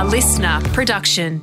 A 0.00 0.04
listener 0.04 0.62
production. 0.72 1.42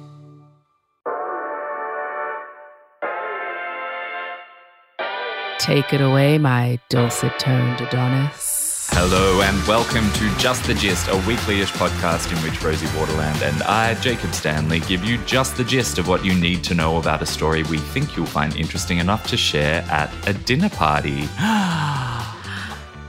Take 5.59 5.93
it 5.93 6.01
away, 6.01 6.39
my 6.39 6.79
dulcet 6.89 7.37
toned 7.37 7.81
Adonis. 7.81 8.89
Hello 8.93 9.41
and 9.41 9.67
welcome 9.67 10.11
to 10.13 10.35
Just 10.39 10.63
the 10.63 10.73
Gist, 10.73 11.07
a 11.07 11.17
weekly-ish 11.27 11.71
podcast 11.73 12.35
in 12.35 12.37
which 12.39 12.59
Rosie 12.63 12.87
Waterland 12.97 13.47
and 13.47 13.61
I, 13.61 13.93
Jacob 14.01 14.33
Stanley, 14.33 14.79
give 14.79 15.05
you 15.05 15.19
just 15.19 15.55
the 15.55 15.63
gist 15.63 15.99
of 15.99 16.07
what 16.07 16.25
you 16.25 16.33
need 16.33 16.63
to 16.63 16.73
know 16.73 16.97
about 16.97 17.21
a 17.21 17.27
story 17.27 17.61
we 17.61 17.77
think 17.77 18.17
you'll 18.17 18.25
find 18.25 18.55
interesting 18.55 18.97
enough 18.97 19.27
to 19.27 19.37
share 19.37 19.83
at 19.83 20.11
a 20.27 20.33
dinner 20.33 20.69
party. 20.69 21.29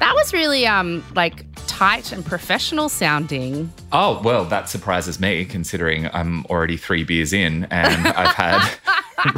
That 0.00 0.14
was 0.14 0.32
really 0.32 0.66
um 0.66 1.04
like 1.16 1.47
tight 1.78 2.10
and 2.10 2.26
professional 2.26 2.88
sounding. 2.88 3.72
Oh, 3.92 4.20
well, 4.24 4.44
that 4.46 4.68
surprises 4.68 5.20
me 5.20 5.44
considering 5.44 6.10
I'm 6.12 6.44
already 6.46 6.76
three 6.76 7.04
beers 7.04 7.32
in 7.32 7.68
and 7.70 8.08
I've 8.08 8.34
had 8.34 8.74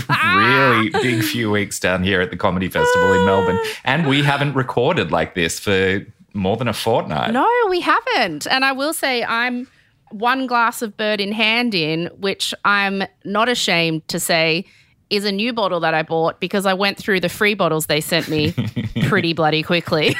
really 0.39 0.89
big 0.89 1.23
few 1.23 1.51
weeks 1.51 1.79
down 1.79 2.03
here 2.03 2.23
at 2.23 2.31
the 2.31 2.39
Comedy 2.39 2.71
Festival 2.71 3.13
in 3.13 3.27
Melbourne. 3.27 3.59
And 3.85 4.09
we 4.09 4.23
haven't 4.23 4.55
recorded 4.55 5.13
like 5.13 5.35
this 5.35 5.61
for 5.61 6.01
more 6.33 6.57
than 6.57 6.67
a 6.67 6.73
fortnight. 6.73 7.35
No, 7.35 7.47
we 7.69 7.83
haven't. 7.83 8.47
And 8.47 8.65
I 8.65 8.73
will 8.73 8.95
say 8.95 9.23
I'm 9.23 9.69
one 10.11 10.47
glass 10.47 10.81
of 10.81 10.97
bird 10.97 11.21
in 11.21 11.33
hand 11.33 11.75
in, 11.75 12.07
which 12.21 12.55
I'm 12.65 13.03
not 13.23 13.51
ashamed 13.51 14.09
to 14.09 14.19
say 14.19 14.65
is 15.11 15.25
a 15.25 15.33
new 15.33 15.53
bottle 15.53 15.81
that 15.81 15.93
I 15.95 16.03
bought 16.03 16.41
because 16.41 16.67
I 16.67 16.75
went 16.75 16.97
through 16.97 17.21
the 17.21 17.29
free 17.29 17.55
bottles 17.55 17.87
they 17.87 18.01
sent 18.01 18.29
me 18.29 18.53
pretty 19.03 19.33
bloody 19.33 19.63
quickly. 19.63 20.17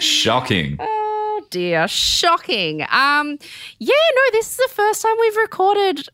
Shocking. 0.00 0.78
Oh 1.32 1.46
dear, 1.50 1.88
shocking. 1.88 2.82
Um, 2.82 3.38
yeah, 3.78 3.94
no, 4.14 4.22
this 4.32 4.50
is 4.50 4.56
the 4.56 4.68
first 4.72 5.02
time 5.02 5.14
we've 5.20 5.36
recorded 5.36 6.06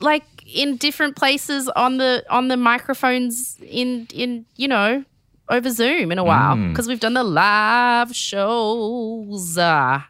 like 0.00 0.24
in 0.46 0.76
different 0.76 1.16
places 1.16 1.68
on 1.70 1.96
the 1.96 2.24
on 2.28 2.48
the 2.48 2.56
microphones 2.56 3.56
in 3.62 4.06
in 4.12 4.44
you 4.56 4.68
know 4.68 5.04
over 5.48 5.70
Zoom 5.70 6.12
in 6.12 6.18
a 6.18 6.24
while 6.24 6.56
because 6.68 6.86
we've 6.88 7.00
done 7.00 7.14
the 7.14 7.24
live 7.24 8.14
shows. 8.14 9.58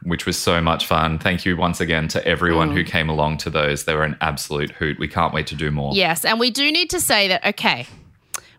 Which 0.02 0.26
was 0.26 0.36
so 0.38 0.60
much 0.60 0.86
fun. 0.86 1.18
Thank 1.18 1.44
you 1.44 1.56
once 1.56 1.80
again 1.80 2.08
to 2.08 2.24
everyone 2.26 2.70
Mm. 2.70 2.74
who 2.74 2.84
came 2.84 3.08
along 3.08 3.38
to 3.38 3.50
those. 3.50 3.84
They 3.84 3.94
were 3.94 4.04
an 4.04 4.16
absolute 4.20 4.70
hoot. 4.72 4.98
We 4.98 5.08
can't 5.08 5.32
wait 5.34 5.46
to 5.48 5.54
do 5.54 5.70
more. 5.70 5.92
yes, 5.94 6.24
and 6.24 6.38
we 6.38 6.50
do 6.50 6.70
need 6.70 6.90
to 6.90 7.00
say 7.00 7.28
that. 7.28 7.44
Okay. 7.46 7.86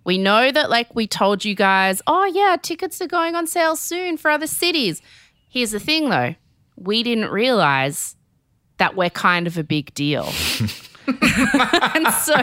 We 0.05 0.17
know 0.17 0.51
that, 0.51 0.69
like, 0.69 0.93
we 0.93 1.07
told 1.07 1.45
you 1.45 1.55
guys, 1.55 2.01
oh, 2.07 2.25
yeah, 2.25 2.57
tickets 2.61 2.99
are 3.01 3.07
going 3.07 3.35
on 3.35 3.47
sale 3.47 3.77
soon 3.77 4.17
for 4.17 4.29
other 4.31 4.47
cities. 4.47 5.01
Here's 5.49 5.71
the 5.71 5.79
thing, 5.79 6.09
though 6.09 6.35
we 6.75 7.03
didn't 7.03 7.29
realize 7.29 8.15
that 8.79 8.95
we're 8.95 9.09
kind 9.11 9.45
of 9.47 9.57
a 9.57 9.63
big 9.63 9.93
deal. 9.93 10.23
and 11.95 12.07
so 12.13 12.33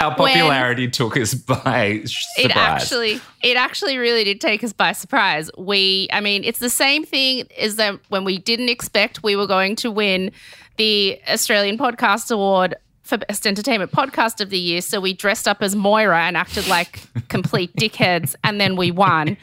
Our 0.00 0.14
popularity 0.14 0.88
took 0.88 1.16
us 1.16 1.34
by 1.34 2.02
surprise. 2.04 2.36
it 2.38 2.56
actually 2.56 3.20
it 3.42 3.56
actually 3.56 3.98
really 3.98 4.24
did 4.24 4.40
take 4.40 4.64
us 4.64 4.72
by 4.72 4.92
surprise 4.92 5.50
we 5.58 6.08
i 6.12 6.20
mean 6.20 6.44
it's 6.44 6.58
the 6.58 6.70
same 6.70 7.04
thing 7.04 7.46
as 7.58 7.76
that 7.76 7.98
when 8.08 8.24
we 8.24 8.38
didn't 8.38 8.68
expect 8.68 9.22
we 9.22 9.36
were 9.36 9.46
going 9.46 9.76
to 9.76 9.90
win 9.90 10.30
the 10.78 11.20
australian 11.28 11.76
podcast 11.76 12.30
award 12.30 12.74
for 13.02 13.18
best 13.18 13.46
entertainment 13.46 13.90
podcast 13.90 14.40
of 14.40 14.50
the 14.50 14.58
year 14.58 14.80
so 14.80 15.00
we 15.00 15.12
dressed 15.12 15.48
up 15.48 15.62
as 15.62 15.74
moira 15.74 16.22
and 16.22 16.36
acted 16.36 16.66
like 16.68 17.02
complete 17.28 17.74
dickheads 17.76 18.34
and 18.44 18.60
then 18.60 18.76
we 18.76 18.90
won. 18.90 19.36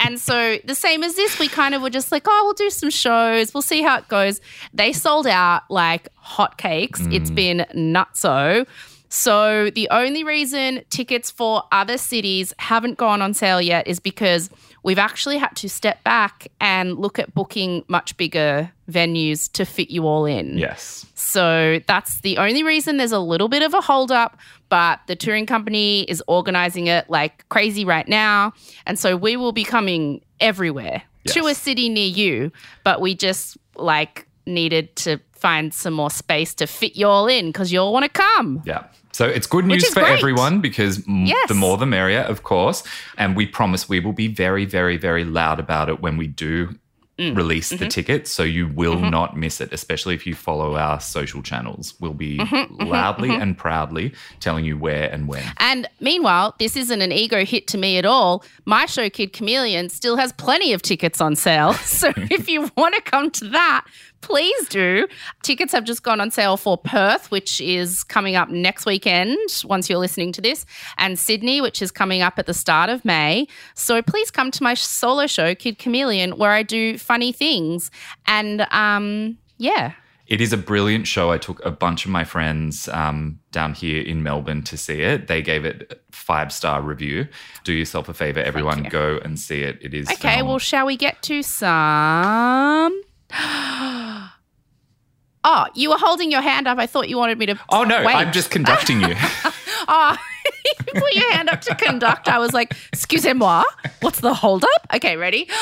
And 0.00 0.18
so 0.18 0.58
the 0.64 0.74
same 0.74 1.02
as 1.02 1.14
this 1.14 1.38
we 1.38 1.48
kind 1.48 1.74
of 1.74 1.82
were 1.82 1.90
just 1.90 2.10
like 2.10 2.24
oh 2.26 2.42
we'll 2.44 2.54
do 2.54 2.70
some 2.70 2.90
shows. 2.90 3.52
We'll 3.54 3.62
see 3.62 3.82
how 3.82 3.98
it 3.98 4.08
goes. 4.08 4.40
They 4.72 4.92
sold 4.92 5.26
out 5.26 5.62
like 5.70 6.08
hotcakes. 6.16 7.12
It's 7.12 7.30
mm. 7.30 7.34
been 7.34 7.66
nutso. 7.74 8.66
So 9.08 9.68
the 9.68 9.90
only 9.90 10.24
reason 10.24 10.84
tickets 10.88 11.30
for 11.30 11.64
other 11.70 11.98
cities 11.98 12.54
haven't 12.58 12.96
gone 12.96 13.20
on 13.20 13.34
sale 13.34 13.60
yet 13.60 13.86
is 13.86 14.00
because 14.00 14.48
we've 14.82 14.98
actually 14.98 15.38
had 15.38 15.54
to 15.56 15.68
step 15.68 16.02
back 16.04 16.48
and 16.60 16.98
look 16.98 17.18
at 17.18 17.34
booking 17.34 17.84
much 17.88 18.16
bigger 18.16 18.70
venues 18.90 19.50
to 19.52 19.64
fit 19.64 19.90
you 19.90 20.06
all 20.06 20.24
in. 20.24 20.58
Yes. 20.58 21.06
So 21.14 21.80
that's 21.86 22.20
the 22.20 22.38
only 22.38 22.62
reason 22.62 22.96
there's 22.96 23.12
a 23.12 23.18
little 23.18 23.48
bit 23.48 23.62
of 23.62 23.74
a 23.74 23.80
holdup, 23.80 24.38
but 24.68 25.00
the 25.06 25.16
touring 25.16 25.46
company 25.46 26.02
is 26.02 26.22
organizing 26.26 26.88
it 26.88 27.08
like 27.08 27.48
crazy 27.48 27.84
right 27.84 28.08
now. 28.08 28.52
And 28.86 28.98
so 28.98 29.16
we 29.16 29.36
will 29.36 29.52
be 29.52 29.64
coming 29.64 30.22
everywhere 30.40 31.02
to 31.28 31.46
a 31.46 31.54
city 31.54 31.88
near 31.88 32.08
you, 32.08 32.50
but 32.82 33.00
we 33.00 33.14
just 33.14 33.56
like 33.76 34.26
needed 34.46 34.94
to 34.96 35.18
find 35.32 35.72
some 35.72 35.94
more 35.94 36.10
space 36.10 36.54
to 36.54 36.66
fit 36.66 36.96
you 36.96 37.06
all 37.06 37.26
in 37.26 37.46
because 37.46 37.72
you 37.72 37.80
all 37.80 37.92
want 37.92 38.04
to 38.04 38.08
come. 38.08 38.62
Yeah. 38.64 38.84
So 39.22 39.28
it's 39.28 39.46
good 39.46 39.64
news 39.66 39.86
for 39.86 40.00
great. 40.00 40.18
everyone 40.18 40.60
because 40.60 41.00
Yes. 41.06 41.46
the 41.46 41.54
more 41.54 41.76
the 41.78 41.86
merrier, 41.86 42.22
of 42.22 42.42
course. 42.42 42.82
And 43.16 43.36
we 43.36 43.46
promise 43.46 43.88
we 43.88 44.00
will 44.00 44.12
be 44.12 44.26
very, 44.26 44.64
very, 44.64 44.96
very 44.96 45.22
loud 45.22 45.60
about 45.60 45.88
it 45.88 46.00
when 46.00 46.16
we 46.16 46.26
do 46.26 46.74
Mm. 47.18 47.36
release 47.36 47.68
Mm-hmm. 47.70 47.84
the 47.84 47.90
ticket. 47.90 48.26
So 48.26 48.42
you 48.42 48.66
will 48.66 48.98
not 48.98 49.36
miss 49.36 49.60
it, 49.60 49.70
especially 49.72 50.14
if 50.14 50.26
you 50.26 50.34
follow 50.34 50.76
our 50.76 50.98
social 50.98 51.42
channels. 51.42 51.94
We'll 52.00 52.14
be 52.14 52.38
Mm-hmm, 52.38 52.82
loudly 52.84 53.30
and 53.30 53.56
proudly 53.56 54.12
telling 54.40 54.64
you 54.64 54.76
where 54.78 55.08
and 55.12 55.28
when. 55.28 55.44
And 55.58 55.86
meanwhile, 56.00 56.54
this 56.58 56.74
isn't 56.74 57.00
an 57.02 57.12
ego 57.12 57.44
hit 57.44 57.66
to 57.68 57.78
me 57.78 57.98
at 57.98 58.06
all. 58.06 58.42
My 58.64 58.86
show, 58.86 59.08
Kid 59.10 59.34
Chameleon, 59.34 59.90
still 59.90 60.16
has 60.16 60.32
plenty 60.32 60.72
of 60.72 60.80
tickets 60.82 61.20
on 61.20 61.36
sale. 61.36 61.74
So 61.84 62.12
if 62.16 62.48
you 62.48 62.70
want 62.76 62.94
to 62.96 63.02
come 63.02 63.30
to 63.30 63.44
that, 63.50 63.84
please 64.22 64.68
do. 64.68 65.06
Tickets 65.42 65.72
have 65.72 65.84
just 65.84 66.02
gone 66.02 66.20
on 66.20 66.30
sale 66.30 66.56
for 66.56 66.78
Perth, 66.78 67.30
which 67.30 67.60
is 67.60 68.02
coming 68.04 68.34
up 68.36 68.48
next 68.48 68.86
weekend 68.86 69.38
once 69.64 69.90
you're 69.90 69.98
listening 69.98 70.32
to 70.32 70.40
this, 70.40 70.64
and 70.96 71.18
Sydney, 71.18 71.60
which 71.60 71.82
is 71.82 71.90
coming 71.90 72.22
up 72.22 72.38
at 72.38 72.46
the 72.46 72.54
start 72.54 72.88
of 72.88 73.04
May. 73.04 73.46
So 73.74 74.00
please 74.00 74.30
come 74.30 74.50
to 74.52 74.62
my 74.62 74.74
solo 74.74 75.26
show, 75.26 75.54
Kid 75.54 75.78
Chameleon, 75.78 76.38
where 76.38 76.52
I 76.52 76.62
do 76.62 76.96
funny 76.96 77.32
things. 77.32 77.90
And 78.26 78.66
um, 78.70 79.36
yeah. 79.58 79.92
It 80.28 80.40
is 80.40 80.52
a 80.52 80.56
brilliant 80.56 81.06
show. 81.06 81.30
I 81.30 81.36
took 81.36 81.62
a 81.62 81.70
bunch 81.70 82.06
of 82.06 82.10
my 82.10 82.24
friends 82.24 82.88
um, 82.88 83.38
down 83.50 83.74
here 83.74 84.00
in 84.02 84.22
Melbourne 84.22 84.62
to 84.62 84.78
see 84.78 85.02
it. 85.02 85.26
They 85.26 85.42
gave 85.42 85.66
it 85.66 85.92
a 85.92 85.96
five 86.16 86.52
star 86.52 86.80
review. 86.80 87.26
Do 87.64 87.72
yourself 87.74 88.08
a 88.08 88.14
favor, 88.14 88.40
everyone, 88.40 88.84
go 88.84 89.18
and 89.22 89.38
see 89.38 89.62
it. 89.62 89.78
It 89.82 89.92
is 89.92 90.06
Okay, 90.06 90.16
phenomenal. 90.16 90.46
well, 90.48 90.58
shall 90.58 90.86
we 90.86 90.96
get 90.96 91.20
to 91.24 91.42
some? 91.42 93.02
Oh, 95.44 95.66
you 95.74 95.90
were 95.90 95.98
holding 95.98 96.30
your 96.30 96.40
hand 96.42 96.68
up. 96.68 96.78
I 96.78 96.86
thought 96.86 97.08
you 97.08 97.18
wanted 97.18 97.38
me 97.38 97.46
to. 97.46 97.58
Oh 97.70 97.84
no, 97.84 98.04
wait. 98.04 98.14
I'm 98.14 98.32
just 98.32 98.50
conducting 98.50 99.00
you. 99.00 99.14
Oh, 99.88 100.16
you 100.66 101.00
put 101.00 101.12
your 101.12 101.32
hand 101.32 101.50
up 101.50 101.60
to 101.62 101.74
conduct. 101.74 102.28
I 102.28 102.38
was 102.38 102.52
like, 102.52 102.76
excusez-moi. 102.92 103.64
What's 104.00 104.20
the 104.20 104.32
hold 104.32 104.62
up? 104.62 104.86
Okay, 104.94 105.16
ready? 105.16 105.48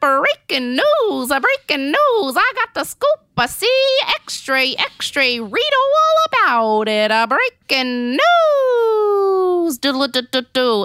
Breaking 0.00 0.76
news, 0.76 1.30
a 1.30 1.40
breaking 1.40 1.86
news. 1.86 2.36
I 2.36 2.52
got 2.54 2.74
the 2.74 2.84
scoop. 2.84 3.20
I 3.36 3.46
see 3.46 3.98
extra, 4.14 4.64
extra. 4.78 5.22
Read 5.22 5.72
all 5.76 6.26
about 6.28 6.88
it. 6.88 7.10
A 7.10 7.26
breaking 7.26 8.12
news. 8.12 9.78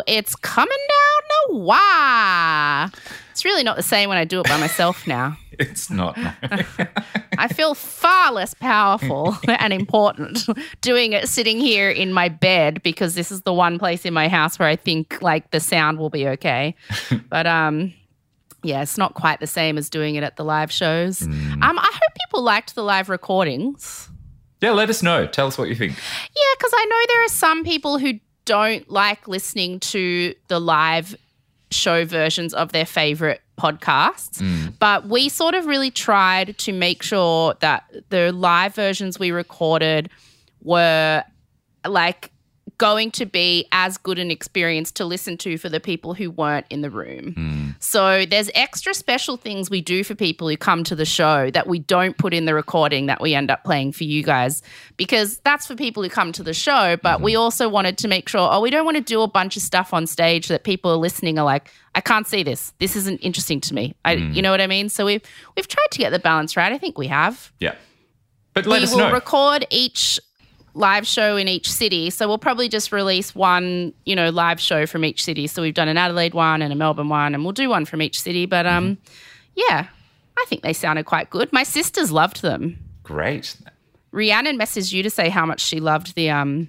It's 0.07 0.35
coming 0.35 0.83
down 0.89 1.21
the 1.29 1.55
wire. 1.57 2.91
It's 3.35 3.43
really 3.43 3.63
not 3.63 3.75
the 3.75 3.83
same 3.83 4.07
when 4.07 4.17
I 4.17 4.23
do 4.23 4.39
it 4.39 4.47
by 4.47 4.55
myself 4.55 5.05
now. 5.05 5.37
it's 5.51 5.89
not. 5.89 6.15
no. 6.17 6.31
I 7.37 7.49
feel 7.49 7.73
far 7.73 8.31
less 8.31 8.53
powerful 8.53 9.37
and 9.45 9.73
important 9.73 10.47
doing 10.79 11.11
it 11.11 11.27
sitting 11.27 11.59
here 11.59 11.89
in 11.89 12.13
my 12.13 12.29
bed 12.29 12.81
because 12.81 13.13
this 13.13 13.33
is 13.33 13.41
the 13.41 13.51
one 13.51 13.77
place 13.77 14.05
in 14.05 14.13
my 14.13 14.29
house 14.29 14.57
where 14.57 14.69
I 14.69 14.77
think 14.77 15.21
like 15.21 15.51
the 15.51 15.59
sound 15.59 15.99
will 15.99 16.09
be 16.09 16.25
okay. 16.29 16.75
But 17.27 17.45
um 17.45 17.93
yeah, 18.63 18.81
it's 18.81 18.97
not 18.97 19.15
quite 19.15 19.41
the 19.41 19.47
same 19.47 19.77
as 19.77 19.89
doing 19.89 20.15
it 20.15 20.23
at 20.23 20.37
the 20.37 20.45
live 20.45 20.71
shows. 20.71 21.21
Um 21.21 21.61
I 21.61 21.91
hope 21.91 22.13
people 22.25 22.41
liked 22.41 22.73
the 22.73 22.83
live 22.83 23.09
recordings. 23.09 24.09
Yeah, 24.61 24.71
let 24.71 24.89
us 24.89 25.03
know. 25.03 25.27
Tell 25.27 25.47
us 25.47 25.57
what 25.57 25.67
you 25.67 25.75
think. 25.75 25.91
Yeah, 25.91 26.61
cuz 26.61 26.71
I 26.73 26.85
know 26.85 27.05
there 27.09 27.25
are 27.25 27.27
some 27.27 27.65
people 27.65 27.97
who 27.97 28.13
don't 28.45 28.89
like 28.89 29.27
listening 29.27 29.81
to 29.81 30.33
the 30.47 30.61
live 30.61 31.17
show 31.71 32.05
versions 32.05 32.53
of 32.53 32.71
their 32.71 32.85
favorite 32.85 33.41
podcasts. 33.57 34.39
Mm. 34.39 34.73
But 34.79 35.07
we 35.07 35.29
sort 35.29 35.55
of 35.55 35.65
really 35.65 35.91
tried 35.91 36.57
to 36.59 36.73
make 36.73 37.03
sure 37.03 37.55
that 37.59 37.83
the 38.09 38.31
live 38.31 38.75
versions 38.75 39.17
we 39.17 39.31
recorded 39.31 40.09
were 40.61 41.23
like 41.87 42.31
going 42.77 43.11
to 43.11 43.25
be 43.25 43.67
as 43.71 43.97
good 43.97 44.19
an 44.19 44.31
experience 44.31 44.91
to 44.93 45.05
listen 45.05 45.37
to 45.37 45.57
for 45.57 45.69
the 45.69 45.79
people 45.79 46.13
who 46.13 46.31
weren't 46.31 46.65
in 46.69 46.81
the 46.81 46.89
room. 46.89 47.33
Hmm. 47.33 47.69
So 47.79 48.25
there's 48.25 48.49
extra 48.53 48.93
special 48.93 49.37
things 49.37 49.69
we 49.69 49.81
do 49.81 50.03
for 50.03 50.15
people 50.15 50.49
who 50.49 50.57
come 50.57 50.83
to 50.85 50.95
the 50.95 51.05
show 51.05 51.51
that 51.51 51.67
we 51.67 51.79
don't 51.79 52.17
put 52.17 52.33
in 52.33 52.45
the 52.45 52.53
recording 52.53 53.05
that 53.05 53.21
we 53.21 53.33
end 53.33 53.51
up 53.51 53.63
playing 53.63 53.93
for 53.93 54.03
you 54.03 54.23
guys 54.23 54.61
because 54.97 55.37
that's 55.39 55.67
for 55.67 55.75
people 55.75 56.03
who 56.03 56.09
come 56.09 56.31
to 56.33 56.43
the 56.43 56.53
show, 56.53 56.97
but 57.01 57.21
we 57.21 57.33
mm-hmm. 57.33 57.41
also 57.41 57.69
wanted 57.69 57.97
to 57.99 58.07
make 58.07 58.27
sure 58.29 58.49
oh 58.51 58.61
we 58.61 58.69
don't 58.69 58.85
want 58.85 58.97
to 58.97 59.03
do 59.03 59.21
a 59.21 59.27
bunch 59.27 59.55
of 59.55 59.61
stuff 59.61 59.93
on 59.93 60.07
stage 60.07 60.47
that 60.47 60.63
people 60.63 60.91
are 60.91 60.97
listening 60.97 61.39
are 61.39 61.45
like 61.45 61.71
I 61.93 62.01
can't 62.01 62.27
see 62.27 62.43
this. 62.43 62.73
This 62.79 62.95
isn't 62.97 63.19
interesting 63.19 63.61
to 63.61 63.73
me. 63.73 63.95
I 64.03 64.17
mm. 64.17 64.35
you 64.35 64.41
know 64.41 64.51
what 64.51 64.61
I 64.61 64.67
mean? 64.67 64.89
So 64.89 65.05
we've 65.05 65.21
we've 65.55 65.67
tried 65.67 65.91
to 65.91 65.97
get 65.97 66.11
the 66.11 66.19
balance 66.19 66.57
right. 66.57 66.71
I 66.71 66.77
think 66.77 66.97
we 66.97 67.07
have 67.07 67.51
Yeah. 67.59 67.75
But 68.53 68.65
let 68.65 68.79
we 68.79 68.83
us 68.85 68.91
will 68.91 68.99
know. 68.99 69.11
record 69.11 69.67
each 69.69 70.19
live 70.75 71.07
show 71.07 71.37
in 71.37 71.47
each 71.47 71.71
city. 71.71 72.09
So 72.11 72.27
we'll 72.27 72.37
probably 72.37 72.69
just 72.69 72.91
release 72.91 73.33
one, 73.33 73.93
you 74.05 74.15
know, 74.15 74.29
live 74.29 74.59
show 74.59 74.85
from 74.85 75.03
each 75.05 75.23
city. 75.23 75.47
So 75.47 75.61
we've 75.61 75.73
done 75.73 75.87
an 75.87 75.97
Adelaide 75.97 76.33
one 76.33 76.61
and 76.61 76.71
a 76.71 76.75
Melbourne 76.75 77.09
one, 77.09 77.33
and 77.33 77.43
we'll 77.43 77.53
do 77.53 77.69
one 77.69 77.85
from 77.85 78.01
each 78.01 78.19
city. 78.21 78.45
But 78.45 78.65
um, 78.67 78.97
Mm-hmm. 78.97 79.11
yeah, 79.55 79.87
I 80.37 80.45
think 80.47 80.61
they 80.61 80.73
sounded 80.73 81.05
quite 81.05 81.29
good. 81.29 81.51
My 81.53 81.63
sisters 81.63 82.11
loved 82.11 82.41
them. 82.41 82.77
Great. 83.03 83.55
Rhiannon 84.11 84.59
messaged 84.59 84.91
you 84.93 85.01
to 85.03 85.09
say 85.09 85.29
how 85.29 85.45
much 85.45 85.61
she 85.61 85.79
loved 85.79 86.13
the 86.15 86.29
um 86.29 86.67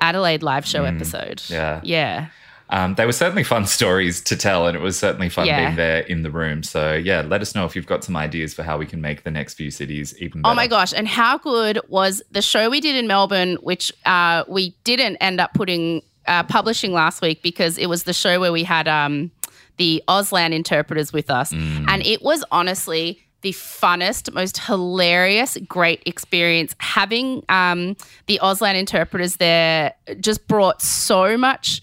Adelaide 0.00 0.42
live 0.42 0.66
show 0.66 0.84
episode. 0.84 1.38
Mm, 1.38 1.50
yeah. 1.50 1.80
Yeah. 1.84 2.26
Um, 2.72 2.94
they 2.94 3.06
were 3.06 3.12
certainly 3.12 3.44
fun 3.44 3.66
stories 3.78 4.20
to 4.22 4.36
tell, 4.36 4.66
and 4.66 4.76
it 4.76 4.80
was 4.80 4.98
certainly 4.98 5.28
fun 5.28 5.46
Yeah. 5.46 5.64
being 5.66 5.76
there 5.76 6.00
in 6.00 6.22
the 6.22 6.30
room. 6.30 6.62
So, 6.62 6.94
yeah, 6.94 7.20
let 7.20 7.40
us 7.42 7.54
know 7.54 7.64
if 7.66 7.76
you've 7.76 7.86
got 7.86 8.02
some 8.02 8.16
ideas 8.16 8.54
for 8.54 8.62
how 8.62 8.78
we 8.78 8.86
can 8.86 9.00
make 9.00 9.22
the 9.24 9.30
next 9.30 9.54
few 9.54 9.70
cities 9.70 10.14
even 10.18 10.42
better. 10.42 10.50
Oh 10.52 10.54
my 10.56 10.66
gosh. 10.66 10.92
And 10.92 11.06
how 11.06 11.38
good 11.38 11.78
was 11.88 12.22
the 12.30 12.42
show 12.42 12.70
we 12.70 12.80
did 12.80 12.96
in 12.96 13.06
Melbourne, 13.06 13.56
which 13.62 13.92
uh, 14.06 14.44
we 14.48 14.74
didn't 14.84 15.16
end 15.16 15.40
up 15.40 15.52
putting, 15.54 16.02
uh, 16.26 16.42
publishing 16.44 16.92
last 16.92 17.20
week 17.22 17.42
because 17.42 17.76
it 17.78 17.86
was 17.86 18.04
the 18.04 18.14
show 18.14 18.40
where 18.40 18.52
we 18.52 18.64
had 18.64 18.88
um, 18.88 19.30
the 19.76 20.02
Auslan 20.08 20.52
interpreters 20.52 21.12
with 21.12 21.30
us. 21.30 21.52
And 21.52 22.04
it 22.06 22.22
was 22.22 22.42
honestly 22.50 23.20
the 23.42 23.50
funnest, 23.52 24.32
most 24.32 24.56
hilarious, 24.58 25.58
great 25.68 26.02
experience. 26.06 26.74
Having 26.78 27.44
um, 27.48 27.96
the 28.28 28.38
Auslan 28.42 28.76
interpreters 28.76 29.36
there 29.36 29.92
just 30.20 30.46
brought 30.48 30.80
so 30.80 31.36
much 31.36 31.82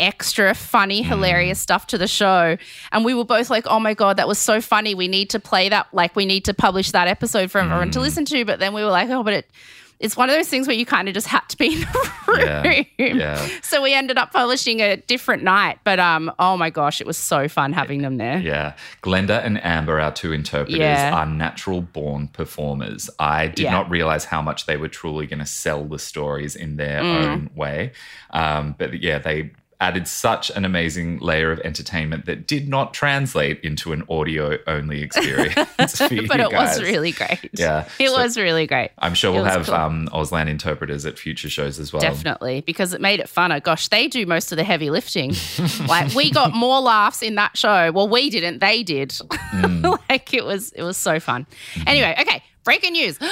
extra 0.00 0.54
funny, 0.54 1.02
hilarious 1.02 1.58
stuff 1.58 1.86
to 1.88 1.98
the 1.98 2.08
show. 2.08 2.56
And 2.92 3.04
we 3.04 3.14
were 3.14 3.24
both 3.24 3.50
like, 3.50 3.66
oh 3.66 3.80
my 3.80 3.94
God, 3.94 4.16
that 4.18 4.28
was 4.28 4.38
so 4.38 4.60
funny. 4.60 4.94
We 4.94 5.08
need 5.08 5.30
to 5.30 5.40
play 5.40 5.68
that, 5.68 5.86
like, 5.92 6.14
we 6.16 6.26
need 6.26 6.44
to 6.46 6.54
publish 6.54 6.90
that 6.92 7.08
episode 7.08 7.50
for 7.50 7.58
everyone 7.60 7.90
to 7.92 8.00
listen 8.00 8.24
to. 8.26 8.44
But 8.44 8.58
then 8.58 8.74
we 8.74 8.82
were 8.84 8.90
like, 8.90 9.08
oh, 9.10 9.22
but 9.22 9.32
it, 9.32 9.50
it's 9.98 10.14
one 10.14 10.28
of 10.28 10.36
those 10.36 10.46
things 10.48 10.66
where 10.66 10.76
you 10.76 10.84
kind 10.84 11.08
of 11.08 11.14
just 11.14 11.26
had 11.26 11.40
to 11.48 11.56
be 11.56 11.72
in 11.76 11.80
the 11.80 12.10
room. 12.28 12.40
Yeah, 12.40 12.84
yeah. 12.98 13.48
So 13.62 13.80
we 13.80 13.94
ended 13.94 14.18
up 14.18 14.30
publishing 14.30 14.80
a 14.82 14.98
different 14.98 15.42
night. 15.42 15.78
But 15.84 15.98
um, 15.98 16.30
oh 16.38 16.58
my 16.58 16.68
gosh, 16.68 17.00
it 17.00 17.06
was 17.06 17.16
so 17.16 17.48
fun 17.48 17.72
having 17.72 18.02
them 18.02 18.18
there. 18.18 18.38
Yeah. 18.38 18.74
Glenda 19.02 19.42
and 19.42 19.58
Amber, 19.64 19.98
our 19.98 20.12
two 20.12 20.34
interpreters, 20.34 20.76
Yeah. 20.78 21.14
are 21.14 21.24
natural 21.24 21.80
born 21.80 22.28
performers. 22.28 23.08
I 23.18 23.46
did 23.46 23.60
Yeah. 23.60 23.70
not 23.72 23.88
realize 23.88 24.26
how 24.26 24.42
much 24.42 24.66
they 24.66 24.76
were 24.76 24.88
truly 24.88 25.26
going 25.26 25.38
to 25.38 25.46
sell 25.46 25.84
the 25.84 25.98
stories 25.98 26.54
in 26.56 26.76
their 26.76 27.00
Mm. 27.00 27.24
own 27.26 27.50
way. 27.54 27.92
Um, 28.30 28.74
but 28.76 29.02
yeah, 29.02 29.18
they 29.18 29.52
added 29.78 30.08
such 30.08 30.50
an 30.50 30.64
amazing 30.64 31.18
layer 31.18 31.52
of 31.52 31.60
entertainment 31.60 32.24
that 32.24 32.46
did 32.46 32.66
not 32.66 32.94
translate 32.94 33.60
into 33.60 33.92
an 33.92 34.02
audio 34.08 34.56
only 34.66 35.02
experience 35.02 35.54
But 35.98 36.10
it 36.40 36.50
guys. 36.50 36.78
was 36.78 36.82
really 36.82 37.12
great. 37.12 37.50
Yeah. 37.52 37.86
It 37.98 38.08
So- 38.08 38.16
was 38.16 38.38
really 38.38 38.66
great. 38.66 38.90
I'm 38.98 39.12
sure 39.14 39.32
It 39.32 39.34
we'll 39.36 39.44
have 39.44 39.66
cool. 39.66 39.74
um, 39.74 40.08
Auslan 40.14 40.48
interpreters 40.48 41.04
at 41.04 41.18
future 41.18 41.50
shows 41.50 41.78
as 41.78 41.92
well. 41.92 42.00
Definitely, 42.00 42.62
because 42.62 42.94
it 42.94 43.00
made 43.02 43.20
it 43.20 43.26
funner. 43.26 43.62
Gosh, 43.62 43.88
they 43.88 44.08
do 44.08 44.24
most 44.24 44.50
of 44.50 44.56
the 44.56 44.64
heavy 44.64 44.88
lifting. 44.88 45.34
like 45.86 46.14
we 46.14 46.30
got 46.30 46.54
more 46.54 46.80
laughs 46.80 47.22
in 47.22 47.34
that 47.34 47.58
show. 47.58 47.92
Well, 47.92 48.08
we 48.08 48.30
didn't, 48.30 48.60
they 48.60 48.82
did. 48.82 49.10
Mm. 49.10 49.98
like 50.08 50.32
it 50.32 50.44
was 50.44 50.72
it 50.72 50.82
was 50.84 50.96
so 50.96 51.20
fun. 51.20 51.46
Mm-hmm. 51.74 51.88
Anyway, 51.88 52.14
okay, 52.20 52.42
breaking 52.64 52.92
news. 52.92 53.18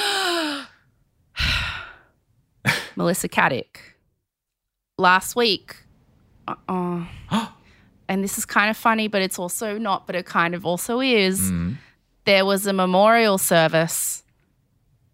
Melissa 2.95 3.27
Caddick. 3.29 3.77
Last 4.97 5.35
week. 5.35 5.75
Uh-oh. 6.47 7.07
Uh. 7.29 7.47
and 8.09 8.23
this 8.23 8.37
is 8.37 8.45
kind 8.45 8.69
of 8.69 8.77
funny, 8.77 9.07
but 9.07 9.21
it's 9.21 9.39
also 9.39 9.77
not, 9.77 10.07
but 10.07 10.15
it 10.15 10.25
kind 10.25 10.55
of 10.55 10.65
also 10.65 11.01
is. 11.01 11.51
Mm. 11.51 11.75
There 12.25 12.45
was 12.45 12.65
a 12.67 12.73
memorial 12.73 13.37
service 13.37 14.23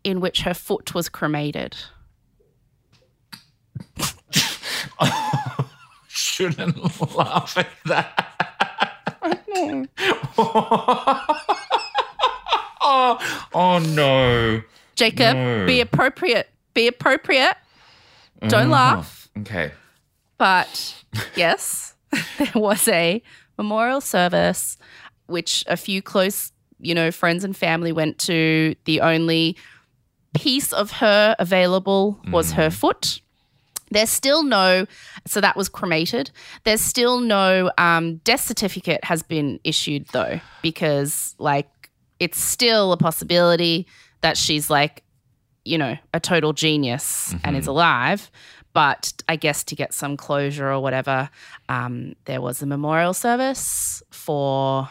in 0.03 0.19
which 0.19 0.41
her 0.41 0.53
foot 0.53 0.93
was 0.93 1.09
cremated. 1.09 1.75
Shouldn't 6.07 6.77
laugh 7.15 7.57
at 7.57 7.67
that. 7.85 8.27
oh, 12.81 13.47
oh 13.53 13.79
no. 13.79 14.61
Jacob, 14.95 15.35
No. 15.35 15.65
be 15.65 15.81
appropriate. 15.81 16.49
Be 16.73 16.87
appropriate. 16.87 17.55
Don't 18.41 18.63
mm-hmm. 18.63 18.71
laugh. 18.71 19.29
Okay. 19.39 19.71
But 20.41 20.95
yes, 21.35 21.93
there 22.39 22.51
was 22.55 22.87
a 22.87 23.21
memorial 23.59 24.01
service 24.01 24.75
which 25.27 25.63
a 25.67 25.77
few 25.77 26.01
close, 26.01 26.51
you 26.79 26.95
know, 26.95 27.11
friends 27.11 27.43
and 27.43 27.55
family 27.55 27.91
went 27.91 28.17
to. 28.21 28.73
The 28.85 29.01
only 29.01 29.55
piece 30.33 30.73
of 30.73 30.93
her 30.93 31.35
available 31.37 32.19
was 32.31 32.53
her 32.53 32.71
foot. 32.71 33.21
There's 33.91 34.09
still 34.09 34.41
no, 34.41 34.87
so 35.27 35.41
that 35.41 35.55
was 35.55 35.69
cremated. 35.69 36.31
There's 36.63 36.81
still 36.81 37.19
no 37.19 37.71
um, 37.77 38.15
death 38.23 38.41
certificate 38.41 39.03
has 39.03 39.21
been 39.21 39.59
issued 39.63 40.07
though, 40.07 40.39
because 40.63 41.35
like 41.37 41.69
it's 42.19 42.41
still 42.41 42.93
a 42.93 42.97
possibility 42.97 43.85
that 44.21 44.37
she's 44.37 44.71
like, 44.71 45.03
you 45.65 45.77
know, 45.77 45.97
a 46.15 46.19
total 46.19 46.51
genius 46.51 47.35
and 47.43 47.55
is 47.55 47.67
alive. 47.67 48.31
But 48.73 49.13
I 49.27 49.35
guess 49.35 49.63
to 49.65 49.75
get 49.75 49.93
some 49.93 50.15
closure 50.15 50.71
or 50.71 50.79
whatever, 50.79 51.29
um, 51.67 52.15
there 52.25 52.41
was 52.41 52.61
a 52.61 52.65
memorial 52.65 53.13
service 53.13 54.01
for 54.09 54.89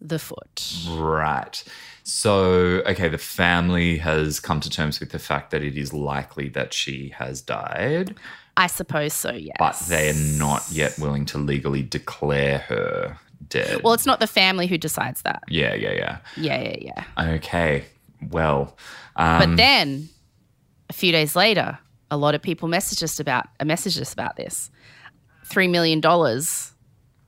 the 0.00 0.18
foot. 0.18 0.74
Right. 0.90 1.62
So, 2.02 2.82
okay, 2.86 3.08
the 3.08 3.18
family 3.18 3.96
has 3.98 4.40
come 4.40 4.60
to 4.60 4.68
terms 4.68 5.00
with 5.00 5.10
the 5.10 5.18
fact 5.18 5.50
that 5.52 5.62
it 5.62 5.78
is 5.78 5.92
likely 5.92 6.48
that 6.50 6.74
she 6.74 7.14
has 7.16 7.40
died, 7.40 8.14
I 8.56 8.66
suppose 8.68 9.14
so, 9.14 9.32
yes. 9.32 9.56
but 9.58 9.78
they 9.88 10.10
are 10.10 10.38
not 10.38 10.70
yet 10.70 10.98
willing 10.98 11.24
to 11.26 11.38
legally 11.38 11.82
declare 11.82 12.58
her 12.58 13.18
dead. 13.48 13.82
Well, 13.82 13.94
it's 13.94 14.06
not 14.06 14.20
the 14.20 14.26
family 14.26 14.66
who 14.66 14.78
decides 14.78 15.22
that. 15.22 15.42
yeah, 15.48 15.74
yeah, 15.74 15.92
yeah. 15.92 16.18
Yeah, 16.36 16.60
yeah, 16.62 16.76
yeah. 17.16 17.34
Okay. 17.36 17.84
Well, 18.30 18.76
But 19.16 19.42
um, 19.42 19.56
then 19.56 20.08
a 20.88 20.92
few 20.92 21.10
days 21.10 21.34
later, 21.34 21.78
a 22.14 22.16
lot 22.16 22.34
of 22.34 22.42
people 22.42 22.68
messaged 22.68 23.02
us 23.02 23.18
about 23.20 23.46
uh, 23.60 23.64
messaged 23.64 24.00
us 24.00 24.12
about 24.12 24.36
this. 24.36 24.70
Three 25.44 25.68
million 25.68 26.00
dollars 26.00 26.72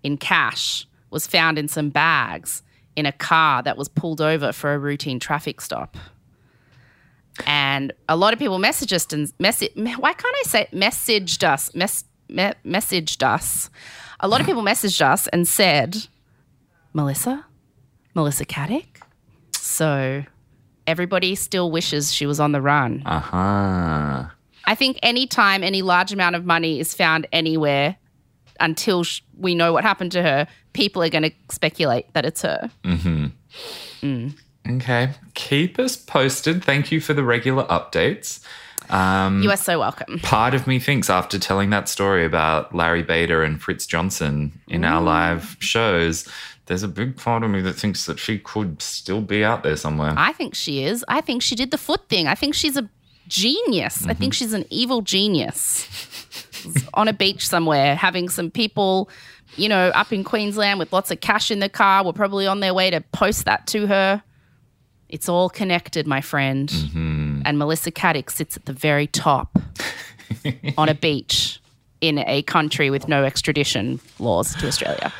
in 0.02 0.16
cash 0.16 0.86
was 1.10 1.26
found 1.26 1.58
in 1.58 1.68
some 1.68 1.90
bags 1.90 2.62
in 2.94 3.04
a 3.04 3.12
car 3.12 3.62
that 3.62 3.76
was 3.76 3.88
pulled 3.88 4.20
over 4.20 4.52
for 4.52 4.72
a 4.72 4.78
routine 4.78 5.18
traffic 5.18 5.60
stop. 5.60 5.96
And 7.46 7.92
a 8.08 8.16
lot 8.16 8.32
of 8.32 8.38
people 8.38 8.58
messaged 8.58 8.92
us 8.92 9.12
and 9.12 9.30
message. 9.38 9.72
Why 9.74 10.12
can't 10.12 10.36
I 10.36 10.42
say 10.46 10.68
messaged 10.72 11.42
us? 11.44 11.74
Mess, 11.74 12.04
me, 12.28 12.52
messaged 12.64 13.22
us. 13.22 13.68
A 14.20 14.28
lot 14.28 14.40
of 14.40 14.46
people 14.46 14.62
messaged 14.62 15.02
us 15.02 15.26
and 15.28 15.46
said, 15.46 16.06
"Melissa, 16.94 17.44
Melissa 18.14 18.46
Caddick." 18.46 19.00
So 19.52 20.24
everybody 20.86 21.34
still 21.34 21.70
wishes 21.70 22.12
she 22.12 22.24
was 22.24 22.38
on 22.40 22.52
the 22.52 22.62
run. 22.62 23.02
uh 23.04 23.20
huh. 23.20 24.24
I 24.66 24.74
think 24.74 24.98
anytime 25.02 25.62
any 25.62 25.82
large 25.82 26.12
amount 26.12 26.36
of 26.36 26.44
money 26.44 26.80
is 26.80 26.94
found 26.94 27.26
anywhere 27.32 27.96
until 28.60 29.04
sh- 29.04 29.20
we 29.36 29.54
know 29.54 29.72
what 29.72 29.84
happened 29.84 30.12
to 30.12 30.22
her, 30.22 30.46
people 30.72 31.02
are 31.02 31.08
going 31.08 31.24
to 31.24 31.32
speculate 31.50 32.12
that 32.14 32.24
it's 32.24 32.42
her. 32.42 32.70
Mm-hmm. 32.84 33.26
Mm. 34.02 34.34
Okay. 34.68 35.10
Keep 35.34 35.78
us 35.78 35.96
posted. 35.96 36.64
Thank 36.64 36.90
you 36.90 37.00
for 37.00 37.14
the 37.14 37.22
regular 37.22 37.64
updates. 37.64 38.40
Um, 38.90 39.42
You 39.42 39.50
are 39.50 39.56
so 39.56 39.78
welcome. 39.78 40.20
part 40.20 40.54
of 40.54 40.66
me 40.66 40.78
thinks 40.78 41.10
after 41.10 41.38
telling 41.38 41.70
that 41.70 41.88
story 41.88 42.24
about 42.24 42.74
Larry 42.74 43.02
Bader 43.02 43.42
and 43.42 43.60
Fritz 43.60 43.86
Johnson 43.86 44.60
in 44.68 44.84
our 44.84 45.00
mm. 45.00 45.06
live 45.06 45.56
shows, 45.60 46.28
there's 46.66 46.82
a 46.82 46.88
big 46.88 47.16
part 47.16 47.42
of 47.42 47.50
me 47.50 47.60
that 47.62 47.74
thinks 47.74 48.06
that 48.06 48.18
she 48.18 48.38
could 48.38 48.82
still 48.82 49.20
be 49.20 49.44
out 49.44 49.62
there 49.62 49.76
somewhere. 49.76 50.14
I 50.16 50.32
think 50.32 50.54
she 50.54 50.84
is. 50.84 51.04
I 51.08 51.20
think 51.20 51.42
she 51.42 51.54
did 51.54 51.70
the 51.70 51.78
foot 51.78 52.08
thing. 52.08 52.26
I 52.26 52.34
think 52.34 52.54
she's 52.54 52.76
a 52.76 52.88
genius. 53.28 54.04
I 54.04 54.14
think 54.14 54.32
mm-hmm. 54.32 54.44
she's 54.44 54.52
an 54.52 54.64
evil 54.70 55.02
genius 55.02 55.88
on 56.94 57.08
a 57.08 57.12
beach 57.12 57.46
somewhere, 57.46 57.94
having 57.94 58.28
some 58.28 58.50
people, 58.50 59.08
you 59.56 59.68
know, 59.68 59.88
up 59.88 60.12
in 60.12 60.24
Queensland 60.24 60.78
with 60.78 60.92
lots 60.92 61.10
of 61.10 61.20
cash 61.20 61.50
in 61.50 61.60
the 61.60 61.68
car. 61.68 62.04
Were 62.04 62.12
probably 62.12 62.46
on 62.46 62.60
their 62.60 62.74
way 62.74 62.90
to 62.90 63.00
post 63.12 63.44
that 63.44 63.66
to 63.68 63.86
her. 63.86 64.22
It's 65.08 65.28
all 65.28 65.48
connected, 65.48 66.06
my 66.06 66.20
friend. 66.20 66.68
Mm-hmm. 66.68 67.42
And 67.44 67.58
Melissa 67.58 67.92
Caddick 67.92 68.30
sits 68.30 68.56
at 68.56 68.64
the 68.66 68.72
very 68.72 69.06
top 69.06 69.56
on 70.78 70.88
a 70.88 70.94
beach 70.94 71.60
in 72.00 72.18
a 72.18 72.42
country 72.42 72.90
with 72.90 73.08
no 73.08 73.24
extradition 73.24 74.00
laws 74.18 74.54
to 74.56 74.66
Australia. 74.66 75.12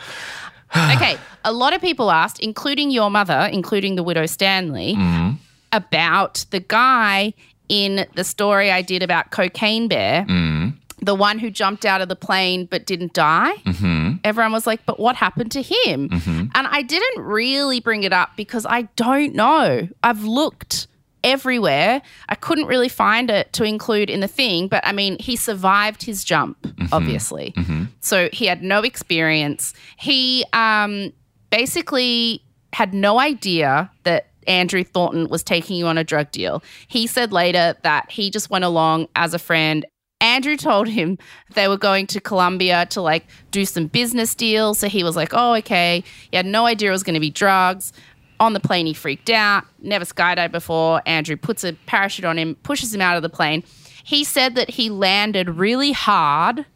okay, 0.77 1.17
a 1.45 1.53
lot 1.53 1.73
of 1.73 1.81
people 1.81 2.11
asked, 2.11 2.41
including 2.41 2.91
your 2.91 3.11
mother, 3.11 3.49
including 3.53 3.95
the 3.95 4.03
widow 4.03 4.27
Stanley, 4.27 4.95
mm-hmm. 4.95 5.37
about 5.73 6.45
the 6.51 6.61
guy 6.61 7.33
in 7.69 8.07
the 8.15 8.25
story 8.25 8.71
I 8.71 8.83
did 8.83 9.03
about 9.03 9.31
Cocaine 9.31 9.89
Bear, 9.89 10.25
mm. 10.25 10.75
the 11.01 11.15
one 11.15 11.39
who 11.39 11.51
jumped 11.51 11.85
out 11.85 12.01
of 12.01 12.09
the 12.09 12.17
plane 12.17 12.67
but 12.67 12.87
didn't 12.87 13.13
die. 13.13 13.55
Mm-hmm. 13.65 14.17
Everyone 14.25 14.53
was 14.53 14.67
like, 14.67 14.85
but 14.87 14.99
what 14.99 15.17
happened 15.17 15.53
to 15.53 15.63
him? 15.63 16.09
Mm-hmm. 16.09 16.47
And 16.55 16.67
I 16.67 16.83
didn't 16.83 17.23
really 17.23 17.81
bring 17.81 18.03
it 18.03 18.13
up 18.13 18.31
because 18.37 18.67
I 18.67 18.83
don't 18.97 19.35
know. 19.35 19.89
I've 20.03 20.25
looked 20.25 20.87
everywhere. 21.25 22.03
I 22.29 22.35
couldn't 22.37 22.67
really 22.67 22.89
find 22.89 23.31
it 23.31 23.53
to 23.55 23.65
include 23.65 24.09
in 24.09 24.21
the 24.21 24.29
thing, 24.29 24.69
but 24.69 24.87
I 24.87 24.93
mean, 24.93 25.17
he 25.19 25.35
survived 25.35 26.05
his 26.05 26.23
jump, 26.23 26.63
mm-hmm. 26.63 26.87
obviously. 26.93 27.53
So 28.01 28.29
he 28.33 28.47
had 28.47 28.63
no 28.63 28.83
experience. 28.83 29.75
He 29.97 30.45
um, 30.53 31.13
basically 31.51 32.43
had 32.73 32.95
no 32.95 33.19
idea 33.19 33.91
that 34.05 34.26
Andrew 34.47 34.85
Thornton 34.85 35.29
was 35.29 35.43
taking 35.43 35.77
you 35.77 35.87
on 35.87 35.99
a 35.99 36.05
drug 36.05 36.31
deal. 36.31 36.63
He 36.89 37.07
said 37.07 37.33
later 37.33 37.77
that 37.83 38.11
he 38.11 38.31
just 38.31 38.51
went 38.51 38.65
along 38.65 39.09
as 39.17 39.35
a 39.35 39.39
friend. 39.39 39.87
Andrew 40.21 40.57
told 40.57 40.89
him 40.89 41.19
they 41.55 41.69
were 41.69 41.77
going 41.77 42.07
to 42.09 42.21
Colombia 42.21 42.87
to 42.87 43.01
like 43.03 43.27
do 43.51 43.65
some 43.65 43.87
business 43.87 44.35
deals. 44.35 44.79
So 44.79 44.89
he 44.89 45.05
was 45.05 45.17
like, 45.17 45.31
oh, 45.33 45.55
okay. 45.57 46.03
He 46.31 46.37
had 46.37 46.47
no 46.47 46.67
idea 46.67 46.89
it 46.89 46.93
was 46.93 47.03
going 47.03 47.15
to 47.15 47.21
be 47.21 47.31
drugs. 47.31 47.93
On 48.39 48.53
the 48.53 48.61
plane, 48.61 48.85
he 48.87 48.93
freaked 48.93 49.31
out, 49.31 49.65
never 49.81 50.05
skydived 50.05 50.53
before. 50.53 51.01
Andrew 51.07 51.37
puts 51.37 51.65
a 51.65 51.73
parachute 51.87 52.27
on 52.27 52.39
him, 52.39 52.55
pushes 52.63 52.95
him 52.95 53.01
out 53.01 53.17
of 53.17 53.23
the 53.23 53.31
plane. 53.31 53.65
He 54.05 54.25
said 54.25 54.55
that 54.57 54.71
he 54.71 54.91
landed 54.91 55.49
really 55.49 55.93
hard 55.93 56.67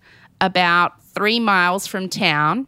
about 0.40 1.02
three 1.02 1.38
miles 1.38 1.86
from 1.86 2.08
town. 2.08 2.66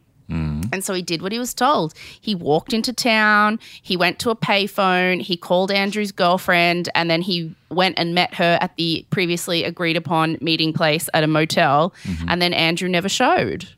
And 0.72 0.82
so 0.82 0.94
he 0.94 1.02
did 1.02 1.22
what 1.22 1.30
he 1.32 1.38
was 1.38 1.54
told. 1.54 1.94
He 2.20 2.34
walked 2.34 2.72
into 2.72 2.92
town, 2.92 3.60
he 3.82 3.96
went 3.96 4.18
to 4.20 4.30
a 4.30 4.36
payphone, 4.36 5.20
he 5.20 5.36
called 5.36 5.70
Andrew's 5.70 6.12
girlfriend, 6.12 6.88
and 6.94 7.10
then 7.10 7.22
he 7.22 7.54
went 7.70 7.98
and 7.98 8.14
met 8.14 8.34
her 8.34 8.58
at 8.60 8.74
the 8.76 9.06
previously 9.10 9.64
agreed 9.64 9.96
upon 9.96 10.38
meeting 10.40 10.72
place 10.72 11.08
at 11.14 11.22
a 11.22 11.26
motel. 11.26 11.94
Mm-hmm. 12.04 12.28
And 12.28 12.42
then 12.42 12.52
Andrew 12.52 12.88
never 12.88 13.08
showed. 13.08 13.68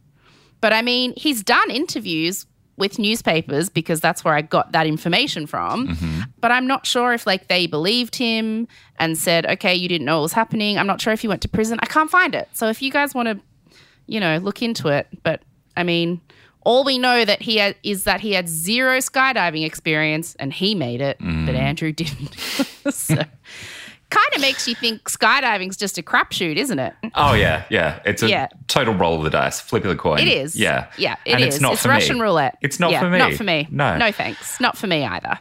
But 0.60 0.72
I 0.72 0.80
mean, 0.80 1.12
he's 1.16 1.42
done 1.42 1.70
interviews 1.70 2.46
with 2.76 2.98
newspapers 2.98 3.68
because 3.68 4.00
that's 4.00 4.24
where 4.24 4.34
I 4.34 4.42
got 4.42 4.72
that 4.72 4.86
information 4.86 5.46
from. 5.46 5.88
Mm-hmm. 5.88 6.20
But 6.40 6.50
I'm 6.50 6.66
not 6.66 6.86
sure 6.86 7.12
if 7.12 7.26
like 7.26 7.48
they 7.48 7.66
believed 7.66 8.16
him 8.16 8.66
and 8.98 9.16
said, 9.16 9.46
okay, 9.46 9.74
you 9.74 9.88
didn't 9.88 10.06
know 10.06 10.16
what 10.18 10.22
was 10.22 10.32
happening. 10.32 10.78
I'm 10.78 10.86
not 10.86 11.00
sure 11.00 11.12
if 11.12 11.20
he 11.20 11.28
went 11.28 11.42
to 11.42 11.48
prison. 11.48 11.78
I 11.82 11.86
can't 11.86 12.10
find 12.10 12.34
it. 12.34 12.48
So 12.52 12.68
if 12.68 12.82
you 12.82 12.90
guys 12.90 13.14
want 13.14 13.28
to, 13.28 13.40
you 14.06 14.20
know, 14.20 14.38
look 14.38 14.62
into 14.62 14.88
it. 14.88 15.06
But 15.22 15.42
I 15.76 15.82
mean, 15.82 16.20
all 16.64 16.84
we 16.84 16.98
know 16.98 17.24
that 17.24 17.42
he 17.42 17.56
had, 17.58 17.76
is 17.82 18.04
that 18.04 18.20
he 18.20 18.32
had 18.32 18.48
zero 18.48 18.98
skydiving 18.98 19.64
experience 19.64 20.34
and 20.38 20.52
he 20.52 20.74
made 20.74 21.00
it, 21.00 21.18
but 21.20 21.54
Andrew 21.54 21.92
didn't. 21.92 22.34
so 22.90 23.16
kind 24.10 24.28
of 24.36 24.40
makes 24.40 24.68
you 24.68 24.76
think 24.76 25.02
skydiving's 25.10 25.76
just 25.76 25.98
a 25.98 26.02
crapshoot, 26.02 26.54
isn't 26.56 26.78
it? 26.78 26.94
Oh 27.16 27.32
yeah, 27.34 27.64
yeah. 27.68 27.98
It's 28.04 28.22
a 28.22 28.28
Yeah. 28.28 28.46
total 28.68 28.94
roll 28.94 29.16
of 29.18 29.24
the 29.24 29.30
dice, 29.30 29.60
flip 29.60 29.82
of 29.84 29.88
the 29.90 29.96
coin. 29.96 30.20
It 30.20 30.28
is. 30.28 30.54
Yeah, 30.54 30.86
Yeah, 30.96 31.16
it 31.24 31.32
and 31.32 31.40
is. 31.42 31.54
It's 31.56 31.60
not 31.60 31.78
for 31.78 31.88
Russian 31.88 32.16
me. 32.16 32.22
roulette. 32.22 32.56
It's 32.62 32.78
not 32.78 32.92
Yeah, 32.92 33.00
for 33.00 33.10
me. 33.10 33.18
Not 33.18 33.32
for 33.34 33.42
me. 33.44 33.66
No, 33.72 33.96
No 33.98 34.12
thanks. 34.12 34.60
Not 34.60 34.78
for 34.78 34.86
me 34.86 35.04
either. 35.04 35.36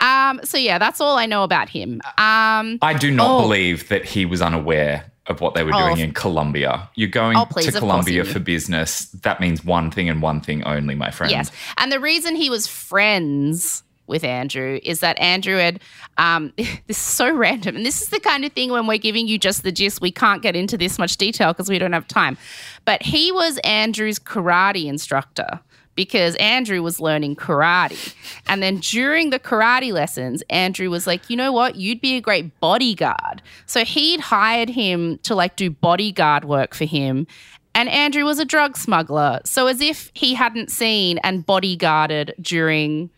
Um, 0.00 0.40
so 0.42 0.58
yeah, 0.58 0.78
that's 0.78 1.00
all 1.00 1.16
I 1.16 1.26
know 1.26 1.44
about 1.44 1.68
him. 1.68 2.00
Um, 2.18 2.78
I 2.82 2.96
do 2.98 3.10
not 3.12 3.30
Oh. 3.30 3.42
believe 3.42 3.88
that 3.88 4.04
he 4.04 4.26
was 4.26 4.42
unaware 4.42 5.04
of 5.28 5.40
what 5.40 5.54
they 5.54 5.62
were 5.62 5.72
Oh. 5.74 5.88
doing 5.88 5.98
in 6.00 6.12
Colombia. 6.12 6.88
You're 6.94 7.08
going 7.08 7.36
Oh, 7.36 7.44
please, 7.44 7.66
to 7.66 7.72
Colombia 7.78 8.24
for 8.24 8.38
business. 8.38 9.06
That 9.22 9.40
means 9.40 9.64
one 9.64 9.90
thing 9.90 10.08
and 10.08 10.20
one 10.22 10.40
thing 10.40 10.64
only, 10.64 10.94
my 10.94 11.10
friend. 11.10 11.30
Yes. 11.30 11.50
And 11.76 11.92
the 11.92 12.00
reason 12.00 12.34
he 12.34 12.50
was 12.50 12.66
friends 12.66 13.82
with 14.06 14.24
Andrew 14.24 14.80
is 14.82 15.00
that 15.00 15.18
Andrew 15.18 15.56
had, 15.56 15.80
um, 16.16 16.52
this 16.56 16.78
is 16.88 16.96
so 16.96 17.30
random. 17.34 17.76
And 17.76 17.84
this 17.84 18.00
is 18.00 18.08
the 18.08 18.20
kind 18.20 18.44
of 18.44 18.52
thing 18.52 18.70
when 18.70 18.86
we're 18.86 18.96
giving 18.98 19.28
you 19.28 19.38
just 19.38 19.62
the 19.62 19.72
gist, 19.72 20.00
we 20.00 20.10
can't 20.10 20.40
get 20.42 20.56
into 20.56 20.78
this 20.78 20.98
much 20.98 21.18
detail 21.18 21.52
because 21.52 21.68
we 21.68 21.78
don't 21.78 21.92
have 21.92 22.08
time. 22.08 22.38
But 22.86 23.02
he 23.02 23.30
was 23.30 23.58
Andrew's 23.64 24.18
karate 24.18 24.86
instructor 24.86 25.60
because 25.98 26.36
Andrew 26.36 26.80
was 26.80 27.00
learning 27.00 27.34
karate. 27.34 28.14
And 28.46 28.62
then 28.62 28.76
during 28.76 29.30
the 29.30 29.40
karate 29.40 29.92
lessons, 29.92 30.44
Andrew 30.48 30.90
was 30.90 31.08
like, 31.08 31.28
you 31.28 31.36
know 31.36 31.50
what? 31.50 31.74
You'd 31.74 32.00
be 32.00 32.14
a 32.14 32.20
great 32.20 32.60
bodyguard. 32.60 33.42
So 33.66 33.84
he'd 33.84 34.20
hired 34.20 34.68
him 34.68 35.18
to 35.24 35.34
like 35.34 35.56
do 35.56 35.70
bodyguard 35.70 36.44
work 36.44 36.72
for 36.72 36.84
him. 36.84 37.26
And 37.74 37.88
Andrew 37.88 38.22
was 38.22 38.38
a 38.38 38.44
drug 38.44 38.76
smuggler. 38.76 39.40
So 39.44 39.66
as 39.66 39.80
if 39.80 40.12
he 40.14 40.34
hadn't 40.34 40.70
seen 40.70 41.18
and 41.24 41.44
bodyguarded 41.44 42.30
during 42.40 43.10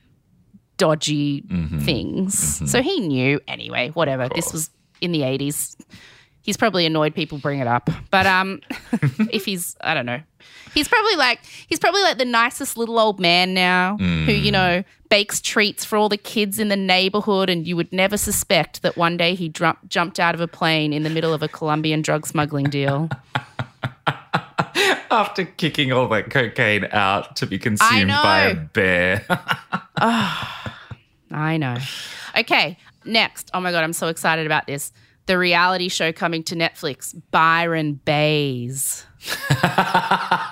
dodgy 0.78 1.42
mm-hmm. 1.42 1.80
things. 1.80 2.34
Mm-hmm. 2.34 2.64
So 2.64 2.80
he 2.80 3.00
knew 3.00 3.42
anyway, 3.46 3.90
whatever. 3.90 4.30
This 4.34 4.54
was 4.54 4.70
in 5.02 5.12
the 5.12 5.20
80s. 5.20 5.76
He's 6.42 6.56
probably 6.56 6.86
annoyed 6.86 7.14
people 7.14 7.38
bring 7.38 7.60
it 7.60 7.66
up. 7.66 7.90
But 8.10 8.26
um 8.26 8.60
if 9.30 9.44
he's 9.44 9.76
I 9.80 9.94
don't 9.94 10.06
know. 10.06 10.20
He's 10.74 10.88
probably 10.88 11.16
like 11.16 11.40
he's 11.44 11.78
probably 11.78 12.02
like 12.02 12.18
the 12.18 12.24
nicest 12.24 12.76
little 12.76 12.98
old 12.98 13.20
man 13.20 13.54
now 13.54 13.96
who, 13.98 14.32
you 14.32 14.52
know, 14.52 14.84
bakes 15.08 15.40
treats 15.40 15.84
for 15.84 15.96
all 15.96 16.08
the 16.08 16.16
kids 16.16 16.58
in 16.58 16.68
the 16.68 16.76
neighborhood 16.76 17.50
and 17.50 17.66
you 17.66 17.76
would 17.76 17.92
never 17.92 18.16
suspect 18.16 18.82
that 18.82 18.96
one 18.96 19.16
day 19.16 19.34
he 19.34 19.48
drum- 19.48 19.76
jumped 19.88 20.20
out 20.20 20.34
of 20.34 20.40
a 20.40 20.46
plane 20.48 20.92
in 20.92 21.02
the 21.02 21.10
middle 21.10 21.34
of 21.34 21.42
a 21.42 21.48
Colombian 21.48 22.00
drug 22.02 22.26
smuggling 22.26 22.70
deal. 22.70 23.08
After 25.10 25.44
kicking 25.44 25.92
all 25.92 26.06
that 26.08 26.30
cocaine 26.30 26.86
out 26.92 27.34
to 27.36 27.46
be 27.46 27.58
consumed 27.58 28.08
by 28.08 28.42
a 28.42 28.54
bear. 28.54 29.24
I 29.98 31.56
know. 31.58 31.76
Okay, 32.38 32.78
next. 33.04 33.50
Oh 33.52 33.60
my 33.60 33.72
God, 33.72 33.82
I'm 33.82 33.92
so 33.92 34.06
excited 34.06 34.46
about 34.46 34.66
this. 34.68 34.92
The 35.30 35.38
reality 35.38 35.88
show 35.88 36.10
coming 36.10 36.42
to 36.42 36.56
Netflix, 36.56 37.14
Byron 37.30 38.00
Baes. 38.04 39.06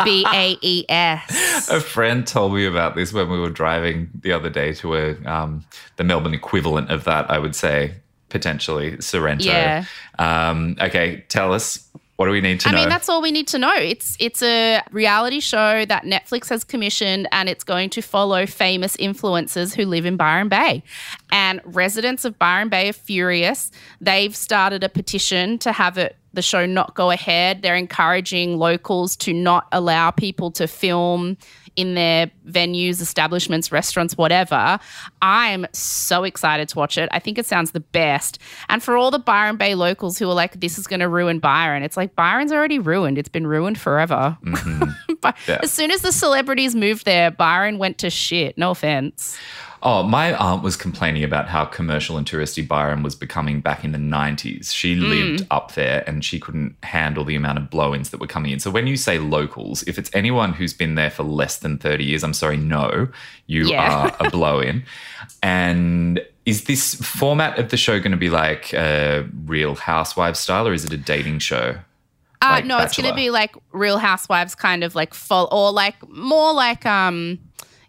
B 0.04 0.24
A 0.32 0.56
E 0.62 0.84
S. 0.88 1.68
a 1.68 1.80
friend 1.80 2.24
told 2.24 2.54
me 2.54 2.64
about 2.64 2.94
this 2.94 3.12
when 3.12 3.28
we 3.28 3.40
were 3.40 3.50
driving 3.50 4.08
the 4.14 4.30
other 4.30 4.48
day 4.48 4.72
to 4.74 4.94
a 4.94 5.16
um, 5.24 5.64
the 5.96 6.04
Melbourne 6.04 6.32
equivalent 6.32 6.92
of 6.92 7.02
that, 7.06 7.28
I 7.28 7.40
would 7.40 7.56
say, 7.56 7.96
potentially 8.28 9.00
Sorrento. 9.00 9.46
Yeah. 9.46 9.84
Um, 10.20 10.76
okay, 10.80 11.24
tell 11.28 11.52
us. 11.52 11.84
What 12.18 12.26
do 12.26 12.32
we 12.32 12.40
need 12.40 12.58
to 12.60 12.68
I 12.68 12.72
know? 12.72 12.78
mean, 12.78 12.88
that's 12.88 13.08
all 13.08 13.22
we 13.22 13.30
need 13.30 13.46
to 13.46 13.60
know. 13.60 13.74
It's 13.76 14.16
it's 14.18 14.42
a 14.42 14.82
reality 14.90 15.38
show 15.38 15.84
that 15.84 16.02
Netflix 16.02 16.48
has 16.48 16.64
commissioned, 16.64 17.28
and 17.30 17.48
it's 17.48 17.62
going 17.62 17.90
to 17.90 18.02
follow 18.02 18.44
famous 18.44 18.96
influencers 18.96 19.72
who 19.72 19.84
live 19.84 20.04
in 20.04 20.16
Byron 20.16 20.48
Bay. 20.48 20.82
And 21.30 21.60
residents 21.64 22.24
of 22.24 22.36
Byron 22.36 22.70
Bay 22.70 22.88
are 22.88 22.92
furious. 22.92 23.70
They've 24.00 24.34
started 24.34 24.82
a 24.82 24.88
petition 24.88 25.58
to 25.58 25.70
have 25.70 25.96
it 25.96 26.16
the 26.32 26.42
show 26.42 26.66
not 26.66 26.96
go 26.96 27.12
ahead. 27.12 27.62
They're 27.62 27.76
encouraging 27.76 28.58
locals 28.58 29.16
to 29.18 29.32
not 29.32 29.68
allow 29.70 30.10
people 30.10 30.50
to 30.52 30.66
film 30.66 31.36
in 31.78 31.94
their 31.94 32.28
venues, 32.48 33.00
establishments, 33.00 33.70
restaurants, 33.70 34.16
whatever. 34.16 34.80
I'm 35.22 35.64
so 35.72 36.24
excited 36.24 36.68
to 36.70 36.76
watch 36.76 36.98
it. 36.98 37.08
I 37.12 37.20
think 37.20 37.38
it 37.38 37.46
sounds 37.46 37.70
the 37.70 37.78
best. 37.80 38.40
And 38.68 38.82
for 38.82 38.96
all 38.96 39.12
the 39.12 39.20
Byron 39.20 39.56
Bay 39.56 39.76
locals 39.76 40.18
who 40.18 40.28
are 40.28 40.34
like, 40.34 40.58
this 40.58 40.76
is 40.76 40.88
going 40.88 40.98
to 40.98 41.08
ruin 41.08 41.38
Byron, 41.38 41.84
it's 41.84 41.96
like 41.96 42.16
Byron's 42.16 42.50
already 42.50 42.80
ruined. 42.80 43.16
It's 43.16 43.28
been 43.28 43.46
ruined 43.46 43.78
forever. 43.78 44.36
Mm-hmm. 44.44 44.90
But 45.20 45.36
Yeah. 45.48 45.58
As 45.62 45.72
soon 45.72 45.90
as 45.90 46.02
the 46.02 46.12
celebrities 46.12 46.76
moved 46.76 47.04
there, 47.04 47.32
Byron 47.32 47.78
went 47.78 47.98
to 47.98 48.10
shit. 48.10 48.56
No 48.56 48.70
offense. 48.70 49.36
Oh, 49.82 50.02
my 50.02 50.34
aunt 50.34 50.62
was 50.62 50.76
complaining 50.76 51.22
about 51.22 51.48
how 51.48 51.64
commercial 51.64 52.16
and 52.16 52.26
touristy 52.26 52.66
Byron 52.66 53.02
was 53.04 53.14
becoming 53.14 53.60
back 53.60 53.84
in 53.84 53.92
the 53.92 53.98
90s. 53.98 54.72
She 54.72 54.96
Mm. 54.96 55.08
lived 55.08 55.46
up 55.50 55.74
there 55.74 56.02
and 56.06 56.24
she 56.24 56.40
couldn't 56.40 56.74
handle 56.82 57.24
the 57.24 57.36
amount 57.36 57.58
of 57.58 57.70
blow 57.70 57.94
ins 57.94 58.10
that 58.10 58.18
were 58.20 58.26
coming 58.26 58.50
in. 58.50 58.58
So, 58.60 58.70
when 58.70 58.86
you 58.88 58.96
say 58.96 59.18
locals, 59.18 59.82
if 59.84 59.96
it's 59.98 60.10
anyone 60.12 60.52
who's 60.54 60.72
been 60.72 60.96
there 60.96 61.10
for 61.10 61.22
less 61.22 61.58
than 61.58 61.78
30 61.78 62.04
years, 62.04 62.24
I'm 62.24 62.34
sorry, 62.34 62.56
no, 62.56 63.08
you 63.46 63.68
Yeah. 63.70 63.88
are 63.92 64.16
a 64.26 64.30
blow 64.36 64.58
in. 64.60 64.82
And 65.42 66.20
is 66.44 66.64
this 66.64 66.94
format 66.94 67.58
of 67.58 67.68
the 67.70 67.76
show 67.76 67.98
going 67.98 68.10
to 68.12 68.16
be 68.16 68.30
like 68.30 68.72
a 68.72 69.26
real 69.46 69.74
housewives 69.76 70.40
style 70.40 70.66
or 70.66 70.72
is 70.72 70.84
it 70.84 70.92
a 70.92 70.96
dating 70.96 71.38
show? 71.40 71.76
Uh, 72.40 72.46
Like 72.50 72.64
no, 72.66 72.78
it's 72.78 72.96
going 72.96 73.08
to 73.08 73.14
be 73.16 73.30
like 73.30 73.54
Real 73.72 73.98
Housewives, 73.98 74.54
kind 74.54 74.84
of 74.84 74.94
like 74.94 75.12
full, 75.12 75.48
or 75.50 75.72
like 75.72 75.96
more 76.08 76.52
like 76.52 76.86
um, 76.86 77.38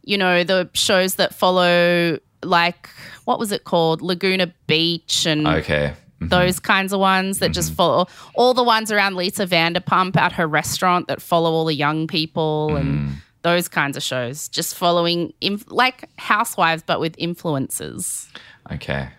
you 0.10 0.18
know, 0.18 0.44
the 0.44 0.70
shows 0.74 1.16
that 1.16 1.34
follow 1.36 2.18
like 2.44 2.89
what 3.25 3.38
was 3.38 3.51
it 3.51 3.63
called, 3.63 4.01
Laguna 4.01 4.51
Beach 4.66 5.25
and 5.25 5.48
Okay. 5.48 5.94
Mhm. 6.22 6.30
those 6.30 6.60
kinds 6.60 6.92
of 6.94 7.00
ones 7.00 7.39
that 7.39 7.51
just 7.51 7.74
follow 7.74 8.08
all 8.34 8.54
the 8.54 8.63
ones 8.63 8.92
around 8.92 9.16
Lisa 9.16 9.46
Vanderpump 9.46 10.18
at 10.18 10.32
her 10.34 10.48
restaurant 10.48 11.08
that 11.08 11.22
follow 11.22 11.51
all 11.51 11.66
the 11.66 11.75
young 11.75 12.08
people 12.08 12.75
and 12.75 13.18
those 13.44 13.68
kinds 13.70 13.96
of 13.96 14.04
shows, 14.04 14.48
just 14.50 14.75
following 14.75 15.32
inf- 15.42 15.63
like 15.70 16.10
Housewives 16.18 16.84
but 16.86 17.00
with 17.00 17.16
influencers. 17.18 18.28
Okay. 18.72 19.10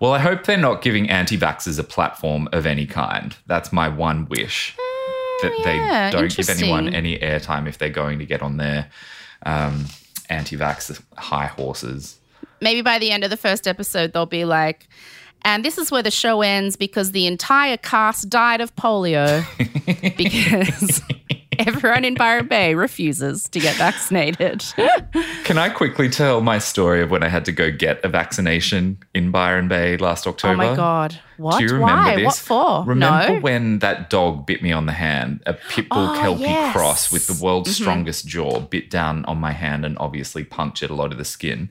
Well, 0.00 0.12
I 0.14 0.18
hope 0.18 0.44
they're 0.44 0.56
not 0.56 0.80
giving 0.82 1.10
anti 1.10 1.36
vaxxers 1.38 1.78
a 1.78 1.84
platform 1.84 2.48
of 2.52 2.66
any 2.66 2.86
kind. 2.86 3.36
That's 3.46 3.72
my 3.72 3.88
one 3.88 4.26
wish. 4.28 4.74
that 5.42 5.52
Oh, 5.52 5.62
yeah, 5.66 6.10
they 6.10 6.16
don't 6.18 6.34
give 6.34 6.48
anyone 6.48 6.94
any 6.94 7.18
airtime 7.18 7.68
if 7.68 7.76
they're 7.78 7.90
going 7.90 8.18
to 8.20 8.24
get 8.26 8.40
on 8.42 8.56
their 8.56 8.88
um, 9.44 9.84
anti 10.28 10.56
vax 10.56 11.00
high 11.16 11.46
horses. 11.46 12.18
maybe 12.60 12.82
by 12.82 12.98
the 12.98 13.10
end 13.10 13.24
of 13.24 13.30
the 13.30 13.36
first 13.36 13.66
episode, 13.66 14.12
they'll 14.12 14.26
be 14.26 14.44
like, 14.44 14.88
and 15.42 15.64
this 15.64 15.78
is 15.78 15.90
where 15.90 16.02
the 16.02 16.10
show 16.10 16.42
ends 16.42 16.76
because 16.76 17.12
the 17.12 17.26
entire 17.26 17.76
cast 17.76 18.28
died 18.28 18.60
of 18.60 18.74
polio 18.74 19.44
because 20.16 21.00
everyone 21.58 22.04
in 22.04 22.14
Byron 22.14 22.48
Bay 22.48 22.74
refuses 22.74 23.48
to 23.50 23.60
get 23.60 23.76
vaccinated. 23.76 24.64
Can 25.44 25.58
I 25.58 25.68
quickly 25.68 26.08
tell 26.08 26.40
my 26.40 26.58
story 26.58 27.02
of 27.02 27.10
when 27.10 27.22
I 27.22 27.28
had 27.28 27.44
to 27.46 27.52
go 27.52 27.70
get 27.70 28.04
a 28.04 28.08
vaccination 28.08 28.98
in 29.14 29.30
Byron 29.30 29.68
Bay 29.68 29.96
last 29.96 30.26
October? 30.26 30.54
oh 30.54 30.70
my 30.70 30.76
God. 30.76 31.20
What? 31.36 31.58
Do 31.58 31.64
you 31.64 31.72
remember 31.74 31.92
Why? 31.94 32.16
this? 32.16 32.24
What 32.24 32.36
for? 32.36 32.84
Remember 32.86 33.34
no. 33.34 33.40
when 33.40 33.78
that 33.80 34.10
dog 34.10 34.46
bit 34.46 34.62
me 34.62 34.72
on 34.72 34.86
the 34.86 34.92
hand? 34.92 35.42
A 35.46 35.52
pit 35.54 35.88
bull 35.88 36.10
Oh, 36.10 36.18
kelpie 36.20 36.42
yes. 36.42 36.64
Mm-hmm. 36.68 36.72
cross 36.78 37.12
with 37.12 37.26
the 37.26 37.44
world's 37.44 37.74
strongest 37.76 38.26
jaw 38.26 38.60
bit 38.60 38.90
down 38.90 39.24
on 39.26 39.38
my 39.38 39.52
hand 39.52 39.84
and 39.84 39.96
obviously 39.98 40.44
punctured 40.44 40.90
a 40.90 40.94
lot 40.94 41.12
of 41.12 41.18
the 41.18 41.24
skin. 41.24 41.70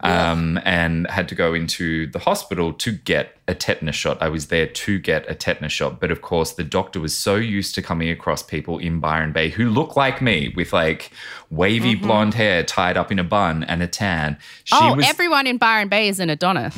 Um, 0.00 0.60
and 0.64 1.08
had 1.10 1.26
to 1.30 1.34
go 1.34 1.54
into 1.54 2.06
the 2.08 2.18
hospital 2.20 2.72
to 2.74 2.92
get 2.92 3.38
a 3.48 3.54
tetanus 3.54 3.96
shot. 3.96 4.18
I 4.20 4.28
was 4.28 4.48
there 4.48 4.66
to 4.66 4.98
get 4.98 5.28
a 5.28 5.34
tetanus 5.34 5.72
shot, 5.72 5.98
but 6.00 6.10
of 6.10 6.20
course 6.20 6.52
the 6.52 6.62
doctor 6.64 7.00
was 7.00 7.16
so 7.16 7.36
used 7.36 7.74
to 7.76 7.82
coming 7.82 8.10
across 8.10 8.42
people 8.42 8.78
in 8.78 9.00
Byron 9.00 9.32
Bay 9.32 9.48
who 9.48 9.68
look 9.70 9.96
like 9.96 10.20
me 10.20 10.52
with 10.54 10.72
like 10.72 11.10
wavy 11.50 11.94
blonde 11.94 12.34
hair 12.34 12.62
tied 12.62 12.96
up 12.96 13.10
in 13.10 13.18
a 13.18 13.24
bun 13.24 13.64
and 13.64 13.82
a 13.82 13.86
tan. 13.88 14.36
She 14.64 14.74
Mm-hmm. 14.76 14.92
oh, 14.92 14.96
was 14.96 15.08
everyone 15.08 15.46
in 15.46 15.56
Byron 15.56 15.88
Bay 15.88 16.08
is 16.08 16.20
an 16.20 16.28
Adonis. 16.30 16.76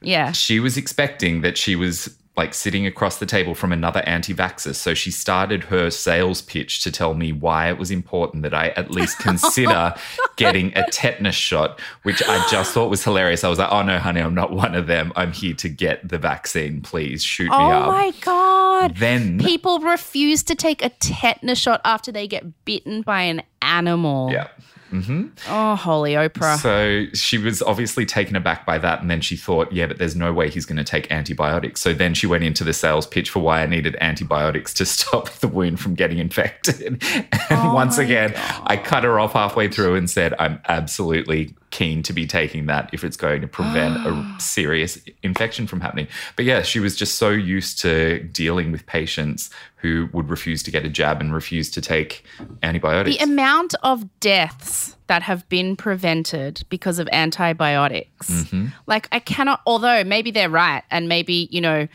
Yeah. 0.00 0.32
she 0.32 0.60
was 0.60 0.76
expecting 0.76 1.40
that 1.42 1.58
she 1.58 1.76
was 1.76 2.16
like 2.38 2.54
sitting 2.54 2.86
across 2.86 3.18
the 3.18 3.26
table 3.26 3.52
from 3.52 3.72
another 3.72 4.00
anti-vaxxer. 4.06 4.72
So 4.72 4.94
she 4.94 5.10
started 5.10 5.64
her 5.64 5.90
sales 5.90 6.40
pitch 6.40 6.84
to 6.84 6.92
tell 6.92 7.14
me 7.14 7.32
why 7.32 7.68
it 7.68 7.78
was 7.78 7.90
important 7.90 8.44
that 8.44 8.54
I 8.54 8.68
at 8.68 8.92
least 8.92 9.18
consider 9.28 9.92
getting 10.36 10.72
a 10.78 10.88
tetanus 10.88 11.34
shot, 11.34 11.80
which 12.04 12.22
I 12.22 12.46
just 12.48 12.72
thought 12.72 12.90
was 12.90 13.02
hilarious. 13.02 13.42
I 13.42 13.48
was 13.48 13.58
like, 13.58 13.72
oh 13.72 13.82
no, 13.82 13.98
honey, 13.98 14.20
I'm 14.20 14.36
not 14.36 14.52
one 14.52 14.76
of 14.76 14.86
them. 14.86 15.12
I'm 15.16 15.32
here 15.32 15.54
to 15.54 15.68
get 15.68 16.08
the 16.08 16.16
vaccine. 16.16 16.80
Please 16.80 17.24
shoot 17.24 17.50
me 17.50 17.56
oh 17.56 17.70
up. 17.70 17.88
Oh 17.88 17.90
my 17.90 18.12
God. 18.20 18.96
Then 18.98 19.40
People 19.40 19.80
refuse 19.80 20.44
to 20.44 20.54
take 20.54 20.84
a 20.84 20.90
tetanus 20.90 21.58
shot 21.58 21.80
after 21.84 22.12
they 22.12 22.28
get 22.28 22.64
bitten 22.64 23.02
by 23.02 23.22
an 23.22 23.42
animal. 23.62 24.30
yeah. 24.30 24.46
Mm-hmm. 24.92 25.28
Oh, 25.48 25.76
holy 25.76 26.12
Oprah. 26.12 26.58
So 26.58 27.06
she 27.14 27.38
was 27.38 27.62
obviously 27.62 28.06
taken 28.06 28.36
aback 28.36 28.64
by 28.64 28.78
that. 28.78 29.00
And 29.00 29.10
then 29.10 29.20
she 29.20 29.36
thought, 29.36 29.72
yeah, 29.72 29.86
but 29.86 29.98
there's 29.98 30.16
no 30.16 30.32
way 30.32 30.50
he's 30.50 30.66
going 30.66 30.78
to 30.78 30.84
take 30.84 31.10
antibiotics. 31.10 31.80
So 31.80 31.92
then 31.92 32.14
she 32.14 32.26
went 32.26 32.44
into 32.44 32.64
the 32.64 32.72
sales 32.72 33.06
pitch 33.06 33.30
for 33.30 33.40
why 33.40 33.62
I 33.62 33.66
needed 33.66 33.96
antibiotics 34.00 34.72
to 34.74 34.86
stop 34.98 35.30
the 35.30 35.48
wound 35.48 35.80
from 35.80 35.94
getting 35.94 36.18
infected. 36.18 37.02
And 37.50 37.60
oh 37.60 37.74
once 37.74 37.96
again, 37.96 38.34
I 38.64 38.76
cut 38.76 39.04
her 39.04 39.18
off 39.18 39.32
halfway 39.32 39.68
through 39.68 39.94
and 39.94 40.08
said, 40.10 40.34
I'm 40.38 40.60
absolutely 40.68 41.54
keen 41.70 42.02
to 42.02 42.12
be 42.12 42.26
taking 42.26 42.66
that 42.66 42.90
if 42.92 43.04
it's 43.04 43.16
going 43.16 43.40
to 43.40 43.48
prevent 43.48 43.96
a 44.06 44.34
serious 44.38 44.98
infection 45.22 45.66
from 45.66 45.80
happening. 45.80 46.08
But 46.36 46.44
yeah, 46.44 46.62
she 46.62 46.80
was 46.80 46.96
just 46.96 47.16
so 47.16 47.30
used 47.30 47.78
to 47.80 48.20
dealing 48.20 48.72
with 48.72 48.86
patients 48.86 49.50
who 49.76 50.08
would 50.12 50.28
refuse 50.28 50.62
to 50.64 50.70
get 50.70 50.84
a 50.84 50.88
jab 50.88 51.20
and 51.20 51.32
refuse 51.32 51.70
to 51.70 51.80
take 51.80 52.24
antibiotics. 52.62 53.16
The 53.16 53.22
amount 53.22 53.74
of 53.82 54.06
deaths 54.20 54.96
that 55.06 55.22
have 55.22 55.48
been 55.48 55.76
prevented 55.76 56.64
because 56.68 56.98
of 56.98 57.08
antibiotics. 57.12 58.28
Mm-hmm. 58.28 58.66
Like, 58.86 59.08
I 59.12 59.20
cannot, 59.20 59.60
although 59.66 60.04
maybe 60.04 60.30
they're 60.30 60.50
right. 60.50 60.82
And 60.90 61.08
maybe, 61.08 61.48
you 61.50 61.60
know, 61.60 61.88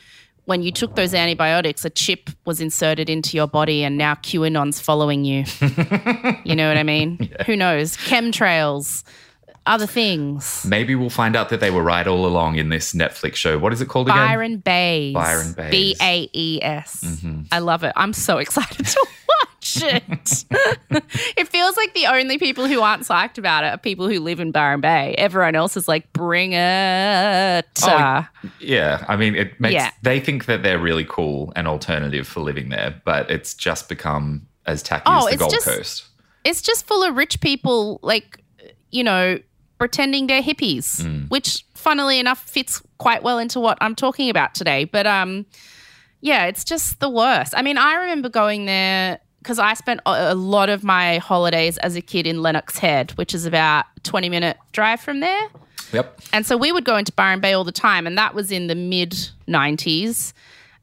when 0.46 0.62
you 0.62 0.72
took 0.72 0.96
those 0.96 1.13
antibiotics, 1.13 1.86
a 1.86 1.89
chip 1.89 2.30
was 2.46 2.60
inserted 2.60 3.10
into 3.10 3.38
your 3.38 3.48
body 3.48 3.84
and 3.84 3.98
now 3.98 4.15
QAnon's 4.15 4.80
following 4.80 5.24
you. 5.24 5.46
you 6.44 6.56
know 6.56 6.68
what 6.68 6.77
I 6.77 6.84
mean? 6.84 7.32
Who 7.46 7.56
knows? 7.56 7.96
Chemtrails, 7.98 9.03
other 9.65 9.88
things. 9.88 10.65
Maybe 10.67 10.96
we'll 10.96 11.10
find 11.10 11.36
out 11.36 11.50
that 11.50 11.60
they 11.60 11.72
were 11.72 11.84
right 11.84 12.05
all 12.08 12.25
along 12.25 12.55
in 12.58 12.70
this 12.70 12.93
Netflix 12.93 13.36
show. 13.36 13.58
What 13.58 13.72
is 13.74 13.82
it 13.82 13.88
called 13.88 14.08
again? 14.10 14.17
Byron 14.17 14.58
Baes. 14.58 15.13
Byron 15.13 15.53
Baes. 15.53 15.72
B 15.72 15.96
A 16.01 16.29
E 16.34 16.60
S. 16.62 17.01
Mm-hmm. 17.03 17.41
I 17.51 17.60
love 17.60 17.84
it. 17.84 17.93
I'm 17.96 18.13
so 18.13 18.38
excited 18.39 18.86
to 18.86 19.08
watch 19.27 19.77
it. 19.84 20.46
it 21.38 21.48
feels 21.48 21.77
like 21.77 21.93
the 21.93 22.08
only 22.08 22.38
people 22.38 22.67
who 22.67 22.82
aren't 22.82 23.03
psyched 23.03 23.38
about 23.38 23.63
it 23.63 23.67
are 23.67 23.77
people 23.77 24.10
who 24.10 24.20
live 24.20 24.39
in 24.41 24.51
Byron 24.51 24.82
Bay. 24.82 25.15
Everyone 25.17 25.55
else 25.55 25.77
is 25.77 25.88
like, 25.88 26.12
bring 26.12 26.51
it. 26.51 27.65
Oh, 27.84 27.89
uh, 27.89 28.24
yeah, 28.60 29.05
I 29.07 29.16
mean, 29.16 29.35
it 29.35 29.59
makes 29.61 29.74
Yeah. 29.75 29.92
they 30.01 30.20
think 30.20 30.46
that 30.46 30.64
they're 30.64 30.79
really 30.79 31.05
cool 31.05 31.53
and 31.55 31.68
alternative 31.68 32.27
for 32.27 32.42
living 32.42 32.70
there, 32.70 33.01
but 33.05 33.31
it's 33.31 33.53
just 33.53 33.87
become 33.87 34.48
as 34.66 34.83
tacky 34.83 35.03
Oh, 35.05 35.20
as 35.20 35.25
the 35.25 35.31
it's 35.31 35.40
Gold 35.40 35.51
just- 35.53 35.66
Coast. 35.66 36.03
it's 36.44 36.61
just 36.61 36.85
full 36.85 37.03
of 37.03 37.16
rich 37.16 37.40
people, 37.40 38.00
like, 38.03 38.40
you 38.92 39.03
know, 39.03 39.40
pretending 39.83 40.27
they're 40.27 40.41
hippies, 40.41 41.01
mm. 41.01 41.29
which 41.29 41.65
funnily 41.74 42.17
enough 42.17 42.39
fits 42.39 42.81
quite 43.00 43.22
well 43.22 43.37
into 43.37 43.59
what 43.59 43.77
I'm 43.81 43.96
talking 43.96 44.29
about 44.29 44.55
today. 44.55 44.85
But 44.85 45.05
um, 45.05 45.46
yeah, 46.22 46.46
it's 46.46 46.63
just 46.63 47.01
the 47.01 47.09
worst. 47.09 47.53
I 47.53 47.61
mean, 47.61 47.77
I 47.77 47.96
remember 47.96 48.29
going 48.29 48.65
there 48.65 49.19
because 49.39 49.59
I 49.59 49.74
spent 49.74 50.00
a 50.05 50.35
lot 50.35 50.69
of 50.69 50.85
my 50.85 51.17
holidays 51.17 51.77
as 51.79 51.98
a 51.98 52.01
kid 52.01 52.25
in 52.25 52.41
Lennox 52.41 52.77
Head, 52.77 53.11
which 53.17 53.35
is 53.35 53.46
about 53.46 53.83
20 54.03 54.29
minute 54.29 54.55
drive 54.72 55.01
from 55.01 55.19
there. 55.19 55.50
Yep. 55.91 56.22
And 56.31 56.46
so 56.46 56.55
we 56.55 56.72
would 56.72 56.85
go 56.85 56.96
into 56.96 57.11
Byron 57.11 57.41
Bay 57.41 57.51
all 57.51 57.65
the 57.65 57.74
time, 57.74 58.07
and 58.07 58.17
that 58.17 58.33
was 58.33 58.53
in 58.53 58.67
the 58.67 58.75
mid 58.75 59.11
90s. 59.50 60.31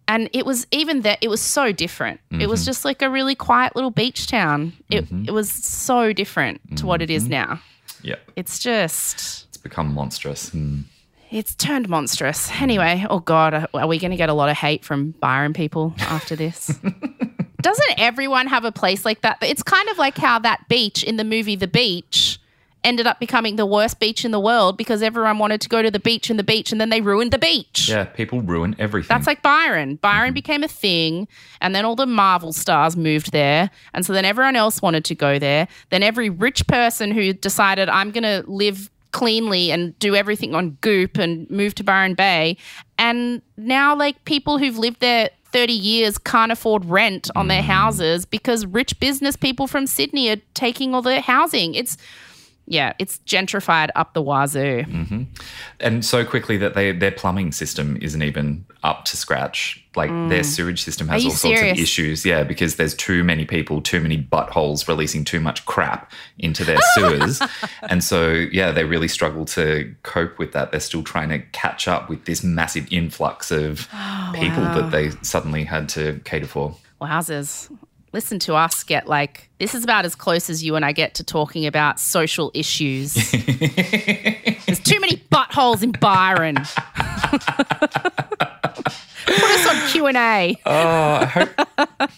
And 0.09 0.29
it 0.35 0.45
was 0.45 0.67
even 0.73 1.01
that 1.03 1.17
it 1.23 1.29
was 1.29 1.41
so 1.41 1.73
different. 1.73 2.21
It 2.33 2.51
was 2.51 2.61
mm-hmm. 2.61 2.67
just 2.67 2.85
like 2.85 3.01
a 3.01 3.09
really 3.09 3.35
quiet 3.35 3.77
little 3.77 3.93
beach 3.93 4.27
town. 4.27 4.75
It, 4.91 5.07
mm-hmm. 5.07 5.25
it 5.27 5.31
was 5.33 5.51
so 5.51 6.13
different 6.13 6.77
to 6.77 6.85
what 6.85 7.01
it 7.01 7.09
is 7.09 7.23
mm-hmm. 7.23 7.31
now. 7.31 7.61
Yep. 8.03 8.31
It's 8.37 8.59
just, 8.59 9.47
It's 9.49 9.57
become 9.57 9.93
monstrous. 9.95 10.51
Hmm. 10.51 10.81
it's 11.31 11.55
turned 11.55 11.89
monstrous. 11.89 12.51
Anyway, 12.61 13.07
oh 13.09 13.21
God, 13.21 13.69
are 13.73 13.87
we 13.87 13.99
going 13.99 14.11
to 14.11 14.17
get 14.17 14.29
a 14.29 14.35
lot 14.35 14.49
of 14.49 14.57
hate 14.57 14.85
from 14.85 15.13
Byron 15.21 15.53
people 15.53 15.95
after 16.01 16.35
this? 16.37 16.67
Doesn't 17.63 17.95
everyone 17.99 18.47
have 18.47 18.65
a 18.65 18.73
place 18.73 19.05
like 19.05 19.21
that? 19.21 19.39
It's 19.43 19.63
kind 19.63 19.89
of 19.91 19.99
like 19.99 20.17
how 20.17 20.39
that 20.39 20.67
beach 20.69 21.05
in 21.05 21.17
the 21.17 21.25
movie 21.25 21.57
The 21.57 21.69
Beach 21.69 22.40
ended 22.83 23.07
up 23.07 23.21
becoming 23.21 23.57
the 23.57 23.67
worst 23.67 24.01
beach 24.01 24.25
in 24.25 24.31
the 24.31 24.41
world 24.41 24.77
because 24.77 25.03
everyone 25.03 25.39
wanted 25.39 25.61
to 25.61 25.69
go 25.69 25.83
to 25.83 25.91
the 25.91 25.99
beach 25.99 26.31
and 26.31 26.39
the 26.39 26.45
beach 26.45 26.73
and 26.73 26.81
then 26.81 26.89
they 26.89 27.01
ruined 27.01 27.31
the 27.31 27.39
beach. 27.39 27.89
Yeah, 27.89 28.05
people 28.05 28.41
ruin 28.41 28.75
everything. 28.79 29.09
That's 29.09 29.27
like 29.27 29.43
Byron. 29.43 29.97
Byron 29.97 30.29
mm-hmm. 30.29 30.35
became 30.35 30.65
a 30.65 30.69
thing, 30.69 31.29
and 31.61 31.75
then 31.75 31.85
all 31.85 31.97
the 31.97 32.07
Marvel 32.07 32.53
stars 32.53 32.97
moved 32.97 33.33
there. 33.33 33.71
And 33.95 34.05
so 34.05 34.13
then 34.13 34.25
everyone 34.25 34.57
else 34.57 34.81
wanted 34.81 35.05
to 35.07 35.15
go 35.15 35.39
there. 35.39 35.69
Then 35.91 36.03
every 36.03 36.31
rich 36.31 36.67
person 36.67 37.11
who 37.11 37.33
decided, 37.33 37.89
I'm 37.89 38.11
going 38.11 38.25
to 38.25 38.45
live 38.51 38.91
cleanly 39.13 39.73
and 39.73 39.99
do 39.99 40.15
everything 40.15 40.55
on 40.55 40.79
Goop 40.81 41.19
and 41.19 41.51
move 41.51 41.75
to 41.77 41.85
Byron 41.85 42.15
Bay. 42.15 42.57
And 42.99 43.43
now, 43.57 43.95
like, 43.97 44.25
people 44.25 44.59
who've 44.59 44.79
lived 44.79 45.01
there 45.01 45.31
30 45.53 45.73
years 45.73 46.19
can't 46.19 46.53
afford 46.53 46.85
rent 46.85 47.29
on 47.35 47.49
their 47.49 47.63
mm. 47.63 47.67
houses 47.67 48.25
because 48.25 48.65
rich 48.67 48.99
business 49.01 49.37
people 49.37 49.67
from 49.67 49.87
Sydney 49.87 50.31
are 50.31 50.41
taking 50.55 50.95
all 50.95 51.03
the 51.03 51.21
housing. 51.21 51.75
It's, 51.75 51.97
yeah, 52.71 52.93
it's 53.01 53.19
gentrified 53.27 53.89
up 53.97 54.15
the 54.15 54.23
wazoo. 54.23 54.85
and 55.81 56.05
so 56.05 56.25
quickly 56.25 56.57
that 56.57 56.75
they 56.75 56.93
their 56.93 57.11
plumbing 57.11 57.51
system 57.53 57.99
isn't 58.01 58.23
even 58.23 58.65
up 58.83 59.05
to 59.07 59.17
scratch. 59.17 59.85
Like 59.97 60.11
their 60.29 60.45
sewage 60.45 60.81
system 60.83 61.09
has 61.09 61.23
Mm. 61.23 61.27
All 61.27 61.31
sorts 61.33 61.59
serious? 61.59 61.79
of 61.79 61.83
issues. 61.83 62.25
Yeah, 62.25 62.45
because 62.45 62.77
there's 62.77 62.95
too 62.95 63.25
many 63.25 63.45
people, 63.45 63.83
too 63.83 63.99
many 64.01 64.17
buttholes 64.23 64.87
releasing 64.87 65.25
too 65.25 65.41
much 65.41 65.67
crap 65.67 66.13
into 66.39 66.65
their 66.65 66.79
sewers. 66.95 67.43
and 67.89 68.03
so 68.05 68.31
yeah, 68.31 68.71
they 68.71 68.85
really 68.85 69.09
struggle 69.09 69.45
to 69.47 69.93
cope 70.05 70.39
with 70.39 70.53
that. 70.53 70.71
They're 70.71 70.79
still 70.81 71.03
trying 71.03 71.31
to 71.31 71.41
catch 71.51 71.89
up 71.89 72.09
with 72.09 72.25
this 72.25 72.45
massive 72.45 72.87
influx 72.93 73.51
of 73.51 73.89
people 74.35 74.63
Oh, 74.63 74.69
wow. 74.69 74.81
that 74.81 74.91
they 74.93 75.11
suddenly 75.23 75.65
had 75.65 75.89
to 75.91 76.21
cater 76.25 76.47
for. 76.47 76.77
Wowzers. 77.03 77.69
Listen 78.13 78.39
to 78.41 78.55
us 78.55 78.83
get 78.83 79.07
like, 79.07 79.49
this 79.59 79.75
is 79.75 79.85
about 79.85 80.05
as 80.05 80.15
close 80.17 80.51
as 80.51 80.65
you 80.65 80.75
and 80.75 80.85
I 80.85 80.91
get 80.93 81.15
to 81.15 81.25
talking 81.25 81.67
about 81.67 82.01
social 82.01 82.51
issues. 82.55 83.15
There's 83.31 84.81
too 84.81 84.99
many 85.01 85.17
buttholes 85.31 85.83
in 85.83 85.93
Byron. 85.93 86.57
Put 89.27 89.43
us 89.43 89.67
on 89.69 89.89
Q&A, 89.91 90.57
Oh, 90.67 90.73
I 90.73 91.25
hope, 91.27 92.11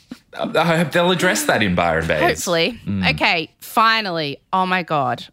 I 0.42 0.76
hope 0.78 0.92
they'll 0.92 1.10
address 1.10 1.44
that 1.44 1.62
in 1.62 1.74
Byron 1.74 2.06
Bay. 2.06 2.20
hopefully. 2.20 2.80
Mm. 2.86 3.14
Okay, 3.14 3.50
finally. 3.60 4.38
Oh 4.52 4.66
my 4.66 4.82
God. 4.82 5.24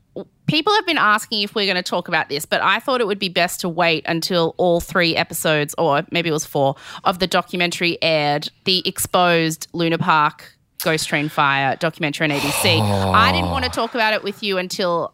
People 0.47 0.73
have 0.73 0.85
been 0.85 0.97
asking 0.97 1.43
if 1.43 1.53
we're 1.53 1.67
going 1.67 1.75
to 1.75 1.83
talk 1.83 2.07
about 2.07 2.27
this, 2.27 2.45
but 2.45 2.59
I 2.61 2.79
thought 2.79 3.01
it 3.01 3.07
would 3.07 3.19
be 3.19 3.29
best 3.29 3.61
to 3.61 3.69
wait 3.69 4.03
until 4.07 4.55
all 4.57 4.79
three 4.79 5.15
episodes, 5.15 5.75
or 5.77 6.03
maybe 6.11 6.29
it 6.29 6.33
was 6.33 6.45
four, 6.45 6.75
of 7.03 7.19
the 7.19 7.27
documentary 7.27 7.99
aired. 8.01 8.49
The 8.65 8.81
exposed 8.87 9.67
Luna 9.73 9.99
Park 9.99 10.57
Ghost 10.81 11.07
Train 11.07 11.29
Fire 11.29 11.75
documentary 11.75 12.31
on 12.31 12.31
ABC. 12.31 12.81
I 12.81 13.31
didn't 13.31 13.49
oh. 13.49 13.51
want 13.51 13.65
to 13.65 13.71
talk 13.71 13.93
about 13.93 14.13
it 14.13 14.23
with 14.23 14.41
you 14.41 14.57
until 14.57 15.13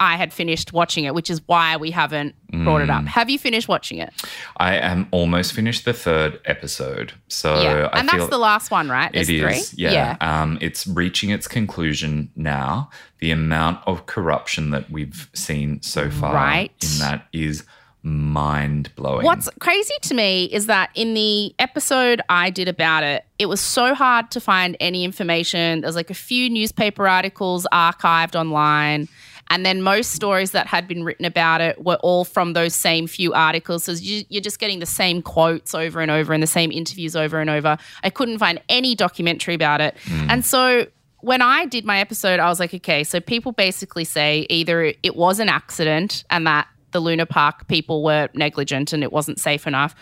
I 0.00 0.16
had 0.16 0.32
finished 0.32 0.72
watching 0.72 1.04
it, 1.04 1.14
which 1.14 1.30
is 1.30 1.40
why 1.46 1.76
we 1.76 1.90
haven't 1.90 2.34
brought 2.50 2.82
it 2.82 2.88
Mm. 2.88 2.98
up. 3.00 3.06
Have 3.06 3.30
you 3.30 3.38
finished 3.38 3.68
watching 3.68 3.98
it? 3.98 4.12
I 4.56 4.74
am 4.76 5.08
almost 5.10 5.52
finished 5.52 5.84
the 5.84 5.92
third 5.92 6.40
episode. 6.44 7.12
So 7.28 7.60
yeah. 7.62 7.88
And 7.92 8.08
that's 8.08 8.28
the 8.28 8.38
last 8.38 8.70
one, 8.70 8.88
right? 8.88 9.10
It 9.14 9.26
There's 9.26 9.30
is, 9.30 9.70
three? 9.70 9.84
yeah. 9.84 10.16
Um, 10.20 10.58
it's 10.60 10.86
reaching 10.86 11.30
its 11.30 11.46
conclusion 11.48 12.30
now. 12.36 12.90
The 13.20 13.30
amount 13.30 13.80
of 13.86 14.06
corruption 14.06 14.70
that 14.70 14.90
we've 14.90 15.28
seen 15.34 15.80
so 15.82 16.10
far 16.10 16.34
Right. 16.34 16.72
in 16.82 16.98
that 17.00 17.26
is 17.32 17.64
mind 18.02 18.90
blowing. 18.96 19.24
What's 19.24 19.48
crazy 19.60 19.94
to 20.02 20.14
me 20.14 20.44
is 20.44 20.66
that 20.66 20.90
in 20.94 21.14
the 21.14 21.54
episode 21.58 22.20
I 22.28 22.50
did 22.50 22.68
about 22.68 23.02
it, 23.02 23.24
it 23.38 23.46
was 23.46 23.60
so 23.62 23.94
hard 23.94 24.30
to 24.32 24.40
find 24.40 24.76
any 24.78 25.04
information. 25.04 25.80
There's 25.80 25.96
like 25.96 26.10
a 26.10 26.14
few 26.14 26.50
newspaper 26.50 27.08
articles 27.08 27.66
archived 27.72 28.34
online. 28.38 29.08
And 29.50 29.64
then 29.64 29.82
most 29.82 30.12
stories 30.12 30.52
that 30.52 30.66
had 30.66 30.88
been 30.88 31.04
written 31.04 31.24
about 31.24 31.60
it 31.60 31.84
were 31.84 31.96
all 31.96 32.24
from 32.24 32.54
those 32.54 32.74
same 32.74 33.06
few 33.06 33.32
articles. 33.32 33.84
So 33.84 33.92
you, 33.92 34.24
you're 34.28 34.42
just 34.42 34.58
getting 34.58 34.78
the 34.78 34.86
same 34.86 35.22
quotes 35.22 35.74
over 35.74 36.00
and 36.00 36.10
over 36.10 36.32
and 36.32 36.42
the 36.42 36.48
same 36.48 36.72
interviews 36.72 37.14
over 37.14 37.40
and 37.40 37.50
over. 37.50 37.76
I 38.02 38.10
couldn't 38.10 38.38
find 38.38 38.60
any 38.68 38.94
documentary 38.94 39.54
about 39.54 39.80
it. 39.80 39.96
Hmm. 40.06 40.30
And 40.30 40.44
so 40.44 40.86
when 41.20 41.40
I 41.40 41.66
did 41.66 41.84
my 41.84 42.00
episode, 42.00 42.40
I 42.40 42.48
was 42.48 42.60
like, 42.60 42.74
okay, 42.74 43.02
so 43.04 43.20
people 43.20 43.52
basically 43.52 44.04
say 44.04 44.46
either 44.50 44.92
it 45.02 45.16
was 45.16 45.40
an 45.40 45.48
accident 45.48 46.24
and 46.30 46.46
that 46.46 46.68
the 46.92 47.00
Luna 47.00 47.26
Park 47.26 47.66
people 47.66 48.02
were 48.04 48.28
negligent 48.34 48.92
and 48.92 49.02
it 49.02 49.12
wasn't 49.12 49.40
safe 49.40 49.66
enough, 49.66 49.94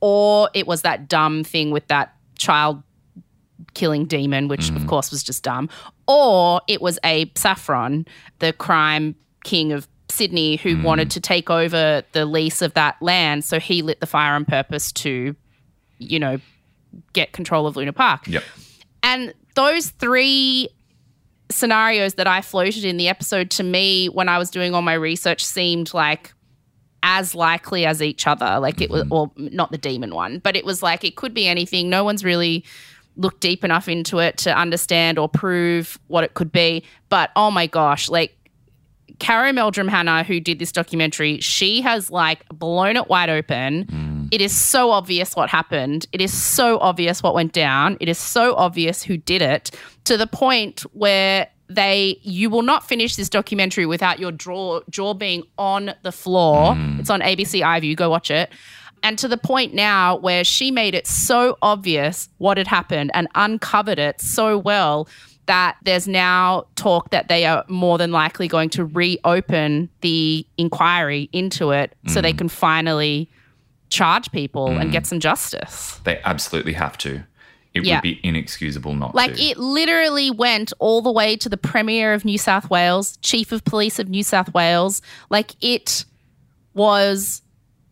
or 0.00 0.50
it 0.54 0.66
was 0.66 0.82
that 0.82 1.08
dumb 1.08 1.44
thing 1.44 1.70
with 1.70 1.86
that 1.88 2.14
child 2.36 2.82
killing 3.74 4.06
demon, 4.06 4.48
which 4.48 4.70
of 4.70 4.82
hmm. 4.82 4.86
course 4.86 5.10
was 5.10 5.22
just 5.22 5.42
dumb, 5.44 5.68
or 6.10 6.60
it 6.66 6.82
was 6.82 6.98
Abe 7.04 7.38
Saffron, 7.38 8.04
the 8.40 8.52
crime 8.52 9.14
king 9.44 9.70
of 9.70 9.86
Sydney, 10.10 10.56
who 10.56 10.74
hmm. 10.74 10.82
wanted 10.82 11.12
to 11.12 11.20
take 11.20 11.48
over 11.48 12.02
the 12.10 12.26
lease 12.26 12.62
of 12.62 12.74
that 12.74 13.00
land. 13.00 13.44
So 13.44 13.60
he 13.60 13.80
lit 13.80 14.00
the 14.00 14.06
fire 14.06 14.34
on 14.34 14.44
purpose 14.44 14.90
to, 14.92 15.36
you 15.98 16.18
know, 16.18 16.40
get 17.12 17.30
control 17.30 17.68
of 17.68 17.76
Luna 17.76 17.92
Park. 17.92 18.26
Yep. 18.26 18.42
And 19.04 19.32
those 19.54 19.90
three 19.90 20.68
scenarios 21.48 22.14
that 22.14 22.26
I 22.26 22.40
floated 22.40 22.84
in 22.84 22.96
the 22.96 23.08
episode 23.08 23.48
to 23.52 23.62
me 23.62 24.08
when 24.08 24.28
I 24.28 24.36
was 24.36 24.50
doing 24.50 24.74
all 24.74 24.82
my 24.82 24.94
research 24.94 25.44
seemed 25.44 25.94
like 25.94 26.32
as 27.04 27.36
likely 27.36 27.86
as 27.86 28.02
each 28.02 28.26
other. 28.26 28.58
Like 28.58 28.80
it 28.80 28.90
was, 28.90 29.04
mm-hmm. 29.04 29.12
well, 29.12 29.32
not 29.36 29.70
the 29.70 29.78
demon 29.78 30.12
one, 30.12 30.40
but 30.40 30.56
it 30.56 30.64
was 30.64 30.82
like 30.82 31.04
it 31.04 31.14
could 31.14 31.34
be 31.34 31.46
anything. 31.46 31.88
No 31.88 32.02
one's 32.02 32.24
really 32.24 32.64
looked 33.16 33.40
deep 33.40 33.64
enough 33.64 33.88
into 33.88 34.18
it 34.18 34.38
to 34.38 34.56
understand 34.56 35.18
or 35.18 35.28
prove 35.28 35.98
what 36.06 36.24
it 36.24 36.34
could 36.34 36.52
be. 36.52 36.84
But 37.08 37.30
oh 37.36 37.50
my 37.50 37.66
gosh, 37.66 38.08
like 38.08 38.36
Caro 39.20 39.52
Meldrum-Hanna, 39.52 40.24
who 40.24 40.40
did 40.40 40.58
this 40.58 40.72
documentary, 40.72 41.40
she 41.40 41.82
has 41.82 42.10
like 42.10 42.48
blown 42.48 42.96
it 42.96 43.08
wide 43.08 43.30
open. 43.30 43.84
Mm. 43.84 44.28
It 44.32 44.40
is 44.40 44.56
so 44.56 44.90
obvious 44.90 45.36
what 45.36 45.50
happened. 45.50 46.06
It 46.12 46.20
is 46.20 46.32
so 46.32 46.78
obvious 46.78 47.22
what 47.22 47.34
went 47.34 47.52
down. 47.52 47.96
It 48.00 48.08
is 48.08 48.18
so 48.18 48.54
obvious 48.54 49.02
who 49.02 49.16
did 49.16 49.42
it 49.42 49.70
to 50.04 50.16
the 50.16 50.26
point 50.26 50.80
where 50.92 51.48
they 51.68 52.18
you 52.22 52.50
will 52.50 52.62
not 52.62 52.88
finish 52.88 53.14
this 53.14 53.28
documentary 53.28 53.86
without 53.86 54.18
your 54.18 54.32
jaw 54.32 54.80
jaw 54.90 55.14
being 55.14 55.44
on 55.56 55.94
the 56.02 56.10
floor. 56.10 56.74
Mm. 56.74 57.00
It's 57.00 57.10
on 57.10 57.20
ABC 57.20 57.62
iView. 57.62 57.94
Go 57.94 58.10
watch 58.10 58.30
it. 58.30 58.50
And 59.02 59.18
to 59.18 59.28
the 59.28 59.36
point 59.36 59.74
now 59.74 60.16
where 60.16 60.44
she 60.44 60.70
made 60.70 60.94
it 60.94 61.06
so 61.06 61.56
obvious 61.62 62.28
what 62.38 62.58
had 62.58 62.66
happened 62.66 63.10
and 63.14 63.28
uncovered 63.34 63.98
it 63.98 64.20
so 64.20 64.58
well 64.58 65.08
that 65.46 65.76
there's 65.82 66.06
now 66.06 66.66
talk 66.76 67.10
that 67.10 67.28
they 67.28 67.44
are 67.44 67.64
more 67.68 67.98
than 67.98 68.12
likely 68.12 68.46
going 68.46 68.70
to 68.70 68.84
reopen 68.84 69.88
the 70.00 70.46
inquiry 70.58 71.28
into 71.32 71.72
it 71.72 71.96
so 72.06 72.20
they 72.20 72.32
mm. 72.32 72.38
can 72.38 72.48
finally 72.48 73.28
charge 73.88 74.30
people 74.30 74.68
and 74.68 74.90
mm. 74.90 74.92
get 74.92 75.06
some 75.06 75.18
justice. 75.18 76.00
They 76.04 76.20
absolutely 76.24 76.74
have 76.74 76.96
to. 76.98 77.24
It 77.74 77.84
Yeah. 77.84 77.96
would 77.96 78.02
be 78.02 78.20
inexcusable 78.22 78.94
not 78.94 79.14
Like 79.14 79.34
to. 79.34 79.42
it 79.42 79.58
literally 79.58 80.30
went 80.30 80.72
all 80.78 81.02
the 81.02 81.12
way 81.12 81.36
to 81.36 81.48
the 81.48 81.56
Premier 81.56 82.14
of 82.14 82.24
New 82.24 82.38
South 82.38 82.70
Wales, 82.70 83.16
Chief 83.18 83.52
of 83.52 83.64
Police 83.64 83.98
of 83.98 84.08
New 84.08 84.22
South 84.22 84.52
Wales. 84.54 85.02
Like 85.30 85.54
it 85.60 86.04
was 86.74 87.42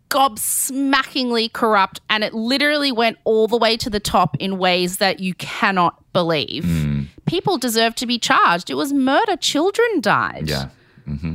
gobsmackingly 0.09 1.53
corrupt 1.53 2.01
and 2.09 2.25
it 2.25 2.35
literally 2.35 2.93
went 2.93 3.19
all 3.25 3.47
the 3.47 3.57
way 3.57 3.77
to 3.77 3.91
the 3.91 4.01
top 4.01 4.37
in 4.39 4.59
ways 4.59 4.99
that 4.99 5.21
you 5.21 5.35
cannot 5.35 6.03
believe. 6.13 6.65
Hmm. 6.65 7.03
People 7.27 7.59
deserve 7.59 7.95
to 7.97 8.07
be 8.07 8.19
charged. 8.19 8.71
It 8.71 8.75
was 8.75 8.93
murder. 8.93 9.37
Children 9.37 10.01
died. 10.01 10.49
yeah. 10.49 10.69
Mm-hmm. 11.07 11.35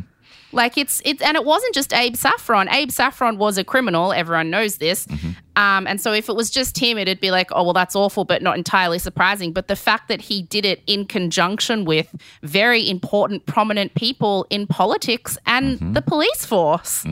Like 0.51 0.77
it's 0.77 1.01
it's 1.03 1.19
and 1.23 1.35
it 1.35 1.45
wasn't 1.45 1.73
just 1.73 1.93
Abe 1.93 2.15
Saffron. 2.15 2.69
Abe 2.69 2.91
Saffron 2.91 3.39
was 3.39 3.57
a 3.57 3.63
criminal. 3.63 4.13
Everyone 4.13 4.51
knows 4.51 4.77
this. 4.77 5.07
Um, 5.55 5.87
and 5.87 5.99
so 5.99 6.13
if 6.13 6.29
it 6.29 6.35
was 6.35 6.51
just 6.51 6.77
him, 6.77 6.99
it'd 6.99 7.19
be 7.19 7.31
like, 7.31 7.49
oh 7.53 7.63
well, 7.63 7.73
that's 7.73 7.95
awful, 7.95 8.23
but 8.23 8.43
not 8.43 8.55
entirely 8.55 8.99
surprising. 8.99 9.51
But 9.51 9.67
the 9.67 9.75
fact 9.75 10.09
that 10.09 10.21
he 10.21 10.43
did 10.43 10.63
it 10.63 10.83
in 10.85 11.05
conjunction 11.05 11.85
with 11.85 12.13
very 12.43 12.87
important, 12.87 13.47
prominent 13.47 13.95
people 13.95 14.45
in 14.51 14.67
politics 14.67 15.39
and 15.47 15.95
the 15.95 16.01
police 16.03 16.45
force. 16.45 17.03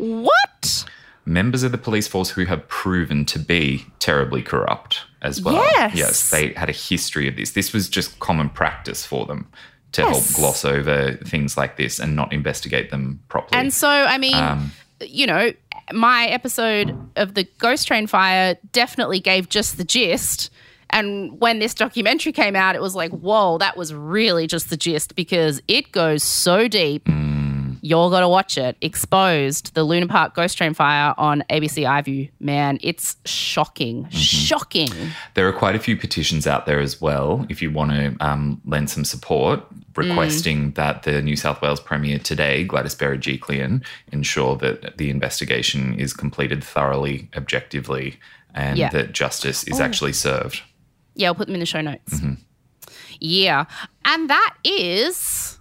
What? 0.00 0.84
Members 1.26 1.62
of 1.62 1.72
the 1.72 1.78
police 1.78 2.08
force 2.08 2.30
who 2.30 2.44
have 2.46 2.66
proven 2.68 3.24
to 3.26 3.38
be 3.38 3.86
terribly 3.98 4.42
corrupt 4.42 5.02
as 5.22 5.40
well. 5.42 5.54
Yes. 5.54 5.94
Yes. 5.94 6.30
They 6.30 6.52
had 6.54 6.68
a 6.68 6.72
history 6.72 7.28
of 7.28 7.36
this. 7.36 7.52
This 7.52 7.72
was 7.72 7.88
just 7.88 8.18
common 8.18 8.48
practice 8.48 9.04
for 9.04 9.26
them 9.26 9.46
to 9.92 10.02
help 10.02 10.24
gloss 10.34 10.64
over 10.64 11.14
things 11.24 11.56
like 11.56 11.76
this 11.76 11.98
and 11.98 12.16
not 12.16 12.32
investigate 12.32 12.90
them 12.90 13.20
properly. 13.28 13.60
And 13.60 13.72
so, 13.72 13.88
I 13.88 14.18
mean, 14.18 14.34
Um, 14.34 14.72
you 15.00 15.26
know, 15.26 15.52
my 15.92 16.26
episode 16.26 16.96
of 17.16 17.34
the 17.34 17.44
Ghost 17.58 17.86
Train 17.86 18.06
fire 18.06 18.56
definitely 18.72 19.20
gave 19.20 19.48
just 19.48 19.76
the 19.76 19.84
gist. 19.84 20.50
And 20.90 21.40
when 21.40 21.58
this 21.58 21.74
documentary 21.74 22.32
came 22.32 22.56
out, 22.56 22.74
it 22.74 22.82
was 22.82 22.94
like, 22.94 23.10
whoa, 23.12 23.58
that 23.58 23.76
was 23.76 23.92
really 23.94 24.46
just 24.46 24.70
the 24.70 24.76
gist 24.76 25.14
because 25.14 25.60
it 25.68 25.92
goes 25.92 26.22
so 26.22 26.66
deep. 26.66 27.08
You're 27.80 28.10
got 28.10 28.20
to 28.20 28.28
watch 28.28 28.58
it. 28.58 28.76
Exposed, 28.80 29.74
the 29.74 29.84
Luna 29.84 30.06
Park 30.06 30.34
Ghost 30.34 30.56
Train 30.56 30.74
fire 30.74 31.14
on 31.16 31.42
ABC 31.50 31.84
iView. 31.84 32.30
Man, 32.40 32.78
it's 32.82 33.16
shocking. 33.24 34.04
Mm-hmm. 34.04 34.16
Shocking. 34.16 34.90
There 35.34 35.48
are 35.48 35.52
quite 35.52 35.74
a 35.74 35.78
few 35.78 35.96
petitions 35.96 36.46
out 36.46 36.66
there 36.66 36.80
as 36.80 37.00
well. 37.00 37.46
If 37.48 37.62
you 37.62 37.70
want 37.70 37.92
to 37.92 38.16
um, 38.20 38.60
lend 38.64 38.90
some 38.90 39.04
support, 39.04 39.64
requesting 39.96 40.72
mm. 40.72 40.74
that 40.76 41.02
the 41.02 41.22
New 41.22 41.36
South 41.36 41.62
Wales 41.62 41.80
Premier 41.80 42.18
today, 42.18 42.64
Gladys 42.64 42.94
Berejiklian, 42.94 43.84
ensure 44.12 44.56
that 44.56 44.98
the 44.98 45.10
investigation 45.10 45.94
is 45.98 46.12
completed 46.12 46.62
thoroughly, 46.62 47.28
objectively, 47.36 48.18
and 48.54 48.78
Yeah. 48.78 48.90
that 48.90 49.12
justice 49.12 49.64
is 49.64 49.80
oh. 49.80 49.84
actually 49.84 50.12
served. 50.12 50.62
Yeah, 51.14 51.28
I'll 51.28 51.34
put 51.34 51.46
them 51.46 51.54
in 51.54 51.60
the 51.60 51.66
show 51.66 51.80
notes. 51.80 52.14
Mm-hmm. 52.14 52.34
Yeah. 53.20 53.66
And 54.04 54.30
that 54.30 54.56
is 54.64 55.59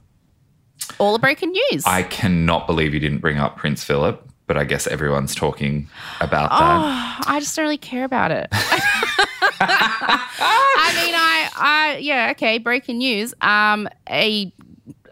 all 0.98 1.14
the 1.14 1.20
breaking 1.20 1.52
news. 1.52 1.84
I 1.86 2.04
cannot 2.04 2.68
believe 2.68 2.94
you 2.94 3.00
didn't 3.00 3.20
bring 3.20 3.38
up 3.38 3.58
Prince 3.58 3.84
Philip, 3.84 4.28
but 4.48 4.58
I 4.58 4.64
guess 4.64 4.88
everyone's 4.88 5.36
talking 5.36 5.88
about 6.22 6.50
that. 6.50 6.62
Oh, 6.62 7.24
I 7.32 7.40
just 7.40 7.56
don't 7.56 7.64
really 7.64 7.78
care 7.78 8.04
about 8.06 8.32
it. 8.32 8.48
I 9.62 10.92
mean, 11.06 11.14
I, 11.16 11.50
I, 11.56 11.98
yeah, 11.98 12.30
okay. 12.32 12.58
Breaking 12.58 12.98
news: 13.00 13.34
um, 13.42 13.88
a 14.10 14.52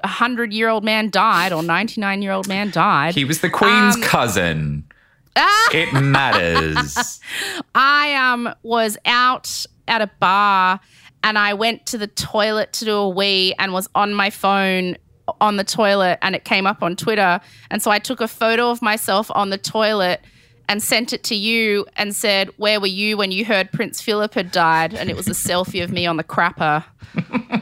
hundred-year-old 0.03 0.83
man 0.83 1.09
died, 1.09 1.51
or 1.53 1.61
ninety-nine-year-old 1.63 2.47
man 2.47 2.71
died. 2.71 3.15
He 3.15 3.25
was 3.25 3.41
the 3.41 3.49
Queen's 3.49 3.95
Um, 3.95 4.01
cousin. 4.01 4.83
Ah! 5.35 5.69
It 5.73 5.93
matters. 5.93 7.19
I 7.75 8.15
um 8.15 8.53
was 8.63 8.97
out 9.05 9.65
at 9.87 10.01
a 10.01 10.09
bar, 10.19 10.79
and 11.23 11.37
I 11.37 11.53
went 11.53 11.85
to 11.87 11.97
the 11.97 12.07
toilet 12.07 12.73
to 12.73 12.85
do 12.85 12.95
a 12.95 13.09
wee, 13.09 13.53
and 13.59 13.73
was 13.73 13.89
on 13.95 14.13
my 14.13 14.29
phone 14.29 14.97
on 15.41 15.57
the 15.57 15.63
toilet, 15.63 16.19
and 16.21 16.35
it 16.35 16.43
came 16.45 16.65
up 16.67 16.81
on 16.83 16.95
Twitter, 16.95 17.39
and 17.71 17.81
so 17.81 17.91
I 17.91 17.99
took 17.99 18.21
a 18.21 18.27
photo 18.27 18.69
of 18.69 18.81
myself 18.81 19.29
on 19.33 19.49
the 19.49 19.57
toilet. 19.57 20.21
And 20.69 20.83
sent 20.83 21.13
it 21.13 21.23
to 21.23 21.33
you 21.35 21.85
and 21.95 22.13
said, 22.13 22.49
Where 22.57 22.81
were 22.81 22.87
you 22.87 23.15
when 23.15 23.31
you 23.31 23.45
heard 23.45 23.71
Prince 23.71 24.01
Philip 24.01 24.33
had 24.33 24.51
died? 24.51 24.93
And 24.93 25.09
it 25.09 25.15
was 25.15 25.25
a 25.29 25.31
selfie 25.47 25.81
of 25.81 25.93
me 25.93 26.05
on 26.05 26.17
the 26.17 26.25
crapper. 26.25 26.83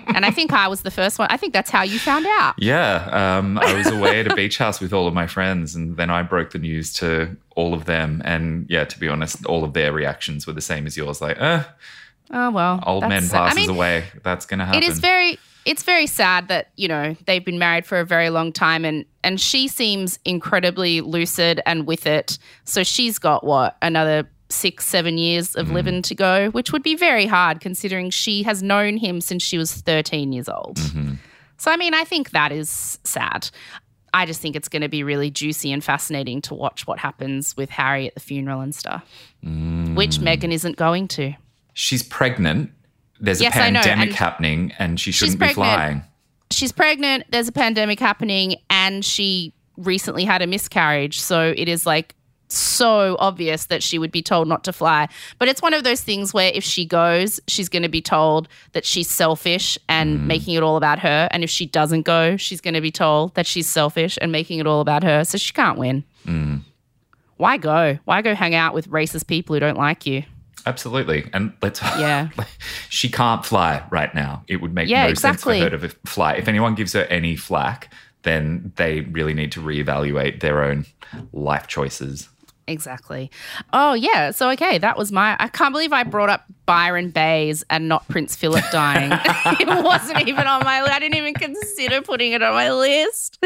and 0.07 0.25
I 0.25 0.31
think 0.31 0.51
I 0.51 0.67
was 0.67 0.81
the 0.81 0.89
first 0.89 1.19
one. 1.19 1.27
I 1.29 1.37
think 1.37 1.53
that's 1.53 1.69
how 1.69 1.83
you 1.83 1.99
found 1.99 2.25
out. 2.25 2.55
Yeah, 2.57 3.37
um, 3.37 3.59
I 3.59 3.75
was 3.75 3.91
away 3.91 4.21
at 4.21 4.31
a 4.31 4.33
beach 4.33 4.57
house 4.57 4.81
with 4.81 4.91
all 4.91 5.07
of 5.07 5.13
my 5.13 5.27
friends, 5.27 5.75
and 5.75 5.97
then 5.97 6.09
I 6.09 6.23
broke 6.23 6.49
the 6.49 6.57
news 6.57 6.93
to 6.93 7.37
all 7.55 7.75
of 7.75 7.85
them. 7.85 8.23
And 8.25 8.65
yeah, 8.71 8.85
to 8.85 8.99
be 8.99 9.07
honest, 9.07 9.45
all 9.45 9.63
of 9.63 9.73
their 9.73 9.93
reactions 9.93 10.47
were 10.47 10.53
the 10.53 10.59
same 10.61 10.87
as 10.87 10.97
yours. 10.97 11.21
Like, 11.21 11.39
eh, 11.39 11.61
Oh, 12.31 12.49
well. 12.49 12.83
old 12.87 13.03
man 13.07 13.29
passes 13.29 13.35
I 13.35 13.53
mean, 13.53 13.69
away. 13.69 14.05
That's 14.23 14.47
going 14.47 14.61
to 14.61 14.65
happen. 14.65 14.81
It 14.81 14.89
is 14.89 14.97
very 14.97 15.37
it's 15.65 15.83
very 15.83 16.07
sad 16.07 16.47
that, 16.47 16.69
you 16.75 16.87
know, 16.87 17.15
they've 17.25 17.43
been 17.43 17.59
married 17.59 17.85
for 17.85 17.99
a 17.99 18.05
very 18.05 18.29
long 18.29 18.51
time 18.53 18.85
and 18.85 19.05
and 19.23 19.41
she 19.41 19.67
seems 19.67 20.19
incredibly 20.23 21.01
lucid 21.01 21.59
and 21.65 21.87
with 21.87 22.05
it. 22.05 22.37
So 22.63 22.83
she's 22.83 23.17
got 23.17 23.43
what, 23.43 23.75
another 23.81 24.29
six, 24.49 24.85
seven 24.85 25.17
years 25.17 25.55
of 25.55 25.71
living 25.71 26.03
to 26.03 26.13
go, 26.13 26.51
which 26.51 26.71
would 26.71 26.83
be 26.83 26.93
very 26.95 27.25
hard 27.25 27.59
considering 27.59 28.11
she 28.11 28.43
has 28.43 28.61
known 28.61 28.97
him 28.97 29.19
since 29.21 29.41
she 29.41 29.57
was 29.57 29.73
13 29.73 30.31
years 30.31 30.47
old. 30.47 30.77
So, 31.57 31.71
I 31.71 31.77
mean, 31.77 31.95
I 31.95 32.03
think 32.03 32.29
that 32.31 32.51
is 32.51 32.99
sad. 33.03 33.49
I 34.13 34.25
just 34.27 34.39
think 34.41 34.55
it's 34.55 34.67
going 34.69 34.83
to 34.83 34.87
be 34.89 35.03
really 35.03 35.31
juicy 35.31 35.71
and 35.71 35.83
fascinating 35.83 36.41
to 36.43 36.53
watch 36.53 36.85
what 36.85 36.99
happens 36.99 37.57
with 37.57 37.69
Harry 37.71 38.07
at 38.07 38.13
the 38.13 38.19
funeral 38.19 38.61
and 38.61 38.73
stuff, 38.75 39.03
Mm. 39.43 39.95
which 39.95 40.17
Meghan 40.19 40.51
isn't 40.53 40.77
going 40.77 41.07
to. 41.09 41.33
She's 41.73 42.03
pregnant. 42.03 42.71
There's 43.19 43.41
Yes, 43.41 43.55
a 43.55 43.59
pandemic 43.59 44.09
and 44.09 44.13
happening, 44.13 44.73
and 44.77 44.99
she 44.99 45.11
shouldn't 45.11 45.39
be 45.39 45.47
flying. 45.49 46.03
She's 46.51 46.71
pregnant, 46.71 47.25
there's 47.29 47.47
a 47.47 47.51
pandemic 47.51 47.99
happening, 47.99 48.57
and 48.69 49.03
she 49.03 49.53
recently 49.77 50.25
had 50.25 50.41
a 50.41 50.47
miscarriage. 50.47 51.19
So 51.19 51.53
it 51.55 51.67
is 51.67 51.85
like 51.85 52.15
so 52.47 53.15
obvious 53.19 53.65
that 53.65 53.81
she 53.81 53.97
would 53.97 54.11
be 54.11 54.21
told 54.21 54.47
not 54.47 54.63
to 54.65 54.73
fly. 54.73 55.07
But 55.39 55.47
it's 55.47 55.61
one 55.61 55.73
of 55.73 55.83
those 55.83 56.01
things 56.01 56.33
where 56.33 56.51
if 56.53 56.63
she 56.63 56.85
goes, 56.85 57.39
she's 57.47 57.69
going 57.69 57.83
to 57.83 57.89
be 57.89 58.01
told 58.01 58.47
that 58.73 58.85
she's 58.85 59.09
selfish 59.09 59.77
and 59.89 60.19
mm. 60.19 60.25
making 60.25 60.55
it 60.55 60.63
all 60.63 60.77
about 60.77 60.99
her. 60.99 61.27
And 61.31 61.43
if 61.43 61.49
she 61.49 61.65
doesn't 61.65 62.03
go, 62.03 62.37
she's 62.37 62.61
going 62.61 62.73
to 62.73 62.81
be 62.81 62.91
told 62.91 63.35
that 63.35 63.45
she's 63.45 63.67
selfish 63.67 64.17
and 64.21 64.31
making 64.31 64.59
it 64.59 64.67
all 64.67 64.81
about 64.81 65.03
her. 65.03 65.23
So 65.23 65.37
she 65.37 65.53
can't 65.53 65.77
win. 65.77 66.03
Mm. 66.25 66.61
Why 67.37 67.57
go? 67.57 67.97
Why 68.05 68.21
go 68.21 68.33
hang 68.35 68.55
out 68.55 68.73
with 68.73 68.89
racist 68.89 69.27
people 69.27 69.55
who 69.55 69.59
don't 69.59 69.77
like 69.77 70.05
you? 70.05 70.23
Absolutely. 70.65 71.29
And 71.33 71.53
let's 71.61 71.81
Yeah. 71.99 72.29
she 72.89 73.09
can't 73.09 73.45
fly 73.45 73.83
right 73.91 74.13
now. 74.15 74.43
It 74.47 74.57
would 74.61 74.73
make 74.73 74.89
Yeah, 74.89 75.03
no 75.03 75.09
exactly. 75.09 75.59
sense 75.59 75.71
for 75.71 75.77
her 75.79 75.87
to 75.87 75.95
fly. 76.09 76.33
If 76.33 76.47
anyone 76.47 76.75
gives 76.75 76.93
her 76.93 77.03
any 77.03 77.35
flack, 77.35 77.93
then 78.23 78.71
they 78.75 79.01
really 79.01 79.33
need 79.33 79.51
to 79.53 79.61
reevaluate 79.61 80.39
their 80.41 80.63
own 80.63 80.85
life 81.31 81.67
choices. 81.67 82.29
Exactly. 82.67 83.29
Oh 83.73 83.93
yeah. 83.93 84.31
So 84.31 84.49
okay, 84.49 84.79
that 84.79 84.97
was 84.97 85.11
my. 85.11 85.35
I 85.39 85.49
can't 85.49 85.71
believe 85.71 85.93
I 85.93 86.01
brought 86.01 86.29
up 86.29 86.45
Byron 86.65 87.11
Baes 87.11 87.63
and 87.69 87.87
not 87.87 88.07
Prince 88.07 88.35
Philip 88.35 88.63
dying. 88.71 89.11
it 89.59 89.83
wasn't 89.83 90.27
even 90.27 90.47
on 90.47 90.63
my. 90.63 90.81
I 90.81 90.97
didn't 90.97 91.15
even 91.15 91.35
consider 91.35 92.01
putting 92.01 92.31
it 92.31 92.41
on 92.41 92.53
my 92.53 92.71
list. 92.71 93.37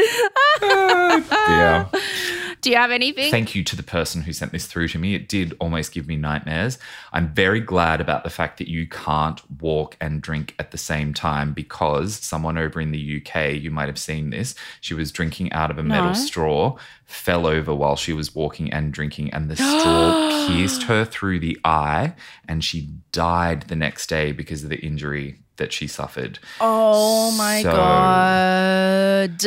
Oh, 0.62 1.26
yeah. 1.50 2.49
Do 2.60 2.68
you 2.70 2.76
have 2.76 2.90
anything? 2.90 3.30
Thank 3.30 3.54
you 3.54 3.64
to 3.64 3.74
the 3.76 3.82
person 3.82 4.20
who 4.22 4.32
sent 4.34 4.52
this 4.52 4.66
through 4.66 4.88
to 4.88 4.98
me. 4.98 5.14
It 5.14 5.28
did 5.28 5.56
almost 5.60 5.92
give 5.92 6.06
me 6.06 6.16
nightmares. 6.16 6.78
I'm 7.12 7.32
very 7.32 7.60
glad 7.60 8.00
about 8.02 8.22
the 8.22 8.28
fact 8.30 8.58
that 8.58 8.68
you 8.68 8.86
can't 8.86 9.40
walk 9.62 9.96
and 10.00 10.20
drink 10.20 10.54
at 10.58 10.70
the 10.70 10.76
same 10.76 11.14
time 11.14 11.54
because 11.54 12.16
someone 12.16 12.58
over 12.58 12.78
in 12.80 12.90
the 12.90 13.22
UK, 13.24 13.52
you 13.54 13.70
might 13.70 13.88
have 13.88 13.98
seen 13.98 14.28
this, 14.30 14.54
she 14.82 14.92
was 14.92 15.10
drinking 15.10 15.52
out 15.52 15.70
of 15.70 15.78
a 15.78 15.82
metal 15.82 16.08
No. 16.08 16.12
straw, 16.14 16.76
fell 17.06 17.46
over 17.46 17.74
while 17.74 17.96
she 17.96 18.12
was 18.12 18.34
walking 18.34 18.70
and 18.72 18.92
drinking, 18.92 19.32
and 19.32 19.50
the 19.50 19.56
straw 19.56 20.46
pierced 20.48 20.82
her 20.84 21.04
through 21.06 21.38
the 21.40 21.58
eye, 21.64 22.14
and 22.46 22.62
she 22.62 22.90
died 23.12 23.62
the 23.62 23.76
next 23.76 24.08
day 24.08 24.32
because 24.32 24.62
of 24.64 24.68
the 24.70 24.78
injury 24.80 25.38
that 25.56 25.72
she 25.72 25.86
suffered. 25.86 26.38
oh 26.60 27.30
my 27.32 27.62
So- 27.62 27.72
god. 27.72 29.44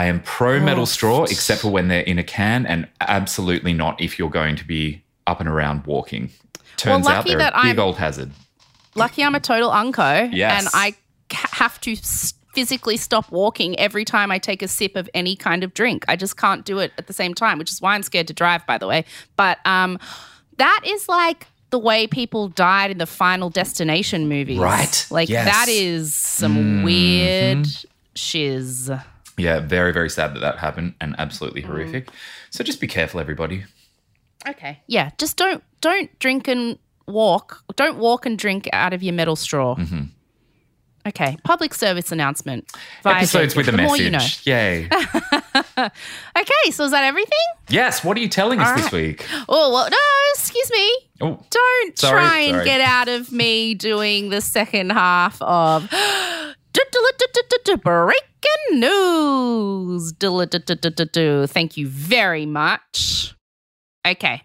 I 0.00 0.04
am 0.06 0.20
pro 0.20 0.60
metal 0.60 0.82
Oh. 0.82 0.96
straw, 0.96 1.24
except 1.24 1.62
for 1.62 1.70
when 1.70 1.88
they're 1.88 2.02
in 2.12 2.18
a 2.18 2.22
can, 2.24 2.66
and 2.66 2.86
absolutely 3.00 3.72
not 3.72 4.00
if 4.00 4.18
you're 4.18 4.30
going 4.42 4.56
to 4.56 4.64
be 4.66 5.02
up 5.26 5.40
and 5.40 5.48
around 5.48 5.86
walking. 5.86 6.30
Turns 6.76 7.06
out 7.06 7.16
lucky 7.16 7.30
they're 7.30 7.38
that 7.38 7.54
a 7.54 7.62
big 7.62 7.78
I'm- 7.78 7.80
old 7.80 7.96
hazard. 7.96 8.30
lucky 8.94 9.24
I'm 9.24 9.34
a 9.34 9.40
total 9.40 9.70
unco. 9.70 10.28
Yes. 10.32 10.52
And 10.64 10.68
I 10.74 10.94
have 11.62 11.80
to 11.80 11.96
physically 12.54 12.96
stop 12.96 13.30
walking 13.30 13.78
every 13.78 14.04
time 14.04 14.30
I 14.30 14.38
take 14.38 14.62
a 14.62 14.68
sip 14.68 14.96
of 14.96 15.08
any 15.14 15.34
kind 15.36 15.64
of 15.64 15.72
drink. 15.74 16.04
I 16.08 16.16
just 16.16 16.36
can't 16.36 16.64
do 16.64 16.78
it 16.78 16.92
at 16.98 17.06
the 17.06 17.12
same 17.12 17.32
time, 17.34 17.58
which 17.58 17.70
is 17.70 17.80
why 17.82 17.94
I'm 17.94 18.02
scared 18.02 18.28
to 18.28 18.34
drive, 18.34 18.66
by 18.66 18.78
the 18.78 18.86
way. 18.86 19.04
But 19.36 19.58
um, 19.66 19.98
that 20.58 20.80
is 20.86 21.08
like 21.08 21.46
the 21.70 21.78
way 21.78 22.06
people 22.06 22.48
died 22.48 22.90
in 22.90 22.98
the 22.98 23.06
Final 23.06 23.50
Destination 23.50 24.28
movies. 24.28 24.58
Right. 24.58 25.06
Like 25.10 25.28
Yes. 25.28 25.46
that 25.46 25.68
is 25.68 26.14
some 26.14 26.82
weird 26.82 27.66
shiz. 28.14 28.90
Yeah, 29.38 29.60
very, 29.60 29.92
very 29.92 30.08
sad 30.10 30.34
that 30.34 30.40
that 30.40 30.58
happened 30.58 30.94
and 31.00 31.14
absolutely 31.18 31.62
Mm. 31.62 31.66
horrific. 31.66 32.08
So 32.50 32.64
just 32.64 32.80
be 32.80 32.86
careful, 32.86 33.20
everybody. 33.20 33.64
Okay. 34.48 34.80
Yeah, 34.86 35.10
just 35.18 35.36
don't 35.36 35.62
don't 35.80 36.16
drink 36.18 36.48
and 36.48 36.78
walk. 37.06 37.62
Don't 37.76 37.98
walk 37.98 38.24
and 38.26 38.38
drink 38.38 38.68
out 38.72 38.92
of 38.94 39.02
your 39.02 39.12
metal 39.12 39.36
straw. 39.36 39.74
Mm-hmm. 39.76 40.04
Okay. 41.08 41.36
Public 41.44 41.72
service 41.74 42.10
announcement. 42.10 42.68
Episodes 43.04 43.54
with 43.54 43.68
a 43.68 43.70
The 43.72 43.76
more 43.76 43.96
message. 43.96 44.44
you 44.46 44.52
know. 44.52 44.58
Yay. 44.58 44.88
Okay, 46.36 46.70
so 46.70 46.84
is 46.84 46.90
that 46.90 47.04
everything? 47.04 47.32
yes, 47.68 48.02
what 48.04 48.16
are 48.16 48.20
you 48.20 48.28
telling 48.28 48.60
us 48.60 48.68
All 48.68 48.76
this 48.76 48.92
week? 48.92 49.26
Oh, 49.48 49.72
well, 49.72 49.88
no, 49.90 49.96
excuse 50.34 50.70
me. 50.70 50.92
Oh, 51.20 51.42
Don't 51.50 51.98
Sorry, 51.98 52.20
try 52.20 52.38
and 52.40 52.54
sorry. 52.56 52.64
get 52.64 52.80
out 52.80 53.08
of 53.08 53.30
me 53.32 53.74
doing 53.74 54.30
the 54.30 54.40
second 54.40 54.90
half 54.90 55.40
of 55.42 55.88
breaking 57.82 58.80
news. 58.80 60.12
Thank 61.50 61.76
you 61.76 61.86
very 61.88 62.46
much. 62.46 63.34
Okay. 64.06 64.42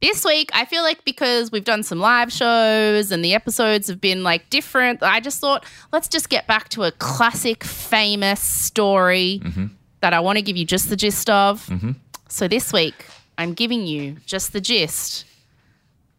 This 0.00 0.24
week, 0.24 0.50
I 0.54 0.64
feel 0.64 0.84
like 0.84 1.04
because 1.04 1.50
we've 1.50 1.64
done 1.64 1.82
some 1.82 1.98
live 1.98 2.32
shows 2.32 3.10
and 3.10 3.24
the 3.24 3.34
episodes 3.34 3.88
have 3.88 4.00
been 4.00 4.22
like 4.22 4.48
different, 4.48 5.02
I 5.02 5.18
just 5.18 5.40
thought, 5.40 5.66
let's 5.92 6.06
just 6.06 6.28
get 6.28 6.46
back 6.46 6.68
to 6.70 6.84
a 6.84 6.92
classic, 6.92 7.64
famous 7.64 8.40
story 8.40 9.42
that 10.00 10.14
I 10.14 10.20
want 10.20 10.36
to 10.36 10.42
give 10.42 10.56
you 10.56 10.64
just 10.64 10.88
the 10.88 10.94
gist 10.94 11.28
of. 11.28 11.68
So 12.28 12.46
this 12.46 12.72
week, 12.72 12.94
I'm 13.38 13.54
giving 13.54 13.86
you 13.86 14.18
just 14.24 14.52
the 14.52 14.60
gist 14.60 15.24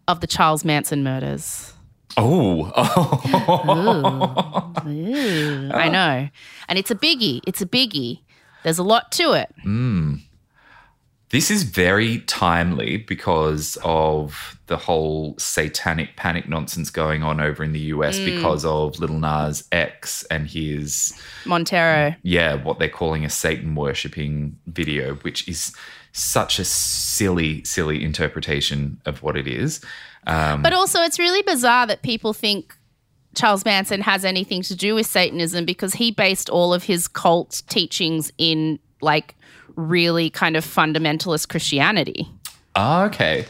of 0.09 0.19
the 0.19 0.27
Charles 0.27 0.65
Manson 0.65 1.01
murders. 1.03 1.73
Oh, 2.17 2.71
oh. 2.75 4.73
Ooh, 4.87 5.71
I 5.73 5.89
know. 5.89 6.29
And 6.67 6.79
it's 6.79 6.91
a 6.91 6.95
biggie. 6.95 7.41
It's 7.47 7.61
a 7.61 7.65
biggie. 7.65 8.21
There's 8.63 8.79
a 8.79 8.83
lot 8.83 9.11
to 9.13 9.33
it. 9.33 9.53
This 11.31 11.51
is 11.51 11.61
very 11.61 12.19
timely 12.21 12.97
because 12.97 13.77
of 13.83 14.59
the 14.65 14.77
whole 14.77 15.35
satanic 15.37 16.15
panic 16.15 16.49
nonsense 16.49 16.89
going 16.89 17.21
on 17.21 17.39
over 17.39 17.63
in 17.63 17.71
the 17.71 17.79
US 17.93 18.17
Mm. 18.17 18.25
because 18.25 18.65
of 18.65 18.99
Little 18.99 19.19
Nas 19.19 19.63
X 19.71 20.23
and 20.31 20.47
his 20.47 21.13
Montero. 21.45 22.15
yeah, 22.23 22.55
what 22.55 22.79
they're 22.79 22.89
calling 22.89 23.23
a 23.25 23.29
Satan 23.29 23.75
worshipping 23.75 24.57
video, 24.65 25.15
which 25.17 25.47
is 25.47 25.71
such 26.13 26.57
a 26.57 26.65
silly, 26.65 27.63
silly 27.63 28.03
interpretation 28.03 28.99
of 29.05 29.21
what 29.21 29.37
it 29.37 29.47
is. 29.47 29.81
Um, 30.27 30.62
But 30.62 30.73
also, 30.73 31.01
it's 31.01 31.19
really 31.19 31.41
bizarre 31.41 31.88
that 31.88 32.01
people 32.01 32.34
think 32.34 32.75
Charles 33.36 33.63
Manson 33.65 34.01
has 34.01 34.25
anything 34.25 34.62
to 34.63 34.75
do 34.75 34.95
with 34.95 35.05
Satanism 35.05 35.65
because 35.65 35.93
he 35.93 36.12
based 36.12 36.49
all 36.49 36.73
of 36.73 36.84
his 36.84 37.08
cult 37.08 37.63
teachings 37.69 38.32
in 38.38 38.79
like 39.01 39.36
really 39.75 40.29
kind 40.29 40.58
of 40.58 40.65
fundamentalist 40.65 41.47
Christianity. 41.47 42.27
ah, 42.75 43.03
okay. 43.05 43.45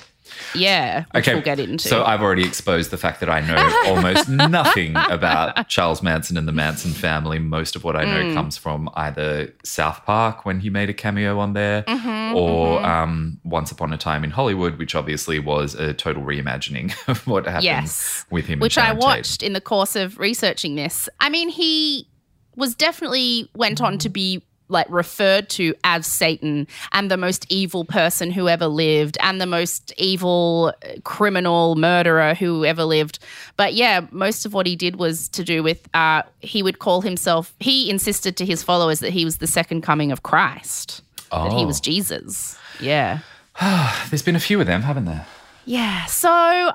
Yeah, 0.55 1.05
Okay. 1.15 1.33
we'll 1.33 1.43
get 1.43 1.59
into. 1.59 1.87
So 1.87 2.03
I've 2.03 2.21
already 2.21 2.43
exposed 2.45 2.91
the 2.91 2.97
fact 2.97 3.19
that 3.19 3.29
I 3.29 3.41
know 3.41 3.71
almost 3.93 4.27
nothing 4.29 4.95
about 4.95 5.67
Charles 5.67 6.01
Manson 6.01 6.37
and 6.37 6.47
the 6.47 6.51
Manson 6.51 6.91
family. 6.91 7.39
Most 7.39 7.75
of 7.75 7.83
what 7.83 7.95
I 7.95 8.05
Mm. 8.05 8.29
know 8.29 8.33
comes 8.33 8.57
from 8.57 8.89
either 8.95 9.53
South 9.63 10.05
Park 10.05 10.45
when 10.45 10.59
he 10.61 10.69
made 10.69 10.89
a 10.89 10.93
cameo 10.93 11.39
on 11.39 11.53
there, 11.53 11.83
Mm-hmm, 11.83 12.35
or 12.35 12.85
Um, 12.85 13.39
Once 13.43 13.71
Upon 13.71 13.93
a 13.93 13.97
Time 13.97 14.23
in 14.23 14.31
Hollywood, 14.31 14.77
which 14.77 14.95
obviously 14.95 15.39
was 15.39 15.75
a 15.75 15.93
total 15.93 16.23
reimagining 16.23 16.93
of 17.07 17.25
what 17.27 17.45
happened 17.45 17.63
Yes. 17.65 18.25
with 18.31 18.45
him. 18.47 18.59
which 18.59 18.77
I 18.77 18.89
Tate. 18.93 18.97
watched 18.97 19.43
in 19.43 19.53
the 19.53 19.61
course 19.61 19.95
of 19.95 20.17
researching 20.17 20.75
this. 20.75 21.07
I 21.19 21.29
mean, 21.29 21.49
he 21.49 22.07
was 22.55 22.75
definitely 22.75 23.49
went 23.55 23.81
on 23.81 23.97
to 23.99 24.09
be 24.09 24.43
like 24.69 24.87
referred 24.89 25.49
to 25.49 25.73
as 25.83 26.05
Satan 26.07 26.67
and 26.93 27.09
the 27.11 27.17
most 27.17 27.45
evil 27.51 27.83
person 27.85 28.31
who 28.31 28.47
ever 28.47 28.67
lived 28.67 29.17
and 29.21 29.41
the 29.41 29.45
most 29.45 29.93
evil 29.97 30.73
uh, 30.83 30.99
criminal 31.03 31.75
murderer 31.75 32.33
who 32.35 32.63
ever 32.65 32.83
lived. 32.83 33.19
But 33.57 33.73
yeah, 33.73 34.01
most 34.11 34.45
of 34.45 34.53
what 34.53 34.65
he 34.67 34.75
did 34.75 34.95
was 34.97 35.27
to 35.29 35.43
do 35.43 35.61
with 35.63 35.87
uh, 35.93 36.21
he 36.39 36.63
would 36.63 36.79
call 36.79 37.01
himself. 37.01 37.53
He 37.59 37.89
insisted 37.89 38.37
to 38.37 38.45
his 38.45 38.63
followers 38.63 38.99
that 38.99 39.11
he 39.11 39.25
was 39.25 39.37
the 39.39 39.47
second 39.47 39.81
coming 39.81 40.11
of 40.11 40.23
Christ. 40.23 41.01
That 41.31 41.51
he 41.51 41.63
Oh. 41.63 41.67
was 41.67 41.79
Jesus. 41.79 42.57
Yeah. 42.79 43.19
There's 44.09 44.21
been 44.23 44.35
a 44.35 44.39
few 44.39 44.59
of 44.61 44.67
them, 44.67 44.83
haven't 44.83 45.05
there? 45.05 45.25
Yeah. 45.65 46.05
So 46.05 46.29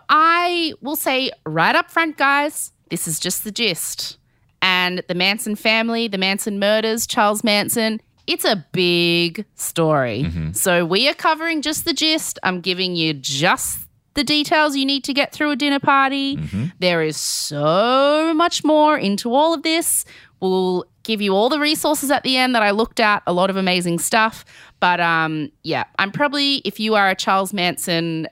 I 0.08 0.74
will 0.80 0.96
say 0.96 1.30
right 1.46 1.74
up 1.74 1.90
front, 1.90 2.16
guys, 2.16 2.72
this 2.90 3.08
is 3.08 3.18
just 3.18 3.42
the 3.44 3.50
gist. 3.50 4.18
And 4.64 5.02
the 5.08 5.14
Manson 5.14 5.56
family, 5.56 6.08
the 6.08 6.16
Manson 6.16 6.58
murders, 6.58 7.06
Charles 7.06 7.44
Manson, 7.44 8.00
it's 8.26 8.46
a 8.46 8.64
big 8.72 9.44
story. 9.56 10.24
Mm-hmm. 10.24 10.52
So 10.52 10.86
we 10.86 11.06
are 11.06 11.12
covering 11.12 11.60
just 11.60 11.84
the 11.84 11.92
gist. 11.92 12.38
I'm 12.42 12.62
giving 12.62 12.96
you 12.96 13.12
just 13.12 13.86
the 14.14 14.24
details 14.24 14.74
you 14.74 14.86
need 14.86 15.04
to 15.04 15.12
get 15.12 15.32
through 15.32 15.50
a 15.50 15.56
dinner 15.56 15.80
party. 15.80 16.38
Mm-hmm. 16.38 16.64
There 16.78 17.02
is 17.02 17.18
so 17.18 18.32
much 18.32 18.64
more 18.64 18.96
into 18.96 19.34
all 19.34 19.52
of 19.52 19.64
this. 19.64 20.06
We'll 20.40 20.86
give 21.02 21.20
you 21.20 21.34
all 21.34 21.50
the 21.50 21.60
resources 21.60 22.10
at 22.10 22.22
the 22.22 22.38
end 22.38 22.54
that 22.54 22.62
I 22.62 22.70
looked 22.70 23.00
at, 23.00 23.22
a 23.26 23.34
lot 23.34 23.50
of 23.50 23.56
amazing 23.56 23.98
stuff. 23.98 24.46
But 24.80 24.98
um, 24.98 25.52
yeah, 25.62 25.84
I'm 25.98 26.10
probably, 26.10 26.62
if 26.64 26.80
you 26.80 26.94
are 26.94 27.10
a 27.10 27.14
Charles 27.14 27.52
Manson 27.52 28.28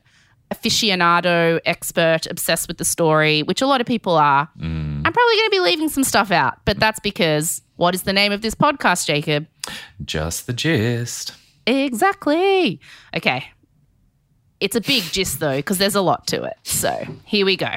aficionado, 0.51 1.61
expert, 1.67 2.27
obsessed 2.31 2.69
with 2.69 2.79
the 2.79 2.85
story, 2.85 3.43
which 3.43 3.61
a 3.61 3.67
lot 3.67 3.81
of 3.81 3.87
people 3.87 4.17
are, 4.17 4.49
I'm 4.61 4.92
probably 5.23 5.37
going 5.37 5.47
to 5.47 5.51
be 5.51 5.61
leaving 5.61 5.89
some 5.89 6.05
stuff 6.05 6.31
out, 6.31 6.59
but 6.65 6.79
that's 6.79 7.01
because 7.01 7.63
what 7.77 7.95
is 7.95 8.03
the 8.03 8.13
name 8.13 8.33
of 8.33 8.43
this 8.43 8.55
podcast, 8.55 9.07
Jacob? 9.07 9.47
Just 10.05 10.47
the 10.47 10.53
gist. 10.53 11.35
Exactly. 11.67 12.81
Okay. 13.17 13.47
It's 14.61 14.77
a 14.77 14.81
big 14.81 15.03
gist 15.05 15.41
though, 15.41 15.57
because 15.57 15.79
there's 15.79 15.95
a 15.95 16.01
lot 16.01 16.27
to 16.29 16.43
it. 16.45 16.55
So 16.63 17.05
here 17.25 17.45
we 17.47 17.57
go. 17.57 17.71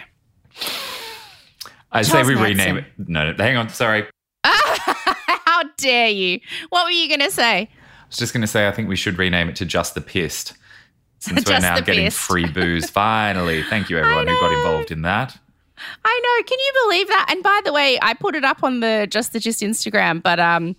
I 1.91 2.01
say 2.01 2.23
we 2.23 2.35
Manson. 2.35 2.43
rename 2.43 2.77
it. 2.77 2.85
No, 2.97 3.31
no, 3.31 3.43
hang 3.43 3.57
on. 3.57 3.69
Sorry. 3.69 4.05
How 4.43 5.63
dare 5.77 6.09
you? 6.09 6.39
What 6.69 6.85
were 6.85 6.91
you 6.91 7.07
going 7.07 7.21
to 7.21 7.31
say? 7.31 7.61
I 7.61 8.07
was 8.07 8.17
just 8.17 8.33
going 8.33 8.41
to 8.41 8.47
say, 8.47 8.67
I 8.67 8.71
think 8.71 8.89
we 8.89 8.95
should 8.95 9.17
rename 9.17 9.49
it 9.49 9.55
to 9.57 9.65
Just 9.65 9.95
the 9.95 10.01
Pissed. 10.01 10.53
Since 11.19 11.45
we're 11.49 11.59
now 11.59 11.79
getting 11.79 12.05
Pissed. 12.05 12.19
free 12.19 12.47
booze. 12.47 12.89
Finally. 12.89 13.63
Thank 13.63 13.89
you, 13.89 13.97
everyone 13.99 14.27
who 14.27 14.39
got 14.39 14.51
involved 14.51 14.91
in 14.91 15.03
that. 15.03 15.37
I 16.03 16.21
know. 16.23 16.43
Can 16.43 16.59
you 16.59 16.73
believe 16.85 17.07
that? 17.07 17.27
And 17.29 17.43
by 17.43 17.61
the 17.63 17.73
way, 17.73 17.99
I 18.01 18.13
put 18.13 18.35
it 18.35 18.43
up 18.43 18.63
on 18.63 18.79
the 18.79 19.07
Just 19.09 19.33
the 19.33 19.39
Gist 19.39 19.61
Instagram, 19.61 20.21
but 20.23 20.39
um, 20.39 20.75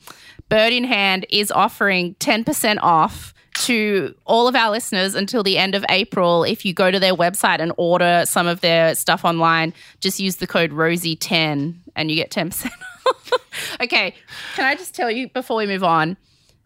Bird 0.49 0.73
in 0.73 0.85
Hand 0.85 1.27
is 1.31 1.51
offering 1.51 2.15
10% 2.15 2.79
off 2.83 3.35
to 3.57 4.15
all 4.27 4.49
of 4.49 4.55
our 4.55 4.71
listeners 4.71 5.15
until 5.15 5.43
the 5.43 5.59
end 5.59 5.75
of 5.75 5.85
April. 5.89 6.45
If 6.45 6.65
you 6.65 6.75
go 6.75 6.91
to 6.91 7.01
their 7.01 7.15
website 7.15 7.59
and 7.59 7.73
order 7.77 8.25
some 8.27 8.47
of 8.47 8.61
their 8.61 8.95
stuff 8.95 9.25
online, 9.25 9.73
just 10.01 10.21
use 10.21 10.37
the 10.37 10.47
code 10.47 10.71
Rosie10 10.73 11.75
and 11.95 12.11
you 12.11 12.17
get 12.17 12.31
10% 12.31 12.71
off. 13.07 13.33
okay. 13.81 14.15
Can 14.55 14.65
I 14.65 14.75
just 14.75 14.95
tell 14.95 15.11
you 15.11 15.29
before 15.29 15.57
we 15.57 15.67
move 15.67 15.85
on 15.85 16.17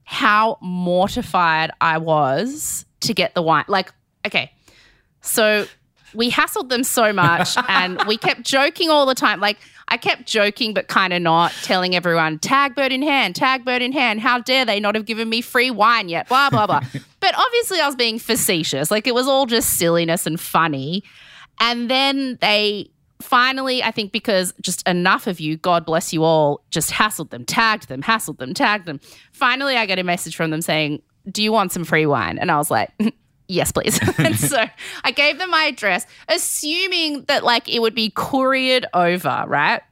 how 0.04 0.58
mortified 0.60 1.70
I 1.80 1.98
was 1.98 2.84
to 3.00 3.14
get 3.14 3.34
the 3.34 3.42
wine? 3.42 3.64
Like, 3.68 3.92
okay. 4.26 4.52
So 5.20 5.66
we 6.14 6.30
hassled 6.30 6.68
them 6.68 6.84
so 6.84 7.12
much 7.12 7.56
and 7.68 8.02
we 8.06 8.16
kept 8.16 8.42
joking 8.42 8.90
all 8.90 9.06
the 9.06 9.14
time. 9.14 9.40
Like 9.40 9.58
I 9.88 9.96
kept 9.96 10.26
joking, 10.26 10.72
but 10.72 10.88
kind 10.88 11.12
of 11.12 11.20
not 11.20 11.52
telling 11.62 11.96
everyone, 11.96 12.38
tag 12.38 12.74
bird 12.74 12.92
in 12.92 13.02
hand, 13.02 13.34
tag 13.34 13.64
bird 13.64 13.82
in 13.82 13.92
hand. 13.92 14.20
How 14.20 14.38
dare 14.38 14.64
they 14.64 14.78
not 14.80 14.94
have 14.94 15.04
given 15.04 15.28
me 15.28 15.40
free 15.40 15.70
wine 15.70 16.08
yet? 16.08 16.28
Blah, 16.28 16.50
blah, 16.50 16.66
blah. 16.66 16.80
but 17.20 17.34
obviously 17.36 17.80
I 17.80 17.86
was 17.86 17.96
being 17.96 18.18
facetious. 18.18 18.90
Like 18.90 19.06
it 19.06 19.14
was 19.14 19.26
all 19.26 19.46
just 19.46 19.78
silliness 19.78 20.26
and 20.26 20.38
funny. 20.38 21.02
And 21.58 21.90
then 21.90 22.38
they 22.40 22.90
finally, 23.20 23.82
I 23.82 23.90
think 23.90 24.12
because 24.12 24.52
just 24.60 24.86
enough 24.88 25.26
of 25.26 25.40
you, 25.40 25.56
God 25.56 25.84
bless 25.84 26.12
you 26.12 26.24
all, 26.24 26.62
just 26.70 26.90
hassled 26.90 27.30
them, 27.30 27.44
tagged 27.44 27.88
them, 27.88 28.02
hassled 28.02 28.38
them, 28.38 28.54
tagged 28.54 28.86
them. 28.86 29.00
Finally, 29.32 29.76
I 29.76 29.86
get 29.86 29.98
a 29.98 30.04
message 30.04 30.36
from 30.36 30.50
them 30.50 30.62
saying, 30.62 31.02
Do 31.30 31.42
you 31.42 31.52
want 31.52 31.72
some 31.72 31.84
free 31.84 32.06
wine? 32.06 32.38
And 32.38 32.50
I 32.50 32.56
was 32.56 32.70
like, 32.70 32.90
Yes, 33.50 33.72
please. 33.72 33.98
and 34.18 34.38
so 34.38 34.64
I 35.04 35.10
gave 35.10 35.38
them 35.38 35.50
my 35.50 35.64
address, 35.64 36.06
assuming 36.28 37.24
that 37.24 37.42
like 37.42 37.68
it 37.68 37.80
would 37.80 37.96
be 37.96 38.10
couriered 38.10 38.86
over, 38.94 39.44
right? 39.48 39.82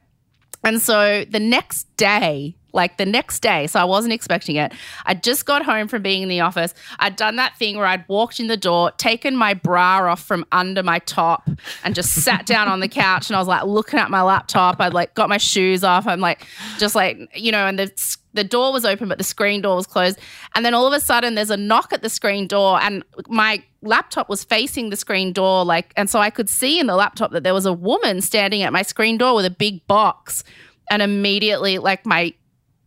And 0.63 0.81
so 0.81 1.25
the 1.25 1.39
next 1.39 1.85
day, 1.97 2.55
like 2.71 2.97
the 2.97 3.05
next 3.05 3.41
day, 3.41 3.67
so 3.67 3.79
I 3.79 3.83
wasn't 3.83 4.13
expecting 4.13 4.55
it. 4.55 4.73
I 5.05 5.13
just 5.13 5.45
got 5.45 5.65
home 5.65 5.87
from 5.87 6.01
being 6.01 6.21
in 6.21 6.29
the 6.29 6.39
office. 6.39 6.73
I'd 6.99 7.15
done 7.15 7.35
that 7.37 7.57
thing 7.57 7.75
where 7.75 7.85
I'd 7.85 8.07
walked 8.07 8.39
in 8.39 8.47
the 8.47 8.57
door, 8.57 8.91
taken 8.91 9.35
my 9.35 9.53
bra 9.53 10.09
off 10.09 10.23
from 10.23 10.45
under 10.51 10.83
my 10.83 10.99
top, 10.99 11.49
and 11.83 11.95
just 11.95 12.13
sat 12.13 12.45
down 12.45 12.67
on 12.67 12.79
the 12.79 12.87
couch. 13.03 13.29
And 13.29 13.35
I 13.35 13.39
was 13.39 13.47
like 13.47 13.63
looking 13.63 13.99
at 13.99 14.09
my 14.09 14.21
laptop. 14.21 14.79
I'd 14.79 14.93
like 14.93 15.15
got 15.15 15.27
my 15.29 15.37
shoes 15.37 15.83
off. 15.83 16.07
I'm 16.07 16.21
like, 16.21 16.45
just 16.77 16.95
like, 16.95 17.17
you 17.33 17.51
know, 17.51 17.65
and 17.65 17.79
the 17.79 18.17
the 18.33 18.43
door 18.43 18.71
was 18.71 18.85
open, 18.85 19.09
but 19.09 19.17
the 19.17 19.23
screen 19.23 19.61
door 19.61 19.75
was 19.75 19.87
closed. 19.87 20.19
And 20.55 20.65
then 20.65 20.73
all 20.73 20.85
of 20.85 20.93
a 20.93 20.99
sudden, 20.99 21.35
there's 21.35 21.49
a 21.49 21.57
knock 21.57 21.91
at 21.93 22.01
the 22.01 22.09
screen 22.09 22.47
door, 22.47 22.79
and 22.81 23.03
my 23.27 23.63
laptop 23.81 24.29
was 24.29 24.43
facing 24.43 24.89
the 24.89 24.95
screen 24.95 25.33
door. 25.33 25.65
Like, 25.65 25.93
and 25.95 26.09
so 26.09 26.19
I 26.19 26.29
could 26.29 26.49
see 26.49 26.79
in 26.79 26.87
the 26.87 26.95
laptop 26.95 27.31
that 27.31 27.43
there 27.43 27.53
was 27.53 27.65
a 27.65 27.73
woman 27.73 28.21
standing 28.21 28.61
at 28.61 28.73
my 28.73 28.81
screen 28.81 29.17
door 29.17 29.35
with 29.35 29.45
a 29.45 29.51
big 29.51 29.85
box. 29.87 30.43
And 30.91 31.01
immediately, 31.01 31.77
like, 31.77 32.05
my 32.05 32.33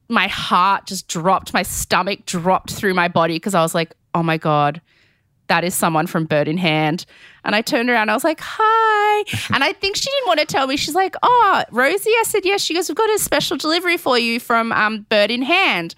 my 0.09 0.29
heart 0.29 0.87
just 0.87 1.09
dropped, 1.09 1.55
my 1.55 1.63
stomach 1.63 2.27
dropped 2.27 2.71
through 2.73 2.95
my 2.95 3.09
body 3.09 3.37
because 3.37 3.55
I 3.55 3.63
was 3.63 3.75
like, 3.75 3.95
oh 4.15 4.23
my 4.23 4.37
God, 4.37 4.81
that 5.47 5.65
is 5.65 5.75
someone 5.75 6.07
from 6.07 6.27
Bird 6.27 6.49
in 6.49 6.59
Hand. 6.59 7.07
And 7.45 7.55
I 7.55 7.61
turned 7.63 7.91
around, 7.91 8.11
I 8.11 8.15
was 8.15 8.25
like, 8.25 8.41
hi. 8.41 9.25
and 9.55 9.65
I 9.65 9.73
think 9.73 9.97
she 9.97 10.05
didn't 10.11 10.27
want 10.27 10.41
to 10.41 10.47
tell 10.47 10.67
me. 10.67 10.77
She's 10.77 10.95
like, 10.95 11.17
oh, 11.23 11.65
Rosie? 11.71 12.11
I 12.11 12.23
said, 12.27 12.45
yes. 12.45 12.63
She 12.63 12.75
goes, 12.75 12.89
we've 12.89 12.97
got 12.97 13.11
a 13.11 13.19
special 13.19 13.57
delivery 13.57 13.97
for 13.97 14.19
you 14.19 14.41
from 14.41 14.73
um, 14.73 15.07
Bird 15.09 15.31
in 15.31 15.43
Hand. 15.43 15.95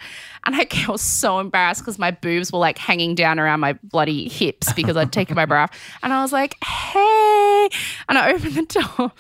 And 0.46 0.54
I 0.54 0.66
was 0.88 1.02
so 1.02 1.38
embarrassed 1.40 1.80
because 1.80 1.98
my 1.98 2.11
boobs 2.11 2.52
were 2.52 2.59
like 2.59 2.78
hanging 2.78 3.14
down 3.14 3.38
around 3.38 3.61
my 3.61 3.74
bloody 3.83 4.28
hips 4.28 4.72
because 4.72 4.96
I'd 4.96 5.12
taken 5.12 5.37
my 5.37 5.46
bra 5.46 5.64
off. 5.64 5.70
And 6.02 6.12
I 6.12 6.22
was 6.22 6.33
like, 6.33 6.62
hey. 6.62 7.68
And 8.09 8.18
I 8.18 8.33
opened 8.33 8.54
the 8.54 8.83
door. 8.98 9.12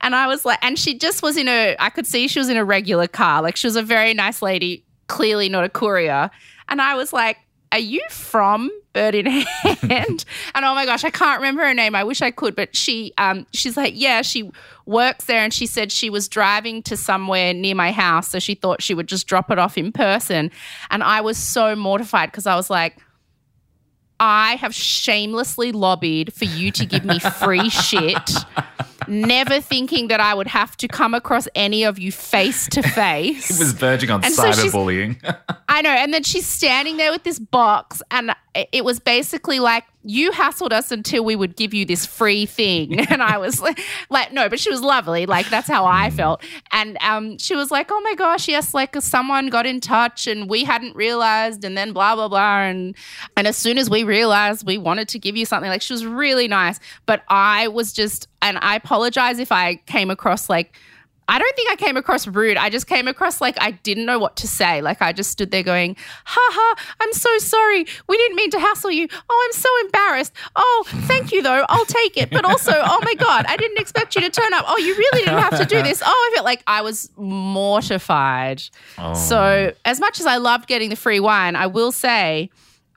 And 0.00 0.14
I 0.14 0.26
was 0.26 0.44
like, 0.44 0.58
and 0.62 0.78
she 0.78 0.98
just 0.98 1.22
was 1.22 1.36
in 1.36 1.48
a, 1.48 1.76
I 1.78 1.90
could 1.90 2.06
see 2.06 2.28
she 2.28 2.38
was 2.38 2.48
in 2.48 2.56
a 2.56 2.64
regular 2.64 3.08
car. 3.08 3.42
Like 3.42 3.56
she 3.56 3.66
was 3.66 3.76
a 3.76 3.82
very 3.82 4.12
nice 4.12 4.42
lady, 4.42 4.84
clearly 5.08 5.48
not 5.48 5.64
a 5.64 5.68
courier. 5.68 6.30
And 6.68 6.82
I 6.82 6.94
was 6.94 7.12
like, 7.12 7.38
are 7.72 7.78
you 7.78 8.02
from 8.10 8.70
Bird 8.96 9.14
in 9.14 9.26
Hand? 9.26 10.24
and 10.54 10.64
oh 10.64 10.74
my 10.74 10.86
gosh, 10.86 11.04
I 11.04 11.10
can't 11.10 11.38
remember 11.38 11.62
her 11.62 11.74
name. 11.74 11.94
I 11.94 12.02
wish 12.02 12.22
I 12.22 12.30
could, 12.30 12.56
but 12.56 12.74
she, 12.74 13.12
um, 13.18 13.46
she's 13.52 13.76
like, 13.76 13.92
yeah, 13.94 14.22
she 14.22 14.50
works 14.86 15.26
there, 15.26 15.40
and 15.40 15.52
she 15.52 15.66
said 15.66 15.92
she 15.92 16.08
was 16.08 16.28
driving 16.28 16.82
to 16.84 16.96
somewhere 16.96 17.52
near 17.52 17.74
my 17.74 17.92
house, 17.92 18.28
so 18.28 18.38
she 18.38 18.54
thought 18.54 18.80
she 18.80 18.94
would 18.94 19.06
just 19.06 19.26
drop 19.26 19.50
it 19.50 19.58
off 19.58 19.76
in 19.76 19.92
person. 19.92 20.50
And 20.90 21.02
I 21.02 21.20
was 21.20 21.36
so 21.36 21.76
mortified 21.76 22.30
because 22.30 22.46
I 22.46 22.56
was 22.56 22.70
like, 22.70 22.96
I 24.18 24.54
have 24.56 24.74
shamelessly 24.74 25.72
lobbied 25.72 26.32
for 26.32 26.46
you 26.46 26.70
to 26.72 26.86
give 26.86 27.04
me 27.04 27.18
free 27.18 27.68
shit, 27.88 28.30
never 29.06 29.60
thinking 29.60 30.08
that 30.08 30.20
I 30.20 30.32
would 30.32 30.46
have 30.46 30.74
to 30.78 30.88
come 30.88 31.12
across 31.12 31.48
any 31.54 31.84
of 31.84 31.98
you 31.98 32.10
face 32.10 32.66
to 32.68 32.82
face. 32.94 33.50
It 33.50 33.58
was 33.58 33.72
verging 33.72 34.10
on 34.10 34.24
And 34.24 34.32
so 34.32 34.44
cyberbullying. 34.44 35.20
I 35.68 35.82
know. 35.82 35.90
And 35.90 36.14
then 36.14 36.22
she's 36.22 36.46
standing 36.46 36.96
there 36.96 37.12
with 37.12 37.24
this 37.24 37.38
box, 37.38 38.00
and 38.10 38.34
it- 38.72 38.84
was 38.84 39.00
basically 39.00 39.58
like, 39.58 39.84
you 40.04 40.30
hassled 40.30 40.72
us 40.72 40.92
until 40.92 41.24
we 41.24 41.34
would 41.34 41.56
give 41.56 41.74
you 41.74 41.84
this 41.84 42.06
free 42.06 42.46
thing. 42.46 43.00
And 43.10 43.20
I 43.22 43.38
was 43.38 43.60
like, 43.66 43.80
like, 44.10 44.32
no, 44.32 44.48
but 44.48 44.60
she 44.60 44.70
was 44.70 44.80
lovely. 44.80 45.26
Like, 45.26 45.48
that's 45.48 45.66
how 45.68 45.84
I 45.84 46.10
felt. 46.10 46.42
And 46.72 46.96
um, 47.00 47.38
she 47.38 47.56
was 47.56 47.70
like, 47.70 47.88
oh 47.90 48.00
my 48.02 48.14
gosh, 48.14 48.46
yes, 48.48 48.72
like 48.74 48.94
someone 49.02 49.48
got 49.48 49.66
in 49.66 49.80
touch 49.80 50.26
and 50.26 50.48
we 50.48 50.64
hadn't 50.64 50.94
realized, 50.94 51.64
and 51.64 51.76
then 51.76 51.92
blah, 51.92 52.14
blah, 52.14 52.28
blah. 52.28 52.60
And, 52.62 52.94
and 53.36 53.46
as 53.46 53.56
soon 53.56 53.78
as 53.78 53.90
we 53.90 54.04
realized, 54.04 54.66
we 54.66 54.78
wanted 54.78 55.08
to 55.08 55.18
give 55.18 55.36
you 55.36 55.44
something. 55.44 55.70
Like, 55.70 55.82
she 55.82 55.92
was 55.92 56.06
really 56.06 56.46
nice. 56.46 56.78
But 57.06 57.22
I 57.28 57.68
was 57.68 57.92
just, 57.92 58.28
and 58.42 58.58
I 58.62 58.76
apologize 58.76 59.38
if 59.40 59.50
I 59.50 59.76
came 59.86 60.10
across 60.10 60.48
like, 60.48 60.76
I 61.28 61.38
don't 61.38 61.56
think 61.56 61.70
I 61.70 61.76
came 61.76 61.96
across 61.96 62.26
rude. 62.26 62.56
I 62.56 62.70
just 62.70 62.86
came 62.86 63.08
across 63.08 63.40
like 63.40 63.56
I 63.60 63.72
didn't 63.72 64.06
know 64.06 64.18
what 64.18 64.36
to 64.36 64.48
say. 64.48 64.80
Like 64.80 65.02
I 65.02 65.12
just 65.12 65.30
stood 65.30 65.50
there 65.50 65.62
going, 65.62 65.96
ha 66.24 66.40
ha, 66.40 66.74
I'm 67.00 67.12
so 67.12 67.36
sorry. 67.38 67.86
We 68.08 68.16
didn't 68.16 68.36
mean 68.36 68.50
to 68.50 68.60
hassle 68.60 68.90
you. 68.90 69.08
Oh, 69.28 69.46
I'm 69.46 69.58
so 69.58 69.68
embarrassed. 69.86 70.32
Oh, 70.54 70.84
thank 70.88 71.32
you 71.32 71.42
though. 71.42 71.64
I'll 71.68 71.86
take 71.86 72.16
it. 72.16 72.30
But 72.30 72.44
also, 72.44 72.72
oh 72.76 73.00
my 73.02 73.14
God, 73.14 73.44
I 73.48 73.56
didn't 73.56 73.78
expect 73.78 74.14
you 74.14 74.20
to 74.22 74.30
turn 74.30 74.52
up. 74.54 74.64
Oh, 74.68 74.78
you 74.78 74.94
really 74.94 75.24
didn't 75.24 75.40
have 75.40 75.58
to 75.58 75.64
do 75.64 75.82
this. 75.82 76.02
Oh, 76.04 76.30
I 76.30 76.34
felt 76.34 76.44
like 76.44 76.62
I 76.66 76.82
was 76.82 77.10
mortified. 77.16 78.62
Oh. 78.98 79.14
So, 79.14 79.72
as 79.84 79.98
much 80.00 80.20
as 80.20 80.26
I 80.26 80.36
loved 80.36 80.68
getting 80.68 80.90
the 80.90 80.96
free 80.96 81.20
wine, 81.20 81.56
I 81.56 81.66
will 81.66 81.92
say 81.92 82.50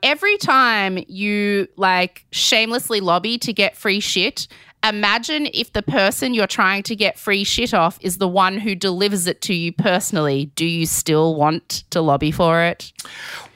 every 0.03 0.37
time 0.37 1.03
you 1.07 1.67
like 1.75 2.25
shamelessly 2.31 3.01
lobby 3.01 3.37
to 3.39 3.53
get 3.53 3.75
free 3.75 3.99
shit, 3.99 4.47
imagine 4.83 5.47
if 5.53 5.73
the 5.73 5.81
person 5.81 6.33
you're 6.33 6.47
trying 6.47 6.83
to 6.83 6.95
get 6.95 7.19
free 7.19 7.43
shit 7.43 7.73
off 7.73 7.97
is 8.01 8.17
the 8.17 8.27
one 8.27 8.57
who 8.57 8.75
delivers 8.75 9.27
it 9.27 9.41
to 9.43 9.53
you 9.53 9.71
personally. 9.73 10.51
Do 10.55 10.65
you 10.65 10.85
still 10.85 11.35
want 11.35 11.83
to 11.89 12.01
lobby 12.01 12.31
for 12.31 12.61
it? 12.63 12.91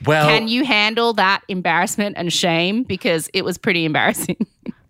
well, 0.06 0.28
Can 0.28 0.48
you 0.48 0.66
handle 0.66 1.14
that 1.14 1.42
embarrassment 1.48 2.16
and 2.18 2.32
shame? 2.32 2.84
Because 2.84 3.30
it 3.34 3.44
was 3.46 3.58
pretty 3.58 3.86
embarrassing. 3.86 4.46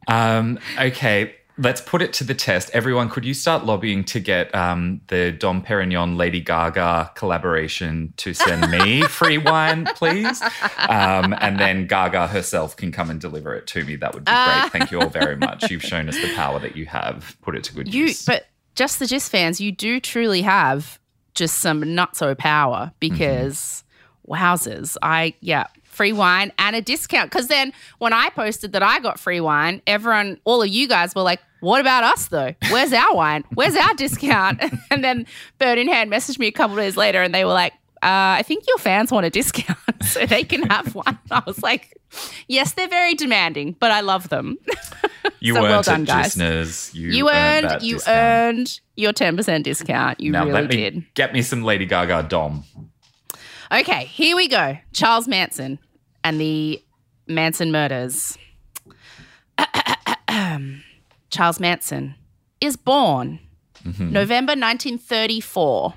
Um, 0.07 0.59
okay, 0.79 1.33
let's 1.57 1.81
put 1.81 2.01
it 2.01 2.13
to 2.13 2.23
the 2.23 2.33
test. 2.33 2.69
Everyone, 2.73 3.09
could 3.09 3.23
you 3.25 3.33
start 3.33 3.65
lobbying 3.65 4.03
to 4.05 4.19
get 4.19 4.53
um, 4.55 5.01
the 5.07 5.31
Dom 5.31 5.61
Perignon 5.63 6.17
Lady 6.17 6.41
Gaga 6.41 7.11
collaboration 7.15 8.13
to 8.17 8.33
send 8.33 8.71
me 8.71 9.01
free 9.09 9.37
wine, 9.37 9.85
please? 9.95 10.41
Um, 10.89 11.35
and 11.39 11.59
then 11.59 11.85
Gaga 11.87 12.27
herself 12.27 12.75
can 12.75 12.91
come 12.91 13.09
and 13.09 13.19
deliver 13.21 13.53
it 13.55 13.67
to 13.67 13.83
me. 13.85 13.95
That 13.95 14.13
would 14.13 14.25
be 14.25 14.31
great. 14.31 14.71
Thank 14.71 14.91
you 14.91 14.99
all 15.01 15.09
very 15.09 15.35
much. 15.35 15.69
You've 15.69 15.83
shown 15.83 16.09
us 16.09 16.19
the 16.19 16.33
power 16.35 16.59
that 16.59 16.75
you 16.75 16.85
have. 16.87 17.37
Put 17.41 17.55
it 17.55 17.63
to 17.65 17.73
good 17.75 17.93
You, 17.93 18.05
use. 18.05 18.25
but 18.25 18.47
just 18.75 18.99
the 18.99 19.05
Gist 19.05 19.31
fans, 19.31 19.61
you 19.61 19.71
do 19.71 19.99
truly 19.99 20.41
have 20.41 20.99
just 21.35 21.59
some 21.59 21.81
nutso 21.83 22.35
power 22.37 22.91
because 22.99 23.83
wowzers, 24.27 24.97
I 25.01 25.35
yeah, 25.41 25.67
free 25.93 26.11
wine 26.13 26.51
and 26.59 26.75
a 26.75 26.81
discount. 26.81 27.29
Because 27.31 27.47
then 27.47 27.71
when 27.99 28.13
I 28.13 28.29
posted 28.29 28.73
that 28.73 28.83
I 28.83 28.99
got 28.99 29.19
free 29.19 29.39
wine, 29.39 29.81
everyone, 29.87 30.39
all 30.43 30.61
of 30.61 30.69
you 30.69 30.87
guys 30.87 31.15
were 31.15 31.21
like, 31.21 31.39
"What 31.61 31.79
about 31.81 32.03
us 32.03 32.27
though? 32.27 32.53
Where's 32.69 32.91
our 32.93 33.15
wine? 33.15 33.43
Where's 33.53 33.75
our 33.75 33.93
discount?" 33.95 34.61
and 34.91 35.03
then 35.03 35.25
Bird 35.59 35.77
in 35.77 35.87
Hand 35.87 36.11
messaged 36.11 36.39
me 36.39 36.47
a 36.47 36.51
couple 36.51 36.77
of 36.77 36.83
days 36.83 36.97
later, 36.97 37.21
and 37.21 37.33
they 37.33 37.45
were 37.45 37.53
like. 37.53 37.73
Uh, 38.01 38.35
I 38.39 38.43
think 38.43 38.65
your 38.67 38.77
fans 38.79 39.13
want 39.13 39.25
a 39.25 39.29
discount 39.29 39.79
so 40.03 40.25
they 40.25 40.43
can 40.43 40.63
have 40.63 40.93
one. 40.93 41.17
I 41.31 41.41
was 41.47 41.63
like, 41.63 41.97
yes, 42.49 42.73
they're 42.73 42.89
very 42.89 43.13
demanding, 43.13 43.77
but 43.79 43.91
I 43.91 44.01
love 44.01 44.27
them. 44.27 44.57
You 45.39 45.53
So 45.55 45.61
well 45.61 45.75
earned 45.75 45.85
done, 45.85 46.01
it, 46.01 46.07
guys. 46.07 46.25
listeners. 46.37 46.91
You, 46.93 47.09
You 47.11 47.29
earned 47.29 47.69
that 47.69 47.81
you 47.81 47.95
discount. 47.95 48.17
earned 48.57 48.79
your 48.97 49.13
10% 49.13 49.63
discount. 49.63 50.19
You 50.19 50.31
Now 50.33 50.41
really 50.45 50.53
let 50.53 50.69
me 50.69 50.75
did. 50.75 51.13
get 51.13 51.31
me 51.31 51.41
some 51.41 51.63
Lady 51.63 51.85
Gaga 51.85 52.23
Dom. 52.23 52.65
Okay, 53.73 54.05
here 54.05 54.35
we 54.35 54.47
go. 54.47 54.77
Charles 54.93 55.27
Manson 55.27 55.79
and 56.23 56.39
the 56.39 56.83
Manson 57.27 57.71
murders. 57.71 58.37
Charles 61.31 61.59
Manson 61.59 62.13
is 62.61 62.77
born 62.77 63.39
mm-hmm. 63.83 64.11
November 64.11 64.51
1934 64.51 65.95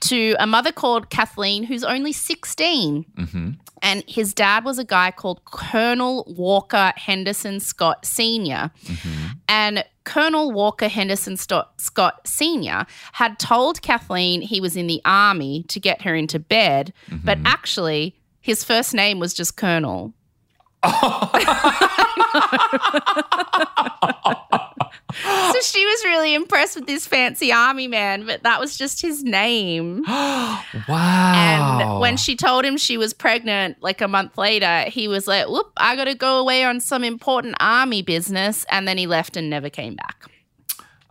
to 0.00 0.34
a 0.38 0.46
mother 0.46 0.72
called 0.72 1.10
Kathleen, 1.10 1.64
who's 1.64 1.84
only 1.84 2.12
16. 2.12 3.04
Mm-hmm. 3.16 3.50
And 3.82 4.04
his 4.06 4.32
dad 4.32 4.64
was 4.64 4.78
a 4.78 4.84
guy 4.84 5.10
called 5.10 5.44
Colonel 5.44 6.24
Walker 6.26 6.92
Henderson 6.96 7.60
Scott 7.60 8.06
Sr. 8.06 8.70
Mm-hmm. 8.84 9.26
And 9.48 9.84
Colonel 10.04 10.52
Walker 10.52 10.88
Henderson 10.88 11.36
Scott 11.36 12.26
Sr. 12.26 12.86
had 13.12 13.38
told 13.38 13.82
Kathleen 13.82 14.42
he 14.42 14.60
was 14.60 14.76
in 14.76 14.86
the 14.86 15.00
army 15.04 15.64
to 15.68 15.80
get 15.80 16.02
her 16.02 16.14
into 16.14 16.38
bed, 16.38 16.92
but 17.10 17.38
mm-hmm. 17.38 17.46
actually, 17.46 18.14
his 18.40 18.64
first 18.64 18.94
name 18.94 19.18
was 19.18 19.34
just 19.34 19.56
Colonel. 19.56 20.12
so 25.22 25.60
she 25.60 25.84
was 25.84 26.04
really 26.04 26.34
impressed 26.34 26.76
with 26.76 26.86
this 26.86 27.06
fancy 27.06 27.52
army 27.52 27.86
man, 27.88 28.26
but 28.26 28.42
that 28.42 28.58
was 28.60 28.76
just 28.76 29.00
his 29.02 29.22
name. 29.24 30.04
Wow. 30.88 31.32
And 31.34 32.00
when 32.00 32.16
she 32.16 32.36
told 32.36 32.64
him 32.64 32.76
she 32.76 32.96
was 32.96 33.12
pregnant, 33.14 33.80
like 33.82 34.00
a 34.00 34.08
month 34.08 34.36
later, 34.36 34.82
he 34.88 35.08
was 35.08 35.26
like, 35.26 35.48
whoop, 35.48 35.72
I 35.76 35.94
got 35.96 36.04
to 36.04 36.14
go 36.14 36.38
away 36.40 36.64
on 36.64 36.80
some 36.80 37.04
important 37.04 37.54
army 37.60 38.02
business. 38.02 38.66
And 38.70 38.86
then 38.88 38.98
he 38.98 39.06
left 39.06 39.36
and 39.36 39.48
never 39.48 39.70
came 39.70 39.94
back. 39.94 40.24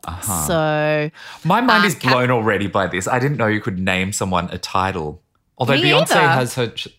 Uh-huh. 0.05 0.47
So, 0.47 1.11
My 1.47 1.61
mind 1.61 1.83
Uh, 1.85 1.87
is 1.87 1.95
blown 1.95 2.29
already 2.29 2.67
by 2.67 2.87
this. 2.87 3.07
I 3.07 3.19
didn't 3.19 3.37
know 3.37 3.47
you 3.47 3.61
could 3.61 3.79
name 3.79 4.11
someone 4.11 4.49
a 4.51 4.57
title. 4.57 5.21
Although 5.57 5.75
Me 5.75 5.83
Beyonce 5.91 6.11
either. 6.11 6.27
has 6.27 6.55
her, 6.55 6.67
ch- 6.67 6.89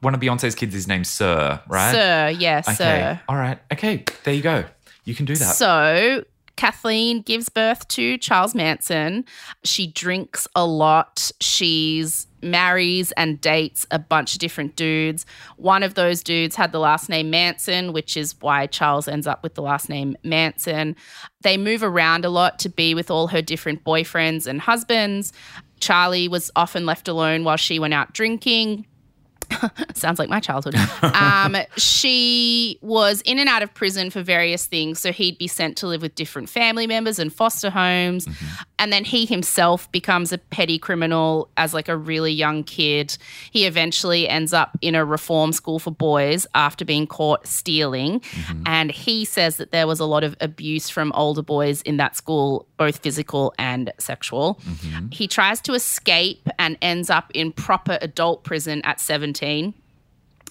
one 0.00 0.14
of 0.14 0.20
Beyonce's 0.20 0.54
kids 0.54 0.74
is 0.74 0.86
named 0.86 1.06
Sir, 1.06 1.60
right? 1.68 1.92
sir, 1.92 2.28
yes, 2.38 2.68
Okay. 2.68 2.76
sir. 2.76 3.20
All 3.28 3.36
right. 3.36 3.58
Okay. 3.72 4.04
There 4.24 4.34
you 4.34 4.42
go. 4.42 4.64
You 5.04 5.14
can 5.14 5.24
do 5.26 5.34
that. 5.36 5.54
So, 5.56 6.24
Kathleen 6.60 7.22
gives 7.22 7.48
birth 7.48 7.88
to 7.88 8.18
Charles 8.18 8.54
Manson. 8.54 9.24
She 9.64 9.86
drinks 9.86 10.46
a 10.54 10.66
lot. 10.66 11.32
She's 11.40 12.26
marries 12.42 13.12
and 13.12 13.40
dates 13.40 13.86
a 13.90 13.98
bunch 13.98 14.34
of 14.34 14.40
different 14.40 14.76
dudes. 14.76 15.24
One 15.56 15.82
of 15.82 15.94
those 15.94 16.22
dudes 16.22 16.56
had 16.56 16.72
the 16.72 16.78
last 16.78 17.08
name 17.08 17.30
Manson, 17.30 17.94
which 17.94 18.14
is 18.14 18.38
why 18.42 18.66
Charles 18.66 19.08
ends 19.08 19.26
up 19.26 19.42
with 19.42 19.54
the 19.54 19.62
last 19.62 19.88
name 19.88 20.18
Manson. 20.22 20.96
They 21.40 21.56
move 21.56 21.82
around 21.82 22.26
a 22.26 22.30
lot 22.30 22.58
to 22.58 22.68
be 22.68 22.94
with 22.94 23.10
all 23.10 23.28
her 23.28 23.40
different 23.40 23.82
boyfriends 23.82 24.46
and 24.46 24.60
husbands. 24.60 25.32
Charlie 25.80 26.28
was 26.28 26.50
often 26.56 26.84
left 26.84 27.08
alone 27.08 27.42
while 27.42 27.56
she 27.56 27.78
went 27.78 27.94
out 27.94 28.12
drinking. 28.12 28.84
Sounds 29.94 30.18
like 30.18 30.28
my 30.28 30.40
childhood. 30.40 30.74
um, 31.02 31.56
she 31.76 32.78
was 32.80 33.20
in 33.22 33.38
and 33.38 33.48
out 33.48 33.62
of 33.62 33.72
prison 33.74 34.10
for 34.10 34.22
various 34.22 34.66
things. 34.66 34.98
So 34.98 35.12
he'd 35.12 35.38
be 35.38 35.46
sent 35.46 35.76
to 35.78 35.86
live 35.86 36.02
with 36.02 36.14
different 36.14 36.48
family 36.48 36.86
members 36.86 37.18
and 37.18 37.32
foster 37.32 37.70
homes. 37.70 38.26
Mm-hmm. 38.26 38.62
And 38.78 38.92
then 38.92 39.04
he 39.04 39.26
himself 39.26 39.90
becomes 39.92 40.32
a 40.32 40.38
petty 40.38 40.78
criminal 40.78 41.50
as 41.56 41.74
like 41.74 41.88
a 41.88 41.96
really 41.96 42.32
young 42.32 42.64
kid. 42.64 43.16
He 43.50 43.66
eventually 43.66 44.28
ends 44.28 44.52
up 44.52 44.78
in 44.80 44.94
a 44.94 45.04
reform 45.04 45.52
school 45.52 45.78
for 45.78 45.90
boys 45.90 46.46
after 46.54 46.84
being 46.84 47.06
caught 47.06 47.46
stealing. 47.46 48.20
Mm-hmm. 48.20 48.62
And 48.66 48.90
he 48.90 49.24
says 49.24 49.56
that 49.56 49.72
there 49.72 49.86
was 49.86 50.00
a 50.00 50.06
lot 50.06 50.24
of 50.24 50.36
abuse 50.40 50.88
from 50.88 51.12
older 51.12 51.42
boys 51.42 51.82
in 51.82 51.98
that 51.98 52.16
school, 52.16 52.66
both 52.76 52.98
physical 52.98 53.52
and 53.58 53.92
sexual. 53.98 54.60
Mm-hmm. 54.66 55.08
He 55.10 55.28
tries 55.28 55.60
to 55.62 55.74
escape 55.74 56.48
and 56.58 56.78
ends 56.80 57.10
up 57.10 57.30
in 57.34 57.52
proper 57.52 57.98
adult 58.00 58.44
prison 58.44 58.80
at 58.84 59.00
17. 59.00 59.39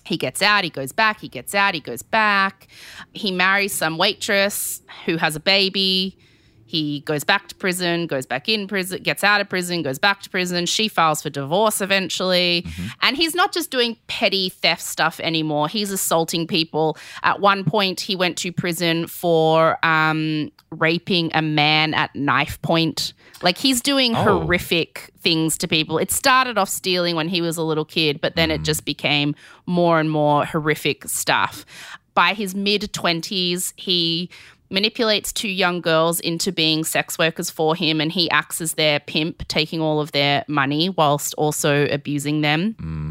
He 0.05 0.17
gets 0.17 0.41
out, 0.41 0.63
he 0.63 0.69
goes 0.69 0.91
back, 0.91 1.19
he 1.19 1.27
gets 1.27 1.53
out, 1.53 1.75
he 1.75 1.79
goes 1.79 2.01
back. 2.01 2.67
He 3.13 3.31
marries 3.31 3.73
some 3.73 3.97
waitress 3.97 4.81
who 5.05 5.17
has 5.17 5.35
a 5.35 5.39
baby. 5.39 6.17
He 6.65 6.99
goes 6.99 7.23
back 7.23 7.47
to 7.47 7.55
prison, 7.55 8.05
goes 8.05 8.27
back 8.27 8.47
in 8.47 8.67
prison, 8.67 9.01
gets 9.01 9.23
out 9.23 9.41
of 9.41 9.49
prison, 9.49 9.81
goes 9.81 9.97
back 9.97 10.21
to 10.21 10.29
prison. 10.29 10.67
She 10.67 10.87
files 10.87 11.23
for 11.23 11.31
divorce 11.31 11.81
eventually. 11.81 12.63
And 13.01 13.17
he's 13.17 13.33
not 13.33 13.51
just 13.51 13.71
doing 13.71 13.97
petty 14.05 14.49
theft 14.49 14.83
stuff 14.83 15.19
anymore. 15.19 15.67
He's 15.67 15.91
assaulting 15.91 16.45
people. 16.45 16.95
At 17.23 17.39
one 17.39 17.63
point, 17.63 17.99
he 17.99 18.15
went 18.15 18.37
to 18.39 18.51
prison 18.51 19.07
for 19.07 19.83
um, 19.83 20.51
raping 20.69 21.31
a 21.33 21.41
man 21.41 21.95
at 21.95 22.15
knife 22.15 22.61
point. 22.61 23.13
Like 23.41 23.57
he's 23.57 23.81
doing 23.81 24.15
Oh. 24.15 24.23
horrific 24.23 25.11
things 25.21 25.57
to 25.59 25.67
people. 25.67 25.97
It 25.97 26.11
started 26.11 26.57
off 26.57 26.69
stealing 26.69 27.15
when 27.15 27.29
he 27.29 27.41
was 27.41 27.57
a 27.57 27.63
little 27.63 27.85
kid, 27.85 28.21
but 28.21 28.35
then 28.35 28.51
it 28.51 28.61
mm. 28.61 28.65
just 28.65 28.85
became 28.85 29.35
more 29.65 29.99
and 29.99 30.09
more 30.09 30.45
horrific 30.45 31.07
stuff. 31.07 31.65
By 32.13 32.33
his 32.33 32.53
mid 32.53 32.81
20s, 32.93 33.73
he 33.75 34.29
manipulates 34.69 35.33
two 35.33 35.49
young 35.49 35.81
girls 35.81 36.19
into 36.19 36.51
being 36.51 36.83
sex 36.83 37.17
workers 37.17 37.49
for 37.49 37.75
him 37.75 37.99
and 37.99 38.11
he 38.11 38.29
acts 38.29 38.61
as 38.61 38.73
their 38.73 38.99
pimp, 38.99 39.47
taking 39.47 39.81
all 39.81 39.99
of 39.99 40.11
their 40.11 40.43
money 40.47 40.89
whilst 40.89 41.33
also 41.35 41.87
abusing 41.87 42.41
them. 42.41 42.75
Mm. 42.79 43.08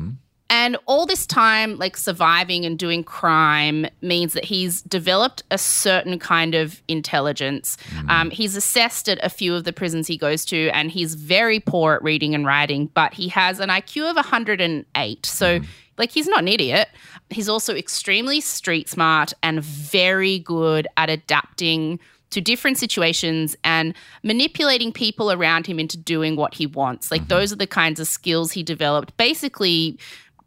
And 0.51 0.79
all 0.87 1.05
this 1.05 1.27
time, 1.27 1.77
like 1.77 1.97
surviving 1.97 2.65
and 2.65 2.79
doing 2.79 3.05
crime, 3.05 3.87
means 4.01 4.33
that 4.33 4.47
he's 4.47 4.81
developed 4.83 5.43
a 5.51 5.59
certain 5.59 6.19
kind 6.19 6.55
of 6.55 6.83
intelligence. 6.89 7.77
Hmm. 7.91 8.11
Um, 8.11 8.31
he's 8.31 8.57
assessed 8.57 9.09
at 9.11 9.19
a 9.23 9.29
few 9.29 9.55
of 9.55 9.65
the 9.65 9.75
prisons 9.75 10.07
he 10.07 10.17
goes 10.17 10.47
to, 10.47 10.71
and 10.71 10.91
he's 10.91 11.15
very 11.15 11.61
poor 11.61 11.95
at 11.95 12.03
reading 12.03 12.35
and 12.35 12.47
writing, 12.47 12.87
but 12.95 13.13
he 13.13 13.29
has 13.29 13.61
an 13.61 13.69
IQ 13.69 14.09
of 14.09 14.17
108. 14.17 15.27
So, 15.27 15.59
hmm. 15.59 15.65
like, 15.99 16.11
he's 16.11 16.29
not 16.29 16.41
an 16.41 16.49
idiot. 16.49 16.89
He's 17.29 17.49
also 17.49 17.75
extremely 17.75 18.41
street 18.41 18.89
smart 18.89 19.35
and 19.43 19.63
very 19.63 20.39
good 20.39 20.89
at 20.97 21.11
adapting 21.11 22.01
to 22.31 22.41
different 22.41 22.77
situations 22.77 23.57
and 23.65 23.95
manipulating 24.23 24.93
people 24.93 25.33
around 25.33 25.67
him 25.67 25.79
into 25.79 25.97
doing 25.97 26.37
what 26.37 26.55
he 26.55 26.67
wants. 26.67 27.11
Like 27.11 27.23
mm-hmm. 27.23 27.29
those 27.29 27.53
are 27.53 27.57
the 27.57 27.67
kinds 27.67 28.01
of 28.01 28.07
skills 28.07 28.53
he 28.53 28.63
developed 28.63 29.17
basically, 29.17 29.99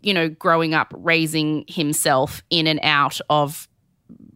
you 0.01 0.13
know, 0.13 0.29
growing 0.29 0.73
up 0.73 0.93
raising 0.97 1.65
himself 1.67 2.43
in 2.49 2.67
and 2.67 2.79
out 2.83 3.19
of 3.29 3.67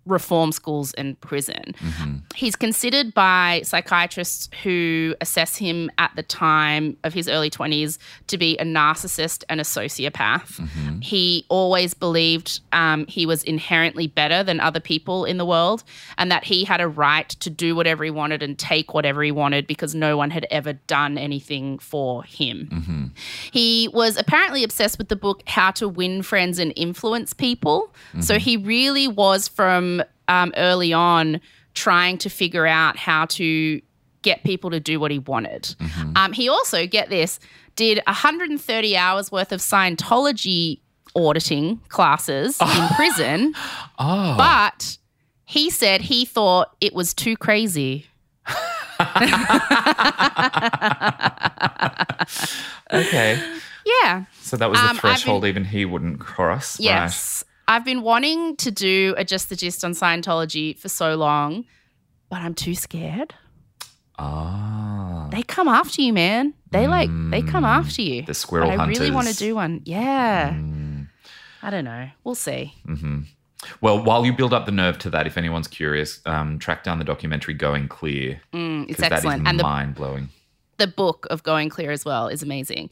reform 0.06 0.52
schools 0.52 0.94
and 0.94 1.20
prison. 1.22 1.74
Mm-hmm. 1.80 2.18
He's 2.36 2.56
considered 2.56 3.14
by 3.14 3.62
psychiatrists 3.64 4.50
who 4.64 5.16
assess 5.20 5.58
him 5.58 5.90
at 5.98 6.12
the 6.16 6.24
time 6.24 6.98
of 7.04 7.14
his 7.14 7.28
early 7.28 7.50
20s 7.50 7.98
to 8.28 8.38
be 8.38 8.58
a 8.58 8.64
narcissist 8.64 9.44
and 9.50 9.60
a 9.60 9.64
sociopath. 9.64 10.60
Mm-hmm. 10.60 11.00
He 11.00 11.46
always 11.50 11.94
believed 11.94 12.62
um, 12.72 13.06
he 13.08 13.26
was 13.26 13.44
inherently 13.44 14.08
better 14.08 14.44
than 14.44 14.60
other 14.60 14.80
people 14.80 15.26
in 15.26 15.38
the 15.38 15.46
world 15.46 15.84
and 16.18 16.32
that 16.32 16.44
he 16.44 16.64
had 16.64 16.82
a 16.82 16.88
right 16.88 17.30
to 17.30 17.50
do 17.50 17.76
whatever 17.76 18.04
he 18.04 18.12
wanted 18.12 18.44
and 18.44 18.58
take 18.60 18.94
whatever 18.94 19.24
he 19.24 19.32
wanted 19.32 19.66
because 19.66 19.96
no 19.96 20.18
one 20.18 20.30
had 20.30 20.46
ever 20.52 20.74
done 20.74 21.18
anything 21.18 21.80
for 21.80 22.24
him. 22.24 22.70
Mm-hmm. 22.72 23.06
He 23.52 23.90
was 23.94 24.18
apparently 24.18 24.64
obsessed 24.64 24.98
with 24.98 25.10
the 25.10 25.16
book 25.16 25.42
How 25.48 25.72
to 25.72 25.88
Win 25.88 26.22
Friends 26.22 26.60
and 26.60 26.72
Influence 26.76 27.34
People. 27.34 27.94
So 28.20 28.40
he 28.40 28.58
really 28.58 29.08
was 29.08 29.48
from 29.48 29.95
um, 30.28 30.54
early 30.58 30.94
on 30.94 31.40
trying 31.74 32.18
to 32.20 32.30
figure 32.30 32.66
out 32.66 32.98
how 32.98 33.26
to 33.26 33.82
get 34.22 34.44
people 34.44 34.72
to 34.72 34.80
do 34.80 35.00
what 35.00 35.12
he 35.12 35.20
wanted. 35.20 35.76
Um, 36.16 36.34
he 36.34 36.50
also, 36.50 36.88
get 36.88 37.10
this, 37.10 37.40
did 37.76 38.02
130 38.08 38.98
hours 38.98 39.32
worth 39.32 39.52
of 39.52 39.60
Scientology 39.60 40.80
auditing 41.16 41.80
classes 41.90 42.60
in 42.62 42.88
prison, 42.96 43.54
Oh. 44.00 44.36
but 44.38 44.98
he 45.46 45.70
said 45.70 46.02
he 46.02 46.26
thought 46.26 46.76
it 46.82 46.94
was 46.96 47.14
too 47.14 47.36
crazy. 47.38 48.08
okay. 52.92 53.40
Yeah. 53.86 54.26
So 54.42 54.58
that 54.58 54.70
was 54.70 54.80
the 54.80 54.90
Um, 54.90 54.98
threshold 54.98 55.42
been- 55.42 55.50
even 55.50 55.66
he 55.66 55.86
wouldn't 55.86 56.20
cross. 56.20 56.80
Yes. 56.80 57.44
I've 57.68 57.84
been 57.86 58.02
wanting 58.02 58.56
to 58.58 58.72
do 58.72 59.14
a 59.18 59.24
Just 59.26 59.50
the 59.50 59.56
Gist 59.56 59.84
on 59.84 59.92
Scientology 59.94 60.78
for 60.78 60.90
so 60.90 61.16
long, 61.16 61.66
but 62.30 62.42
I'm 62.42 62.54
too 62.54 62.76
scared. 62.76 63.34
Ah. 64.18 65.28
They 65.32 65.44
come 65.44 65.68
after 65.68 66.02
you, 66.02 66.14
man. 66.14 66.54
They 66.72 66.88
like 66.88 67.10
they 67.32 67.42
come 67.42 67.66
after 67.66 68.02
you. 68.02 68.22
The 68.24 68.34
squirrel 68.34 68.70
but 68.70 68.80
I 68.80 68.88
really 68.88 69.12
want 69.12 69.28
to 69.28 69.36
do 69.36 69.56
one. 69.56 69.82
Yeah. 69.86 70.52
Mm. 70.54 71.08
I 71.62 71.70
don't 71.70 71.84
know. 71.86 72.10
We'll 72.24 72.36
see. 72.36 72.74
Well, 73.82 74.04
while 74.04 74.26
you 74.26 74.32
build 74.34 74.54
up 74.54 74.66
the 74.68 74.72
nerve 74.72 75.00
to 75.00 75.10
that, 75.10 75.26
if 75.26 75.38
anyone's 75.38 75.68
curious, 75.68 76.22
um, 76.26 76.60
track 76.60 76.84
down 76.84 77.00
the 77.00 77.04
documentary 77.06 77.56
"Going 77.56 77.88
Clear" 77.88 78.40
Mm, 78.54 78.90
it's 78.90 79.02
excellent. 79.02 79.44
is 79.44 79.50
and 79.50 79.62
mind 79.62 79.96
blowing. 79.96 80.30
the 80.78 80.88
book 80.88 81.26
of 81.30 81.42
Going 81.44 81.70
Clear 81.70 81.92
as 81.92 82.06
well 82.06 82.28
is 82.28 82.44
amazing. 82.44 82.92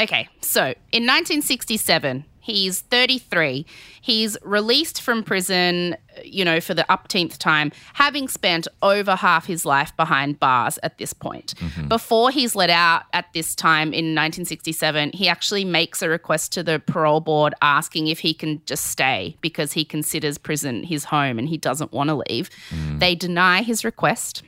Okay, 0.00 0.28
so 0.40 0.62
in 0.92 1.04
1967, 1.06 2.24
He's 2.40 2.80
33. 2.80 3.66
He's 4.00 4.36
released 4.42 5.02
from 5.02 5.22
prison, 5.22 5.96
you 6.24 6.44
know, 6.44 6.60
for 6.60 6.74
the 6.74 6.84
upteenth 6.88 7.38
time, 7.38 7.70
having 7.94 8.28
spent 8.28 8.66
over 8.82 9.14
half 9.14 9.46
his 9.46 9.66
life 9.66 9.94
behind 9.96 10.40
bars 10.40 10.78
at 10.82 10.98
this 10.98 11.12
point. 11.12 11.54
Mm-hmm. 11.58 11.88
Before 11.88 12.30
he's 12.30 12.56
let 12.56 12.70
out 12.70 13.02
at 13.12 13.26
this 13.34 13.54
time 13.54 13.88
in 13.88 14.14
1967, 14.14 15.12
he 15.12 15.28
actually 15.28 15.64
makes 15.64 16.00
a 16.02 16.08
request 16.08 16.52
to 16.52 16.62
the 16.62 16.80
parole 16.80 17.20
board 17.20 17.54
asking 17.60 18.06
if 18.06 18.20
he 18.20 18.32
can 18.32 18.62
just 18.64 18.86
stay 18.86 19.36
because 19.40 19.72
he 19.72 19.84
considers 19.84 20.38
prison 20.38 20.82
his 20.82 21.04
home 21.04 21.38
and 21.38 21.48
he 21.48 21.58
doesn't 21.58 21.92
want 21.92 22.08
to 22.08 22.22
leave. 22.28 22.48
Mm. 22.70 23.00
They 23.00 23.14
deny 23.14 23.62
his 23.62 23.84
request. 23.84 24.42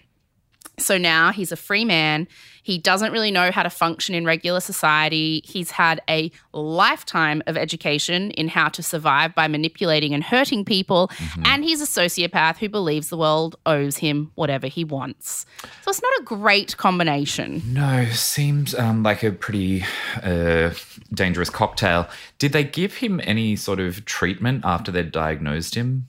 So 0.79 0.97
now 0.99 1.33
he's 1.33 1.53
a 1.53 1.57
free 1.57 1.85
man. 1.85 2.27
He 2.63 2.79
doesn't 2.79 3.13
really 3.13 3.31
know 3.31 3.51
how 3.51 3.63
to 3.63 3.71
function 3.71 4.15
in 4.15 4.25
regular 4.25 4.61
society. 4.61 5.43
He's 5.45 5.73
had 5.73 6.01
a 6.09 6.31
lifetime 6.53 7.43
of 7.47 7.57
education 7.57 8.31
in 8.33 8.49
how 8.49 8.69
to 8.69 8.83
survive 8.83 9.35
by 9.35 9.49
manipulating 9.49 10.15
and 10.15 10.23
hurting 10.23 10.65
people. 10.65 11.11
And 11.45 11.65
he's 11.65 11.81
a 11.81 11.87
sociopath 11.87 12.59
who 12.59 12.69
believes 12.69 13.09
the 13.09 13.17
world 13.17 13.57
owes 13.67 13.97
him 13.99 14.31
whatever 14.35 14.67
he 14.67 14.85
wants. 14.85 15.45
So 15.83 15.91
it's 15.91 16.03
not 16.03 16.13
a 16.21 16.25
great 16.25 16.77
combination. 16.77 17.63
No, 17.67 18.07
seems 18.13 18.75
um, 18.75 19.03
like 19.03 19.23
a 19.23 19.33
pretty 19.33 19.85
uh, 20.23 20.71
dangerous 21.13 21.51
cocktail. 21.51 22.09
Did 22.39 22.53
they 22.53 22.65
give 22.65 22.97
him 22.97 23.21
any 23.25 23.57
sort 23.57 23.81
of 23.81 24.05
treatment 24.05 24.63
after 24.65 24.93
they'd 24.93 25.13
diagnosed 25.13 25.75
him 25.75 26.09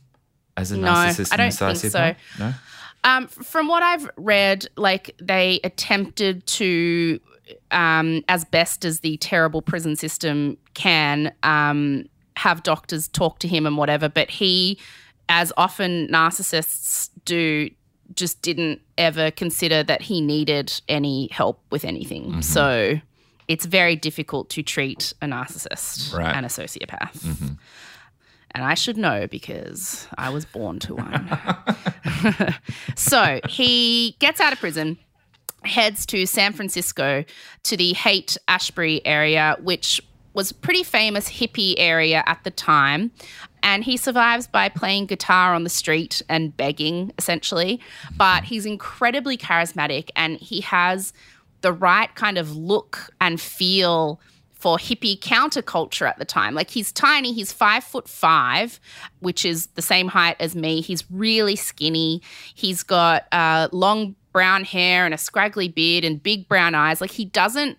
as 0.55 0.71
a 0.71 0.77
No, 0.77 0.87
narcissist 0.87 1.33
I 1.33 1.37
don't 1.37 1.53
think 1.53 1.91
so. 1.91 2.15
No. 2.39 2.53
Um, 3.03 3.27
from 3.27 3.67
what 3.67 3.83
I've 3.83 4.09
read, 4.17 4.67
like 4.77 5.15
they 5.21 5.59
attempted 5.63 6.45
to, 6.47 7.19
um, 7.71 8.23
as 8.29 8.45
best 8.45 8.85
as 8.85 9.01
the 9.01 9.17
terrible 9.17 9.61
prison 9.61 9.95
system 9.95 10.57
can, 10.73 11.33
um, 11.43 12.05
have 12.37 12.63
doctors 12.63 13.07
talk 13.09 13.39
to 13.39 13.47
him 13.47 13.65
and 13.65 13.77
whatever. 13.77 14.07
But 14.09 14.29
he, 14.29 14.79
as 15.29 15.51
often 15.57 16.07
narcissists 16.07 17.09
do, 17.25 17.69
just 18.15 18.41
didn't 18.41 18.81
ever 18.97 19.31
consider 19.31 19.83
that 19.83 20.01
he 20.03 20.21
needed 20.21 20.81
any 20.87 21.27
help 21.31 21.61
with 21.71 21.83
anything. 21.83 22.41
So 22.41 22.99
it's 23.47 23.65
very 23.65 23.95
difficult 23.95 24.49
to 24.51 24.63
treat 24.63 25.13
a 25.21 25.25
narcissist 25.25 26.13
Right. 26.15 26.35
and 26.35 26.45
a 26.45 26.49
sociopath. 26.49 27.57
And 28.55 28.63
I 28.63 28.75
should 28.75 28.97
know 28.97 29.27
because 29.27 30.07
I 30.17 30.29
was 30.29 30.45
born 30.45 30.79
to 30.79 30.95
one. 30.95 31.39
so 32.95 33.39
he 33.49 34.15
gets 34.19 34.39
out 34.39 34.53
of 34.53 34.59
prison, 34.59 34.97
heads 35.63 36.05
to 36.07 36.25
San 36.25 36.53
Francisco 36.53 37.25
to 37.63 37.77
the 37.77 37.93
Haight 37.93 38.37
Ashbury 38.47 39.05
area, 39.05 39.57
which 39.61 40.01
was 40.33 40.51
a 40.51 40.55
pretty 40.55 40.83
famous 40.83 41.29
hippie 41.29 41.75
area 41.77 42.23
at 42.25 42.43
the 42.43 42.51
time. 42.51 43.11
And 43.61 43.83
he 43.83 43.97
survives 43.97 44.47
by 44.47 44.69
playing 44.69 45.05
guitar 45.05 45.53
on 45.53 45.63
the 45.63 45.69
street 45.69 46.21
and 46.27 46.55
begging, 46.55 47.11
essentially. 47.17 47.79
But 48.17 48.43
he's 48.43 48.65
incredibly 48.65 49.37
charismatic 49.37 50.09
and 50.15 50.37
he 50.37 50.61
has 50.61 51.13
the 51.61 51.71
right 51.71 52.13
kind 52.15 52.37
of 52.37 52.55
look 52.55 53.09
and 53.21 53.39
feel 53.39 54.19
for 54.64 54.78
hippie 54.78 55.20
counterculture 55.20 56.07
at 56.07 56.18
the 56.20 56.24
time. 56.24 56.55
Like 56.55 56.70
he's 56.70 56.93
tiny, 56.93 57.34
he's 57.34 57.51
five 57.51 57.84
foot 57.84 58.07
five, 58.07 58.80
which 59.20 59.43
is 59.43 59.68
the 59.76 59.82
same 59.82 60.07
height 60.07 60.38
as 60.39 60.55
me. 60.55 60.80
He's 60.80 61.03
really 61.11 61.57
skinny. 61.57 62.22
He's 62.55 62.82
got 62.82 63.26
uh, 63.34 63.68
long 63.74 64.16
brown 64.32 64.64
hair 64.64 65.03
and 65.03 65.14
a 65.14 65.18
scraggly 65.18 65.68
beard 65.68 66.05
and 66.05 66.24
big 66.24 66.47
brown 66.47 66.76
eyes. 66.76 67.01
Like 67.01 67.11
he 67.11 67.26
doesn't 67.26 67.78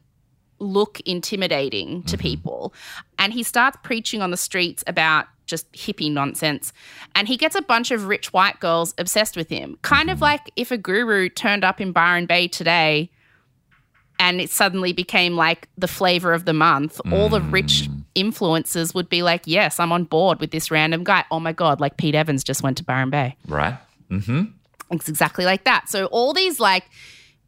look 0.59 1.01
intimidating 1.07 2.03
to 2.03 2.19
people. 2.19 2.75
And 3.19 3.33
he 3.33 3.43
starts 3.43 3.79
preaching 3.83 4.21
on 4.21 4.31
the 4.31 4.37
streets 4.37 4.85
about 4.87 5.25
just 5.47 5.73
hippie 5.73 6.13
nonsense. 6.13 6.75
And 7.15 7.29
he 7.29 7.39
gets 7.39 7.57
a 7.57 7.63
bunch 7.63 7.93
of 7.93 8.09
rich 8.09 8.31
white 8.35 8.61
girls 8.61 8.93
obsessed 8.99 9.39
with 9.39 9.49
him. 9.49 9.79
Kind 9.81 10.11
of 10.11 10.21
like 10.21 10.53
if 10.55 10.71
a 10.71 10.77
guru 10.77 11.31
turned 11.31 11.65
up 11.65 11.81
in 11.81 11.93
Byron 11.93 12.27
Bay 12.27 12.47
today 12.47 13.11
and 14.25 14.41
it 14.41 14.49
suddenly 14.49 14.95
became 14.95 15.37
like 15.37 15.69
the 15.77 15.87
flavor 15.87 16.33
of 16.33 16.47
the 16.47 16.55
month, 16.55 16.99
all 17.13 17.29
the 17.29 17.43
rich 17.43 17.91
influencers 18.17 18.95
would 18.95 19.11
be 19.11 19.23
like, 19.23 19.43
Yes, 19.45 19.79
I'm 19.79 19.93
on 19.93 20.05
board 20.05 20.41
with 20.41 20.51
this 20.51 20.71
random 20.71 21.05
guy. 21.05 21.25
Oh 21.31 21.41
my 21.41 21.53
God, 21.53 21.79
like 21.79 21.99
Pete 21.99 22.15
Evans 22.15 22.43
just 22.43 22.63
went 22.63 22.79
to 22.79 22.85
Byron 22.85 23.11
Bay. 23.11 23.37
Right. 23.47 23.77
Mm-hmm. 24.11 24.45
It's 24.93 25.11
exactly 25.11 25.45
like 25.45 25.65
that. 25.65 25.91
So 25.91 26.07
all 26.07 26.33
these 26.33 26.59
like 26.59 26.85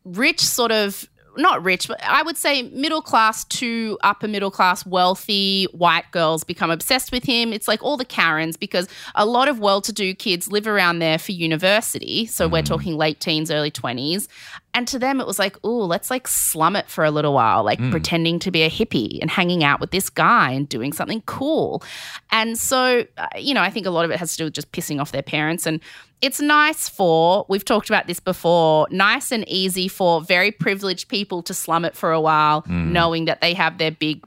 rich 0.04 0.40
sort 0.40 0.70
of 0.70 1.08
not 1.38 1.62
rich, 1.64 1.88
but 1.88 2.02
I 2.02 2.22
would 2.22 2.36
say 2.36 2.62
middle 2.62 3.02
class 3.02 3.44
to 3.44 3.98
upper 4.02 4.28
middle 4.28 4.50
class, 4.50 4.84
wealthy 4.86 5.64
white 5.72 6.10
girls 6.10 6.44
become 6.44 6.70
obsessed 6.70 7.12
with 7.12 7.24
him. 7.24 7.52
It's 7.52 7.68
like 7.68 7.82
all 7.82 7.96
the 7.96 8.04
Karens 8.04 8.56
because 8.56 8.88
a 9.14 9.26
lot 9.26 9.48
of 9.48 9.58
well 9.58 9.80
to 9.82 9.92
do 9.92 10.14
kids 10.14 10.50
live 10.50 10.66
around 10.66 10.98
there 10.98 11.18
for 11.18 11.32
university. 11.32 12.26
So 12.26 12.48
we're 12.48 12.62
talking 12.62 12.96
late 12.96 13.20
teens, 13.20 13.50
early 13.50 13.70
20s. 13.70 14.28
And 14.76 14.86
to 14.88 14.98
them, 14.98 15.22
it 15.22 15.26
was 15.26 15.38
like, 15.38 15.56
oh, 15.64 15.86
let's 15.86 16.10
like 16.10 16.28
slum 16.28 16.76
it 16.76 16.90
for 16.90 17.02
a 17.02 17.10
little 17.10 17.32
while, 17.32 17.64
like 17.64 17.78
pretending 17.90 18.38
to 18.40 18.50
be 18.50 18.62
a 18.62 18.68
hippie 18.68 19.18
and 19.22 19.30
hanging 19.30 19.64
out 19.64 19.80
with 19.80 19.90
this 19.90 20.10
guy 20.10 20.50
and 20.50 20.68
doing 20.68 20.92
something 20.92 21.22
cool. 21.22 21.82
And 22.30 22.58
so, 22.58 23.06
uh, 23.16 23.28
you 23.38 23.54
know, 23.54 23.62
I 23.62 23.70
think 23.70 23.86
a 23.86 23.90
lot 23.90 24.04
of 24.04 24.10
it 24.10 24.18
has 24.18 24.32
to 24.32 24.36
do 24.36 24.44
with 24.44 24.52
just 24.52 24.72
pissing 24.72 25.00
off 25.00 25.12
their 25.12 25.22
parents. 25.22 25.66
And 25.66 25.80
it's 26.22 26.40
nice 26.40 26.88
for, 26.88 27.44
we've 27.48 27.64
talked 27.64 27.90
about 27.90 28.06
this 28.06 28.20
before, 28.20 28.86
nice 28.90 29.30
and 29.32 29.46
easy 29.48 29.88
for 29.88 30.20
very 30.20 30.50
privileged 30.50 31.08
people 31.08 31.42
to 31.42 31.54
slum 31.54 31.84
it 31.84 31.94
for 31.94 32.12
a 32.12 32.20
while, 32.20 32.62
mm. 32.62 32.90
knowing 32.90 33.26
that 33.26 33.40
they 33.40 33.54
have 33.54 33.78
their 33.78 33.90
big, 33.90 34.24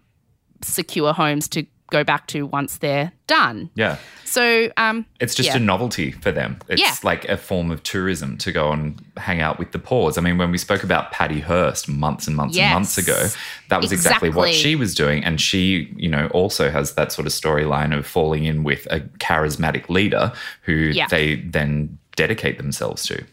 secure 0.61 1.13
homes 1.13 1.47
to 1.47 1.65
go 1.89 2.03
back 2.03 2.27
to 2.27 2.45
once 2.45 2.77
they're 2.77 3.11
done. 3.27 3.69
Yeah. 3.75 3.97
So, 4.25 4.69
um, 4.77 5.05
It's 5.19 5.33
just 5.33 5.49
Yeah. 5.49 5.55
a 5.57 5.59
novelty 5.59 6.11
for 6.11 6.31
them. 6.31 6.59
It's 6.67 6.81
Yeah. 6.81 6.93
like 7.03 7.25
a 7.25 7.35
form 7.37 7.71
of 7.71 7.81
tourism 7.83 8.37
to 8.39 8.51
go 8.51 8.71
and 8.71 9.03
hang 9.17 9.41
out 9.41 9.57
with 9.59 9.71
the 9.71 9.79
paws. 9.79 10.17
I 10.17 10.21
mean, 10.21 10.37
when 10.37 10.51
we 10.51 10.57
spoke 10.57 10.83
about 10.83 11.11
Patty 11.11 11.39
Hearst 11.39 11.87
months 11.89 12.27
and 12.27 12.35
months 12.35 12.55
Yes. 12.55 12.65
and 12.65 12.73
months 12.75 12.97
ago, 12.97 13.27
that 13.69 13.81
was 13.81 13.91
exactly, 13.91 14.29
what 14.29 14.53
she 14.53 14.75
was 14.75 14.93
doing. 14.93 15.23
And 15.23 15.41
she, 15.41 15.91
you 15.95 16.09
know, 16.09 16.27
also 16.27 16.69
has 16.69 16.93
that 16.93 17.11
sort 17.11 17.25
of 17.25 17.33
storyline 17.33 17.97
of 17.97 18.05
falling 18.05 18.45
in 18.45 18.63
with 18.63 18.85
a 18.91 18.99
charismatic 19.19 19.89
leader 19.89 20.31
who 20.63 20.73
Yeah. 20.73 21.07
they 21.07 21.35
then 21.35 21.97
dedicate 22.15 22.57
themselves 22.57 23.03
to. 23.07 23.23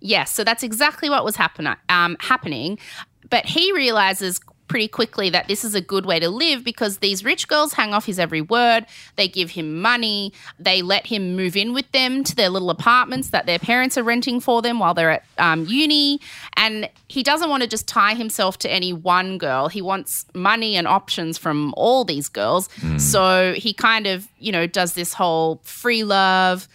Yes, 0.00 0.30
so 0.30 0.44
that's 0.44 0.62
exactly 0.62 1.08
what 1.10 1.24
was 1.24 1.36
happen- 1.36 1.74
um, 1.88 2.16
happening. 2.20 2.78
But 3.28 3.46
he 3.46 3.72
realizes 3.72 4.38
pretty 4.68 4.88
quickly 4.88 5.30
that 5.30 5.48
this 5.48 5.64
is 5.64 5.74
a 5.74 5.80
good 5.80 6.06
way 6.06 6.18
to 6.20 6.28
live 6.28 6.64
because 6.64 6.98
these 6.98 7.24
rich 7.24 7.48
girls 7.48 7.74
hang 7.74 7.92
off 7.92 8.06
his 8.06 8.18
every 8.18 8.40
word. 8.40 8.86
They 9.16 9.28
give 9.28 9.50
him 9.50 9.80
money. 9.80 10.32
They 10.58 10.82
let 10.82 11.06
him 11.06 11.36
move 11.36 11.56
in 11.56 11.72
with 11.72 11.90
them 11.92 12.24
to 12.24 12.34
their 12.34 12.48
little 12.48 12.70
apartments 12.70 13.30
that 13.30 13.46
their 13.46 13.58
parents 13.58 13.96
are 13.96 14.02
renting 14.02 14.40
for 14.40 14.62
them 14.62 14.78
while 14.78 14.94
they're 14.94 15.10
at 15.10 15.24
um, 15.38 15.66
uni. 15.66 16.20
And 16.56 16.88
he 17.08 17.22
doesn't 17.22 17.48
want 17.48 17.62
to 17.62 17.68
just 17.68 17.86
tie 17.86 18.14
himself 18.14 18.58
to 18.58 18.70
any 18.70 18.92
one 18.92 19.38
girl. 19.38 19.68
He 19.68 19.82
wants 19.82 20.26
money 20.34 20.76
and 20.76 20.86
options 20.86 21.38
from 21.38 21.72
all 21.76 22.04
these 22.04 22.28
girls. 22.28 22.68
So 22.98 23.54
he 23.54 23.72
kind 23.72 24.06
of, 24.06 24.28
you 24.38 24.52
know, 24.52 24.66
does 24.66 24.94
this 24.94 25.12
whole 25.14 25.60
free 25.62 26.04
love. 26.04 26.68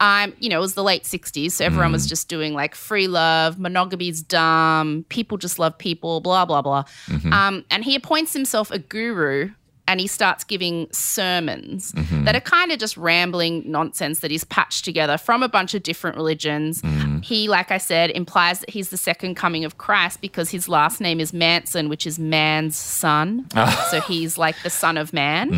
Um, 0.00 0.34
you 0.40 0.48
know, 0.48 0.58
it 0.58 0.60
was 0.60 0.74
the 0.74 0.82
late 0.82 1.04
60s, 1.04 1.52
so 1.52 1.64
everyone 1.64 1.92
was 1.92 2.06
just 2.06 2.28
doing 2.28 2.52
like 2.52 2.74
free 2.74 3.06
love, 3.08 3.58
monogamy's 3.58 4.22
dumb, 4.22 5.04
people 5.08 5.38
just 5.38 5.58
love 5.58 5.78
people, 5.78 6.20
blah, 6.20 6.44
blah, 6.44 6.62
blah. 6.62 6.84
Um, 7.32 7.64
and 7.70 7.84
he 7.84 7.94
appoints 7.94 8.32
himself 8.32 8.70
a 8.70 8.78
guru 8.78 9.50
and 9.86 10.00
he 10.00 10.06
starts 10.06 10.44
giving 10.44 10.88
sermons 10.92 11.92
that 12.24 12.34
are 12.34 12.40
kind 12.40 12.72
of 12.72 12.78
just 12.78 12.96
rambling 12.96 13.70
nonsense 13.70 14.20
that 14.20 14.30
he's 14.30 14.42
patched 14.44 14.82
together 14.82 15.18
from 15.18 15.42
a 15.42 15.48
bunch 15.48 15.74
of 15.74 15.82
different 15.82 16.16
religions. 16.16 16.80
He, 17.22 17.48
like 17.48 17.70
I 17.70 17.76
said, 17.76 18.10
implies 18.10 18.60
that 18.60 18.70
he's 18.70 18.88
the 18.88 18.96
second 18.96 19.34
coming 19.34 19.62
of 19.64 19.76
Christ 19.76 20.22
because 20.22 20.48
his 20.50 20.70
last 20.70 21.02
name 21.02 21.20
is 21.20 21.32
Manson, 21.34 21.90
which 21.90 22.06
is 22.06 22.18
man's 22.18 22.76
son. 22.76 23.46
so 23.90 24.00
he's 24.00 24.38
like 24.38 24.56
the 24.62 24.70
son 24.70 24.96
of 24.96 25.12
man 25.12 25.50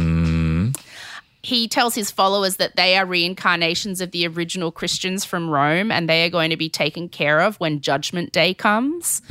he 1.43 1.69
tells 1.69 1.95
his 1.95 2.11
followers 2.11 2.57
that 2.57 2.77
they 2.77 2.97
are 2.97 3.07
reincarnations 3.07 4.01
of 4.01 4.11
the 4.11 4.27
original 4.27 4.73
Christians 4.73 5.25
from 5.25 5.49
Rome 5.49 5.93
and 5.93 6.09
they 6.09 6.25
are 6.25 6.31
going 6.31 6.51
to 6.51 6.57
be 6.57 6.69
taken 6.69 7.09
care 7.09 7.41
of 7.41 7.57
when 7.61 7.81
Judgment 7.81 8.33
Day 8.33 8.53
comes. 8.55 9.23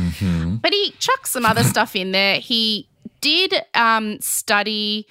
But 0.57 0.71
he 0.71 0.91
chucks 0.99 1.31
some 1.31 1.45
other 1.45 1.63
stuff 1.63 1.95
in 1.95 2.11
there. 2.11 2.39
He 2.39 2.87
did 3.21 3.53
um, 3.73 4.19
study 4.21 5.07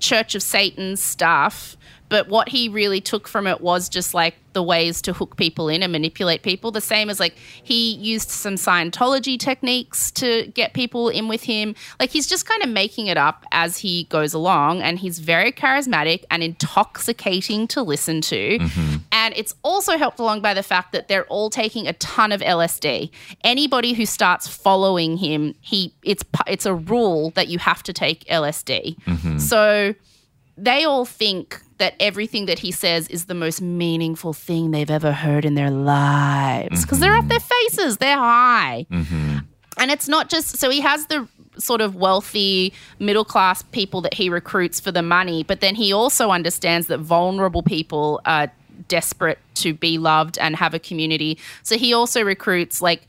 Church 0.00 0.34
of 0.34 0.42
Satan 0.42 0.96
stuff, 0.96 1.76
but 2.10 2.28
what 2.28 2.48
he 2.48 2.68
really 2.68 3.00
took 3.00 3.26
from 3.28 3.46
it 3.46 3.60
was 3.60 3.88
just 3.88 4.12
like 4.12 4.34
the 4.52 4.62
ways 4.62 5.00
to 5.02 5.12
hook 5.12 5.36
people 5.36 5.68
in 5.68 5.80
and 5.80 5.92
manipulate 5.92 6.42
people. 6.42 6.72
The 6.72 6.80
same 6.80 7.08
as 7.08 7.20
like 7.20 7.34
he 7.62 7.94
used 7.94 8.30
some 8.30 8.56
Scientology 8.56 9.38
techniques 9.38 10.10
to 10.12 10.48
get 10.48 10.74
people 10.74 11.08
in 11.08 11.28
with 11.28 11.44
him. 11.44 11.76
Like 12.00 12.10
he's 12.10 12.26
just 12.26 12.46
kind 12.46 12.62
of 12.64 12.68
making 12.68 13.06
it 13.06 13.16
up 13.16 13.44
as 13.52 13.78
he 13.78 14.04
goes 14.10 14.34
along, 14.34 14.82
and 14.82 14.98
he's 14.98 15.20
very 15.20 15.52
charismatic 15.52 16.24
and 16.32 16.42
intoxicating 16.42 17.68
to 17.68 17.82
listen 17.82 18.20
to. 18.22 18.58
Mm-hmm. 18.58 18.96
And 19.12 19.32
it's 19.36 19.54
also 19.62 19.96
helped 19.96 20.18
along 20.18 20.42
by 20.42 20.52
the 20.52 20.64
fact 20.64 20.90
that 20.92 21.06
they're 21.06 21.26
all 21.26 21.48
taking 21.48 21.86
a 21.86 21.92
ton 21.94 22.32
of 22.32 22.40
LSD. 22.40 23.10
Anybody 23.44 23.92
who 23.92 24.04
starts 24.04 24.48
following 24.48 25.16
him, 25.16 25.54
he 25.60 25.94
it's 26.02 26.24
it's 26.48 26.66
a 26.66 26.74
rule 26.74 27.30
that 27.30 27.46
you 27.46 27.60
have 27.60 27.84
to 27.84 27.92
take 27.92 28.24
LSD. 28.24 28.96
Mm-hmm. 29.04 29.38
So 29.38 29.94
they 30.56 30.84
all 30.84 31.04
think 31.04 31.62
that 31.80 31.94
everything 31.98 32.46
that 32.46 32.60
he 32.60 32.70
says 32.70 33.08
is 33.08 33.24
the 33.24 33.34
most 33.34 33.60
meaningful 33.60 34.32
thing 34.32 34.70
they've 34.70 34.90
ever 34.90 35.12
heard 35.12 35.44
in 35.44 35.54
their 35.54 35.70
lives 35.70 36.82
because 36.82 37.00
they're 37.00 37.14
up 37.14 37.24
mm-hmm. 37.24 37.28
their 37.28 37.40
faces, 37.40 37.96
they're 37.96 38.16
high. 38.16 38.86
Mm-hmm. 38.90 39.38
And 39.78 39.90
it's 39.90 40.06
not 40.06 40.28
just 40.28 40.58
so 40.58 40.68
he 40.70 40.80
has 40.82 41.06
the 41.06 41.26
sort 41.58 41.80
of 41.80 41.96
wealthy 41.96 42.72
middle 42.98 43.24
class 43.24 43.62
people 43.62 44.02
that 44.02 44.14
he 44.14 44.28
recruits 44.28 44.78
for 44.78 44.92
the 44.92 45.02
money, 45.02 45.42
but 45.42 45.60
then 45.60 45.74
he 45.74 45.92
also 45.92 46.30
understands 46.30 46.86
that 46.88 46.98
vulnerable 46.98 47.62
people 47.62 48.20
are 48.26 48.52
desperate 48.88 49.38
to 49.54 49.72
be 49.72 49.96
loved 49.98 50.38
and 50.38 50.56
have 50.56 50.74
a 50.74 50.78
community. 50.78 51.38
So 51.62 51.76
he 51.76 51.94
also 51.94 52.22
recruits 52.22 52.82
like 52.82 53.06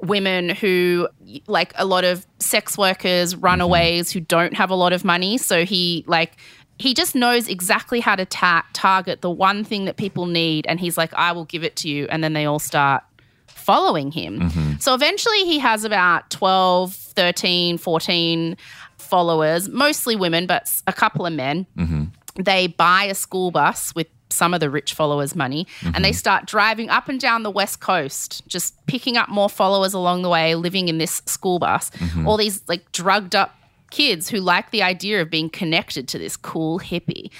women 0.00 0.50
who 0.50 1.08
like 1.46 1.72
a 1.76 1.84
lot 1.84 2.04
of 2.04 2.24
sex 2.38 2.78
workers, 2.78 3.34
mm-hmm. 3.34 3.44
runaways 3.44 4.12
who 4.12 4.20
don't 4.20 4.54
have 4.54 4.70
a 4.70 4.76
lot 4.76 4.92
of 4.92 5.04
money. 5.04 5.38
So 5.38 5.64
he 5.64 6.04
like 6.06 6.36
he 6.82 6.94
just 6.94 7.14
knows 7.14 7.48
exactly 7.48 8.00
how 8.00 8.16
to 8.16 8.26
ta- 8.26 8.66
target 8.72 9.20
the 9.20 9.30
one 9.30 9.62
thing 9.64 9.84
that 9.84 9.96
people 9.96 10.26
need 10.26 10.66
and 10.66 10.80
he's 10.80 10.98
like 10.98 11.14
I 11.14 11.32
will 11.32 11.44
give 11.44 11.62
it 11.64 11.76
to 11.76 11.88
you 11.88 12.06
and 12.10 12.22
then 12.22 12.32
they 12.32 12.44
all 12.44 12.58
start 12.58 13.04
following 13.46 14.10
him. 14.10 14.40
Mm-hmm. 14.40 14.72
So 14.80 14.92
eventually 14.94 15.44
he 15.44 15.60
has 15.60 15.84
about 15.84 16.28
12, 16.30 16.94
13, 16.94 17.78
14 17.78 18.56
followers, 18.98 19.68
mostly 19.68 20.16
women, 20.16 20.46
but 20.46 20.70
a 20.86 20.92
couple 20.92 21.24
of 21.24 21.32
men. 21.32 21.66
Mm-hmm. 21.76 22.42
They 22.42 22.66
buy 22.66 23.04
a 23.04 23.14
school 23.14 23.50
bus 23.52 23.94
with 23.94 24.08
some 24.30 24.54
of 24.54 24.60
the 24.60 24.70
rich 24.70 24.94
followers' 24.94 25.36
money 25.36 25.66
and 25.82 26.02
they 26.02 26.10
mm-hmm. 26.10 26.16
start 26.16 26.46
driving 26.46 26.88
up 26.88 27.08
and 27.08 27.20
down 27.20 27.42
the 27.42 27.50
West 27.50 27.80
Coast, 27.80 28.42
just 28.48 28.74
picking 28.86 29.16
up 29.16 29.28
more 29.28 29.48
followers 29.48 29.92
along 29.94 30.22
the 30.22 30.30
way, 30.30 30.54
living 30.54 30.88
in 30.88 30.98
this 30.98 31.22
school 31.26 31.58
bus. 31.58 31.90
All 32.26 32.36
these 32.36 32.62
like 32.66 32.90
drugged 32.92 33.36
up 33.36 33.54
kids 33.92 34.28
who 34.30 34.38
like 34.38 34.70
the 34.70 34.82
idea 34.82 35.20
of 35.22 35.28
being 35.30 35.50
connected 35.50 36.08
to 36.08 36.18
this 36.18 36.36
cool 36.36 36.80
hippie. 36.80 37.30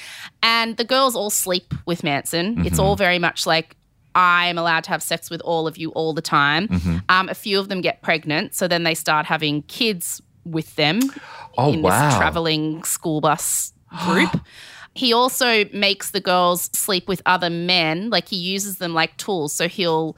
And 0.42 0.76
the 0.76 0.84
girls 0.84 1.16
all 1.16 1.30
sleep 1.30 1.72
with 1.86 2.04
Manson. 2.04 2.64
It's 2.66 2.78
all 2.78 2.94
very 2.94 3.18
much 3.18 3.46
like, 3.46 3.74
I'm 4.14 4.58
allowed 4.58 4.84
to 4.84 4.90
have 4.90 5.02
sex 5.02 5.30
with 5.30 5.40
all 5.40 5.66
of 5.66 5.78
you 5.78 5.90
all 5.92 6.12
the 6.12 6.20
time. 6.22 7.02
Um, 7.08 7.28
a 7.30 7.34
few 7.34 7.58
of 7.58 7.68
them 7.70 7.80
get 7.80 8.02
pregnant, 8.02 8.54
so 8.54 8.68
then 8.68 8.82
they 8.82 8.94
start 8.94 9.24
having 9.26 9.62
kids 9.62 10.20
with 10.44 10.76
them 10.76 11.00
Oh, 11.56 11.72
in 11.72 11.80
wow. 11.80 12.08
this 12.08 12.16
traveling 12.18 12.84
school 12.84 13.20
bus 13.22 13.72
group. 14.04 14.38
he 14.94 15.14
also 15.14 15.64
makes 15.72 16.10
the 16.10 16.20
girls 16.20 16.68
sleep 16.74 17.08
with 17.08 17.22
other 17.24 17.48
men, 17.48 18.10
like 18.10 18.28
he 18.28 18.36
uses 18.36 18.76
them 18.76 18.92
like 18.92 19.16
tools. 19.16 19.54
So 19.54 19.66
he'll 19.68 20.16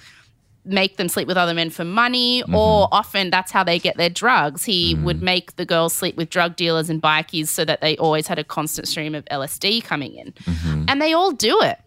make 0.64 0.96
them 0.96 1.08
sleep 1.08 1.28
with 1.28 1.36
other 1.36 1.54
men 1.54 1.70
for 1.70 1.84
money, 1.84 2.42
mm-hmm. 2.42 2.54
or 2.54 2.88
often 2.90 3.30
that's 3.30 3.52
how 3.52 3.64
they 3.64 3.78
get 3.78 3.96
their 3.96 4.08
drugs. 4.08 4.64
He 4.64 4.94
mm-hmm. 4.94 5.04
would 5.04 5.22
make 5.22 5.56
the 5.56 5.64
girls 5.64 5.94
sleep 5.94 6.16
with 6.16 6.30
drug 6.30 6.56
dealers 6.56 6.88
and 6.88 7.02
bikies 7.02 7.48
so 7.48 7.64
that 7.64 7.80
they 7.80 7.96
always 7.98 8.26
had 8.26 8.38
a 8.38 8.44
constant 8.44 8.88
stream 8.88 9.14
of 9.14 9.24
LSD 9.26 9.84
coming 9.84 10.14
in. 10.14 10.32
Mm-hmm. 10.32 10.84
And 10.88 11.00
they 11.02 11.12
all 11.12 11.32
do 11.32 11.60
it 11.62 11.78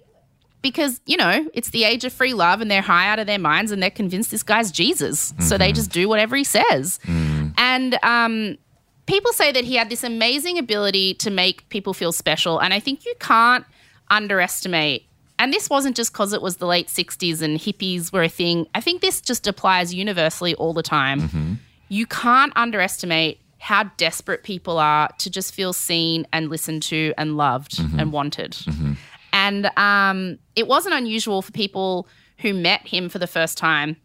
because, 0.61 1.01
you 1.05 1.17
know, 1.17 1.49
it's 1.53 1.69
the 1.69 1.83
age 1.83 2.05
of 2.05 2.13
free 2.13 2.33
love 2.33 2.61
and 2.61 2.69
they're 2.69 2.81
high 2.81 3.07
out 3.07 3.19
of 3.19 3.27
their 3.27 3.39
minds 3.39 3.71
and 3.71 3.81
they're 3.81 3.89
convinced 3.89 4.31
this 4.31 4.43
guy's 4.43 4.71
Jesus. 4.71 5.33
So 5.39 5.57
they 5.57 5.71
just 5.71 5.91
do 5.91 6.09
whatever 6.09 6.35
he 6.35 6.43
says. 6.43 6.99
Mm. 7.03 7.53
And 7.57 7.99
um, 8.03 8.57
people 9.05 9.31
say 9.33 9.51
that 9.51 9.63
he 9.63 9.75
had 9.75 9.89
this 9.89 10.03
amazing 10.03 10.57
ability 10.57 11.15
to 11.15 11.31
make 11.31 11.67
people 11.69 11.93
feel 11.93 12.11
special. 12.11 12.59
And 12.59 12.73
I 12.73 12.79
think 12.79 13.05
you 13.05 13.13
can't 13.19 13.65
underestimate. 14.09 15.06
And 15.39 15.53
this 15.53 15.69
wasn't 15.69 15.95
just 15.95 16.13
because 16.13 16.33
it 16.33 16.41
was 16.41 16.57
the 16.57 16.65
late 16.65 16.87
60s 16.87 17.41
and 17.41 17.59
hippies 17.59 18.11
were 18.11 18.23
a 18.23 18.29
thing. 18.29 18.67
I 18.73 18.81
think 18.81 19.01
this 19.01 19.21
just 19.21 19.47
applies 19.47 19.93
universally 19.93 20.55
all 20.55 20.73
the 20.73 20.83
time. 20.83 21.21
Mm-hmm. 21.21 21.53
You 21.89 22.05
can't 22.07 22.51
underestimate 22.55 23.39
how 23.59 23.83
desperate 23.97 24.43
people 24.43 24.77
are 24.77 25.09
to 25.19 25.29
just 25.29 25.53
feel 25.53 25.73
seen 25.73 26.25
and 26.33 26.49
listened 26.49 26.83
to 26.83 27.13
and 27.17 27.37
loved 27.37 27.77
mm-hmm. 27.77 27.99
and 27.99 28.11
wanted. 28.11 28.51
Mm-hmm. 28.51 28.93
And 29.33 29.71
um, 29.77 30.39
it 30.55 30.67
wasn't 30.67 30.95
unusual 30.95 31.41
for 31.41 31.51
people 31.51 32.07
who 32.39 32.53
met 32.53 32.87
him 32.87 33.09
for 33.09 33.19
the 33.19 33.27
first 33.27 33.57
time 33.57 33.97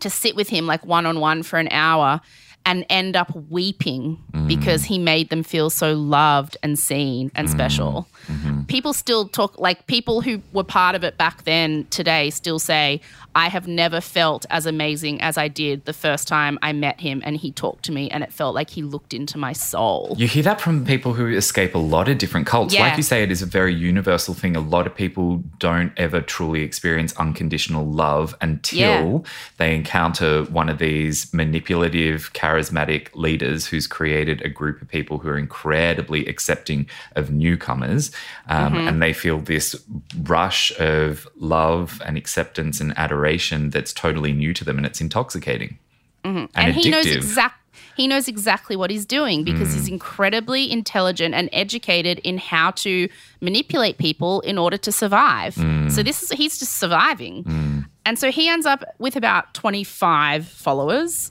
to 0.00 0.10
sit 0.10 0.34
with 0.36 0.48
him 0.48 0.66
like 0.66 0.84
one 0.84 1.06
on 1.06 1.20
one 1.20 1.42
for 1.42 1.58
an 1.58 1.68
hour 1.70 2.20
and 2.66 2.86
end 2.88 3.14
up 3.16 3.34
weeping 3.50 4.18
mm. 4.32 4.48
because 4.48 4.84
he 4.84 4.98
made 4.98 5.28
them 5.28 5.42
feel 5.42 5.70
so 5.70 5.92
loved 5.92 6.56
and 6.62 6.78
seen 6.78 7.30
and 7.34 7.50
special. 7.50 8.06
Mm. 8.08 8.13
Mm-hmm. 8.28 8.64
People 8.64 8.92
still 8.92 9.28
talk, 9.28 9.58
like 9.58 9.86
people 9.86 10.20
who 10.20 10.42
were 10.52 10.64
part 10.64 10.94
of 10.94 11.04
it 11.04 11.16
back 11.16 11.44
then 11.44 11.86
today 11.90 12.30
still 12.30 12.58
say, 12.58 13.00
I 13.36 13.48
have 13.48 13.66
never 13.66 14.00
felt 14.00 14.46
as 14.48 14.64
amazing 14.64 15.20
as 15.20 15.36
I 15.36 15.48
did 15.48 15.86
the 15.86 15.92
first 15.92 16.28
time 16.28 16.56
I 16.62 16.72
met 16.72 17.00
him 17.00 17.20
and 17.24 17.36
he 17.36 17.50
talked 17.50 17.84
to 17.86 17.92
me 17.92 18.08
and 18.10 18.22
it 18.22 18.32
felt 18.32 18.54
like 18.54 18.70
he 18.70 18.82
looked 18.82 19.12
into 19.12 19.38
my 19.38 19.52
soul. 19.52 20.14
You 20.16 20.28
hear 20.28 20.44
that 20.44 20.60
from 20.60 20.84
people 20.84 21.14
who 21.14 21.26
escape 21.26 21.74
a 21.74 21.78
lot 21.78 22.08
of 22.08 22.18
different 22.18 22.46
cults. 22.46 22.72
Yeah. 22.74 22.82
Like 22.82 22.96
you 22.96 23.02
say, 23.02 23.24
it 23.24 23.32
is 23.32 23.42
a 23.42 23.46
very 23.46 23.74
universal 23.74 24.34
thing. 24.34 24.54
A 24.54 24.60
lot 24.60 24.86
of 24.86 24.94
people 24.94 25.42
don't 25.58 25.92
ever 25.96 26.20
truly 26.20 26.62
experience 26.62 27.12
unconditional 27.16 27.84
love 27.84 28.36
until 28.40 28.78
Yeah. 28.78 29.18
they 29.58 29.74
encounter 29.74 30.44
one 30.44 30.68
of 30.68 30.78
these 30.78 31.32
manipulative, 31.34 32.32
charismatic 32.34 33.08
leaders 33.14 33.66
who's 33.66 33.88
created 33.88 34.42
a 34.42 34.48
group 34.48 34.80
of 34.80 34.88
people 34.88 35.18
who 35.18 35.28
are 35.28 35.38
incredibly 35.38 36.26
accepting 36.26 36.86
of 37.16 37.32
newcomers. 37.32 38.12
Um, 38.48 38.72
Mm-hmm. 38.74 38.88
And 38.88 39.02
they 39.02 39.12
feel 39.12 39.38
this 39.40 39.74
rush 40.22 40.72
of 40.80 41.26
love 41.36 42.00
and 42.04 42.16
acceptance 42.16 42.80
and 42.80 42.92
adoration 42.98 43.70
that's 43.70 43.92
totally 43.92 44.32
new 44.32 44.52
to 44.54 44.64
them 44.64 44.76
and 44.76 44.86
it's 44.86 45.00
intoxicating. 45.00 45.78
And, 46.24 46.48
Mm-hmm. 46.48 46.58
and 46.58 46.74
addictive. 46.74 46.82
he 46.84 46.90
knows 46.90 47.06
exact 47.06 47.60
he 47.96 48.08
knows 48.08 48.26
exactly 48.26 48.74
what 48.74 48.90
he's 48.90 49.06
doing 49.06 49.44
because 49.44 49.68
Mm. 49.68 49.74
he's 49.74 49.88
incredibly 49.88 50.68
intelligent 50.72 51.32
and 51.32 51.48
educated 51.52 52.18
in 52.24 52.38
how 52.38 52.72
to 52.72 53.08
manipulate 53.40 53.98
people 53.98 54.40
in 54.40 54.58
order 54.58 54.76
to 54.78 54.90
survive. 54.90 55.54
Mm. 55.54 55.92
So 55.92 56.02
this 56.02 56.20
is 56.22 56.30
he's 56.32 56.58
just 56.58 56.74
surviving. 56.74 57.86
And 58.04 58.18
so 58.18 58.30
he 58.32 58.48
ends 58.48 58.66
up 58.66 58.82
with 58.98 59.14
about 59.16 59.54
25 59.54 60.46
followers. 60.48 61.30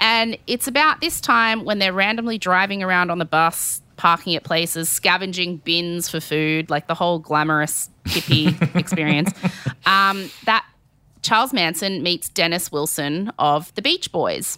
And 0.00 0.36
it's 0.48 0.66
about 0.66 1.00
this 1.00 1.20
time 1.20 1.64
when 1.64 1.78
they're 1.78 1.92
randomly 1.92 2.38
driving 2.38 2.82
around 2.82 3.10
on 3.10 3.18
the 3.18 3.24
bus, 3.24 3.80
parking 4.00 4.34
at 4.34 4.42
places, 4.44 4.88
scavenging 4.88 5.58
bins 5.58 6.08
for 6.08 6.20
food, 6.20 6.70
like 6.70 6.86
the 6.86 6.94
whole 6.94 7.18
glamorous 7.18 7.90
hippie 8.06 8.50
experience. 8.74 9.30
Um, 9.84 10.30
that 10.46 10.64
Charles 11.20 11.52
Manson 11.52 12.02
meets 12.02 12.30
Dennis 12.30 12.72
Wilson 12.72 13.30
of 13.38 13.74
the 13.74 13.82
Beach 13.82 14.10
Boys. 14.10 14.56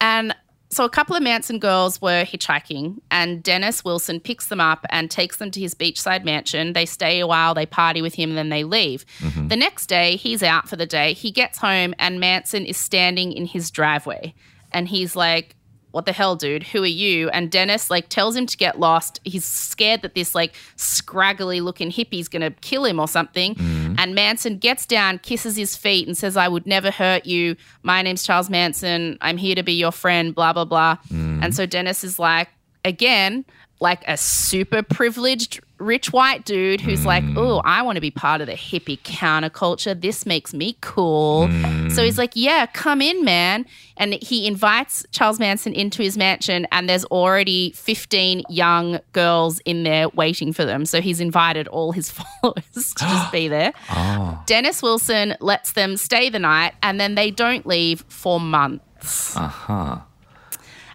And 0.00 0.34
so 0.70 0.86
a 0.86 0.88
couple 0.88 1.14
of 1.14 1.22
Manson 1.22 1.58
girls 1.58 2.00
were 2.00 2.24
hitchhiking, 2.24 2.98
and 3.10 3.42
Dennis 3.42 3.84
Wilson 3.84 4.20
picks 4.20 4.46
them 4.46 4.58
up 4.58 4.86
and 4.88 5.10
takes 5.10 5.36
them 5.36 5.50
to 5.50 5.60
his 5.60 5.74
beachside 5.74 6.24
mansion. 6.24 6.72
They 6.72 6.86
stay 6.86 7.20
a 7.20 7.26
while, 7.26 7.52
they 7.52 7.66
party 7.66 8.00
with 8.00 8.14
him, 8.14 8.30
and 8.30 8.38
then 8.38 8.48
they 8.48 8.64
leave. 8.64 9.04
The 9.48 9.56
next 9.56 9.86
day, 9.88 10.16
he's 10.16 10.42
out 10.42 10.70
for 10.70 10.76
the 10.76 10.86
day. 10.86 11.12
He 11.12 11.30
gets 11.30 11.58
home, 11.58 11.94
and 11.98 12.18
Manson 12.20 12.64
is 12.64 12.78
standing 12.78 13.32
in 13.32 13.44
his 13.44 13.70
driveway. 13.70 14.32
And 14.72 14.88
he's 14.88 15.14
like, 15.14 15.56
what 15.92 16.06
the 16.06 16.12
hell, 16.12 16.36
dude? 16.36 16.64
Who 16.64 16.82
are 16.82 16.86
you? 16.86 17.28
And 17.30 17.50
Dennis 17.50 17.90
like 17.90 18.08
tells 18.08 18.34
him 18.34 18.46
to 18.46 18.56
get 18.56 18.80
lost. 18.80 19.20
He's 19.24 19.44
scared 19.44 20.02
that 20.02 20.14
this 20.14 20.34
like 20.34 20.54
scraggly 20.76 21.60
looking 21.60 21.90
hippie's 21.90 22.28
gonna 22.28 22.50
kill 22.50 22.84
him 22.84 22.98
or 22.98 23.06
something. 23.06 23.54
Mm-hmm. 23.54 23.94
And 23.98 24.14
Manson 24.14 24.58
gets 24.58 24.86
down, 24.86 25.18
kisses 25.18 25.56
his 25.56 25.76
feet, 25.76 26.06
and 26.06 26.16
says, 26.16 26.36
I 26.36 26.48
would 26.48 26.66
never 26.66 26.90
hurt 26.90 27.26
you. 27.26 27.56
My 27.82 28.02
name's 28.02 28.22
Charles 28.22 28.50
Manson. 28.50 29.18
I'm 29.20 29.36
here 29.36 29.54
to 29.54 29.62
be 29.62 29.74
your 29.74 29.92
friend, 29.92 30.34
blah, 30.34 30.52
blah, 30.52 30.64
blah. 30.64 30.96
Mm-hmm. 31.08 31.40
And 31.42 31.54
so 31.54 31.66
Dennis 31.66 32.02
is 32.02 32.18
like, 32.18 32.48
again, 32.84 33.44
like 33.80 34.02
a 34.08 34.16
super 34.16 34.82
privileged 34.82 35.60
rich 35.82 36.12
white 36.12 36.44
dude 36.44 36.80
who's 36.80 37.04
like, 37.04 37.24
oh, 37.36 37.60
I 37.64 37.82
want 37.82 37.96
to 37.96 38.00
be 38.00 38.10
part 38.10 38.40
of 38.40 38.46
the 38.46 38.54
hippie 38.54 39.00
counterculture. 39.00 40.00
This 40.00 40.24
makes 40.24 40.54
me 40.54 40.76
cool. 40.80 41.48
So 41.48 41.52
mm. 41.52 42.04
he's 42.04 42.18
like, 42.18 42.32
yeah, 42.34 42.66
come 42.66 43.02
in, 43.02 43.24
man. 43.24 43.66
And 43.96 44.14
he 44.14 44.46
invites 44.46 45.04
Charles 45.10 45.38
Manson 45.38 45.74
into 45.74 46.02
his 46.02 46.16
mansion, 46.16 46.66
and 46.72 46.88
there's 46.88 47.04
already 47.06 47.72
15 47.72 48.44
young 48.48 49.00
girls 49.12 49.60
in 49.64 49.82
there 49.82 50.08
waiting 50.10 50.52
for 50.52 50.64
them. 50.64 50.86
So 50.86 51.00
he's 51.00 51.20
invited 51.20 51.68
all 51.68 51.92
his 51.92 52.10
followers 52.42 52.94
to 52.96 53.04
just 53.04 53.32
be 53.32 53.48
there. 53.48 53.72
Ah. 53.94 54.42
Dennis 54.46 54.82
Wilson 54.82 55.36
lets 55.40 55.72
them 55.72 55.96
stay 55.96 56.30
the 56.30 56.38
night, 56.38 56.72
and 56.82 56.98
then 56.98 57.14
they 57.14 57.30
don't 57.30 57.66
leave 57.66 58.04
for 58.08 58.40
months. 58.40 59.36
Uh 59.36 59.48
huh. 59.48 59.98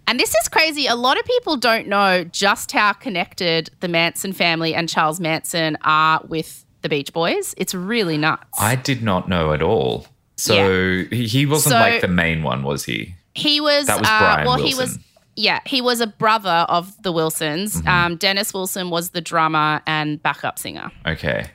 And 0.08 0.20
this 0.20 0.34
is 0.42 0.48
crazy. 0.48 0.88
A 0.88 0.96
lot 0.96 1.20
of 1.20 1.26
people 1.26 1.58
don't 1.58 1.88
know 1.88 2.24
just 2.24 2.72
how 2.72 2.94
connected 2.94 3.70
the 3.82 3.88
Manson 3.90 4.32
family 4.34 4.74
and 4.74 4.88
Charles 4.88 5.20
Manson 5.20 5.78
are 5.84 6.22
with 6.28 6.66
the 6.82 6.90
Beach 6.90 7.12
Boys. 7.12 7.54
It's 7.58 7.76
really 7.76 8.18
nuts. 8.18 8.44
I 8.58 8.76
did 8.76 9.04
not 9.04 9.28
know 9.28 9.52
at 9.52 9.62
all. 9.62 10.08
So 10.38 11.04
he, 11.10 11.28
he 11.28 11.46
wasn't 11.46 11.74
So- 11.74 11.80
like 11.80 12.02
the 12.02 12.08
main 12.08 12.42
one, 12.44 12.64
was 12.64 12.86
he? 12.86 13.16
he 13.36 13.60
was, 13.60 13.88
That 13.88 14.00
was 14.00 14.08
uh, 14.10 14.20
Brian 14.20 14.48
well, 14.48 14.56
he 14.58 14.74
Wilson. 14.76 14.78
was, 14.80 15.00
yeah, 15.36 15.60
he 15.66 15.82
was 15.82 16.00
a 16.02 16.08
brother 16.08 16.66
of 16.70 17.00
the 17.04 17.12
Wilsons. 17.12 17.76
Mm-hmm. 17.76 17.88
Um, 17.88 18.16
Dennis 18.16 18.54
Wilson 18.54 18.90
was 18.90 19.10
the 19.12 19.22
drummer 19.22 19.82
and 19.86 20.22
backup 20.24 20.58
singer. 20.58 20.90
Okay. 21.06 21.48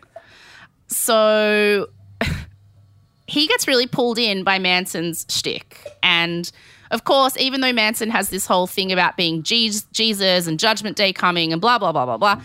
So 0.88 1.88
he 3.26 3.46
gets 3.46 3.66
really 3.66 3.86
pulled 3.86 4.18
in 4.18 4.44
by 4.44 4.59
Manson's 4.59 5.26
shtick. 5.28 5.86
And 6.03 6.50
of 6.93 7.05
course, 7.05 7.36
even 7.38 7.62
though 7.62 7.72
Manson 7.72 8.11
has 8.11 8.28
this 8.28 8.47
whole 8.47 8.66
thing 8.66 8.93
about 8.93 9.16
being 9.16 9.43
Jesus 9.43 10.47
and 10.47 10.61
Judgment 10.61 10.97
Day 10.97 11.12
coming 11.12 11.53
and 11.53 11.61
blah, 11.61 11.78
blah, 11.78 11.90
blah, 11.90 12.05
blah, 12.05 12.18
blah, 12.18 12.40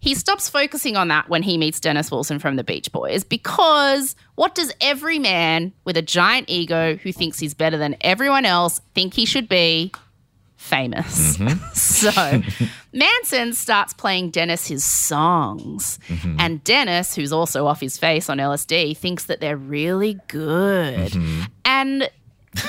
he 0.00 0.14
stops 0.14 0.48
focusing 0.48 0.96
on 0.96 1.08
that 1.08 1.28
when 1.28 1.42
he 1.42 1.58
meets 1.58 1.80
Dennis 1.80 2.10
Wilson 2.10 2.38
from 2.38 2.54
the 2.54 2.62
Beach 2.62 2.90
Boys 2.92 3.24
because 3.24 4.14
what 4.36 4.54
does 4.54 4.72
every 4.80 5.18
man 5.18 5.72
with 5.84 5.96
a 5.96 6.02
giant 6.02 6.48
ego 6.48 6.94
who 6.96 7.12
thinks 7.12 7.40
he's 7.40 7.54
better 7.54 7.76
than 7.76 7.96
everyone 8.00 8.44
else 8.44 8.80
think 8.94 9.14
he 9.14 9.26
should 9.26 9.48
be? 9.48 9.92
Famous. 10.56 11.36
Mm-hmm. 11.36 11.68
so 11.74 12.42
Manson 12.92 13.52
starts 13.52 13.92
playing 13.92 14.30
Dennis 14.30 14.68
his 14.68 14.84
songs. 14.84 15.98
Mm-hmm. 16.08 16.36
And 16.38 16.62
Dennis, 16.62 17.16
who's 17.16 17.32
also 17.32 17.66
off 17.66 17.80
his 17.80 17.98
face 17.98 18.30
on 18.30 18.38
LSD, 18.38 18.96
thinks 18.96 19.24
that 19.24 19.40
they're 19.40 19.56
really 19.56 20.20
good. 20.28 21.10
Mm-hmm. 21.10 21.42
And 21.64 22.10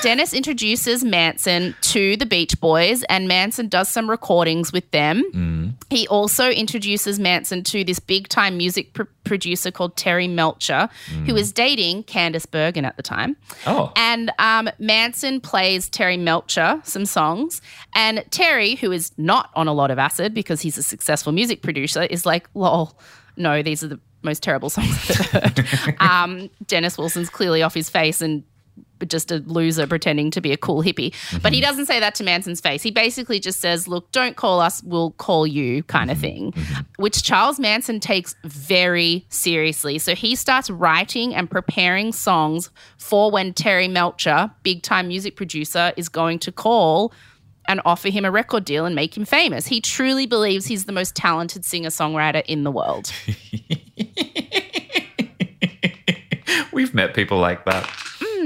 Dennis 0.02 0.32
introduces 0.32 1.02
Manson 1.02 1.74
to 1.82 2.16
the 2.16 2.26
Beach 2.26 2.58
Boys, 2.60 3.02
and 3.04 3.28
Manson 3.28 3.68
does 3.68 3.88
some 3.88 4.08
recordings 4.08 4.72
with 4.72 4.90
them. 4.90 5.76
He 5.90 6.06
also 6.08 6.50
introduces 6.50 7.18
Manson 7.18 7.64
to 7.64 7.84
this 7.84 7.98
big 7.98 8.28
time 8.28 8.56
music 8.56 8.92
pr- 8.92 9.04
producer 9.24 9.70
called 9.70 9.96
Terry 9.96 10.28
Melcher, 10.28 10.88
who 11.26 11.34
was 11.34 11.52
dating 11.52 12.04
Candice 12.04 12.50
Bergen 12.50 12.84
at 12.84 12.96
the 12.96 13.02
time. 13.02 13.36
Oh. 13.66 13.92
And 13.96 14.30
um, 14.38 14.70
Manson 14.78 15.40
plays 15.40 15.88
Terry 15.88 16.16
Melcher 16.16 16.80
some 16.84 17.06
songs. 17.06 17.60
And 17.94 18.24
Terry, 18.30 18.74
who 18.74 18.92
is 18.92 19.12
not 19.16 19.50
on 19.54 19.66
a 19.66 19.72
lot 19.72 19.90
of 19.90 19.98
acid 19.98 20.34
because 20.34 20.60
he's 20.60 20.78
a 20.78 20.82
successful 20.82 21.32
music 21.32 21.62
producer, 21.62 22.02
is 22.02 22.26
like, 22.26 22.48
lol, 22.54 22.98
no, 23.36 23.62
these 23.62 23.82
are 23.82 23.88
the 23.88 24.00
most 24.22 24.42
terrible 24.42 24.70
songs 24.70 25.10
I've 25.10 25.26
heard. 25.30 25.96
um, 26.00 26.50
Dennis 26.66 26.98
Wilson's 26.98 27.30
clearly 27.30 27.62
off 27.62 27.74
his 27.74 27.88
face 27.88 28.20
and 28.20 28.44
just 29.08 29.30
a 29.30 29.36
loser 29.46 29.86
pretending 29.86 30.30
to 30.32 30.40
be 30.40 30.52
a 30.52 30.56
cool 30.56 30.82
hippie. 30.82 31.14
But 31.42 31.52
he 31.52 31.60
mm-hmm. 31.60 31.68
doesn't 31.68 31.86
say 31.86 32.00
that 32.00 32.14
to 32.16 32.24
Manson's 32.24 32.60
face. 32.60 32.82
He 32.82 32.90
basically 32.90 33.40
just 33.40 33.60
says, 33.60 33.88
look, 33.88 34.10
don't 34.12 34.36
call 34.36 34.60
us, 34.60 34.82
we'll 34.82 35.12
call 35.12 35.46
you, 35.46 35.82
kind 35.84 36.10
of 36.10 36.18
mm-hmm. 36.18 36.22
thing, 36.22 36.52
mm-hmm. 36.52 37.02
which 37.02 37.22
Charles 37.22 37.58
Manson 37.58 38.00
takes 38.00 38.34
very 38.44 39.24
seriously. 39.28 39.98
So 39.98 40.14
he 40.14 40.34
starts 40.34 40.70
writing 40.70 41.34
and 41.34 41.50
preparing 41.50 42.12
songs 42.12 42.70
for 42.98 43.30
when 43.30 43.52
Terry 43.52 43.88
Melcher, 43.88 44.50
big 44.62 44.82
time 44.82 45.08
music 45.08 45.36
producer, 45.36 45.92
is 45.96 46.08
going 46.08 46.38
to 46.40 46.52
call 46.52 47.12
and 47.70 47.80
offer 47.84 48.08
him 48.08 48.24
a 48.24 48.30
record 48.30 48.64
deal 48.64 48.84
and 48.84 48.96
make 48.96 49.16
him 49.16 49.24
famous. 49.24 49.66
He 49.68 49.80
truly 49.80 50.26
believes 50.26 50.66
he's 50.66 50.86
the 50.86 50.92
most 50.92 51.14
talented 51.14 51.64
singer 51.64 51.90
songwriter 51.90 52.44
in 52.46 52.64
the 52.64 52.70
world. 52.70 53.12
We've 56.72 56.92
met 56.92 57.14
people 57.14 57.38
like 57.38 57.64
that. 57.66 57.88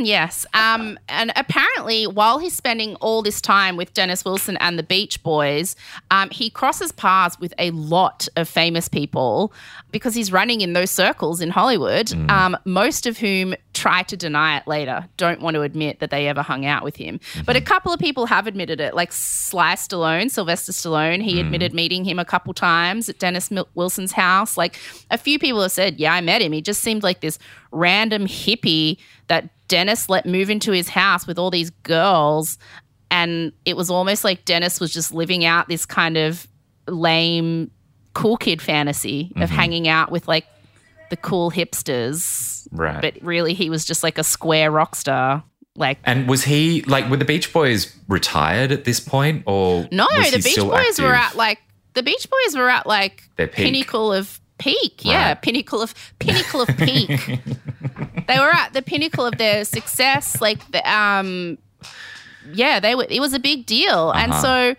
Yes. 0.00 0.46
Um, 0.54 0.98
and 1.08 1.32
apparently, 1.36 2.06
while 2.06 2.38
he's 2.38 2.54
spending 2.54 2.94
all 2.96 3.22
this 3.22 3.40
time 3.40 3.76
with 3.76 3.92
Dennis 3.94 4.24
Wilson 4.24 4.56
and 4.58 4.78
the 4.78 4.82
Beach 4.82 5.22
Boys, 5.22 5.76
um, 6.10 6.30
he 6.30 6.50
crosses 6.50 6.92
paths 6.92 7.38
with 7.38 7.54
a 7.58 7.70
lot 7.70 8.28
of 8.36 8.48
famous 8.48 8.88
people 8.88 9.52
because 9.90 10.14
he's 10.14 10.32
running 10.32 10.60
in 10.60 10.72
those 10.72 10.90
circles 10.90 11.40
in 11.40 11.50
Hollywood, 11.50 12.12
um, 12.30 12.56
most 12.64 13.06
of 13.06 13.18
whom 13.18 13.54
try 13.72 14.02
to 14.04 14.16
deny 14.16 14.56
it 14.56 14.66
later, 14.66 15.06
don't 15.16 15.40
want 15.40 15.54
to 15.54 15.62
admit 15.62 16.00
that 16.00 16.10
they 16.10 16.28
ever 16.28 16.42
hung 16.42 16.64
out 16.64 16.82
with 16.82 16.96
him. 16.96 17.20
But 17.44 17.56
a 17.56 17.60
couple 17.60 17.92
of 17.92 18.00
people 18.00 18.26
have 18.26 18.46
admitted 18.46 18.80
it, 18.80 18.94
like 18.94 19.12
Sly 19.12 19.74
Stallone, 19.74 20.30
Sylvester 20.30 20.72
Stallone. 20.72 21.22
He 21.22 21.40
admitted 21.40 21.74
meeting 21.74 22.04
him 22.04 22.18
a 22.18 22.24
couple 22.24 22.54
times 22.54 23.08
at 23.08 23.18
Dennis 23.18 23.50
Wilson's 23.74 24.12
house. 24.12 24.56
Like 24.56 24.78
a 25.10 25.18
few 25.18 25.38
people 25.38 25.62
have 25.62 25.72
said, 25.72 25.98
yeah, 25.98 26.14
I 26.14 26.20
met 26.20 26.40
him. 26.42 26.52
He 26.52 26.62
just 26.62 26.80
seemed 26.80 27.02
like 27.02 27.20
this 27.20 27.38
random 27.72 28.26
hippie 28.26 28.98
that 29.26 29.48
Dennis 29.68 30.08
let 30.08 30.26
move 30.26 30.50
into 30.50 30.72
his 30.72 30.88
house 30.88 31.26
with 31.26 31.38
all 31.38 31.50
these 31.50 31.70
girls. 31.70 32.58
And 33.10 33.52
it 33.64 33.76
was 33.76 33.90
almost 33.90 34.24
like 34.24 34.44
Dennis 34.44 34.80
was 34.80 34.92
just 34.92 35.12
living 35.12 35.44
out 35.44 35.68
this 35.68 35.86
kind 35.86 36.16
of 36.16 36.46
lame 36.88 37.70
cool 38.12 38.36
kid 38.36 38.62
fantasy 38.62 39.32
of 39.36 39.48
mm-hmm. 39.48 39.54
hanging 39.56 39.88
out 39.88 40.10
with 40.10 40.26
like 40.28 40.46
the 41.10 41.16
cool 41.16 41.50
hipsters. 41.50 42.66
Right. 42.72 43.00
But 43.00 43.22
really, 43.22 43.54
he 43.54 43.70
was 43.70 43.84
just 43.84 44.02
like 44.02 44.18
a 44.18 44.24
square 44.24 44.70
rock 44.70 44.94
star. 44.94 45.44
Like, 45.76 45.98
And 46.04 46.28
was 46.28 46.44
he 46.44 46.82
like 46.82 47.10
were 47.10 47.16
the 47.16 47.24
Beach 47.24 47.52
Boys 47.52 47.94
retired 48.08 48.70
at 48.70 48.84
this 48.84 49.00
point, 49.00 49.42
or 49.46 49.88
no, 49.90 50.06
the 50.08 50.22
he 50.36 50.42
Beach 50.42 50.56
Boys 50.56 51.00
were 51.00 51.14
at 51.14 51.34
like, 51.36 51.58
the 51.94 52.02
Beach 52.02 52.28
Boys 52.30 52.56
were 52.56 52.70
at 52.70 52.86
like 52.86 53.24
Their 53.36 53.48
peak. 53.48 53.66
pinnacle 53.66 54.12
of 54.12 54.40
peak. 54.58 55.04
Yeah, 55.04 55.34
pinnacle 55.34 55.82
of 55.82 55.94
pinnacle 56.20 56.62
of 56.62 56.76
peak. 56.76 57.10
they 58.26 58.38
were 58.38 58.50
at 58.50 58.72
the 58.72 58.82
pinnacle 58.82 59.24
of 59.26 59.36
their 59.38 59.64
success. 59.64 60.40
Like 60.40 60.70
the 60.72 60.82
um, 60.90 61.58
yeah, 62.52 62.80
they 62.80 62.94
were. 62.94 63.06
It 63.08 63.20
was 63.20 63.32
a 63.32 63.38
big 63.38 63.66
deal, 63.66 64.10
and 64.12 64.32
Uh-huh. 64.32 64.42
so. 64.42 64.76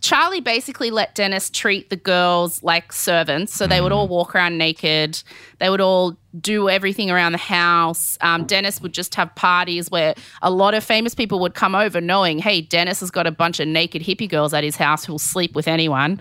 Charlie 0.00 0.42
basically 0.42 0.90
let 0.90 1.14
Dennis 1.14 1.48
treat 1.48 1.88
the 1.88 1.96
girls 1.96 2.62
like 2.62 2.92
servants. 2.92 3.54
So 3.54 3.66
they 3.66 3.80
would 3.80 3.90
Mm. 3.90 3.96
all 3.96 4.06
walk 4.08 4.34
around 4.34 4.58
naked. 4.58 5.22
They 5.60 5.70
would 5.70 5.80
all 5.80 6.18
do 6.38 6.68
everything 6.68 7.10
around 7.10 7.32
the 7.32 7.38
house. 7.38 8.18
Um, 8.20 8.44
Dennis 8.44 8.82
would 8.82 8.92
just 8.92 9.14
have 9.14 9.34
parties 9.34 9.90
where 9.90 10.12
a 10.42 10.50
lot 10.50 10.74
of 10.74 10.84
famous 10.84 11.14
people 11.14 11.40
would 11.40 11.54
come 11.54 11.74
over 11.74 12.02
knowing, 12.02 12.38
hey, 12.38 12.60
Dennis 12.60 13.00
has 13.00 13.10
got 13.10 13.26
a 13.26 13.30
bunch 13.30 13.60
of 13.60 13.66
naked 13.66 14.02
hippie 14.02 14.28
girls 14.28 14.52
at 14.52 14.62
his 14.62 14.76
house 14.76 15.06
who'll 15.06 15.18
sleep 15.18 15.54
with 15.54 15.66
anyone. 15.66 16.20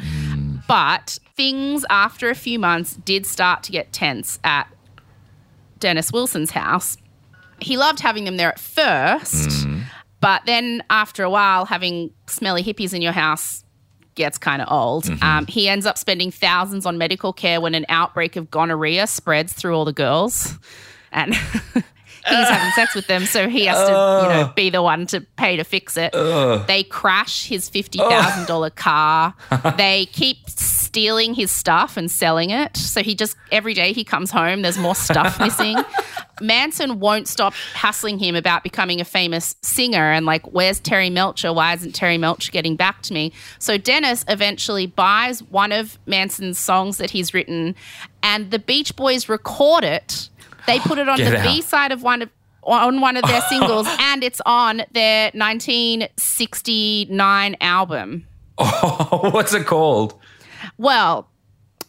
But 0.66 1.20
things 1.36 1.84
after 1.89 2.30
a 2.30 2.36
few 2.36 2.60
months 2.60 2.93
did 3.04 3.26
start 3.26 3.64
to 3.64 3.74
get 3.74 3.91
tense 3.91 4.39
at 4.45 4.68
Dennis 5.84 6.13
Wilson's 6.13 6.51
house. 6.51 6.95
He 7.59 7.75
loved 7.77 7.99
having 7.99 8.23
them 8.23 8.38
there 8.38 8.47
at 8.49 8.59
first, 8.59 9.67
but 10.21 10.41
then 10.45 10.81
after 10.89 11.23
a 11.23 11.29
while, 11.29 11.65
having 11.65 12.09
smelly 12.27 12.63
hippies 12.63 12.93
in 12.93 13.01
your 13.01 13.11
house 13.11 13.63
gets 14.15 14.38
kind 14.38 14.61
of 14.61 14.71
old. 14.71 15.05
Um, 15.21 15.45
he 15.47 15.67
ends 15.67 15.86
up 15.86 15.97
spending 15.97 16.31
thousands 16.31 16.86
on 16.86 16.97
medical 16.97 17.34
care 17.34 17.59
when 17.59 17.75
an 17.75 17.86
outbreak 17.89 18.36
of 18.38 18.49
gonorrhea 18.49 19.07
spreads 19.07 19.51
through 19.51 19.75
all 19.75 19.84
the 19.86 19.93
girls. 19.93 20.57
And 21.11 21.36
he's 22.28 22.49
having 22.49 22.71
sex 22.71 22.95
with 22.95 23.07
them, 23.07 23.26
so 23.26 23.49
he 23.49 23.65
has 23.65 23.78
to, 23.78 23.91
you 23.91 24.30
know, 24.30 24.41
uh. 24.43 24.53
be 24.53 24.69
the 24.69 24.82
one 24.82 25.05
to 25.07 25.21
pay 25.21 25.57
to 25.57 25.63
fix 25.63 25.97
it. 25.97 26.13
Uh. 26.13 26.63
They 26.67 26.84
crash 26.84 27.45
his 27.47 27.69
fifty 27.69 27.99
thousand 27.99 28.47
dollar 28.47 28.67
uh. 28.67 28.71
car. 28.71 29.34
they 29.78 30.07
keep 30.07 30.49
stealing 30.49 31.34
his 31.34 31.49
stuff 31.49 31.97
and 31.97 32.09
selling 32.09 32.51
it. 32.51 32.78
So 32.78 33.01
he 33.01 33.15
just 33.15 33.36
every 33.51 33.74
day 33.74 33.93
he 33.93 34.03
comes 34.03 34.32
home, 34.32 34.61
there's 34.61 34.78
more 34.78 34.95
stuff 34.95 35.39
missing. 35.39 35.78
Manson 36.41 36.99
won't 36.99 37.28
stop 37.28 37.53
hassling 37.74 38.19
him 38.19 38.36
about 38.36 38.63
becoming 38.63 38.99
a 39.01 39.05
famous 39.05 39.55
singer 39.61 40.11
and 40.11 40.26
like, 40.26 40.45
where's 40.51 40.80
Terry 40.80 41.09
Melcher? 41.09 41.53
Why 41.53 41.74
isn't 41.74 41.93
Terry 41.93 42.17
Melcher 42.17 42.51
getting 42.51 42.76
back 42.76 43.01
to 43.03 43.13
me? 43.13 43.32
So 43.59 43.78
Dennis 43.78 44.26
eventually 44.28 44.86
buys 44.86 45.41
one 45.43 45.71
of 45.71 45.97
Manson's 46.05 46.59
songs 46.59 46.97
that 46.97 47.11
he's 47.11 47.34
written, 47.34 47.76
and 48.21 48.51
the 48.51 48.59
Beach 48.59 48.95
Boys 48.95 49.30
record 49.30 49.84
it. 49.84 50.30
They 50.68 50.80
put 50.80 50.97
it 50.97 51.09
on 51.09 51.18
Get 51.18 51.32
the 51.32 51.39
out. 51.39 51.43
B 51.43 51.61
side 51.61 51.91
of 51.91 52.03
one 52.03 52.22
of 52.22 52.30
on 52.64 53.01
one 53.01 53.18
of 53.18 53.26
their 53.26 53.41
singles, 53.49 53.88
and 53.99 54.24
it's 54.24 54.39
on 54.45 54.84
their 54.91 55.32
1969 55.34 57.57
album. 57.59 58.26
Oh, 58.57 59.20
what's 59.32 59.53
it 59.53 59.66
called? 59.66 60.18
Well, 60.78 61.28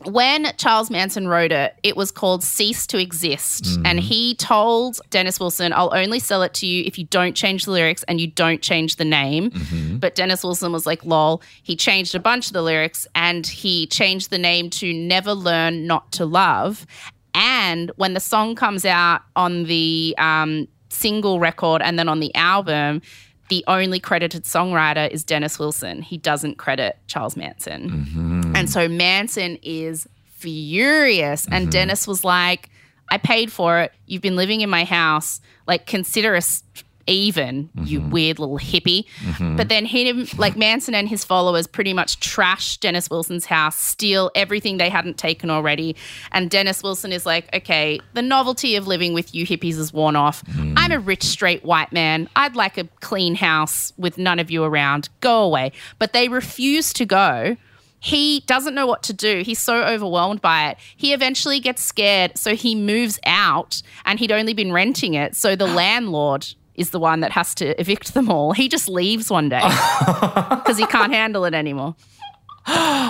when 0.06 0.52
Charles 0.56 0.90
Manson 0.90 1.28
wrote 1.28 1.52
it, 1.52 1.74
it 1.82 1.96
was 1.96 2.10
called 2.10 2.42
Cease 2.42 2.86
to 2.88 2.98
Exist. 2.98 3.64
Mm-hmm. 3.64 3.86
And 3.86 4.00
he 4.00 4.34
told 4.34 5.00
Dennis 5.10 5.40
Wilson, 5.40 5.72
I'll 5.72 5.94
only 5.94 6.18
sell 6.18 6.42
it 6.42 6.54
to 6.54 6.66
you 6.66 6.84
if 6.84 6.98
you 6.98 7.04
don't 7.06 7.34
change 7.34 7.64
the 7.64 7.70
lyrics 7.70 8.02
and 8.04 8.20
you 8.20 8.26
don't 8.26 8.62
change 8.62 8.96
the 8.96 9.04
name. 9.04 9.50
Mm-hmm. 9.50 9.96
But 9.98 10.14
Dennis 10.14 10.44
Wilson 10.44 10.72
was 10.72 10.86
like, 10.86 11.04
lol. 11.04 11.42
He 11.62 11.76
changed 11.76 12.14
a 12.14 12.20
bunch 12.20 12.48
of 12.48 12.52
the 12.52 12.62
lyrics 12.62 13.06
and 13.14 13.46
he 13.46 13.86
changed 13.86 14.30
the 14.30 14.38
name 14.38 14.70
to 14.70 14.92
Never 14.92 15.32
Learn 15.32 15.86
Not 15.86 16.12
to 16.12 16.26
Love. 16.26 16.86
And 17.34 17.90
when 17.96 18.14
the 18.14 18.20
song 18.20 18.54
comes 18.54 18.84
out 18.84 19.22
on 19.34 19.64
the 19.64 20.14
um, 20.18 20.68
single 20.88 21.40
record 21.40 21.82
and 21.82 21.98
then 21.98 22.08
on 22.08 22.20
the 22.20 22.34
album, 22.34 23.02
the 23.48 23.64
only 23.66 24.00
credited 24.00 24.44
songwriter 24.44 25.10
is 25.10 25.24
Dennis 25.24 25.58
Wilson. 25.58 26.00
He 26.00 26.16
doesn't 26.16 26.56
credit 26.56 26.98
Charles 27.08 27.36
Manson. 27.36 28.52
And 28.56 28.70
so 28.70 28.88
Manson 28.88 29.58
is 29.62 30.08
furious. 30.30 31.46
And 31.50 31.70
Dennis 31.70 32.06
was 32.06 32.24
like, 32.24 32.70
I 33.10 33.18
paid 33.18 33.52
for 33.52 33.80
it. 33.80 33.92
You've 34.06 34.22
been 34.22 34.36
living 34.36 34.62
in 34.62 34.70
my 34.70 34.84
house. 34.84 35.40
Like, 35.66 35.86
consider 35.86 36.36
us 36.36 36.62
even, 37.06 37.70
you 37.82 38.00
mm-hmm. 38.00 38.10
weird 38.10 38.38
little 38.38 38.58
hippie. 38.58 39.04
Mm-hmm. 39.20 39.56
But 39.56 39.68
then 39.68 39.84
him, 39.84 40.26
like 40.38 40.56
Manson 40.56 40.94
and 40.94 41.08
his 41.08 41.24
followers 41.24 41.66
pretty 41.66 41.92
much 41.92 42.20
trash 42.20 42.76
Dennis 42.78 43.10
Wilson's 43.10 43.46
house, 43.46 43.76
steal 43.76 44.30
everything 44.34 44.78
they 44.78 44.88
hadn't 44.88 45.18
taken 45.18 45.50
already. 45.50 45.96
And 46.32 46.50
Dennis 46.50 46.82
Wilson 46.82 47.12
is 47.12 47.26
like, 47.26 47.54
okay, 47.54 48.00
the 48.14 48.22
novelty 48.22 48.76
of 48.76 48.86
living 48.86 49.14
with 49.14 49.34
you 49.34 49.46
hippies 49.46 49.78
is 49.78 49.92
worn 49.92 50.16
off. 50.16 50.44
Mm. 50.46 50.74
I'm 50.76 50.92
a 50.92 50.98
rich, 50.98 51.22
straight 51.22 51.64
white 51.64 51.92
man. 51.92 52.28
I'd 52.36 52.56
like 52.56 52.78
a 52.78 52.84
clean 53.00 53.34
house 53.34 53.92
with 53.96 54.18
none 54.18 54.38
of 54.38 54.50
you 54.50 54.64
around. 54.64 55.08
Go 55.20 55.42
away. 55.42 55.72
But 55.98 56.12
they 56.12 56.28
refuse 56.28 56.92
to 56.94 57.04
go 57.04 57.56
he 58.04 58.40
doesn't 58.40 58.74
know 58.74 58.86
what 58.86 59.02
to 59.04 59.14
do. 59.14 59.42
He's 59.42 59.58
so 59.58 59.82
overwhelmed 59.82 60.42
by 60.42 60.68
it. 60.68 60.76
He 60.94 61.14
eventually 61.14 61.58
gets 61.58 61.82
scared, 61.82 62.36
so 62.36 62.54
he 62.54 62.74
moves 62.74 63.18
out 63.24 63.80
and 64.04 64.18
he'd 64.18 64.30
only 64.30 64.52
been 64.52 64.72
renting 64.72 65.14
it. 65.14 65.34
So 65.34 65.56
the 65.56 65.66
landlord 65.82 66.46
is 66.74 66.90
the 66.90 66.98
one 66.98 67.20
that 67.20 67.32
has 67.32 67.54
to 67.56 67.78
evict 67.80 68.14
them 68.14 68.30
all. 68.30 68.52
He 68.52 68.68
just 68.68 68.88
leaves 68.88 69.30
one 69.30 69.48
day 69.48 69.60
because 70.06 70.76
he 70.78 70.86
can't 70.86 71.12
handle 71.12 71.44
it 71.44 71.54
anymore. 71.54 71.94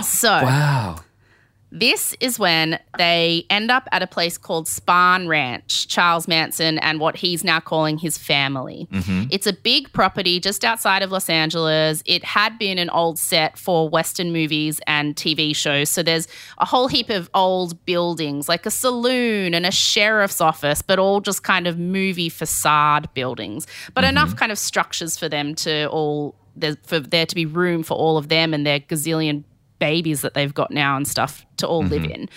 So 0.02 0.28
Wow. 0.30 0.96
This 1.74 2.14
is 2.20 2.38
when 2.38 2.78
they 2.96 3.44
end 3.50 3.68
up 3.68 3.88
at 3.90 4.00
a 4.00 4.06
place 4.06 4.38
called 4.38 4.66
Spahn 4.66 5.26
Ranch, 5.26 5.88
Charles 5.88 6.28
Manson 6.28 6.78
and 6.78 7.00
what 7.00 7.16
he's 7.16 7.42
now 7.42 7.58
calling 7.58 7.98
his 7.98 8.16
family. 8.16 8.86
Mm-hmm. 8.92 9.24
It's 9.32 9.48
a 9.48 9.52
big 9.52 9.92
property 9.92 10.38
just 10.38 10.64
outside 10.64 11.02
of 11.02 11.10
Los 11.10 11.28
Angeles. 11.28 12.00
It 12.06 12.22
had 12.22 12.60
been 12.60 12.78
an 12.78 12.90
old 12.90 13.18
set 13.18 13.58
for 13.58 13.88
Western 13.88 14.32
movies 14.32 14.80
and 14.86 15.16
TV 15.16 15.54
shows. 15.54 15.90
So 15.90 16.04
there's 16.04 16.28
a 16.58 16.64
whole 16.64 16.86
heap 16.86 17.10
of 17.10 17.28
old 17.34 17.84
buildings, 17.84 18.48
like 18.48 18.66
a 18.66 18.70
saloon 18.70 19.52
and 19.52 19.66
a 19.66 19.72
sheriff's 19.72 20.40
office, 20.40 20.80
but 20.80 21.00
all 21.00 21.20
just 21.20 21.42
kind 21.42 21.66
of 21.66 21.76
movie 21.76 22.28
facade 22.28 23.12
buildings, 23.14 23.66
but 23.94 24.02
mm-hmm. 24.04 24.10
enough 24.10 24.36
kind 24.36 24.52
of 24.52 24.58
structures 24.58 25.18
for 25.18 25.28
them 25.28 25.56
to 25.56 25.88
all. 25.88 26.36
There, 26.56 26.76
for 26.84 27.00
there 27.00 27.26
to 27.26 27.34
be 27.34 27.46
room 27.46 27.82
for 27.82 27.94
all 27.94 28.16
of 28.16 28.28
them 28.28 28.54
and 28.54 28.64
their 28.64 28.78
gazillion 28.78 29.42
babies 29.78 30.22
that 30.22 30.34
they've 30.34 30.54
got 30.54 30.70
now 30.70 30.96
and 30.96 31.06
stuff 31.06 31.44
to 31.58 31.66
all 31.66 31.82
live 31.82 32.02
mm-hmm. 32.02 32.22
in. 32.22 32.28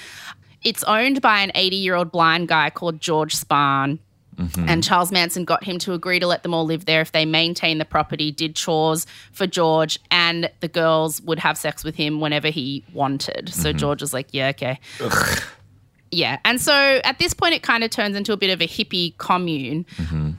It's 0.64 0.84
owned 0.84 1.22
by 1.22 1.40
an 1.40 1.52
80 1.56 1.76
year 1.76 1.96
old 1.96 2.12
blind 2.12 2.48
guy 2.48 2.70
called 2.70 3.00
George 3.00 3.36
Spahn. 3.36 4.00
Mm-hmm. 4.38 4.70
And 4.70 4.84
Charles 4.84 5.12
Manson 5.12 5.46
got 5.46 5.64
him 5.64 5.80
to 5.80 5.94
agree 5.94 6.20
to 6.20 6.28
let 6.28 6.44
them 6.44 6.54
all 6.54 6.66
live 6.66 6.86
there 6.86 7.02
if 7.02 7.12
they 7.12 7.26
maintained 7.26 7.82
the 7.82 7.86
property, 7.86 8.32
did 8.32 8.56
chores 8.56 9.08
for 9.32 9.48
George, 9.48 9.98
and 10.12 10.52
the 10.60 10.68
girls 10.68 11.22
would 11.24 11.40
have 11.40 11.58
sex 11.58 11.84
with 11.84 11.96
him 11.96 12.20
whenever 12.20 12.50
he 12.50 12.84
wanted. 12.94 13.50
So 13.50 13.70
mm-hmm. 13.70 13.80
George 13.80 14.02
was 14.02 14.14
like, 14.14 14.28
yeah, 14.32 14.50
okay. 14.50 14.80
Yeah. 16.12 16.40
And 16.46 16.62
so 16.62 17.02
at 17.04 17.20
this 17.20 17.34
point, 17.34 17.56
it 17.56 17.64
kind 17.64 17.84
of 17.84 17.90
turns 17.90 18.16
into 18.16 18.32
a 18.32 18.38
bit 18.38 18.52
of 18.52 18.62
a 18.62 18.68
hippie 18.68 19.18
commune. 19.18 19.86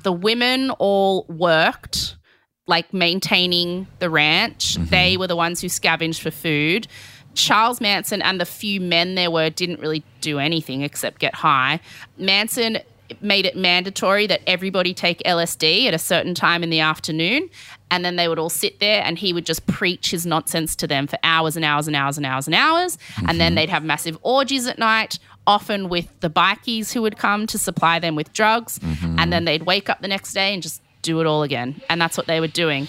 The 0.03 0.13
women 0.13 0.71
all 0.79 1.25
worked, 1.29 2.17
like 2.69 2.93
maintaining 2.95 3.89
the 3.99 4.09
ranch. 4.09 4.75
Mm-hmm. 4.75 4.91
They 4.91 5.17
were 5.17 5.27
the 5.27 5.37
ones 5.37 5.61
who 5.61 5.69
scavenged 5.69 6.23
for 6.23 6.31
food. 6.31 6.87
Charles 7.35 7.81
Manson 7.81 8.23
and 8.23 8.41
the 8.41 8.47
few 8.47 8.81
men 8.81 9.15
there 9.15 9.31
were 9.31 9.51
didn't 9.51 9.81
really 9.81 10.05
do 10.21 10.39
anything 10.39 10.83
except 10.83 11.19
get 11.19 11.35
high. 11.35 11.81
Manson 12.17 12.79
made 13.21 13.47
it 13.47 13.57
mandatory 13.57 14.27
that 14.27 14.43
everybody 14.47 14.93
take 14.93 15.23
LSD 15.25 15.87
at 15.87 15.95
a 15.95 15.99
certain 15.99 16.35
time 16.35 16.63
in 16.63 16.71
the 16.71 16.81
afternoon. 16.81 17.49
And 17.91 18.05
then 18.05 18.17
they 18.17 18.29
would 18.29 18.39
all 18.39 18.51
sit 18.51 18.81
there 18.81 19.03
and 19.03 19.19
he 19.19 19.33
would 19.33 19.47
just 19.47 19.67
preach 19.67 20.11
his 20.11 20.27
nonsense 20.27 20.77
to 20.77 20.87
them 20.87 21.07
for 21.07 21.19
hours 21.23 21.57
and 21.57 21.65
hours 21.65 21.87
and 21.87 21.97
hours 21.97 22.19
and 22.19 22.27
hours 22.27 22.47
and 22.47 22.55
hours. 22.55 22.99
And 23.27 23.41
then 23.41 23.51
mm-hmm. 23.51 23.55
they'd 23.57 23.71
have 23.71 23.83
massive 23.83 24.19
orgies 24.21 24.67
at 24.67 24.79
night, 24.79 25.19
often 25.47 25.89
with 25.89 26.09
the 26.21 26.29
bikies 26.29 26.93
who 26.93 27.01
would 27.01 27.17
come 27.17 27.47
to 27.47 27.57
supply 27.59 27.99
them 27.99 28.15
with 28.15 28.31
drugs. 28.35 28.79
Mm-hmm. 28.79 29.19
And 29.19 29.33
then 29.33 29.47
they'd 29.47 29.63
wake 29.63 29.89
up 29.89 30.03
the 30.03 30.09
next 30.09 30.35
day 30.35 30.53
and 30.53 30.63
just 30.63 30.83
do 31.09 31.21
it 31.21 31.27
all 31.27 31.43
again. 31.43 31.81
And 31.89 32.01
that's 32.01 32.17
what 32.17 32.27
they 32.27 32.41
were 32.41 32.49
doing. 32.49 32.87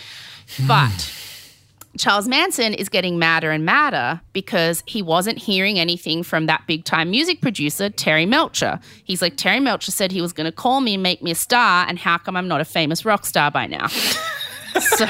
But 0.68 0.90
hmm. 0.92 1.98
Charles 1.98 2.28
Manson 2.28 2.74
is 2.74 2.90
getting 2.90 3.18
madder 3.18 3.52
and 3.52 3.66
madder 3.66 4.22
because 4.34 4.84
he 4.86 5.02
wasn't 5.02 5.38
hearing 5.38 5.80
anything 5.80 6.24
from 6.24 6.46
that 6.46 6.64
big 6.68 6.84
time 6.84 7.10
music 7.10 7.42
producer, 7.42 7.90
Terry 7.90 8.26
Melcher. 8.26 8.80
He's 9.04 9.22
like, 9.22 9.38
Terry 9.38 9.60
Melcher 9.60 9.92
said 9.92 10.12
he 10.12 10.22
was 10.22 10.34
going 10.34 10.46
to 10.46 10.52
call 10.52 10.82
me 10.82 10.96
and 10.96 11.04
make 11.04 11.22
me 11.22 11.32
a 11.32 11.36
star, 11.36 11.86
and 11.88 11.98
how 11.98 12.18
come 12.18 12.36
I'm 12.36 12.48
not 12.48 12.62
a 12.62 12.66
famous 12.66 13.06
rock 13.06 13.26
star 13.26 13.50
by 13.52 13.68
now? 13.68 13.88
so 14.80 15.06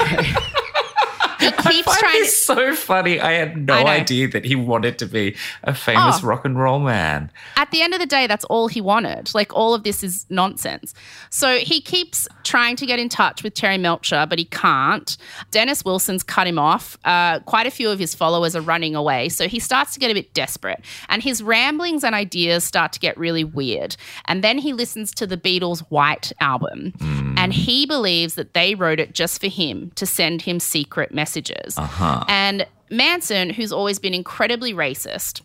he 1.40 1.50
keeps 1.50 1.84
Find 1.86 1.98
trying 1.98 2.22
to. 2.24 2.28
so 2.30 2.74
funny. 2.74 3.20
I 3.20 3.32
had 3.32 3.56
no 3.56 3.74
I 3.74 3.96
idea 3.96 4.28
that 4.28 4.44
he 4.44 4.54
wanted 4.56 4.98
to 4.98 5.06
be 5.06 5.36
a 5.64 5.74
famous 5.74 6.22
Oh. 6.22 6.26
rock 6.26 6.44
and 6.44 6.58
roll 6.58 6.78
man. 6.80 7.30
at 7.56 7.70
the 7.70 7.82
end 7.82 7.94
of 7.94 8.00
the 8.00 8.06
day, 8.06 8.26
that's 8.26 8.44
all 8.46 8.68
he 8.68 8.80
wanted. 8.80 9.34
Like 9.34 9.54
all 9.54 9.74
of 9.74 9.82
this 9.84 10.02
is 10.04 10.26
nonsense. 10.30 10.92
So 11.30 11.58
he 11.58 11.80
keeps 11.80 12.28
trying 12.44 12.76
to 12.76 12.86
get 12.86 12.98
in 12.98 13.08
touch 13.08 13.42
with 13.42 13.54
Terry 13.54 13.78
Melcher, 13.78 14.26
but 14.28 14.38
he 14.38 14.44
can't. 14.44 15.16
Dennis 15.50 15.84
Wilson's 15.84 16.22
cut 16.22 16.46
him 16.46 16.58
off. 16.58 16.98
Uh, 17.04 17.40
quite 17.40 17.66
a 17.66 17.70
few 17.70 17.88
of 17.90 17.98
his 17.98 18.14
followers 18.14 18.54
are 18.56 18.60
running 18.60 18.94
away. 18.94 19.28
So 19.28 19.48
he 19.48 19.58
starts 19.58 19.94
to 19.94 20.00
get 20.00 20.10
a 20.10 20.14
bit 20.14 20.34
desperate. 20.34 20.80
And 21.08 21.22
his 21.22 21.42
ramblings 21.42 22.04
and 22.04 22.14
ideas 22.14 22.64
start 22.64 22.92
to 22.92 23.00
get 23.00 23.16
really 23.16 23.44
weird. 23.44 23.96
And 24.26 24.42
then 24.44 24.58
he 24.58 24.72
listens 24.72 25.12
to 25.12 25.26
the 25.26 25.36
Beatles' 25.36 25.80
White 25.90 26.32
album. 26.40 26.92
And 27.36 27.52
he 27.54 27.86
believes 27.86 28.34
that 28.34 28.52
they 28.54 28.74
wrote 28.74 29.00
it 29.00 29.14
just 29.14 29.40
for 29.40 29.46
him 29.46 29.92
to 29.94 30.04
send 30.04 30.42
him 30.42 30.60
secret 30.60 31.12
messages. 31.14 31.29
Uh-huh. 31.78 32.24
And 32.28 32.66
Manson, 32.90 33.50
who's 33.50 33.72
always 33.72 33.98
been 33.98 34.14
incredibly 34.14 34.72
racist, 34.74 35.42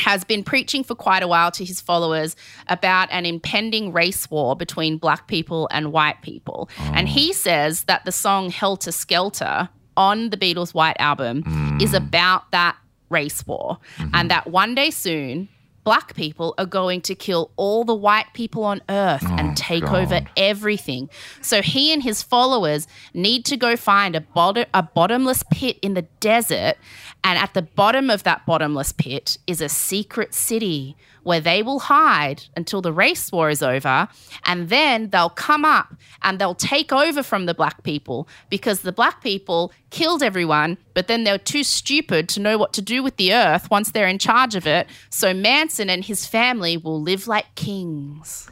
has 0.00 0.24
been 0.24 0.42
preaching 0.42 0.82
for 0.82 0.94
quite 0.94 1.22
a 1.22 1.28
while 1.28 1.50
to 1.52 1.64
his 1.64 1.80
followers 1.80 2.36
about 2.68 3.08
an 3.10 3.24
impending 3.26 3.92
race 3.92 4.30
war 4.30 4.56
between 4.56 4.98
black 4.98 5.28
people 5.28 5.68
and 5.70 5.92
white 5.92 6.20
people. 6.22 6.68
And 6.78 7.08
he 7.08 7.30
oh. 7.30 7.32
says 7.32 7.84
that 7.84 8.04
the 8.04 8.12
song 8.12 8.50
Helter 8.50 8.92
Skelter 8.92 9.68
on 9.96 10.30
the 10.30 10.36
Beatles' 10.36 10.74
White 10.74 10.96
Album 10.98 11.38
is 11.80 11.92
mm. 11.92 11.96
about 11.96 12.50
that 12.50 12.76
race 13.08 13.46
war. 13.46 13.78
And 13.98 14.12
mm-hmm. 14.12 14.28
that 14.28 14.48
one 14.48 14.74
day 14.74 14.90
soon, 14.90 15.48
black 15.84 16.14
people 16.14 16.54
are 16.58 16.66
going 16.66 17.00
to 17.02 17.14
kill 17.14 17.50
all 17.56 17.84
the 17.84 17.94
white 17.94 18.32
people 18.32 18.64
on 18.64 18.80
earth 18.88 19.24
and 19.24 19.50
oh, 19.50 19.54
take 19.54 19.84
over 19.84 20.22
everything. 20.36 21.08
So 21.40 21.62
he 21.62 21.92
and 21.92 22.02
his 22.02 22.22
followers 22.22 22.86
need 23.12 23.44
to 23.46 23.56
go 23.56 23.76
find 23.76 24.16
a, 24.16 24.20
bottom, 24.20 24.64
a 24.74 24.82
bottomless 24.82 25.44
pit 25.52 25.78
in 25.82 25.94
the 25.94 26.02
desert. 26.20 26.76
And 27.22 27.38
at 27.38 27.54
the 27.54 27.62
bottom 27.62 28.10
of 28.10 28.22
that 28.24 28.44
bottomless 28.46 28.92
pit 28.92 29.38
is 29.46 29.60
a 29.60 29.68
secret 29.68 30.34
city 30.34 30.96
where 31.24 31.40
they 31.40 31.62
will 31.62 31.80
hide 31.80 32.44
until 32.56 32.80
the 32.80 32.92
race 32.92 33.32
war 33.32 33.50
is 33.50 33.62
over. 33.62 34.08
And 34.44 34.68
then 34.68 35.10
they'll 35.10 35.28
come 35.28 35.64
up 35.64 35.94
and 36.22 36.38
they'll 36.38 36.54
take 36.54 36.92
over 36.92 37.22
from 37.22 37.46
the 37.46 37.54
black 37.54 37.82
people 37.82 38.28
because 38.48 38.80
the 38.80 38.92
black 38.92 39.22
people 39.22 39.72
killed 39.90 40.22
everyone, 40.22 40.78
but 40.94 41.08
then 41.08 41.24
they're 41.24 41.38
too 41.38 41.64
stupid 41.64 42.28
to 42.30 42.40
know 42.40 42.56
what 42.56 42.72
to 42.74 42.82
do 42.82 43.02
with 43.02 43.16
the 43.16 43.34
earth 43.34 43.70
once 43.70 43.90
they're 43.90 44.06
in 44.06 44.18
charge 44.18 44.54
of 44.54 44.66
it. 44.66 44.86
So 45.10 45.34
Manson 45.34 45.90
and 45.90 46.04
his 46.04 46.26
family 46.26 46.76
will 46.76 47.00
live 47.00 47.26
like 47.26 47.54
kings. 47.54 48.50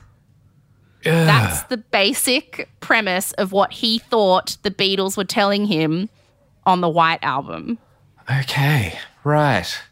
That's 1.04 1.64
the 1.64 1.78
basic 1.78 2.68
premise 2.80 3.32
of 3.32 3.52
what 3.52 3.72
he 3.72 3.98
thought 3.98 4.56
the 4.62 4.70
Beatles 4.70 5.16
were 5.16 5.24
telling 5.24 5.66
him 5.66 6.08
on 6.64 6.80
the 6.80 6.88
White 6.88 7.18
Album. 7.22 7.78
Okay, 8.30 8.96
right. 9.24 9.82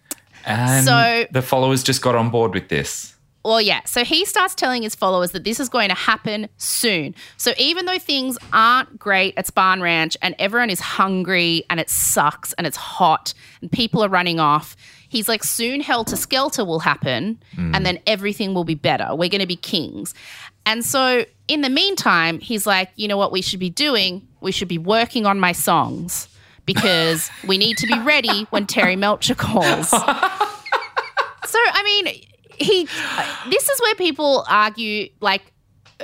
And 0.59 0.85
So- 0.85 1.27
the 1.31 1.43
followers 1.43 1.83
just 1.83 2.03
got 2.03 2.15
on 2.15 2.31
board 2.31 2.55
with 2.55 2.69
this. 2.69 3.15
Well, 3.43 3.61
yeah. 3.61 3.81
So 3.87 4.05
he 4.05 4.27
starts 4.27 4.55
telling 4.55 4.83
his 4.83 4.95
followers 4.95 5.31
that 5.31 5.45
this 5.45 5.61
is 5.61 5.71
going 5.71 5.89
to 5.89 5.95
happen 5.95 6.49
soon. 6.59 7.15
So 7.39 7.53
even 7.57 7.87
though 7.87 7.99
things 7.99 8.37
aren't 8.53 8.99
great 8.99 9.33
at 9.39 9.47
Spahn 9.47 9.81
Ranch 9.81 10.17
and 10.21 10.35
everyone 10.39 10.69
is 10.69 10.81
hungry 10.81 11.65
and 11.71 11.81
it 11.81 11.89
sucks 11.89 12.53
and 12.55 12.67
it's 12.67 12.77
hot 12.77 13.33
and 13.63 13.73
people 13.73 14.05
are 14.05 14.11
running 14.11 14.41
off, 14.41 14.77
he's 15.09 15.27
like, 15.27 15.43
soon 15.43 15.81
Helter 15.81 16.17
Skelter 16.17 16.67
will 16.67 16.81
happen 16.81 17.39
hmm. 17.55 17.75
and 17.75 17.87
then 17.87 17.99
everything 18.07 18.53
will 18.53 18.65
be 18.65 18.75
better. 18.75 19.09
We're 19.13 19.31
going 19.31 19.41
to 19.41 19.47
be 19.47 19.57
kings. 19.57 20.13
And 20.67 20.85
so 20.85 21.25
in 21.49 21.63
the 21.63 21.71
meantime, 21.71 22.41
he's 22.41 22.67
like, 22.67 22.91
you 22.97 23.09
know 23.09 23.17
what 23.17 23.33
we 23.33 23.41
should 23.41 23.61
be 23.61 23.71
doing? 23.71 24.29
We 24.43 24.53
should 24.53 24.69
be 24.69 24.79
working 24.79 25.25
on 25.25 25.41
my 25.41 25.53
songs 25.53 26.29
because 26.67 27.31
we 27.47 27.57
need 27.57 27.79
to 27.79 27.87
be 27.87 27.99
ready 28.01 28.43
when 28.51 28.67
Terry 28.67 28.97
Melcher 28.97 29.35
calls. 29.35 29.95
So 31.51 31.59
I 31.63 31.83
mean, 31.83 32.07
he. 32.57 32.85
This 33.51 33.69
is 33.69 33.81
where 33.81 33.95
people 33.95 34.45
argue, 34.49 35.09
like 35.21 35.53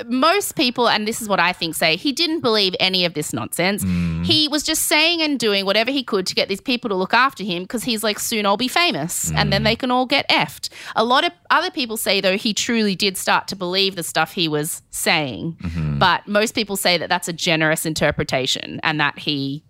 most 0.06 0.56
people, 0.56 0.88
and 0.88 1.06
this 1.06 1.22
is 1.22 1.28
what 1.28 1.40
I 1.40 1.52
think 1.52 1.74
say 1.74 1.96
he 1.96 2.12
didn't 2.12 2.40
believe 2.40 2.74
any 2.80 3.04
of 3.04 3.14
this 3.14 3.32
nonsense. 3.32 3.84
Mm. 3.84 4.24
He 4.24 4.48
was 4.48 4.62
just 4.62 4.84
saying 4.84 5.22
and 5.22 5.38
doing 5.38 5.64
whatever 5.64 5.90
he 5.90 6.02
could 6.02 6.26
to 6.26 6.34
get 6.34 6.48
these 6.48 6.60
people 6.60 6.88
to 6.90 6.94
look 6.94 7.14
after 7.14 7.44
him 7.44 7.62
because 7.62 7.84
he's 7.84 8.02
like, 8.02 8.18
soon 8.18 8.46
I'll 8.46 8.56
be 8.56 8.68
famous, 8.68 9.30
and 9.32 9.52
then 9.52 9.62
mm. 9.62 9.64
they 9.64 9.76
can 9.76 9.90
all 9.90 10.06
get 10.06 10.28
effed. 10.28 10.68
A 10.94 11.04
lot 11.04 11.24
of 11.24 11.32
other 11.50 11.70
people 11.70 11.96
say 11.96 12.20
though 12.20 12.36
he 12.36 12.52
truly 12.52 12.94
did 12.94 13.16
start 13.16 13.48
to 13.48 13.56
believe 13.56 13.96
the 13.96 14.02
stuff 14.02 14.32
he 14.32 14.48
was 14.48 14.82
saying, 14.90 15.56
mm-hmm. 15.60 15.98
but 15.98 16.26
most 16.26 16.54
people 16.54 16.76
say 16.76 16.98
that 16.98 17.08
that's 17.08 17.28
a 17.28 17.32
generous 17.32 17.86
interpretation 17.86 18.80
and 18.82 19.00
that 19.00 19.18
he 19.18 19.64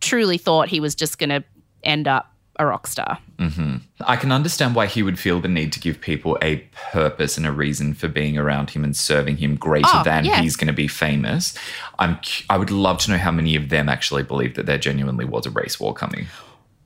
truly 0.00 0.38
thought 0.38 0.68
he 0.68 0.80
was 0.80 0.94
just 0.94 1.18
going 1.18 1.30
to 1.30 1.44
end 1.82 2.08
up 2.08 2.33
a 2.58 2.66
rock 2.66 2.86
star. 2.86 3.18
Mm-hmm. 3.38 3.76
I 4.06 4.16
can 4.16 4.32
understand 4.32 4.74
why 4.74 4.86
he 4.86 5.02
would 5.02 5.18
feel 5.18 5.40
the 5.40 5.48
need 5.48 5.72
to 5.72 5.80
give 5.80 6.00
people 6.00 6.38
a 6.40 6.56
purpose 6.92 7.36
and 7.36 7.46
a 7.46 7.52
reason 7.52 7.94
for 7.94 8.08
being 8.08 8.38
around 8.38 8.70
him 8.70 8.84
and 8.84 8.96
serving 8.96 9.38
him 9.38 9.56
greater 9.56 9.88
Oh, 9.92 10.02
than 10.04 10.24
he's 10.24 10.56
going 10.56 10.68
to 10.68 10.72
be 10.72 10.88
famous. 10.88 11.54
I'm 11.98 12.18
I 12.48 12.56
would 12.56 12.70
love 12.70 12.98
to 13.00 13.10
know 13.10 13.18
how 13.18 13.30
many 13.30 13.56
of 13.56 13.68
them 13.68 13.88
actually 13.88 14.22
believe 14.22 14.54
that 14.54 14.66
there 14.66 14.78
genuinely 14.78 15.24
was 15.24 15.46
a 15.46 15.50
race 15.50 15.80
war 15.80 15.94
coming. 15.94 16.26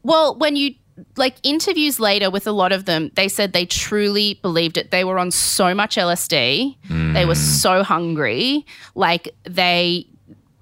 Well, 0.03 0.37
when 0.37 0.57
you 0.57 0.75
like 1.17 1.37
interviews 1.43 2.01
later 2.01 2.31
with 2.31 2.47
a 2.47 2.53
lot 2.53 2.73
of 2.73 2.85
them, 2.85 3.11
they 3.15 3.29
said 3.29 3.53
they 3.53 3.67
truly 3.67 4.35
believed 4.43 4.77
it. 4.77 4.91
They 4.91 5.05
were 5.05 5.19
on 5.19 5.31
so 5.31 5.75
much 5.75 5.97
LSD. 5.97 6.77
They 6.89 7.25
were 7.25 7.35
mm. 7.35 7.37
so 7.37 7.83
hungry. 7.83 8.67
Like 8.95 9.35
they 9.45 10.07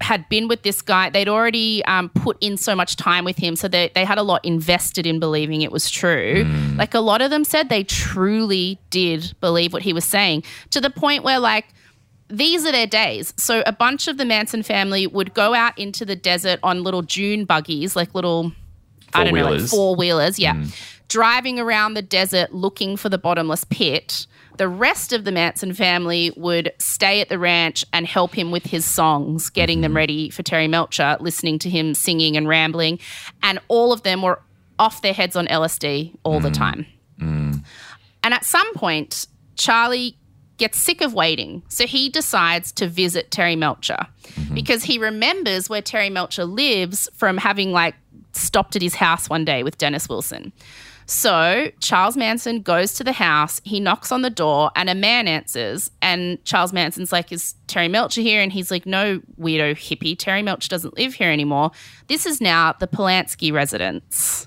had 0.01 0.28
been 0.28 0.47
with 0.47 0.62
this 0.62 0.82
guy. 0.82 1.09
They'd 1.09 1.28
already 1.28 1.84
um, 1.86 2.11
put 2.11 2.36
in 2.40 2.57
so 2.57 2.74
much 2.76 2.97
time 2.97 3.24
with 3.24 3.38
him. 3.38 3.57
So 3.57 3.66
they, 3.66 3.90
they 3.94 4.05
had 4.05 4.18
a 4.18 4.22
lot 4.22 4.44
invested 4.44 5.07
in 5.07 5.18
believing 5.18 5.62
it 5.62 5.72
was 5.72 5.88
true. 5.88 6.44
Like 6.76 6.92
a 6.92 7.01
lot 7.01 7.22
of 7.22 7.30
them 7.30 7.44
said 7.44 7.68
they 7.70 7.82
truly 7.82 8.78
did 8.90 9.34
believe 9.40 9.72
what 9.72 9.82
he 9.82 9.92
was 9.94 10.05
saying 10.05 10.42
to 10.70 10.80
the 10.80 10.90
point 10.90 11.24
where, 11.24 11.38
like, 11.38 11.66
these 12.28 12.66
are 12.66 12.72
their 12.72 12.86
days. 12.88 13.32
So 13.36 13.62
a 13.66 13.72
bunch 13.72 14.09
of 14.09 14.18
the 14.18 14.24
Manson 14.24 14.62
family 14.62 15.07
would 15.07 15.32
go 15.32 15.55
out 15.55 15.78
into 15.78 16.05
the 16.05 16.16
desert 16.16 16.59
on 16.62 16.82
little 16.82 17.03
dune 17.03 17.44
buggies, 17.44 17.94
like 17.97 18.14
little, 18.14 18.53
I 19.14 19.24
don't 19.24 19.32
know, 19.32 19.44
like 19.44 19.51
Four-wheelers. 19.53 19.70
four 19.70 19.97
wheelers. 19.97 20.38
Yeah. 20.38 20.64
Driving 21.09 21.61
around 21.61 21.94
the 21.94 22.03
desert 22.03 22.53
looking 22.53 22.97
for 22.97 23.09
the 23.09 23.16
bottomless 23.16 23.64
pit. 23.64 24.26
The 24.57 24.68
rest 24.68 25.12
of 25.12 25.24
the 25.24 25.32
Manson 25.32 25.72
family 25.74 26.32
would 26.36 26.72
stay 26.78 27.20
at 27.20 27.28
the 27.28 27.38
ranch 27.38 27.84
and 27.92 28.07
help 28.07 28.34
him 28.34 28.50
with 28.50 28.64
his 28.66 28.84
songs, 28.84 29.50
getting 29.50 29.80
them 29.80 29.90
mm-hmm. 29.90 29.96
ready 29.96 30.30
for 30.30 30.42
Terry 30.42 30.68
Melcher, 30.68 31.16
listening 31.20 31.59
to 31.61 31.70
him 31.70 31.94
singing 31.94 32.36
and 32.36 32.48
rambling. 32.48 32.98
And 33.42 33.59
all 33.68 33.92
of 33.92 34.02
them 34.02 34.22
were 34.22 34.40
off 34.78 35.02
their 35.02 35.12
heads 35.12 35.36
on 35.36 35.46
LSD 35.46 36.14
all 36.22 36.40
the 36.40 36.50
mm. 36.50 36.54
time. 36.54 36.86
Mm. 37.20 37.64
And 38.22 38.34
at 38.34 38.44
some 38.44 38.72
point, 38.74 39.26
Charlie 39.57 40.16
gets 40.59 40.78
sick 40.78 41.00
of 41.00 41.14
waiting. 41.14 41.62
So 41.68 41.86
he 41.86 42.09
decides 42.09 42.72
to 42.72 42.88
visit 42.88 43.30
Terry 43.30 43.57
Melcher 43.57 44.07
mm-hmm. 44.22 44.54
because 44.54 44.84
he 44.84 44.98
remembers 44.98 45.68
where 45.68 45.82
Terry 45.82 46.11
Melcher 46.11 46.44
lives 46.44 47.09
from 47.14 47.36
having 47.36 47.72
like 47.72 47.94
stopped 48.32 48.76
at 48.76 48.82
his 48.82 48.94
house 48.94 49.28
one 49.28 49.44
day 49.44 49.62
with 49.62 49.78
Dennis 49.78 50.09
Wilson. 50.09 50.52
So 51.07 51.70
Charles 51.80 52.16
Manson 52.16 52.62
goes 52.62 52.94
to 52.94 53.04
the 53.04 53.12
house, 53.12 53.61
he 53.64 53.78
knocks 53.78 54.11
on 54.11 54.22
the 54.22 54.30
door, 54.30 54.70
and 54.74 54.90
a 54.90 54.94
man 54.94 55.28
answers. 55.28 55.90
And 56.02 56.44
Charles 56.44 56.72
Manson's 56.72 57.12
like, 57.12 57.30
Is 57.30 57.54
Terry 57.68 57.88
Melcher 57.88 58.20
here? 58.20 58.42
And 58.42 58.52
he's 58.52 58.70
like, 58.70 58.86
No, 58.86 59.20
weirdo 59.40 59.72
hippie. 59.76 60.18
Terry 60.18 60.42
Melcher 60.42 60.68
doesn't 60.68 60.96
live 60.98 61.14
here 61.14 61.30
anymore. 61.30 61.70
This 62.09 62.26
is 62.26 62.40
now 62.40 62.74
the 62.78 62.88
Polanski 62.88 63.52
residence 63.52 64.46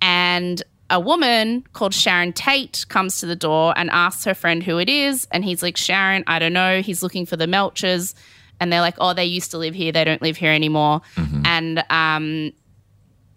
and 0.00 0.62
a 0.90 1.00
woman 1.00 1.64
called 1.72 1.94
Sharon 1.94 2.32
Tate 2.32 2.84
comes 2.88 3.20
to 3.20 3.26
the 3.26 3.36
door 3.36 3.72
and 3.76 3.88
asks 3.90 4.24
her 4.24 4.34
friend 4.34 4.62
who 4.62 4.78
it 4.78 4.90
is. 4.90 5.26
And 5.30 5.44
he's 5.44 5.62
like, 5.62 5.76
Sharon, 5.78 6.22
I 6.26 6.38
don't 6.38 6.52
know. 6.52 6.82
He's 6.82 7.02
looking 7.02 7.24
for 7.24 7.36
the 7.36 7.46
Melchers. 7.46 8.14
And 8.60 8.70
they're 8.70 8.82
like, 8.82 8.96
oh, 8.98 9.14
they 9.14 9.24
used 9.24 9.50
to 9.52 9.58
live 9.58 9.74
here. 9.74 9.90
They 9.90 10.04
don't 10.04 10.20
live 10.20 10.36
here 10.36 10.52
anymore. 10.52 11.00
And 11.46 11.82
um, 11.88 12.52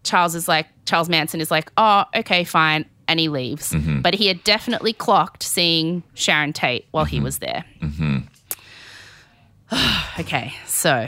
Charles 0.05 0.35
is 0.35 0.47
like, 0.47 0.67
Charles 0.85 1.09
Manson 1.09 1.41
is 1.41 1.51
like, 1.51 1.71
oh, 1.77 2.05
okay, 2.15 2.43
fine. 2.43 2.85
And 3.07 3.19
he 3.19 3.29
leaves. 3.29 3.71
Mm-hmm. 3.71 4.01
But 4.01 4.15
he 4.15 4.27
had 4.27 4.43
definitely 4.43 4.93
clocked 4.93 5.43
seeing 5.43 6.03
Sharon 6.13 6.53
Tate 6.53 6.87
while 6.91 7.05
he 7.05 7.17
mm-hmm. 7.17 7.25
was 7.25 7.39
there. 7.39 7.65
Mm-hmm. 7.81 8.19
okay, 10.19 10.53
so 10.65 11.07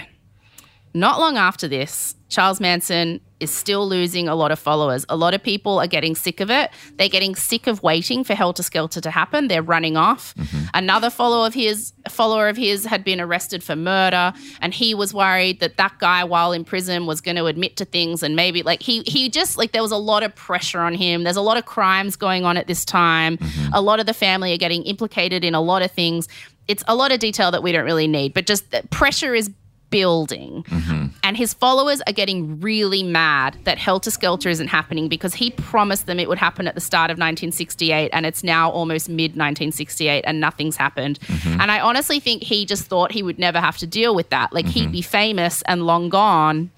not 0.94 1.20
long 1.20 1.38
after 1.38 1.68
this, 1.68 2.16
Charles 2.30 2.60
Manson 2.60 3.22
is 3.40 3.52
still 3.52 3.88
losing 3.88 4.28
a 4.28 4.36
lot 4.36 4.52
of 4.52 4.60
followers. 4.60 5.06
A 5.10 5.16
lot 5.16 5.34
of 5.34 5.44
people 5.44 5.80
are 5.80 5.88
getting 5.88 6.16
sick 6.16 6.40
of 6.40 6.50
it. 6.50 6.72
They're 6.96 7.08
getting 7.08 7.36
sick 7.36 7.68
of 7.68 7.84
waiting 7.84 8.24
for 8.24 8.34
Helter 8.34 8.64
Skelter 8.64 9.00
to 9.02 9.12
happen. 9.12 9.48
They're 9.48 9.62
running 9.62 9.96
off. 9.96 10.34
Mm-hmm. 10.36 10.66
Another 10.74 11.10
follower 11.10 11.48
of 11.48 11.54
his 11.54 11.94
follower 12.10 12.50
of 12.50 12.58
his 12.58 12.86
had 12.86 13.04
been 13.04 13.22
arrested 13.22 13.64
for 13.64 13.76
murder, 13.76 14.34
and 14.60 14.74
he 14.74 14.94
was 14.94 15.14
worried 15.14 15.60
that 15.60 15.78
that 15.78 16.00
guy, 16.00 16.24
while 16.24 16.52
in 16.52 16.66
prison, 16.66 17.06
was 17.06 17.22
going 17.22 17.38
to 17.38 17.46
admit 17.46 17.78
to 17.78 17.86
things 17.86 18.24
and 18.24 18.36
maybe 18.36 18.64
like 18.64 18.82
he 18.82 19.04
he 19.04 19.30
just 19.30 19.58
like 19.58 19.72
there 19.72 19.84
was 19.84 19.92
a 19.92 19.98
lot 19.98 20.24
of 20.24 20.36
pressure 20.36 20.80
on 20.80 20.94
him. 20.94 21.24
There's 21.24 21.38
a 21.38 21.42
lot 21.42 21.58
of 21.58 21.66
crimes 21.66 22.16
going 22.16 22.44
on 22.44 22.58
at 22.58 22.68
this 22.68 22.84
time. 22.84 23.38
Mm-hmm. 23.38 23.74
A 23.74 23.82
lot 23.82 24.00
of 24.00 24.06
the 24.06 24.14
family 24.14 24.54
are 24.54 24.58
getting 24.58 24.84
implicated 24.84 25.44
in 25.44 25.54
a 25.54 25.62
lot 25.62 25.82
of 25.82 25.92
things. 25.92 26.28
It's 26.68 26.84
a 26.88 26.96
lot 26.96 27.14
of 27.14 27.20
detail 27.20 27.52
that 27.52 27.64
we 27.64 27.72
don't 27.72 27.86
really 27.86 28.08
need, 28.08 28.34
but 28.34 28.46
just 28.46 28.72
that 28.72 28.90
pressure 28.90 29.34
is 29.34 29.50
building. 29.90 30.64
Mm-hmm. 30.64 31.08
And 31.24 31.38
his 31.38 31.54
followers 31.54 32.02
are 32.08 32.14
getting 32.14 32.60
really 32.60 33.04
mad 33.04 33.58
that 33.64 33.78
Helter 33.78 34.12
Skelter 34.12 34.50
isn't 34.50 34.68
happening 34.68 35.08
because 35.08 35.34
he 35.34 35.52
promised 35.52 36.06
them 36.06 36.20
it 36.20 36.28
would 36.28 36.38
happen 36.38 36.68
at 36.68 36.76
the 36.76 36.82
start 36.82 37.10
of 37.10 37.16
1968 37.16 38.10
and 38.14 38.26
it's 38.26 38.44
now 38.44 38.70
almost 38.70 39.10
mid 39.10 39.32
1968 39.32 40.24
and 40.26 40.40
nothing's 40.40 40.78
happened. 40.78 41.20
Mm-hmm. 41.22 41.62
And 41.62 41.72
I 41.72 41.80
honestly 41.80 42.20
think 42.20 42.44
he 42.44 42.66
just 42.66 42.86
thought 42.86 43.12
he 43.12 43.24
would 43.24 43.40
never 43.40 43.60
have 43.60 43.78
to 43.78 43.88
deal 43.88 44.16
with 44.16 44.30
that. 44.30 44.54
Like 44.54 44.66
he'd 44.66 44.84
mm-hmm. 44.84 44.92
be 44.92 45.02
famous 45.02 45.62
and 45.64 45.86
long 45.86 46.10
gone. 46.10 46.72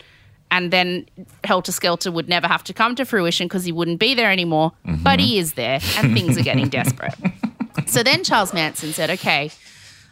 And 0.51 0.71
then 0.71 1.05
Helter 1.43 1.71
Skelter 1.71 2.11
would 2.11 2.27
never 2.27 2.47
have 2.47 2.63
to 2.63 2.73
come 2.73 2.95
to 2.95 3.05
fruition 3.05 3.47
because 3.47 3.65
he 3.65 3.71
wouldn't 3.71 3.99
be 3.99 4.15
there 4.15 4.31
anymore. 4.31 4.71
But 5.03 5.19
he 5.19 5.37
is 5.37 5.53
there 5.53 5.79
and 5.97 6.13
things 6.13 6.39
are 6.39 6.43
getting 6.43 6.69
desperate. 6.69 7.13
So 7.85 8.03
then 8.03 8.23
Charles 8.23 8.53
Manson 8.53 8.93
said, 8.93 9.11
okay, 9.11 9.51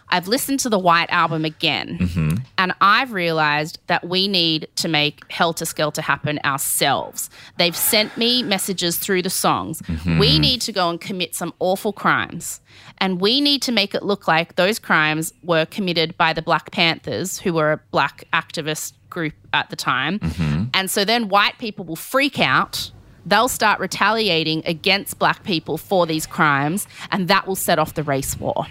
I've 0.09 0.27
listened 0.27 0.59
to 0.61 0.69
the 0.69 0.79
White 0.79 1.09
Album 1.09 1.43
again, 1.43 1.97
mm-hmm. 1.99 2.35
and 2.57 2.73
I've 2.79 3.11
realized 3.11 3.79
that 3.87 4.07
we 4.07 4.27
need 4.27 4.67
to 4.77 4.87
make 4.87 5.29
Helter 5.29 5.65
Skelter 5.65 6.01
happen 6.01 6.39
ourselves. 6.45 7.29
They've 7.57 7.75
sent 7.75 8.15
me 8.17 8.41
messages 8.41 8.97
through 8.97 9.23
the 9.23 9.29
songs. 9.29 9.81
Mm-hmm. 9.81 10.19
We 10.19 10.39
need 10.39 10.61
to 10.61 10.71
go 10.71 10.89
and 10.89 10.99
commit 11.01 11.35
some 11.35 11.53
awful 11.59 11.91
crimes, 11.91 12.61
and 12.99 13.19
we 13.19 13.41
need 13.41 13.61
to 13.63 13.71
make 13.71 13.93
it 13.93 14.03
look 14.03 14.27
like 14.27 14.55
those 14.55 14.79
crimes 14.79 15.33
were 15.43 15.65
committed 15.65 16.17
by 16.17 16.31
the 16.31 16.41
Black 16.41 16.71
Panthers, 16.71 17.39
who 17.39 17.53
were 17.53 17.73
a 17.73 17.81
black 17.91 18.23
activist 18.31 18.93
group 19.09 19.33
at 19.53 19.69
the 19.69 19.75
time. 19.75 20.19
Mm-hmm. 20.19 20.63
And 20.73 20.89
so 20.89 21.03
then 21.03 21.27
white 21.29 21.57
people 21.57 21.85
will 21.85 21.95
freak 21.95 22.39
out. 22.39 22.91
They'll 23.25 23.49
start 23.49 23.81
retaliating 23.81 24.63
against 24.65 25.19
black 25.19 25.43
people 25.43 25.77
for 25.77 26.05
these 26.05 26.25
crimes, 26.25 26.87
and 27.11 27.27
that 27.27 27.45
will 27.45 27.57
set 27.57 27.77
off 27.77 27.93
the 27.93 28.03
race 28.03 28.39
war. 28.39 28.67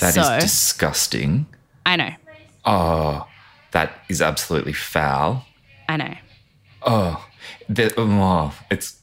That 0.00 0.16
is 0.16 0.26
So- 0.26 0.38
disgusting. 0.40 1.46
I 1.86 1.96
know. 1.96 2.10
Oh, 2.64 3.26
that 3.72 3.92
is 4.08 4.20
absolutely 4.22 4.72
foul. 4.72 5.44
I 5.88 5.96
know. 5.96 6.14
Oh, 6.82 7.26
the, 7.68 7.92
oh 7.96 8.52
it's 8.70 8.96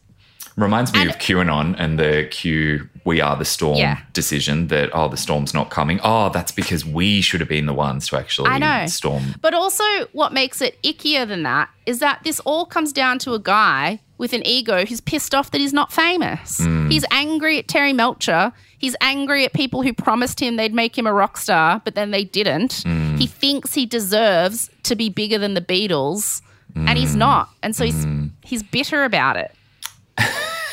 reminds 0.55 0.91
me 0.93 1.01
And- 1.01 1.09
of 1.09 1.17
QAnon 1.19 1.75
and 1.77 1.99
the 1.99 2.27
Q 2.31 2.89
"We 3.03 3.21
Are 3.21 3.35
the 3.35 3.45
Storm" 3.45 3.77
Yeah. 3.77 3.99
decision 4.13 4.67
that 4.67 4.89
oh 4.93 5.07
the 5.07 5.17
storm's 5.17 5.53
not 5.53 5.69
coming. 5.69 5.99
Oh, 6.03 6.29
that's 6.29 6.51
because 6.51 6.83
we 6.85 7.21
should 7.21 7.39
have 7.41 7.49
been 7.49 7.65
the 7.67 7.73
ones 7.73 8.07
to 8.09 8.17
actually 8.17 8.49
I 8.49 8.57
know. 8.57 8.85
storm. 8.87 9.35
But 9.41 9.53
also, 9.53 9.83
what 10.13 10.33
makes 10.33 10.61
it 10.61 10.81
ickier 10.83 11.27
than 11.27 11.43
that 11.43 11.69
is 11.85 11.99
that 11.99 12.21
this 12.23 12.39
all 12.41 12.65
comes 12.65 12.91
down 12.91 13.19
to 13.19 13.33
a 13.33 13.39
guy 13.39 13.99
with 14.17 14.33
an 14.33 14.45
ego 14.45 14.85
who's 14.85 15.01
pissed 15.01 15.35
off 15.35 15.51
that 15.51 15.61
he's 15.61 15.73
not 15.73 15.91
famous. 15.91 16.59
Mm. 16.59 16.91
He's 16.91 17.05
angry 17.11 17.59
at 17.59 17.67
Terry 17.67 17.93
Melcher. 17.93 18.51
He's 18.77 18.95
angry 19.01 19.45
at 19.45 19.53
people 19.53 19.83
who 19.83 19.93
promised 19.93 20.39
him 20.39 20.55
they'd 20.55 20.73
make 20.73 20.97
him 20.97 21.07
a 21.07 21.13
rock 21.13 21.37
star, 21.37 21.81
but 21.83 21.95
then 21.95 22.11
they 22.11 22.23
didn't. 22.23 22.83
Mm. 22.83 23.19
He 23.19 23.27
thinks 23.27 23.73
he 23.73 23.85
deserves 23.85 24.69
to 24.83 24.95
be 24.95 25.09
bigger 25.09 25.37
than 25.37 25.53
the 25.53 25.61
Beatles, 25.61 26.41
and 26.75 26.97
he's 26.97 27.13
mm. 27.13 27.19
not. 27.19 27.49
And 27.63 27.75
so 27.75 27.85
he's 27.85 28.05
he's 28.43 28.63
bitter 28.63 29.03
about 29.03 29.37
it. 29.37 29.53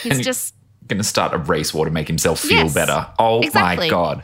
He's 0.02 0.20
just 0.20 0.54
Going 0.86 0.98
to 0.98 1.04
start 1.04 1.32
a 1.32 1.38
race 1.38 1.72
war 1.72 1.86
to 1.86 1.90
make 1.90 2.08
himself 2.08 2.40
feel 2.40 2.64
Yes, 2.64 2.74
better. 2.74 3.06
Oh 3.18 3.40
exactly. 3.40 3.86
my 3.86 3.90
god! 3.90 4.22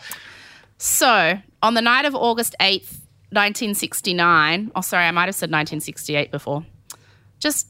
So, 0.77 1.39
on 1.63 1.73
the 1.73 1.81
night 1.81 2.05
of 2.05 2.15
August 2.15 2.55
8th, 2.61 3.01
1969, 3.33 4.73
oh, 4.75 4.81
sorry, 4.83 5.07
I 5.07 5.11
might 5.11 5.27
have 5.27 5.35
said 5.35 5.49
1968 5.49 6.31
before, 6.31 6.67
just 7.39 7.67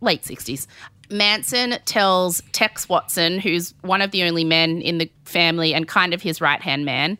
late 0.00 0.22
60s, 0.22 0.66
Manson 1.12 1.76
tells 1.84 2.42
Tex 2.52 2.88
Watson, 2.88 3.38
who's 3.38 3.74
one 3.82 4.02
of 4.02 4.10
the 4.10 4.24
only 4.24 4.44
men 4.44 4.80
in 4.80 4.98
the 4.98 5.10
family 5.24 5.74
and 5.74 5.86
kind 5.86 6.14
of 6.14 6.22
his 6.22 6.40
right 6.40 6.60
hand 6.60 6.84
man, 6.84 7.18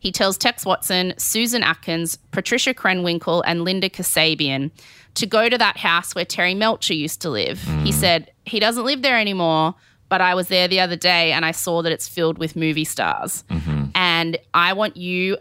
he 0.00 0.10
tells 0.10 0.36
Tex 0.36 0.64
Watson, 0.64 1.14
Susan 1.16 1.62
Atkins, 1.62 2.16
Patricia 2.30 2.74
Krenwinkel, 2.74 3.42
and 3.46 3.62
Linda 3.62 3.88
Kasabian 3.88 4.70
to 5.14 5.26
go 5.26 5.48
to 5.48 5.58
that 5.58 5.76
house 5.76 6.14
where 6.14 6.24
Terry 6.24 6.54
Melcher 6.54 6.94
used 6.94 7.20
to 7.22 7.30
live. 7.30 7.60
He 7.60 7.90
mm. 7.90 7.92
said, 7.92 8.32
he 8.44 8.58
doesn't 8.58 8.84
live 8.84 9.02
there 9.02 9.18
anymore, 9.18 9.74
but 10.08 10.20
I 10.20 10.34
was 10.34 10.48
there 10.48 10.68
the 10.68 10.80
other 10.80 10.96
day 10.96 11.32
and 11.32 11.44
I 11.44 11.52
saw 11.52 11.82
that 11.82 11.92
it's 11.92 12.08
filled 12.08 12.38
with 12.38 12.56
movie 12.56 12.84
stars. 12.84 13.44
Mm-hmm. 13.48 13.84
And 13.94 14.38
I 14.54 14.72
want 14.72 14.96
you, 14.96 15.38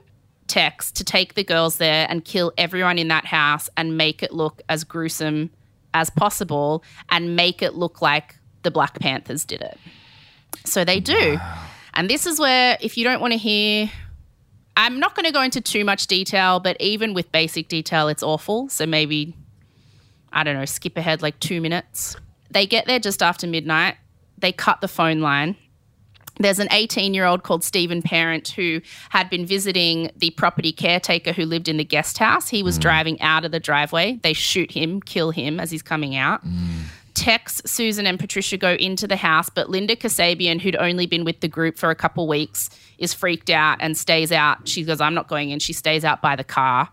Tex, 0.47 0.91
to 0.91 1.03
take 1.03 1.33
the 1.33 1.43
girls 1.43 1.77
there 1.77 2.05
and 2.09 2.23
kill 2.23 2.53
everyone 2.57 2.99
in 2.99 3.07
that 3.07 3.25
house 3.25 3.69
and 3.77 3.97
make 3.97 4.21
it 4.21 4.31
look 4.31 4.61
as 4.69 4.83
gruesome 4.83 5.49
as 5.93 6.09
possible 6.09 6.83
and 7.09 7.35
make 7.35 7.61
it 7.61 7.75
look 7.75 8.01
like 8.01 8.35
the 8.63 8.71
Black 8.71 8.99
Panthers 8.99 9.45
did 9.45 9.61
it. 9.61 9.77
So 10.65 10.85
they 10.85 10.99
do. 10.99 11.39
And 11.93 12.09
this 12.09 12.25
is 12.25 12.39
where, 12.39 12.77
if 12.81 12.97
you 12.97 13.03
don't 13.03 13.19
want 13.19 13.33
to 13.33 13.37
hear, 13.37 13.89
I'm 14.77 14.99
not 14.99 15.15
going 15.15 15.25
to 15.25 15.31
go 15.31 15.41
into 15.41 15.61
too 15.61 15.83
much 15.83 16.07
detail, 16.07 16.59
but 16.59 16.77
even 16.79 17.13
with 17.13 17.31
basic 17.31 17.67
detail, 17.67 18.07
it's 18.07 18.23
awful. 18.23 18.69
So 18.69 18.85
maybe, 18.85 19.35
I 20.31 20.43
don't 20.43 20.55
know, 20.55 20.65
skip 20.65 20.97
ahead 20.97 21.21
like 21.21 21.39
two 21.39 21.59
minutes. 21.59 22.15
They 22.49 22.65
get 22.65 22.85
there 22.85 22.99
just 22.99 23.21
after 23.21 23.47
midnight. 23.47 23.97
They 24.37 24.51
cut 24.51 24.81
the 24.81 24.87
phone 24.87 25.19
line. 25.19 25.55
There's 26.39 26.59
an 26.59 26.69
18 26.71 27.13
year 27.13 27.25
old 27.25 27.43
called 27.43 27.63
Steven 27.63 28.01
Parent 28.01 28.49
who 28.49 28.81
had 29.09 29.29
been 29.29 29.45
visiting 29.45 30.11
the 30.15 30.31
property 30.31 30.71
caretaker 30.71 31.33
who 31.33 31.45
lived 31.45 31.67
in 31.67 31.77
the 31.77 31.83
guest 31.83 32.17
house. 32.17 32.49
He 32.49 32.63
was 32.63 32.77
hmm. 32.77 32.81
driving 32.81 33.21
out 33.21 33.45
of 33.45 33.51
the 33.51 33.59
driveway. 33.59 34.19
They 34.23 34.33
shoot 34.33 34.71
him, 34.71 35.01
kill 35.01 35.31
him 35.31 35.59
as 35.59 35.71
he's 35.71 35.81
coming 35.81 36.15
out. 36.15 36.41
Hmm. 36.41 36.83
Tex, 37.13 37.61
Susan, 37.65 38.07
and 38.07 38.17
Patricia 38.19 38.57
go 38.57 38.73
into 38.73 39.05
the 39.05 39.17
house, 39.17 39.49
but 39.49 39.69
Linda 39.69 39.95
Kasabian, 39.95 40.61
who'd 40.61 40.77
only 40.77 41.05
been 41.05 41.25
with 41.25 41.41
the 41.41 41.47
group 41.47 41.77
for 41.77 41.89
a 41.89 41.95
couple 41.95 42.27
weeks, 42.27 42.69
is 42.97 43.13
freaked 43.13 43.49
out 43.49 43.77
and 43.81 43.97
stays 43.97 44.31
out. 44.31 44.67
She 44.67 44.83
goes, 44.83 45.01
I'm 45.01 45.13
not 45.13 45.27
going 45.27 45.49
in. 45.49 45.59
She 45.59 45.73
stays 45.73 46.05
out 46.05 46.21
by 46.21 46.35
the 46.35 46.43
car. 46.43 46.89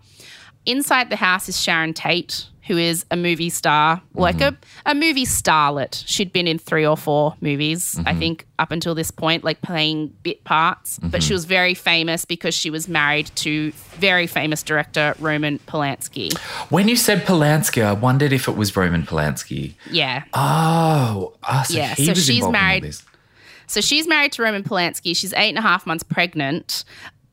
inside 0.66 1.09
the 1.09 1.16
house 1.16 1.49
is 1.49 1.61
Sharon 1.61 1.95
Tate, 1.95 2.49
who 2.68 2.76
is 2.76 3.04
a 3.10 3.16
movie 3.16 3.48
star, 3.48 4.00
like 4.14 4.36
mm-hmm. 4.36 4.54
a, 4.86 4.92
a 4.92 4.94
movie 4.94 5.24
starlet. 5.24 6.04
She'd 6.06 6.32
been 6.32 6.46
in 6.46 6.58
three 6.58 6.86
or 6.86 6.96
four 6.96 7.34
movies, 7.40 7.98
I 7.98 8.10
mm-hmm. 8.10 8.18
think, 8.18 8.46
up 8.58 8.70
until 8.70 8.94
this 8.94 9.10
point, 9.10 9.42
like 9.42 9.62
playing 9.62 10.14
bit 10.22 10.44
parts. 10.44 11.00
But 11.02 11.22
she 11.22 11.28
mm-hmm. 11.28 11.34
was 11.34 11.44
very 11.46 11.74
famous 11.74 12.26
because 12.26 12.54
she 12.54 12.68
was 12.68 12.86
married 12.86 13.30
to 13.36 13.72
very 13.96 14.26
famous 14.26 14.62
director 14.62 15.14
Roman 15.18 15.58
Polanski. 15.60 16.36
When 16.70 16.88
you 16.88 16.96
said 16.96 17.22
Polanski, 17.22 17.82
I 17.82 17.94
wondered 17.94 18.32
if 18.32 18.46
it 18.46 18.56
was 18.56 18.76
Roman 18.76 19.02
Polanski. 19.02 19.74
Yeah. 19.90 20.24
Oh, 20.34 21.34
ah, 21.42 21.64
so 21.66 21.74
Yeah, 21.74 21.94
he 21.94 22.04
so 22.04 22.12
was 22.12 22.24
she's 22.24 22.36
involved 22.36 22.54
in 22.54 22.62
all 22.62 22.68
married-. 22.68 22.96
So 23.66 23.80
she's 23.82 24.06
married 24.06 24.32
to 24.32 24.42
Roman 24.42 24.62
Polanski. 24.62 25.14
She's 25.16 25.32
eight 25.34 25.50
and 25.50 25.58
a 25.58 25.62
half 25.62 25.86
months 25.86 26.02
pregnant, 26.02 26.84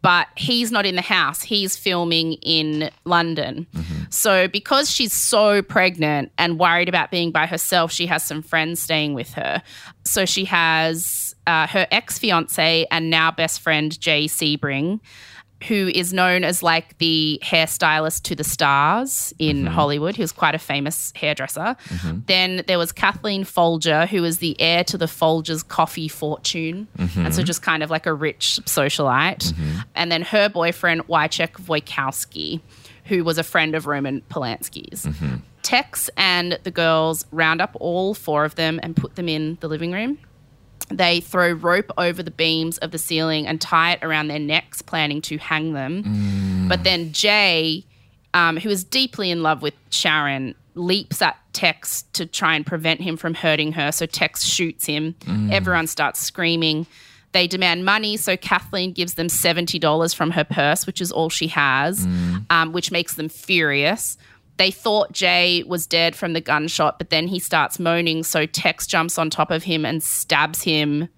but 0.05 0.27
he's 0.35 0.71
not 0.71 0.85
in 0.85 0.93
the 0.93 1.01
house. 1.01 1.41
He's 1.41 1.75
filming 1.75 2.33
in 2.43 2.91
London. 3.05 3.65
So 4.11 4.47
because 4.47 4.91
she's 4.91 5.13
so 5.13 5.63
pregnant 5.63 6.31
and 6.37 6.59
worried 6.59 6.87
about 6.87 7.09
being 7.09 7.31
by 7.31 7.47
herself, 7.47 7.91
she 7.91 8.05
has 8.05 8.23
some 8.23 8.43
friends 8.43 8.79
staying 8.79 9.15
with 9.15 9.33
her. 9.33 9.63
So 10.03 10.25
she 10.25 10.45
has 10.45 11.33
uh, 11.47 11.65
her 11.65 11.87
ex 11.89 12.19
fiance 12.19 12.85
and 12.91 13.09
now 13.09 13.31
best 13.31 13.61
friend, 13.61 13.99
Jay 13.99 14.25
Sebring. 14.25 14.99
Who 15.67 15.89
is 15.93 16.13
known 16.13 16.43
as 16.43 16.61
like 16.61 16.97
the 16.99 17.39
hairstylist 17.43 18.23
to 18.23 18.35
the 18.35 18.43
stars 18.43 19.33
in 19.39 19.63
mm-hmm. 19.63 19.73
Hollywood? 19.73 20.15
He 20.15 20.21
was 20.21 20.31
quite 20.31 20.55
a 20.55 20.59
famous 20.59 21.11
hairdresser. 21.15 21.75
Mm-hmm. 21.89 22.19
Then 22.27 22.63
there 22.67 22.77
was 22.77 22.91
Kathleen 22.91 23.43
Folger, 23.43 24.05
who 24.05 24.21
was 24.21 24.37
the 24.39 24.59
heir 24.59 24.83
to 24.85 24.97
the 24.97 25.05
Folgers 25.07 25.67
coffee 25.67 26.07
fortune. 26.07 26.87
And 26.97 27.33
so 27.33 27.41
mm-hmm. 27.41 27.45
just 27.45 27.61
kind 27.61 27.83
of 27.83 27.89
like 27.89 28.05
a 28.05 28.13
rich 28.13 28.59
socialite. 28.65 29.53
And 29.95 30.11
then 30.11 30.21
her 30.21 30.49
boyfriend, 30.49 31.07
Wojciech 31.07 31.53
Wojciechowski, 31.65 32.61
who 33.05 33.23
was 33.23 33.37
a 33.37 33.43
friend 33.43 33.75
of 33.75 33.87
Roman 33.87 34.21
Polanski's. 34.29 35.07
Tex 35.61 36.11
and 36.15 36.59
the 36.63 36.71
girls 36.71 37.25
round 37.31 37.59
up 37.59 37.75
all 37.79 38.13
four 38.13 38.45
of 38.45 38.53
them 38.53 38.79
and 38.83 38.95
put 38.95 39.15
them 39.15 39.27
in 39.27 39.57
the 39.61 39.67
living 39.67 39.91
room. 39.91 40.19
They 40.89 41.19
throw 41.19 41.51
rope 41.51 41.91
over 41.97 42.21
the 42.21 42.31
beams 42.31 42.77
of 42.79 42.91
the 42.91 42.97
ceiling 42.97 43.47
and 43.47 43.59
tie 43.59 43.93
it 43.93 43.99
around 44.03 44.27
their 44.27 44.39
necks, 44.39 44.81
planning 44.81 45.21
to 45.23 45.37
hang 45.37 45.73
them. 45.73 46.67
But 46.69 46.83
then 46.83 47.11
Jay, 47.11 47.85
um, 48.33 48.57
who 48.57 48.69
is 48.69 48.83
deeply 48.83 49.31
in 49.31 49.41
love 49.43 49.61
with 49.61 49.73
Sharon, 49.89 50.53
leaps 50.75 51.21
at 51.21 51.37
Tex 51.53 52.03
to 52.13 52.25
try 52.25 52.55
and 52.55 52.65
prevent 52.65 53.01
him 53.01 53.17
from 53.17 53.33
hurting 53.33 53.71
her. 53.73 53.91
So 53.91 54.05
Tex 54.05 54.43
shoots 54.43 54.85
him. 54.85 55.15
Everyone 55.51 55.87
starts 55.87 56.19
screaming. 56.19 56.85
They 57.31 57.47
demand 57.47 57.83
money, 57.83 58.15
so 58.15 58.37
Kathleen 58.37 58.93
gives 58.93 59.15
them 59.15 59.27
$70 59.27 60.15
from 60.15 60.31
her 60.31 60.43
purse, 60.45 60.85
which 60.87 61.01
is 61.01 61.11
all 61.11 61.29
she 61.29 61.47
has, 61.47 62.05
um, 62.49 62.71
which 62.71 62.91
makes 62.91 63.15
them 63.15 63.27
furious. 63.27 64.17
They 64.57 64.71
thought 64.71 65.11
Jay 65.11 65.63
was 65.67 65.85
dead 65.85 66.15
from 66.15 66.33
the 66.33 66.41
gunshot, 66.41 66.97
but 66.97 67.09
then 67.09 67.27
he 67.27 67.39
starts 67.39 67.79
moaning, 67.79 68.23
so 68.23 68.45
Tex 68.45 68.87
jumps 68.87 69.17
on 69.17 69.29
top 69.29 69.51
of 69.51 69.63
him 69.63 69.85
and 69.85 70.01
stabs 70.01 70.63
him 70.63 71.09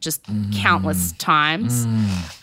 just 0.00 0.24
countless 0.54 1.10
times. 1.12 1.84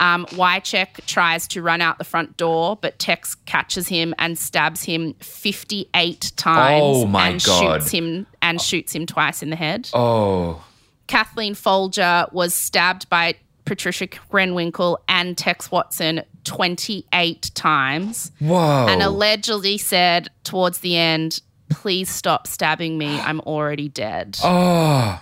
Um, 0.02 0.26
Wojciech 0.32 1.06
tries 1.08 1.48
to 1.48 1.62
run 1.62 1.80
out 1.82 1.98
the 1.98 2.04
front 2.04 2.36
door, 2.36 2.78
but 2.82 3.00
Tex 3.00 3.34
catches 3.46 3.88
him 3.88 4.14
and 4.20 4.38
stabs 4.38 4.84
him 4.84 5.14
58 5.22 6.34
times 6.36 6.82
Oh 6.84 7.06
my 7.06 7.30
and 7.30 7.43
God. 7.43 7.82
shoots 7.82 7.91
him 7.91 8.28
and 8.41 8.62
shoots 8.62 8.93
him 8.93 9.06
twice 9.06 9.41
in 9.41 9.52
the 9.52 9.56
head. 9.56 9.89
Oh, 9.93 10.64
Kathleen 11.08 11.56
Folger 11.56 12.26
was 12.34 12.54
stabbed 12.54 13.08
by 13.10 13.36
Patricia 13.66 14.07
Krenwinkel 14.07 14.97
and 15.07 15.38
Tex 15.38 15.72
Watson 15.72 16.24
28 16.43 17.51
times 17.55 18.32
whoa. 18.39 18.86
and 18.88 19.01
allegedly 19.01 19.78
said 19.78 20.30
towards 20.43 20.80
the 20.80 20.95
end, 20.95 21.41
Please 21.70 22.09
stop 22.09 22.45
stabbing 22.45 22.95
me. 22.97 23.20
I'm 23.20 23.39
already 23.41 23.89
dead. 23.89 24.38
oh, 24.43 25.20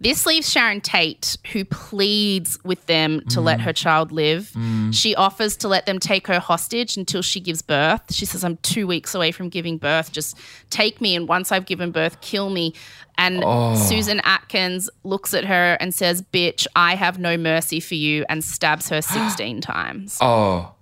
This 0.00 0.26
leaves 0.26 0.48
Sharon 0.48 0.80
Tate, 0.80 1.36
who 1.52 1.64
pleads 1.64 2.58
with 2.64 2.86
them 2.86 3.20
to 3.30 3.40
mm. 3.40 3.44
let 3.44 3.60
her 3.60 3.72
child 3.72 4.12
live. 4.12 4.52
Mm. 4.54 4.94
She 4.94 5.14
offers 5.16 5.56
to 5.58 5.68
let 5.68 5.86
them 5.86 5.98
take 5.98 6.26
her 6.28 6.38
hostage 6.38 6.96
until 6.96 7.20
she 7.20 7.40
gives 7.40 7.62
birth. 7.62 8.12
She 8.12 8.24
says, 8.24 8.44
I'm 8.44 8.58
two 8.58 8.86
weeks 8.86 9.14
away 9.14 9.32
from 9.32 9.48
giving 9.48 9.76
birth. 9.76 10.12
Just 10.12 10.38
take 10.70 11.00
me. 11.00 11.16
And 11.16 11.26
once 11.26 11.50
I've 11.50 11.66
given 11.66 11.90
birth, 11.90 12.20
kill 12.20 12.50
me. 12.50 12.74
And 13.16 13.42
oh. 13.44 13.74
Susan 13.74 14.20
Atkins 14.20 14.88
looks 15.02 15.34
at 15.34 15.44
her 15.44 15.76
and 15.80 15.92
says, 15.92 16.22
Bitch, 16.22 16.68
I 16.76 16.94
have 16.94 17.18
no 17.18 17.36
mercy 17.36 17.80
for 17.80 17.96
you, 17.96 18.24
and 18.28 18.44
stabs 18.44 18.88
her 18.90 19.02
16 19.02 19.60
times. 19.60 20.18
oh. 20.20 20.74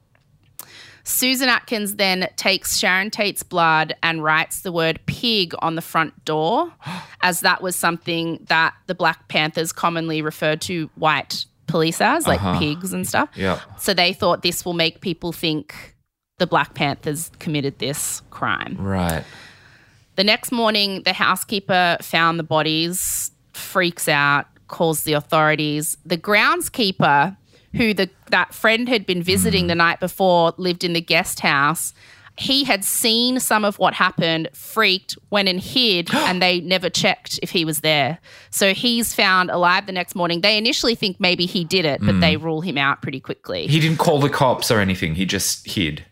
Susan 1.06 1.48
Atkins 1.48 1.94
then 1.94 2.28
takes 2.34 2.76
Sharon 2.76 3.12
Tate's 3.12 3.44
blood 3.44 3.94
and 4.02 4.24
writes 4.24 4.62
the 4.62 4.72
word 4.72 4.98
pig 5.06 5.54
on 5.60 5.76
the 5.76 5.80
front 5.80 6.24
door, 6.24 6.72
as 7.22 7.40
that 7.40 7.62
was 7.62 7.76
something 7.76 8.44
that 8.48 8.74
the 8.88 8.94
Black 8.94 9.28
Panthers 9.28 9.72
commonly 9.72 10.20
referred 10.20 10.60
to 10.62 10.90
white 10.96 11.46
police 11.68 12.00
as, 12.00 12.26
like 12.26 12.42
uh-huh. 12.42 12.58
pigs 12.58 12.92
and 12.92 13.06
stuff. 13.06 13.30
Yeah. 13.36 13.60
So 13.78 13.94
they 13.94 14.12
thought 14.12 14.42
this 14.42 14.64
will 14.64 14.72
make 14.72 15.00
people 15.00 15.30
think 15.30 15.94
the 16.38 16.46
Black 16.46 16.74
Panthers 16.74 17.30
committed 17.38 17.78
this 17.78 18.20
crime. 18.30 18.76
Right. 18.76 19.24
The 20.16 20.24
next 20.24 20.50
morning, 20.50 21.02
the 21.04 21.12
housekeeper 21.12 21.98
found 22.02 22.38
the 22.40 22.44
bodies, 22.44 23.30
freaks 23.52 24.08
out, 24.08 24.46
calls 24.66 25.04
the 25.04 25.12
authorities. 25.12 25.96
The 26.04 26.18
groundskeeper, 26.18 27.36
who 27.76 27.94
the 27.94 28.08
that 28.30 28.54
friend 28.54 28.88
had 28.88 29.06
been 29.06 29.22
visiting 29.22 29.66
the 29.68 29.74
night 29.74 30.00
before, 30.00 30.52
lived 30.56 30.84
in 30.84 30.92
the 30.92 31.00
guest 31.00 31.40
house. 31.40 31.92
He 32.38 32.64
had 32.64 32.84
seen 32.84 33.40
some 33.40 33.64
of 33.64 33.78
what 33.78 33.94
happened, 33.94 34.50
freaked, 34.52 35.16
went 35.30 35.48
and 35.48 35.58
hid, 35.58 36.10
and 36.14 36.42
they 36.42 36.60
never 36.60 36.90
checked 36.90 37.40
if 37.42 37.50
he 37.50 37.64
was 37.64 37.80
there. 37.80 38.18
So 38.50 38.74
he's 38.74 39.14
found 39.14 39.50
alive 39.50 39.86
the 39.86 39.92
next 39.92 40.14
morning. 40.14 40.42
They 40.42 40.58
initially 40.58 40.94
think 40.94 41.18
maybe 41.18 41.46
he 41.46 41.64
did 41.64 41.86
it, 41.86 42.00
but 42.04 42.20
they 42.20 42.36
rule 42.36 42.60
him 42.60 42.76
out 42.76 43.00
pretty 43.00 43.20
quickly. 43.20 43.66
He 43.66 43.80
didn't 43.80 43.98
call 43.98 44.18
the 44.20 44.28
cops 44.28 44.70
or 44.70 44.80
anything. 44.80 45.14
He 45.14 45.24
just 45.24 45.66
hid. 45.66 46.04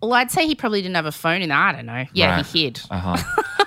well, 0.00 0.14
I'd 0.14 0.30
say 0.30 0.46
he 0.46 0.54
probably 0.54 0.80
didn't 0.80 0.96
have 0.96 1.04
a 1.04 1.12
phone 1.12 1.42
in 1.42 1.50
there. 1.50 1.58
I 1.58 1.72
don't 1.72 1.84
know. 1.84 2.06
Yeah, 2.14 2.36
Right. 2.36 2.46
he 2.46 2.64
hid. 2.64 2.80
Uh 2.90 2.98
huh. 3.16 3.16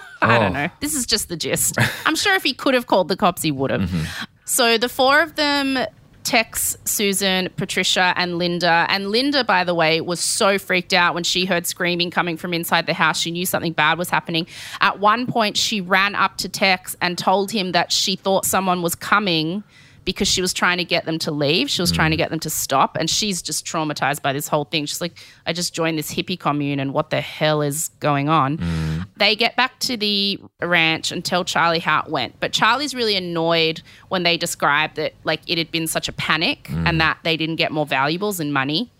I 0.23 0.37
Oh. 0.37 0.39
don't 0.39 0.53
know. 0.53 0.69
This 0.79 0.95
is 0.95 1.05
just 1.05 1.27
the 1.29 1.35
gist. 1.37 1.77
I'm 2.07 2.15
sure 2.15 2.33
if 2.33 2.41
he 2.43 2.53
could 2.55 2.73
have 2.73 2.87
called 2.87 3.07
the 3.09 3.17
cops, 3.17 3.43
he 3.43 3.51
would 3.51 3.69
have. 3.69 3.81
Mm-hmm. 3.81 4.05
So 4.45 4.77
the 4.79 4.89
four 4.89 5.21
of 5.21 5.35
them 5.35 5.77
Tex, 6.23 6.77
Susan, 6.85 7.49
Patricia, 7.57 8.13
and 8.15 8.37
Linda. 8.37 8.85
And 8.89 9.09
Linda, 9.09 9.43
by 9.43 9.63
the 9.63 9.75
way, 9.75 10.01
was 10.01 10.19
so 10.19 10.57
freaked 10.57 10.93
out 10.93 11.13
when 11.13 11.23
she 11.23 11.45
heard 11.45 11.67
screaming 11.67 12.11
coming 12.11 12.37
from 12.37 12.53
inside 12.53 12.85
the 12.85 12.93
house. 12.93 13.19
She 13.19 13.31
knew 13.31 13.45
something 13.45 13.73
bad 13.73 13.97
was 13.97 14.09
happening. 14.09 14.47
At 14.81 14.99
one 14.99 15.27
point, 15.27 15.57
she 15.57 15.81
ran 15.81 16.15
up 16.15 16.37
to 16.37 16.49
Tex 16.49 16.95
and 17.01 17.17
told 17.17 17.51
him 17.51 17.73
that 17.73 17.91
she 17.91 18.15
thought 18.15 18.45
someone 18.45 18.81
was 18.81 18.95
coming 18.95 19.63
because 20.05 20.27
she 20.27 20.41
was 20.41 20.53
trying 20.53 20.77
to 20.77 20.85
get 20.85 21.05
them 21.05 21.17
to 21.19 21.31
leave. 21.31 21.69
She 21.69 21.81
was 21.81 21.91
trying 21.91 22.11
to 22.11 22.15
hmm. 22.15 22.19
get 22.19 22.29
them 22.29 22.39
to 22.41 22.49
stop. 22.49 22.97
And 22.97 23.09
she's 23.09 23.41
just 23.41 23.65
traumatized 23.65 24.21
by 24.21 24.33
this 24.33 24.47
whole 24.47 24.65
thing. 24.65 24.85
She's 24.85 25.01
like, 25.01 25.17
I 25.45 25.53
just 25.53 25.73
joined 25.73 25.97
this 25.97 26.13
hippie 26.13 26.39
commune 26.39 26.79
and 26.79 26.93
what 26.93 27.09
the 27.09 27.21
hell 27.21 27.61
is 27.61 27.89
going 27.99 28.29
on? 28.29 28.57
Hmm. 28.57 28.92
They 29.17 29.35
get 29.35 29.55
back 29.55 29.79
to 29.81 29.95
the 29.95 30.39
ranch 30.61 31.11
and 31.11 31.23
tell 31.23 31.45
Charlie 31.45 31.79
how 31.79 32.01
it 32.01 32.09
went. 32.09 32.39
But 32.39 32.51
Charlie's 32.51 32.95
really 32.95 33.15
annoyed 33.15 33.81
when 34.09 34.23
they 34.23 34.37
describe 34.37 34.95
that 34.95 35.13
like 35.23 35.41
it 35.47 35.57
had 35.57 35.71
been 35.71 35.87
such 35.87 36.07
a 36.07 36.11
panic 36.13 36.63
mm. 36.63 36.87
and 36.87 36.99
that 36.99 37.19
they 37.23 37.37
didn't 37.37 37.57
get 37.57 37.71
more 37.71 37.85
valuables 37.85 38.39
and 38.39 38.51
money. 38.51 38.91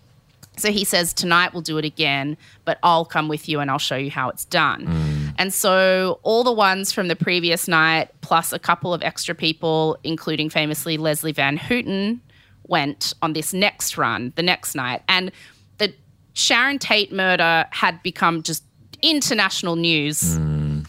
So 0.56 0.70
he 0.70 0.84
says, 0.84 1.12
Tonight 1.12 1.52
we'll 1.52 1.62
do 1.62 1.78
it 1.78 1.84
again, 1.84 2.36
but 2.64 2.78
I'll 2.82 3.04
come 3.04 3.28
with 3.28 3.48
you 3.48 3.60
and 3.60 3.70
I'll 3.70 3.78
show 3.78 3.96
you 3.96 4.10
how 4.10 4.28
it's 4.28 4.44
done. 4.44 4.86
Mm. 4.86 5.34
And 5.38 5.54
so 5.54 6.20
all 6.22 6.44
the 6.44 6.52
ones 6.52 6.92
from 6.92 7.08
the 7.08 7.16
previous 7.16 7.66
night, 7.66 8.10
plus 8.20 8.52
a 8.52 8.58
couple 8.58 8.94
of 8.94 9.02
extra 9.02 9.34
people, 9.34 9.98
including 10.04 10.48
famously 10.48 10.96
Leslie 10.96 11.32
Van 11.32 11.56
Houten, 11.56 12.20
went 12.66 13.14
on 13.20 13.32
this 13.32 13.52
next 13.52 13.98
run 13.98 14.32
the 14.36 14.42
next 14.42 14.74
night. 14.74 15.02
And 15.08 15.32
the 15.78 15.92
Sharon 16.34 16.78
Tate 16.78 17.12
murder 17.12 17.66
had 17.70 18.02
become 18.02 18.42
just 18.42 18.64
international 19.04 19.76
news 19.76 20.36
hmm. 20.36 20.80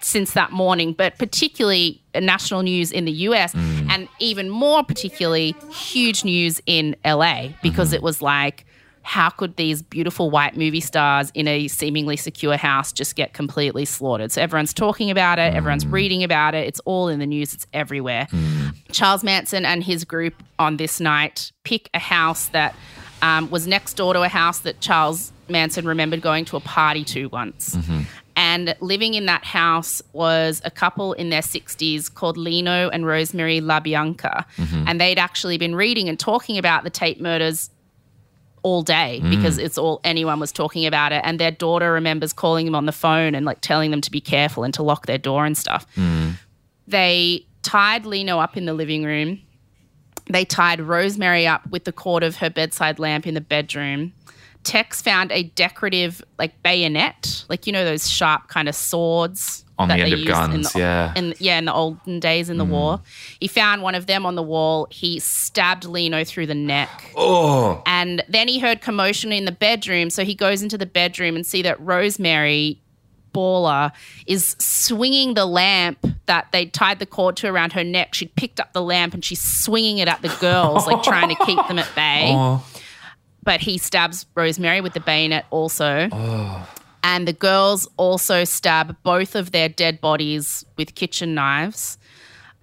since 0.00 0.32
that 0.32 0.50
morning, 0.52 0.94
but 0.94 1.18
particularly 1.18 2.00
national 2.14 2.62
news 2.62 2.90
in 2.90 3.04
the 3.04 3.12
US 3.12 3.52
hmm. 3.52 3.90
and 3.90 4.08
even 4.18 4.48
more 4.48 4.82
particularly 4.82 5.54
huge 5.70 6.24
news 6.24 6.60
in 6.66 6.96
LA 7.04 7.48
because 7.62 7.90
hmm. 7.90 7.96
it 7.96 8.02
was 8.02 8.22
like, 8.22 8.64
how 9.02 9.30
could 9.30 9.56
these 9.56 9.80
beautiful 9.80 10.30
white 10.30 10.54
movie 10.54 10.80
stars 10.80 11.30
in 11.32 11.48
a 11.48 11.66
seemingly 11.68 12.14
secure 12.14 12.58
house 12.58 12.92
just 12.92 13.16
get 13.16 13.32
completely 13.32 13.86
slaughtered? 13.86 14.30
So 14.32 14.42
everyone's 14.42 14.74
talking 14.74 15.10
about 15.10 15.38
it, 15.38 15.54
everyone's 15.54 15.86
reading 15.86 16.22
about 16.22 16.54
it, 16.54 16.66
it's 16.66 16.80
all 16.80 17.08
in 17.08 17.18
the 17.18 17.26
news, 17.26 17.54
it's 17.54 17.66
everywhere. 17.72 18.26
Charles 18.92 19.24
Manson 19.24 19.64
and 19.64 19.82
his 19.82 20.04
group 20.04 20.34
on 20.58 20.76
this 20.76 21.00
night 21.00 21.52
pick 21.64 21.88
a 21.94 21.98
house 21.98 22.48
that 22.48 22.74
um, 23.22 23.50
was 23.50 23.66
next 23.66 23.94
door 23.94 24.14
to 24.14 24.22
a 24.22 24.28
house 24.28 24.60
that 24.60 24.80
Charles 24.80 25.32
Manson 25.48 25.86
remembered 25.86 26.20
going 26.20 26.44
to 26.46 26.56
a 26.56 26.60
party 26.60 27.04
to 27.04 27.26
once. 27.26 27.76
And 28.36 28.76
living 28.80 29.14
in 29.14 29.26
that 29.26 29.44
house 29.44 30.00
was 30.12 30.62
a 30.64 30.70
couple 30.70 31.12
in 31.14 31.28
their 31.30 31.40
60s 31.42 32.12
called 32.14 32.36
Leno 32.36 32.88
and 32.88 33.04
Rosemary 33.04 33.60
LaBianca. 33.60 34.44
And 34.86 35.00
they'd 35.00 35.18
actually 35.18 35.58
been 35.58 35.74
reading 35.74 36.08
and 36.08 36.18
talking 36.20 36.56
about 36.58 36.84
the 36.84 36.90
Tate 36.90 37.20
murders 37.20 37.70
all 38.62 38.82
day 38.82 39.20
Mm. 39.22 39.30
because 39.30 39.56
it's 39.58 39.78
all 39.78 40.00
anyone 40.04 40.38
was 40.40 40.52
talking 40.52 40.84
about 40.86 41.10
it. 41.12 41.20
And 41.24 41.38
their 41.40 41.50
daughter 41.50 41.92
remembers 41.92 42.32
calling 42.32 42.66
them 42.66 42.74
on 42.74 42.86
the 42.86 42.92
phone 42.92 43.34
and 43.34 43.44
like 43.46 43.60
telling 43.60 43.90
them 43.90 44.00
to 44.02 44.10
be 44.10 44.20
careful 44.20 44.62
and 44.64 44.72
to 44.74 44.82
lock 44.82 45.06
their 45.06 45.18
door 45.18 45.44
and 45.46 45.56
stuff. 45.56 45.84
Mm. 45.96 46.34
They 46.86 47.46
tied 47.62 48.06
Leno 48.06 48.38
up 48.38 48.56
in 48.56 48.66
the 48.66 48.72
living 48.74 49.04
room. 49.04 49.40
They 50.28 50.44
tied 50.44 50.80
Rosemary 50.80 51.46
up 51.46 51.68
with 51.70 51.84
the 51.84 51.92
cord 51.92 52.22
of 52.22 52.36
her 52.36 52.50
bedside 52.50 52.98
lamp 52.98 53.26
in 53.26 53.34
the 53.34 53.40
bedroom. 53.40 54.12
Tex 54.64 55.00
found 55.00 55.32
a 55.32 55.44
decorative 55.44 56.22
like 56.38 56.62
bayonet, 56.62 57.44
like 57.48 57.66
you 57.66 57.72
know 57.72 57.84
those 57.84 58.10
sharp 58.10 58.48
kind 58.48 58.68
of 58.68 58.74
swords 58.74 59.64
On 59.78 59.88
that 59.88 59.96
the 59.96 60.02
end 60.02 60.12
of 60.12 60.26
guns, 60.26 60.72
the, 60.72 60.78
yeah. 60.80 61.12
in 61.16 61.34
yeah 61.38 61.58
in 61.58 61.64
the 61.64 61.72
olden 61.72 62.20
days 62.20 62.50
in 62.50 62.58
the 62.58 62.66
mm. 62.66 62.70
war. 62.70 63.00
He 63.40 63.48
found 63.48 63.82
one 63.82 63.94
of 63.94 64.06
them 64.06 64.26
on 64.26 64.34
the 64.34 64.42
wall. 64.42 64.86
He 64.90 65.20
stabbed 65.20 65.84
Leno 65.84 66.24
through 66.24 66.46
the 66.46 66.54
neck. 66.54 67.12
Oh, 67.16 67.82
And 67.86 68.22
then 68.28 68.48
he 68.48 68.58
heard 68.58 68.82
commotion 68.82 69.32
in 69.32 69.46
the 69.46 69.52
bedroom. 69.52 70.10
So 70.10 70.24
he 70.24 70.34
goes 70.34 70.62
into 70.62 70.76
the 70.76 70.86
bedroom 70.86 71.36
and 71.36 71.46
see 71.46 71.62
that 71.62 71.80
Rosemary 71.80 72.82
Baller 73.38 73.92
is 74.26 74.56
swinging 74.58 75.34
the 75.34 75.46
lamp 75.46 76.04
that 76.26 76.50
they 76.52 76.66
tied 76.66 76.98
the 76.98 77.06
cord 77.06 77.36
to 77.36 77.46
around 77.46 77.72
her 77.72 77.84
neck. 77.84 78.14
She'd 78.14 78.34
picked 78.34 78.58
up 78.58 78.72
the 78.72 78.82
lamp 78.82 79.14
and 79.14 79.24
she's 79.24 79.40
swinging 79.40 79.98
it 79.98 80.08
at 80.08 80.22
the 80.22 80.36
girls, 80.40 80.86
like 80.86 81.04
trying 81.04 81.28
to 81.28 81.44
keep 81.46 81.58
them 81.68 81.78
at 81.78 81.88
bay. 81.94 82.30
oh, 82.34 82.66
But 83.44 83.60
he 83.60 83.78
stabs 83.78 84.26
Rosemary 84.34 84.80
with 84.80 84.94
the 84.94 85.00
bayonet 85.00 85.46
also. 85.50 86.08
Oh. 86.10 86.68
And 87.04 87.28
the 87.28 87.32
girls 87.32 87.88
also 87.96 88.42
stab 88.42 88.96
both 89.04 89.36
of 89.36 89.52
their 89.52 89.68
dead 89.68 90.00
bodies 90.00 90.64
with 90.76 90.96
kitchen 90.96 91.34
knives. 91.34 91.96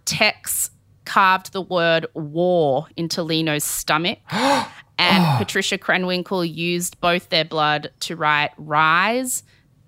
Tex 0.04 0.72
carved 1.06 1.54
the 1.54 1.62
word 1.62 2.06
war 2.14 2.88
into 2.98 3.24
Leno's 3.24 3.64
stomach. 3.64 4.20
and 4.32 4.68
oh. 5.00 5.36
Patricia 5.38 5.78
Krenwinkel 5.78 6.54
used 6.54 7.00
both 7.00 7.30
their 7.30 7.46
blood 7.46 7.92
to 8.02 8.18
write 8.18 8.52
rise 8.58 9.44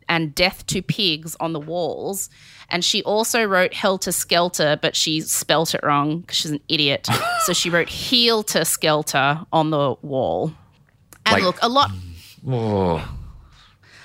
and 0.10 0.34
death 0.36 0.66
to 0.68 0.82
pigs 0.82 1.36
on 1.40 1.54
the 1.54 1.60
walls. 1.60 2.30
And 2.70 2.84
she 2.84 3.02
also 3.04 3.44
wrote 3.46 3.74
helter 3.74 4.12
skelter, 4.12 4.78
but 4.82 4.96
she 4.96 5.22
spelt 5.22 5.74
it 5.74 5.82
wrong 5.84 6.22
because 6.22 6.38
she's 6.38 6.52
an 6.52 6.60
idiot. 6.68 7.08
so 7.46 7.54
she 7.54 7.70
wrote 7.70 7.90
heel 7.90 8.44
to 8.44 8.66
skelter 8.66 9.40
on 9.54 9.70
the 9.70 9.96
wall. 10.02 10.54
And 11.26 11.34
Like- 11.36 11.44
look, 11.44 11.60
a 11.62 11.70
lot 11.70 11.92
mm, 11.92 12.52
oh. 12.54 13.18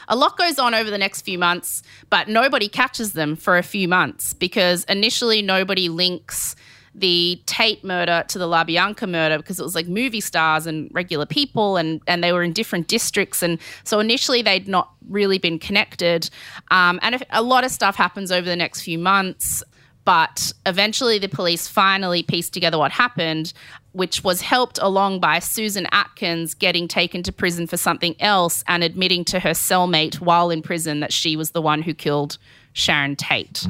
a 0.09 0.17
lot 0.17 0.37
goes 0.37 0.59
on 0.59 0.75
over 0.75 0.91
the 0.91 0.99
next 0.99 1.23
few 1.23 1.39
months, 1.39 1.83
but 2.11 2.29
nobody 2.29 2.69
catches 2.69 3.13
them 3.13 3.37
for 3.37 3.59
a 3.59 3.63
few 3.63 3.89
months 3.89 4.33
because 4.33 4.85
initially 4.85 5.43
nobody 5.43 5.89
links 5.89 6.55
the 6.95 7.41
Tate 7.47 7.83
murder 7.83 8.25
to 8.29 8.39
the 8.39 8.47
LaBianca 8.47 9.09
murder 9.09 9.39
because 9.39 9.59
it 9.59 9.63
was 9.63 9.75
like 9.75 9.89
movie 9.89 10.21
stars 10.21 10.67
and 10.67 10.91
regular 10.93 11.27
people 11.27 11.77
and, 11.77 12.03
and 12.07 12.23
they 12.23 12.33
were 12.33 12.43
in 12.43 12.53
different 12.53 12.89
districts. 12.89 13.43
And 13.43 13.59
so 13.85 13.99
initially 13.99 14.43
they'd 14.43 14.69
not 14.69 14.91
really 15.09 15.39
been 15.39 15.59
connected. 15.59 16.29
Um, 16.71 16.99
and 17.03 17.25
a 17.31 17.43
lot 17.43 17.65
of 17.65 17.71
stuff 17.71 17.97
happens 17.97 18.31
over 18.31 18.45
the 18.45 18.57
next 18.57 18.83
few 18.83 18.99
months. 18.99 19.63
But 20.05 20.53
eventually, 20.67 21.21
the 21.21 21.29
police 21.29 21.69
finally 21.69 22.25
pieced 22.25 22.53
together 22.53 22.77
what 22.77 22.91
happened, 22.91 23.53
which 23.93 24.25
was 24.25 24.41
helped 24.41 24.81
along 24.83 25.21
by 25.21 25.39
Susan 25.39 25.87
Atkins 25.93 26.55
getting 26.55 26.89
taken 26.89 27.23
to 27.23 27.33
prison 27.33 27.69
for 27.69 27.77
something 27.77 28.21
else 28.21 28.65
and 28.67 28.83
admitting 28.83 29.25
to 29.27 29.39
her 29.39 29.51
cellmate 29.51 30.17
while 30.17 30.51
in 30.51 30.61
prison 30.61 30.99
that 31.01 31.13
she 31.13 31.37
was 31.37 31.53
the 31.53 31.63
one 31.63 31.83
who 31.83 31.95
killed 31.95 32.37
Sharon 32.73 33.15
Tate. 33.15 33.65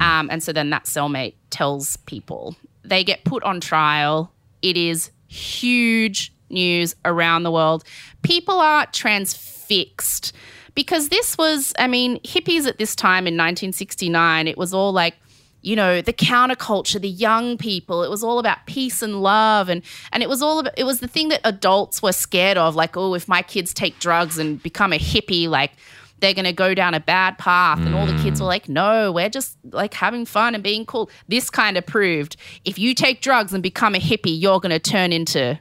Um, 0.00 0.28
and 0.30 0.42
so 0.42 0.52
then 0.52 0.70
that 0.70 0.84
cellmate 0.84 1.34
tells 1.50 1.96
people. 1.98 2.56
They 2.84 3.04
get 3.04 3.24
put 3.24 3.42
on 3.42 3.60
trial. 3.60 4.32
It 4.62 4.76
is 4.76 5.10
huge 5.26 6.32
news 6.48 6.94
around 7.04 7.42
the 7.42 7.50
world. 7.50 7.84
People 8.22 8.60
are 8.60 8.86
transfixed 8.86 10.32
because 10.74 11.08
this 11.08 11.36
was, 11.38 11.72
I 11.78 11.86
mean, 11.86 12.20
hippies 12.20 12.66
at 12.66 12.78
this 12.78 12.94
time 12.94 13.26
in 13.26 13.34
1969, 13.34 14.46
it 14.46 14.58
was 14.58 14.72
all 14.72 14.92
like, 14.92 15.14
you 15.62 15.74
know, 15.74 16.00
the 16.00 16.12
counterculture, 16.12 17.00
the 17.00 17.08
young 17.08 17.58
people. 17.58 18.04
It 18.04 18.10
was 18.10 18.22
all 18.22 18.38
about 18.38 18.66
peace 18.66 19.02
and 19.02 19.20
love, 19.20 19.68
and 19.68 19.82
and 20.12 20.22
it 20.22 20.28
was 20.28 20.40
all 20.40 20.60
about, 20.60 20.74
it 20.78 20.84
was 20.84 21.00
the 21.00 21.08
thing 21.08 21.28
that 21.30 21.40
adults 21.42 22.00
were 22.00 22.12
scared 22.12 22.56
of. 22.56 22.76
Like, 22.76 22.96
oh, 22.96 23.14
if 23.14 23.26
my 23.26 23.42
kids 23.42 23.74
take 23.74 23.98
drugs 23.98 24.38
and 24.38 24.62
become 24.62 24.92
a 24.92 24.98
hippie, 24.98 25.48
like 25.48 25.72
they're 26.20 26.34
going 26.34 26.46
to 26.46 26.52
go 26.52 26.74
down 26.74 26.94
a 26.94 27.00
bad 27.00 27.38
path. 27.38 27.78
And 27.78 27.94
all 27.94 28.06
the 28.06 28.16
kids 28.22 28.40
were 28.40 28.46
mm. 28.46 28.50
like, 28.50 28.68
no, 28.68 29.12
we're 29.12 29.28
just 29.28 29.56
like 29.70 29.94
having 29.94 30.24
fun 30.24 30.54
and 30.54 30.64
being 30.64 30.86
cool. 30.86 31.10
This 31.28 31.50
kind 31.50 31.76
of 31.76 31.84
proved 31.86 32.36
if 32.64 32.78
you 32.78 32.94
take 32.94 33.20
drugs 33.20 33.52
and 33.52 33.62
become 33.62 33.94
a 33.94 33.98
hippie, 33.98 34.40
you're 34.40 34.60
going 34.60 34.70
to 34.70 34.78
turn 34.78 35.12
into 35.12 35.58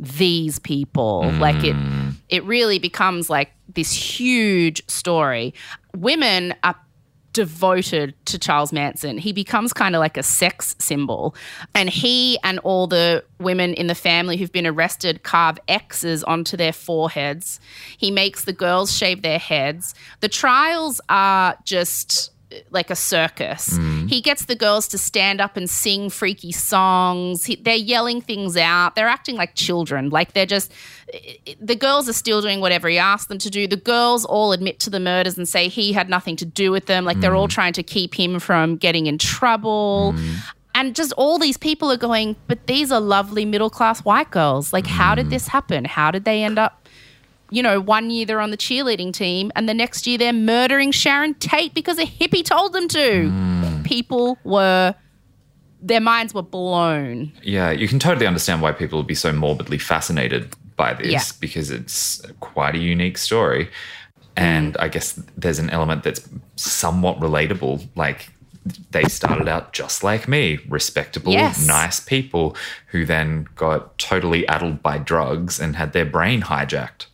these 0.00 0.58
people. 0.58 1.30
Like 1.38 1.62
it, 1.64 1.76
mm. 1.76 2.14
it 2.28 2.44
really 2.44 2.78
becomes 2.78 3.28
like 3.28 3.52
this 3.74 3.92
huge 3.92 4.82
story. 4.88 5.54
Women 5.96 6.54
are 6.62 6.76
devoted 7.32 8.14
to 8.26 8.38
Charles 8.38 8.72
Manson. 8.72 9.18
He 9.18 9.32
becomes 9.32 9.72
kind 9.72 9.94
of 9.94 10.00
like 10.00 10.16
a 10.16 10.22
sex 10.22 10.74
symbol. 10.78 11.34
And 11.74 11.88
he 11.88 12.38
and 12.42 12.58
all 12.60 12.86
the 12.86 13.24
women 13.38 13.74
in 13.74 13.86
the 13.86 13.94
family 13.94 14.36
who've 14.36 14.52
been 14.52 14.66
arrested 14.66 15.22
carve 15.22 15.58
X's 15.68 16.24
onto 16.24 16.56
their 16.56 16.72
foreheads. 16.72 17.60
He 17.96 18.10
makes 18.10 18.44
the 18.44 18.52
girls 18.52 18.96
shave 18.96 19.22
their 19.22 19.38
heads. 19.38 19.94
The 20.20 20.28
trials 20.28 21.00
are 21.08 21.56
just 21.64 22.32
like 22.70 22.90
a 22.90 22.96
circus. 22.96 23.78
Mm. 23.78 24.08
He 24.08 24.20
gets 24.20 24.46
the 24.46 24.54
girls 24.54 24.88
to 24.88 24.98
stand 24.98 25.40
up 25.40 25.56
and 25.56 25.68
sing 25.68 26.10
freaky 26.10 26.52
songs. 26.52 27.44
He, 27.44 27.56
they're 27.56 27.76
yelling 27.76 28.20
things 28.20 28.56
out. 28.56 28.94
They're 28.94 29.08
acting 29.08 29.36
like 29.36 29.54
children. 29.54 30.10
Like 30.10 30.32
they're 30.32 30.46
just, 30.46 30.72
the 31.60 31.76
girls 31.76 32.08
are 32.08 32.14
still 32.14 32.40
doing 32.40 32.60
whatever 32.60 32.88
he 32.88 32.98
asked 32.98 33.28
them 33.28 33.38
to 33.38 33.50
do. 33.50 33.66
The 33.66 33.76
girls 33.76 34.24
all 34.24 34.52
admit 34.52 34.80
to 34.80 34.90
the 34.90 35.00
murders 35.00 35.36
and 35.36 35.48
say 35.48 35.68
he 35.68 35.92
had 35.92 36.08
nothing 36.08 36.36
to 36.36 36.46
do 36.46 36.70
with 36.70 36.86
them. 36.86 37.04
Like 37.04 37.20
they're 37.20 37.34
all 37.34 37.48
mm. 37.48 37.52
trying 37.52 37.74
to 37.74 37.82
keep 37.82 38.14
him 38.14 38.38
from 38.38 38.76
getting 38.76 39.06
in 39.06 39.18
trouble. 39.18 40.14
Mm. 40.16 40.36
And 40.74 40.94
just 40.94 41.12
all 41.14 41.38
these 41.38 41.56
people 41.56 41.90
are 41.90 41.96
going, 41.96 42.36
but 42.46 42.66
these 42.66 42.92
are 42.92 43.00
lovely 43.00 43.44
middle 43.44 43.70
class 43.70 44.04
white 44.04 44.30
girls. 44.30 44.72
Like, 44.72 44.86
how 44.86 45.14
did 45.16 45.28
this 45.28 45.48
happen? 45.48 45.84
How 45.84 46.12
did 46.12 46.24
they 46.24 46.44
end 46.44 46.58
up 46.58 46.87
you 47.50 47.62
know, 47.62 47.80
one 47.80 48.10
year 48.10 48.26
they're 48.26 48.40
on 48.40 48.50
the 48.50 48.56
cheerleading 48.56 49.12
team 49.12 49.50
and 49.56 49.68
the 49.68 49.74
next 49.74 50.06
year 50.06 50.18
they're 50.18 50.32
murdering 50.32 50.90
Sharon 50.92 51.34
Tate 51.34 51.74
because 51.74 51.98
a 51.98 52.04
hippie 52.04 52.44
told 52.44 52.72
them 52.72 52.88
to. 52.88 53.28
Hmm. 53.30 53.82
People 53.82 54.38
were, 54.44 54.94
their 55.80 56.00
minds 56.00 56.34
were 56.34 56.42
blown. 56.42 57.32
Yeah, 57.42 57.70
you 57.70 57.88
can 57.88 57.98
totally 57.98 58.26
understand 58.26 58.60
why 58.60 58.72
people 58.72 58.98
would 58.98 59.06
be 59.06 59.14
so 59.14 59.32
morbidly 59.32 59.78
fascinated 59.78 60.54
by 60.76 60.94
this 60.94 61.10
Yeah. 61.10 61.22
because 61.40 61.70
it's 61.70 62.22
quite 62.40 62.74
a 62.74 62.78
unique 62.78 63.18
story. 63.18 63.68
And 64.36 64.74
mm. 64.74 64.80
I 64.82 64.88
guess 64.88 65.20
there's 65.36 65.58
an 65.58 65.68
element 65.70 66.04
that's 66.04 66.28
somewhat 66.56 67.18
relatable. 67.18 67.86
Like 67.96 68.30
they 68.92 69.04
started 69.04 69.48
out 69.48 69.72
just 69.72 70.04
like 70.04 70.28
me, 70.28 70.60
respectable, 70.68 71.32
Yes. 71.32 71.66
nice 71.66 72.00
people 72.00 72.54
who 72.88 73.04
then 73.04 73.48
got 73.56 73.98
totally 73.98 74.46
addled 74.46 74.82
by 74.82 74.98
drugs 74.98 75.58
and 75.58 75.74
had 75.76 75.92
their 75.92 76.04
brain 76.06 76.42
hijacked. 76.42 77.06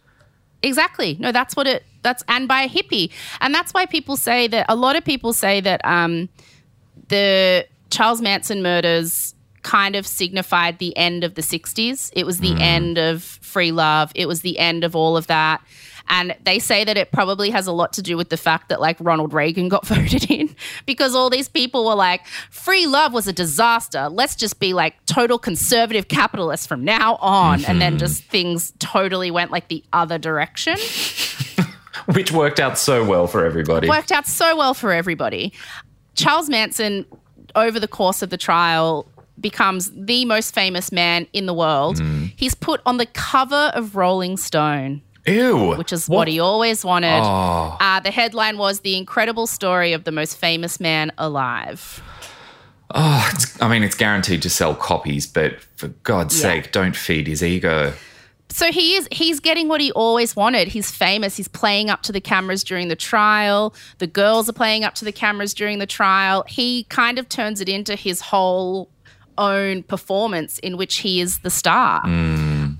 Exactly. 0.64 1.16
No, 1.20 1.30
that's 1.30 1.54
what 1.54 1.66
it, 1.66 1.84
that's, 2.02 2.24
and 2.26 2.48
by 2.48 2.62
a 2.62 2.68
hippie. 2.68 3.12
And 3.40 3.54
that's 3.54 3.72
why 3.72 3.86
people 3.86 4.16
say 4.16 4.48
that, 4.48 4.66
a 4.68 4.74
lot 4.74 4.96
of 4.96 5.04
people 5.04 5.32
say 5.32 5.60
that 5.60 5.84
um, 5.84 6.28
the 7.08 7.66
Charles 7.90 8.22
Manson 8.22 8.62
murders 8.62 9.34
kind 9.62 9.94
of 9.96 10.06
signified 10.06 10.78
the 10.78 10.96
end 10.96 11.22
of 11.22 11.34
the 11.34 11.42
60s. 11.42 12.10
It 12.14 12.24
was 12.26 12.38
the 12.38 12.54
end 12.60 12.98
of 12.98 13.22
free 13.22 13.72
love, 13.72 14.10
it 14.14 14.26
was 14.26 14.40
the 14.40 14.58
end 14.58 14.84
of 14.84 14.96
all 14.96 15.16
of 15.16 15.26
that. 15.26 15.62
And 16.08 16.36
they 16.44 16.58
say 16.58 16.84
that 16.84 16.96
it 16.96 17.12
probably 17.12 17.50
has 17.50 17.66
a 17.66 17.72
lot 17.72 17.92
to 17.94 18.02
do 18.02 18.16
with 18.16 18.28
the 18.28 18.36
fact 18.36 18.68
that 18.68 18.80
like 18.80 18.96
Ronald 19.00 19.32
Reagan 19.32 19.68
got 19.68 19.86
voted 19.86 20.30
in 20.30 20.54
because 20.86 21.14
all 21.14 21.30
these 21.30 21.48
people 21.48 21.86
were 21.86 21.94
like, 21.94 22.26
free 22.50 22.86
love 22.86 23.12
was 23.12 23.26
a 23.26 23.32
disaster. 23.32 24.08
Let's 24.08 24.36
just 24.36 24.60
be 24.60 24.74
like 24.74 25.04
total 25.06 25.38
conservative 25.38 26.08
capitalists 26.08 26.66
from 26.66 26.84
now 26.84 27.16
on. 27.16 27.64
And 27.64 27.80
then 27.80 27.92
mm-hmm. 27.92 27.98
just 27.98 28.24
things 28.24 28.72
totally 28.78 29.30
went 29.30 29.50
like 29.50 29.68
the 29.68 29.82
other 29.92 30.18
direction. 30.18 30.76
Which 32.14 32.32
worked 32.32 32.60
out 32.60 32.76
so 32.76 33.04
well 33.04 33.26
for 33.26 33.44
everybody. 33.44 33.88
Worked 33.88 34.12
out 34.12 34.26
so 34.26 34.56
well 34.56 34.74
for 34.74 34.92
everybody. 34.92 35.52
Charles 36.14 36.50
Manson, 36.50 37.06
over 37.54 37.80
the 37.80 37.88
course 37.88 38.22
of 38.22 38.30
the 38.30 38.36
trial, 38.36 39.08
becomes 39.40 39.90
the 39.94 40.24
most 40.24 40.54
famous 40.54 40.92
man 40.92 41.26
in 41.32 41.46
the 41.46 41.54
world. 41.54 41.96
Mm. 41.98 42.32
He's 42.36 42.54
put 42.54 42.80
on 42.86 42.98
the 42.98 43.06
cover 43.06 43.72
of 43.74 43.96
Rolling 43.96 44.36
Stone. 44.36 45.02
Ew. 45.26 45.74
which 45.76 45.92
is 45.92 46.08
what, 46.08 46.28
he 46.28 46.38
always 46.40 46.84
wanted. 46.84 47.20
Oh. 47.22 47.76
Uh, 47.80 48.00
the 48.00 48.10
headline 48.10 48.58
was 48.58 48.80
The 48.80 48.96
Incredible 48.96 49.46
Story 49.46 49.92
of 49.92 50.04
the 50.04 50.12
Most 50.12 50.36
Famous 50.36 50.78
Man 50.80 51.12
Alive. 51.18 52.02
Oh, 52.94 53.28
it's, 53.32 53.60
I 53.62 53.68
mean, 53.68 53.82
it's 53.82 53.96
guaranteed 53.96 54.42
to 54.42 54.50
sell 54.50 54.74
copies, 54.74 55.26
but 55.26 55.60
for 55.76 55.88
God's 55.88 56.36
Yeah. 56.36 56.42
sake, 56.42 56.72
don't 56.72 56.94
feed 56.94 57.26
his 57.26 57.42
ego. 57.42 57.94
So 58.50 58.70
he 58.70 58.94
is 58.94 59.08
he's 59.10 59.40
getting 59.40 59.66
what 59.68 59.80
he 59.80 59.90
always 59.92 60.36
wanted. 60.36 60.68
He's 60.68 60.88
famous. 60.90 61.36
He's 61.36 61.48
playing 61.48 61.90
up 61.90 62.02
to 62.02 62.12
the 62.12 62.20
cameras 62.20 62.62
during 62.62 62.86
the 62.86 62.94
trial. 62.94 63.74
The 63.98 64.06
girls 64.06 64.48
are 64.48 64.52
playing 64.52 64.84
up 64.84 64.94
to 64.96 65.04
the 65.04 65.10
cameras 65.10 65.54
during 65.54 65.80
the 65.80 65.86
trial. 65.86 66.44
He 66.46 66.84
kind 66.84 67.18
of 67.18 67.28
turns 67.28 67.60
it 67.60 67.68
into 67.68 67.96
his 67.96 68.20
whole 68.20 68.90
own 69.38 69.82
performance 69.82 70.60
in 70.60 70.76
which 70.76 70.98
he 70.98 71.20
is 71.20 71.38
the 71.38 71.50
star. 71.50 72.02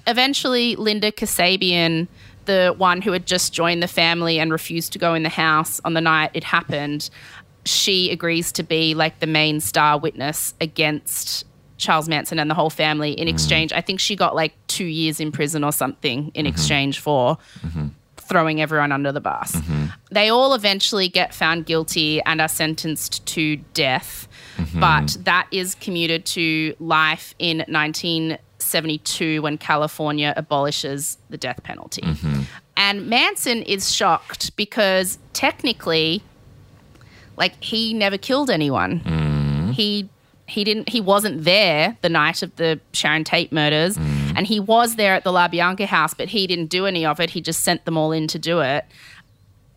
eventually, 0.07 0.77
Linda 0.77 1.11
Kasabian, 1.11 2.07
the 2.47 2.75
one 2.77 3.03
who 3.03 3.12
had 3.12 3.27
just 3.27 3.53
joined 3.53 3.83
the 3.83 3.89
family 3.89 4.39
and 4.39 4.51
refused 4.53 4.93
to 4.93 4.99
go 4.99 5.15
in 5.15 5.23
the 5.23 5.29
house 5.29 5.81
on 5.85 5.95
the 5.95 6.01
night 6.01 6.31
it 6.35 6.45
happened, 6.45 7.11
she 7.65 8.11
agrees 8.11 8.53
to 8.53 8.62
be 8.62 8.95
like 8.95 9.21
the 9.21 9.27
main 9.27 9.61
star 9.61 9.99
witness 9.99 10.55
against 10.61 11.45
Charles 11.77 12.09
Manson 12.09 12.39
and 12.39 12.51
the 12.51 12.55
whole 12.55 12.71
family 12.71 13.12
in 13.12 13.27
mm-hmm. 13.27 13.35
exchange. 13.35 13.73
I 13.73 13.81
think 13.81 14.01
she 14.01 14.16
got 14.16 14.35
like 14.35 14.55
two 14.66 14.85
years 14.85 15.21
in 15.21 15.33
prison 15.33 15.65
or 15.65 15.73
something 15.73 16.31
in 16.35 16.45
mm-hmm. 16.45 16.55
exchange 16.55 17.01
for 17.01 17.37
mm-hmm. 17.61 17.89
throwing 18.16 18.61
everyone 18.61 18.93
under 18.93 19.12
the 19.12 19.21
bus. 19.21 19.57
They 20.11 20.29
all 20.29 20.55
eventually 20.55 21.09
get 21.09 21.35
found 21.35 21.66
guilty 21.66 22.23
and 22.23 22.41
are 22.41 22.49
sentenced 22.49 23.27
to 23.27 23.57
death, 23.75 24.29
but 24.75 25.16
that 25.25 25.49
is 25.51 25.75
commuted 25.75 26.25
to 26.27 26.75
life 26.79 27.35
in 27.39 27.65
1972 28.59 29.43
when 29.43 29.59
California 29.59 30.32
abolishes 30.36 31.18
the 31.31 31.36
death 31.36 31.62
penalty. 31.62 32.02
And 32.76 33.06
Manson 33.09 33.62
is 33.62 33.94
shocked 33.94 34.55
because 34.56 35.18
technically, 35.32 36.22
like, 37.36 37.62
he 37.62 37.94
never 37.94 38.18
killed 38.18 38.51
anyone. 38.51 39.01
He 39.74 40.09
he 40.47 40.62
didn't 40.62 40.90
he 40.90 41.01
wasn't 41.01 41.43
there 41.44 41.97
the 42.02 42.09
night 42.10 42.43
of 42.43 42.55
the 42.56 42.78
Sharon 42.93 43.24
Tate 43.24 43.51
murders 43.51 43.97
and 43.97 44.47
he 44.47 44.60
was 44.60 44.97
there 44.97 45.14
at 45.14 45.24
the 45.24 45.32
LaBianca 45.32 45.86
house 45.86 46.12
but 46.12 46.28
he 46.28 46.47
didn't 46.47 46.66
do 46.66 46.85
any 46.85 47.06
of 47.06 47.18
it 47.18 47.31
he 47.31 47.40
just 47.40 47.64
sent 47.64 47.86
them 47.86 47.97
all 47.97 48.12
in 48.12 48.28
to 48.28 48.39
do 48.39 48.60
it 48.60 48.85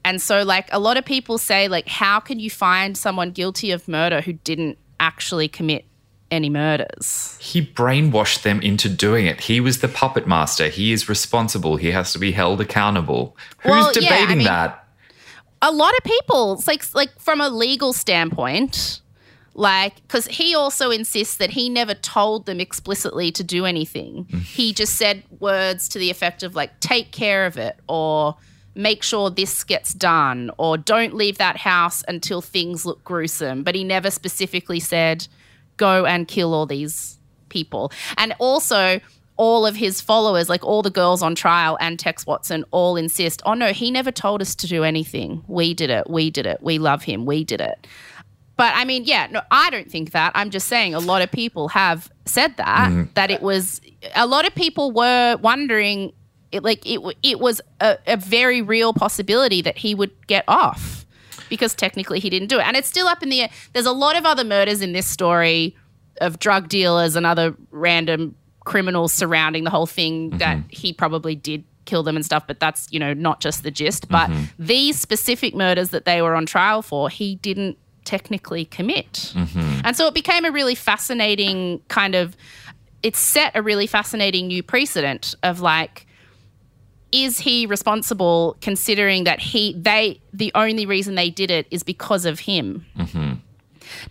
and 0.03 0.21
so 0.21 0.43
like 0.43 0.67
a 0.73 0.77
lot 0.77 0.97
of 0.97 1.05
people 1.05 1.37
say 1.37 1.69
like 1.69 1.87
how 1.87 2.19
can 2.19 2.37
you 2.37 2.49
find 2.49 2.97
someone 2.97 3.31
guilty 3.31 3.71
of 3.71 3.87
murder 3.87 4.19
who 4.19 4.33
didn't 4.33 4.77
actually 4.99 5.47
commit 5.47 5.85
any 6.29 6.49
murders 6.49 7.37
He 7.39 7.65
brainwashed 7.65 8.43
them 8.43 8.61
into 8.61 8.89
doing 8.89 9.25
it. 9.25 9.41
He 9.41 9.59
was 9.59 9.79
the 9.79 9.87
puppet 9.87 10.27
master. 10.27 10.67
He 10.67 10.91
is 10.91 11.07
responsible. 11.07 11.77
He 11.77 11.91
has 11.91 12.11
to 12.13 12.19
be 12.19 12.31
held 12.31 12.59
accountable. 12.61 13.37
Who's 13.59 13.71
Well, 13.71 13.91
yeah, 13.93 14.09
I 14.09 14.19
debating 14.19 14.37
mean- 14.39 14.45
that? 14.47 14.83
a 15.61 15.71
lot 15.71 15.93
of 15.97 16.03
people 16.03 16.53
it's 16.53 16.67
like 16.67 16.83
like 16.93 17.19
from 17.19 17.41
a 17.41 17.49
legal 17.49 17.93
standpoint 17.93 19.01
like 19.53 19.95
because 20.03 20.27
he 20.27 20.53
also 20.53 20.91
insists 20.91 21.37
that 21.37 21.49
he 21.49 21.67
never 21.67 21.95
told 21.95 22.45
them 22.45 22.59
explicitly 22.59 23.31
to 23.31 23.43
do 23.43 23.65
anything 23.65 24.25
mm. 24.25 24.41
he 24.41 24.71
just 24.71 24.93
said 24.95 25.23
words 25.39 25.89
to 25.89 25.97
the 25.97 26.11
effect 26.11 26.43
of 26.43 26.55
like 26.55 26.79
take 26.79 27.11
care 27.11 27.45
of 27.45 27.57
it 27.57 27.75
or 27.89 28.35
make 28.75 29.01
sure 29.01 29.31
this 29.31 29.63
gets 29.63 29.93
done 29.95 30.51
or 30.59 30.77
don't 30.77 31.15
leave 31.15 31.39
that 31.39 31.57
house 31.57 32.03
until 32.07 32.41
things 32.41 32.85
look 32.85 33.03
gruesome 33.03 33.63
but 33.63 33.73
he 33.73 33.83
never 33.83 34.11
specifically 34.11 34.79
said 34.79 35.27
go 35.77 36.05
and 36.05 36.27
kill 36.27 36.53
all 36.53 36.65
these 36.65 37.17
people 37.49 37.91
and 38.17 38.35
also 38.39 38.99
all 39.37 39.65
of 39.65 39.75
his 39.75 40.01
followers, 40.01 40.49
like 40.49 40.63
all 40.63 40.81
the 40.81 40.89
girls 40.89 41.21
on 41.21 41.35
trial 41.35 41.77
and 41.79 41.99
Tex 41.99 42.25
Watson, 42.25 42.65
all 42.71 42.97
insist, 42.97 43.41
oh 43.45 43.53
no, 43.53 43.71
he 43.71 43.91
never 43.91 44.11
told 44.11 44.41
us 44.41 44.55
to 44.55 44.67
do 44.67 44.83
anything. 44.83 45.43
We 45.47 45.73
did 45.73 45.89
it. 45.89 46.09
We 46.09 46.31
did 46.31 46.45
it. 46.47 46.57
We 46.61 46.79
love 46.79 47.03
him. 47.03 47.25
We 47.25 47.43
did 47.43 47.61
it. 47.61 47.87
But 48.57 48.73
I 48.75 48.85
mean, 48.85 49.03
yeah, 49.05 49.27
no, 49.29 49.41
I 49.51 49.69
don't 49.69 49.89
think 49.89 50.11
that. 50.11 50.31
I'm 50.33 50.49
just 50.49 50.67
saying 50.67 50.95
a 50.95 50.99
lot 50.99 51.21
of 51.21 51.31
people 51.31 51.67
have 51.67 52.11
said 52.25 52.57
that, 52.57 52.91
mm. 52.91 53.13
that 53.13 53.29
it 53.29 53.43
was, 53.43 53.79
a 54.15 54.25
lot 54.25 54.47
of 54.47 54.55
people 54.55 54.91
were 54.91 55.37
wondering, 55.39 56.13
it, 56.51 56.63
like, 56.63 56.83
it, 56.83 56.99
it 57.21 57.39
was 57.39 57.61
a, 57.79 57.99
a 58.07 58.17
very 58.17 58.63
real 58.63 58.93
possibility 58.93 59.61
that 59.61 59.77
he 59.77 59.93
would 59.93 60.11
get 60.25 60.43
off 60.47 60.97
because 61.49 61.76
technically 61.76 62.19
he 62.19 62.30
didn't 62.30 62.48
do 62.48 62.60
it. 62.60 62.65
And 62.65 62.76
it's 62.76 62.88
still 62.88 63.07
up 63.07 63.24
in 63.24 63.30
the 63.30 63.41
air. 63.41 63.49
There's 63.74 63.86
a 63.86 63.91
lot 63.91 64.18
of 64.18 64.26
other 64.26 64.44
murders 64.44 64.82
in 64.82 64.94
this 64.94 65.07
story 65.07 65.76
of 66.22 66.40
drug 66.40 66.68
dealers 66.69 67.15
and 67.15 67.26
other 67.26 67.56
random 67.72 68.36
criminals 68.65 69.14
surrounding 69.14 69.64
the 69.64 69.69
whole 69.69 69.86
thing 69.86 70.30
mm-hmm. 70.30 70.38
that 70.40 70.60
he 70.69 70.91
probably 70.91 71.36
did 71.36 71.64
kill 71.86 72.03
them 72.03 72.18
and 72.18 72.26
stuff 72.26 72.45
but 72.45 72.60
that's 72.60 72.91
you 72.91 72.99
know 72.99 73.14
not 73.14 73.40
just 73.40 73.64
the 73.64 73.72
gist. 73.72 74.10
But 74.10 74.30
mm-hmm. 74.30 74.44
these 74.60 74.99
specific 74.99 75.56
murders 75.56 75.90
that 75.90 76.06
they 76.06 76.22
were 76.22 76.36
on 76.36 76.45
trial 76.45 76.82
for 76.82 77.10
he 77.10 77.36
didn't 77.36 77.78
technically 78.03 78.65
commit. 78.65 79.34
Mm-hmm. 79.36 79.82
And 79.84 79.95
so 79.95 80.07
it 80.07 80.14
became 80.14 80.45
a 80.45 80.52
really 80.52 80.76
fascinating 80.76 81.82
kind 81.88 82.15
of 82.15 82.36
it 83.03 83.15
set 83.15 83.52
a 83.56 83.61
really 83.61 83.88
fascinating 83.88 84.48
new 84.48 84.64
precedent 84.64 85.36
of 85.44 85.61
like 85.61 86.06
is 87.11 87.39
he 87.39 87.65
responsible 87.65 88.57
considering 88.61 89.23
that 89.23 89.39
he 89.39 89.73
they 89.79 90.19
the 90.34 90.51
only 90.55 90.85
reason 90.85 91.15
they 91.15 91.29
did 91.29 91.49
it 91.51 91.67
is 91.71 91.84
because 91.84 92.25
of 92.25 92.39
him? 92.41 92.85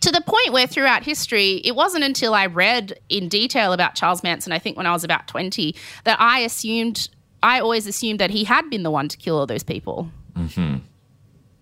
To 0.00 0.10
the 0.10 0.22
point 0.22 0.52
where 0.52 0.66
throughout 0.66 1.02
history 1.04 1.60
it 1.64 1.74
wasn't 1.76 2.02
until 2.04 2.32
i 2.34 2.46
read 2.46 2.98
in 3.10 3.28
detail 3.28 3.72
about 3.74 3.94
charles 3.94 4.22
manson 4.22 4.50
i 4.52 4.58
think 4.58 4.76
when 4.76 4.86
i 4.86 4.92
was 4.92 5.04
about 5.04 5.28
20 5.28 5.74
that 6.04 6.18
i 6.18 6.40
assumed 6.40 7.08
i 7.42 7.60
always 7.60 7.86
assumed 7.86 8.18
that 8.18 8.30
he 8.30 8.44
had 8.44 8.68
been 8.70 8.82
the 8.82 8.90
one 8.90 9.06
to 9.08 9.16
kill 9.18 9.36
all 9.38 9.46
those 9.46 9.62
people. 9.62 10.10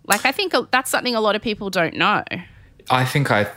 Like 0.07 0.25
i 0.25 0.33
think 0.33 0.53
that's 0.71 0.91
something 0.91 1.15
a 1.15 1.21
lot 1.21 1.35
of 1.35 1.43
people 1.43 1.71
don't 1.71 1.95
know. 1.97 2.23
I 2.91 3.05
think 3.05 3.31
I 3.31 3.49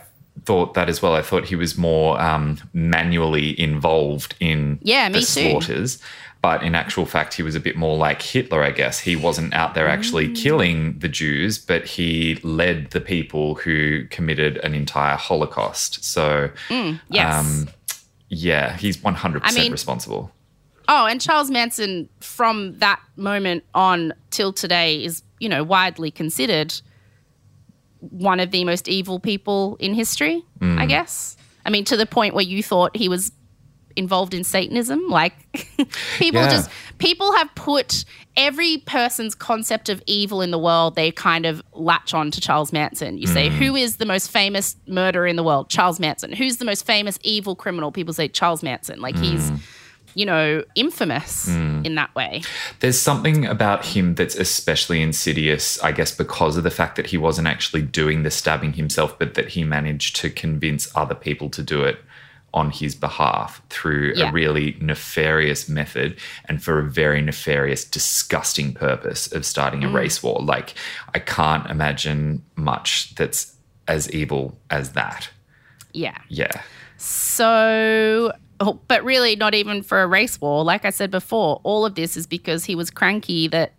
thought 0.46 0.74
that 0.76 0.88
as 0.90 1.02
well. 1.02 1.14
I 1.14 1.22
thought 1.22 1.46
he 1.46 1.56
was 1.56 1.78
more 1.78 2.20
um, 2.22 2.58
manually 2.74 3.60
involved 3.60 4.36
in 4.40 4.80
Yeah, 4.82 5.10
me 5.10 5.20
the 5.20 5.26
too. 5.26 5.42
But 6.42 6.64
in 6.64 6.76
actual 6.76 7.06
fact, 7.06 7.34
he 7.34 7.44
was 7.44 7.56
a 7.56 7.60
bit 7.60 7.76
more 7.76 7.98
like 7.98 8.22
Hitler, 8.22 8.64
I 8.64 8.72
guess. 8.72 9.00
He 9.00 9.16
wasn't 9.16 9.54
out 9.54 9.74
there 9.74 9.88
Mm. 9.88 9.92
actually 9.94 10.34
killing 10.34 11.00
the 11.00 11.10
Jews, 11.10 11.58
but 11.58 11.86
he 11.86 12.36
led 12.44 12.92
the 12.92 13.02
people 13.02 13.56
who 13.56 14.06
committed 14.10 14.58
an 14.58 14.74
entire 14.76 15.18
Holocaust. 15.18 16.04
So, 16.06 16.52
yes 17.10 17.36
um, 17.36 17.70
yeah, 18.30 18.76
he's 18.78 18.98
100% 18.98 19.42
I 19.44 19.52
mean- 19.54 19.72
responsible. 19.72 20.32
Oh, 20.90 21.06
and 21.06 21.20
Charles 21.20 21.52
Manson 21.52 22.08
from 22.22 22.78
that 22.80 23.02
moment 23.18 23.64
on 23.74 24.14
till 24.30 24.54
today 24.54 25.04
is, 25.04 25.22
you 25.40 25.50
know, 25.50 25.62
widely 25.64 26.12
considered 26.12 26.74
one 28.00 28.40
of 28.40 28.52
the 28.52 28.64
most 28.64 28.88
evil 28.88 29.20
people 29.20 29.76
in 29.80 29.94
history, 29.94 30.44
I 30.62 30.86
guess. 30.86 31.36
I 31.66 31.70
mean, 31.72 31.84
to 31.86 31.98
the 31.98 32.06
point 32.06 32.36
where 32.36 32.46
you 32.46 32.64
thought 32.64 32.96
he 32.96 33.10
was 33.10 33.32
involved 33.98 34.34
in 34.34 34.44
Satanism. 34.44 35.08
Like 35.10 35.34
people 36.18 36.42
Yeah. 36.42 36.50
just 36.50 36.70
people 37.00 37.34
have 37.34 37.54
put 37.56 38.06
every 38.38 38.78
person's 38.80 39.34
concept 39.36 39.90
of 39.90 40.02
evil 40.06 40.42
in 40.42 40.52
the 40.52 40.60
world, 40.60 40.96
they 40.96 41.12
kind 41.12 41.46
of 41.46 41.62
latch 41.74 42.14
on 42.14 42.32
to 42.32 42.40
Charles 42.40 42.72
Manson. 42.72 43.18
You 43.18 43.28
say, 43.28 43.50
hmm. 43.50 43.56
who 43.56 43.76
is 43.76 43.98
the 43.98 44.06
most 44.06 44.30
famous 44.30 44.76
murderer 44.88 45.26
in 45.26 45.36
the 45.36 45.44
world? 45.44 45.70
Charles 45.70 46.00
Manson. 46.00 46.32
Who's 46.32 46.58
the 46.58 46.66
most 46.66 46.86
famous 46.86 47.18
evil 47.24 47.56
criminal? 47.56 47.92
People 47.92 48.14
say 48.14 48.28
Charles 48.28 48.62
Manson. 48.62 49.02
Like 49.02 49.18
he's 49.18 49.50
hmm. 49.50 49.56
you 50.14 50.26
know, 50.26 50.64
infamous 50.76 51.48
hmm. 51.48 51.82
in 51.84 51.96
that 51.96 52.14
way. 52.16 52.44
There's 52.80 53.00
something 53.00 53.46
about 53.46 53.86
him 53.86 54.16
that's 54.16 54.36
especially 54.36 55.02
insidious, 55.02 55.82
I 55.84 55.92
guess, 55.92 56.12
because 56.12 56.58
of 56.58 56.64
the 56.64 56.72
fact 56.72 56.96
that 56.98 57.08
he 57.08 57.18
wasn't 57.18 57.48
actually 57.48 57.82
doing 57.82 58.22
the 58.22 58.32
stabbing 58.32 58.74
himself, 58.74 59.18
but 59.18 59.34
that 59.34 59.50
he 59.50 59.64
managed 59.64 60.16
to 60.18 60.30
convince 60.30 60.96
other 60.96 61.16
people 61.16 61.50
to 61.50 61.64
do 61.64 61.82
it 61.82 62.00
on 62.54 62.72
his 62.72 62.96
behalf 62.96 63.62
through 63.70 64.14
Yeah. 64.16 64.30
a 64.30 64.32
really 64.32 64.78
nefarious 64.82 65.68
method 65.70 66.18
and 66.46 66.64
for 66.64 66.80
a 66.80 66.84
very 66.84 67.22
nefarious, 67.22 67.84
disgusting 67.86 68.74
purpose 68.74 69.32
of 69.32 69.46
starting 69.46 69.84
a 69.84 69.90
race 69.90 70.24
war. 70.24 70.40
Like, 70.42 70.74
I 71.14 71.20
can't 71.20 71.70
imagine 71.70 72.44
much 72.56 73.14
that's 73.16 73.54
as 73.88 74.10
evil 74.12 74.58
as 74.70 74.94
that. 74.94 75.30
Yeah. 75.94 76.18
Yeah. 76.30 76.62
So, 76.98 78.32
oh, 78.60 78.80
but 78.88 79.04
really, 79.04 79.36
not 79.36 79.54
even 79.54 79.84
for 79.84 80.02
a 80.02 80.08
race 80.08 80.40
war. 80.42 80.64
Like 80.64 80.86
I 80.86 80.90
said 80.90 81.12
before, 81.12 81.62
all 81.64 81.86
of 81.86 81.96
this 81.96 82.18
is 82.18 82.26
because 82.26 82.66
he 82.66 82.76
was 82.76 82.90
cranky 82.90 83.48
that 83.50 83.74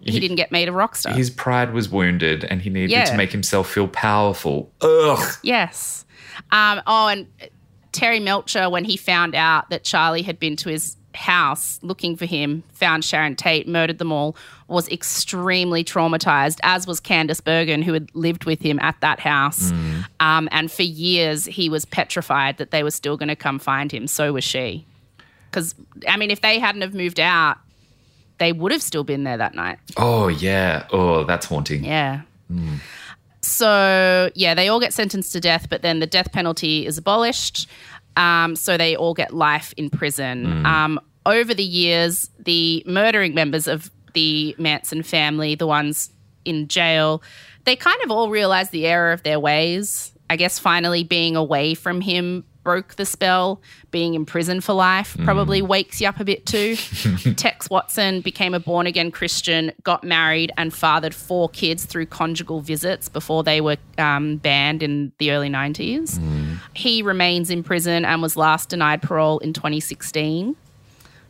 he, 0.00 0.12
He- 0.12 0.20
didn't 0.20 0.36
get 0.36 0.52
made 0.52 0.68
a 0.68 0.72
rock 0.72 0.96
star. 0.96 1.14
His 1.14 1.30
pride 1.30 1.72
was 1.72 1.88
wounded 1.88 2.44
and 2.44 2.60
he 2.60 2.68
needed 2.70 2.90
Yeah. 2.90 3.04
to 3.06 3.16
make 3.16 3.32
himself 3.32 3.70
feel 3.70 3.88
powerful. 3.88 4.70
Ugh. 4.80 5.34
Yes. 5.42 6.04
Um, 6.50 6.82
oh, 6.86 7.08
and 7.08 7.26
Terry 7.92 8.20
Melcher, 8.20 8.68
when 8.68 8.84
he 8.84 8.96
found 8.96 9.34
out 9.34 9.70
that 9.70 9.84
Charlie 9.84 10.22
had 10.22 10.38
been 10.38 10.56
to 10.56 10.68
his 10.68 10.96
house 11.14 11.78
looking 11.82 12.16
for 12.16 12.24
him, 12.24 12.62
found 12.72 13.04
Sharon 13.04 13.36
Tate, 13.36 13.68
murdered 13.68 13.98
them 13.98 14.10
all, 14.10 14.34
was 14.66 14.88
extremely 14.88 15.84
traumatized, 15.84 16.58
as 16.62 16.86
was 16.86 17.00
Candice 17.00 17.44
Bergen, 17.44 17.82
who 17.82 17.92
had 17.92 18.08
lived 18.14 18.46
with 18.46 18.60
him 18.60 18.78
at 18.80 18.98
that 19.02 19.20
house. 19.20 19.70
Um, 20.20 20.48
and 20.50 20.72
for 20.72 20.84
years, 20.84 21.44
he 21.44 21.68
was 21.68 21.84
petrified 21.84 22.56
that 22.56 22.70
they 22.70 22.82
were 22.82 22.90
still 22.90 23.18
going 23.18 23.28
to 23.28 23.36
come 23.36 23.58
find 23.58 23.92
him. 23.92 24.06
So 24.06 24.32
was 24.32 24.44
she. 24.44 24.86
Because, 25.50 25.74
I 26.08 26.16
mean, 26.16 26.30
if 26.30 26.40
they 26.40 26.58
hadn't 26.58 26.80
have 26.80 26.94
moved 26.94 27.20
out, 27.20 27.58
they 28.38 28.52
would 28.52 28.72
have 28.72 28.82
still 28.82 29.04
been 29.04 29.24
there 29.24 29.36
that 29.36 29.54
night. 29.54 29.78
Oh, 29.98 30.28
yeah. 30.28 30.86
Oh, 30.90 31.24
that's 31.24 31.44
haunting. 31.44 31.84
Yeah. 31.84 32.22
So, 33.42 34.30
yeah, 34.34 34.54
they 34.54 34.68
all 34.68 34.80
get 34.80 34.92
sentenced 34.92 35.32
to 35.32 35.40
death, 35.40 35.68
but 35.68 35.82
then 35.82 35.98
the 35.98 36.06
death 36.06 36.32
penalty 36.32 36.86
is 36.86 36.96
abolished. 36.96 37.68
Um, 38.16 38.56
so 38.56 38.76
they 38.76 38.94
all 38.94 39.14
get 39.14 39.34
life 39.34 39.74
in 39.76 39.90
prison. 39.90 40.64
Um, 40.66 41.00
over 41.26 41.54
the 41.54 41.64
years, 41.64 42.30
the 42.38 42.82
murdering 42.86 43.34
members 43.34 43.66
of 43.66 43.90
the 44.14 44.54
Manson 44.58 45.02
family, 45.02 45.54
the 45.54 45.66
ones 45.66 46.10
in 46.44 46.68
jail, 46.68 47.22
they 47.64 47.76
kind 47.76 47.98
of 48.04 48.10
all 48.10 48.28
realize 48.28 48.70
the 48.70 48.86
error 48.86 49.12
of 49.12 49.22
their 49.22 49.40
ways. 49.40 50.12
I 50.28 50.36
guess 50.36 50.58
finally 50.58 51.04
being 51.04 51.36
away 51.36 51.74
from 51.74 52.00
him 52.00 52.44
broke 52.62 52.94
the 52.96 53.04
spell. 53.04 53.60
Being 53.90 54.14
in 54.14 54.24
prison 54.24 54.60
for 54.60 54.72
life 54.72 55.16
probably 55.24 55.62
wakes 55.62 56.00
you 56.00 56.08
up 56.08 56.20
a 56.20 56.24
bit 56.24 56.46
too. 56.46 56.76
Tex 57.36 57.68
Watson 57.68 58.20
became 58.20 58.54
a 58.54 58.60
born 58.60 58.86
again 58.86 59.10
Christian, 59.10 59.72
got 59.82 60.04
married, 60.04 60.52
and 60.56 60.72
fathered 60.72 61.14
four 61.14 61.48
kids 61.48 61.84
through 61.84 62.06
conjugal 62.06 62.60
visits 62.60 63.08
before 63.08 63.42
they 63.42 63.60
were 63.60 63.76
um, 63.98 64.36
banned 64.36 64.82
in 64.82 65.12
the 65.18 65.32
early 65.32 65.50
90s. 65.50 66.18
He 66.74 67.02
remains 67.02 67.50
in 67.50 67.62
prison 67.62 68.04
and 68.04 68.22
was 68.22 68.36
last 68.36 68.70
denied 68.70 69.02
parole 69.02 69.38
in 69.40 69.52
2016. 69.52 70.56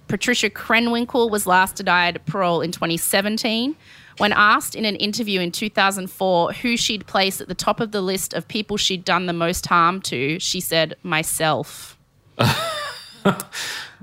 Patricia 0.09 0.51
Krenwinkel 0.51 1.31
was 1.31 1.47
last 1.47 1.77
denied 1.77 2.25
parole 2.27 2.61
in 2.61 2.71
2017. 2.71 3.77
When 4.19 4.33
asked 4.33 4.75
in 4.75 4.85
an 4.85 4.97
interview 4.97 5.41
in 5.41 5.53
2004 5.53 6.53
who 6.53 6.77
she'd 6.77 7.07
place 7.07 7.41
at 7.41 7.49
the 7.49 7.55
top 7.55 7.81
of 7.81 7.93
the 7.93 8.01
list 8.01 8.35
of 8.35 8.47
people 8.49 8.77
she'd 8.77 9.05
done 9.05 9.27
the 9.27 9.33
most 9.33 9.67
harm 9.67 10.01
to, 10.03 10.39
she 10.39 10.61
said, 10.61 10.97
myself. 11.03 11.99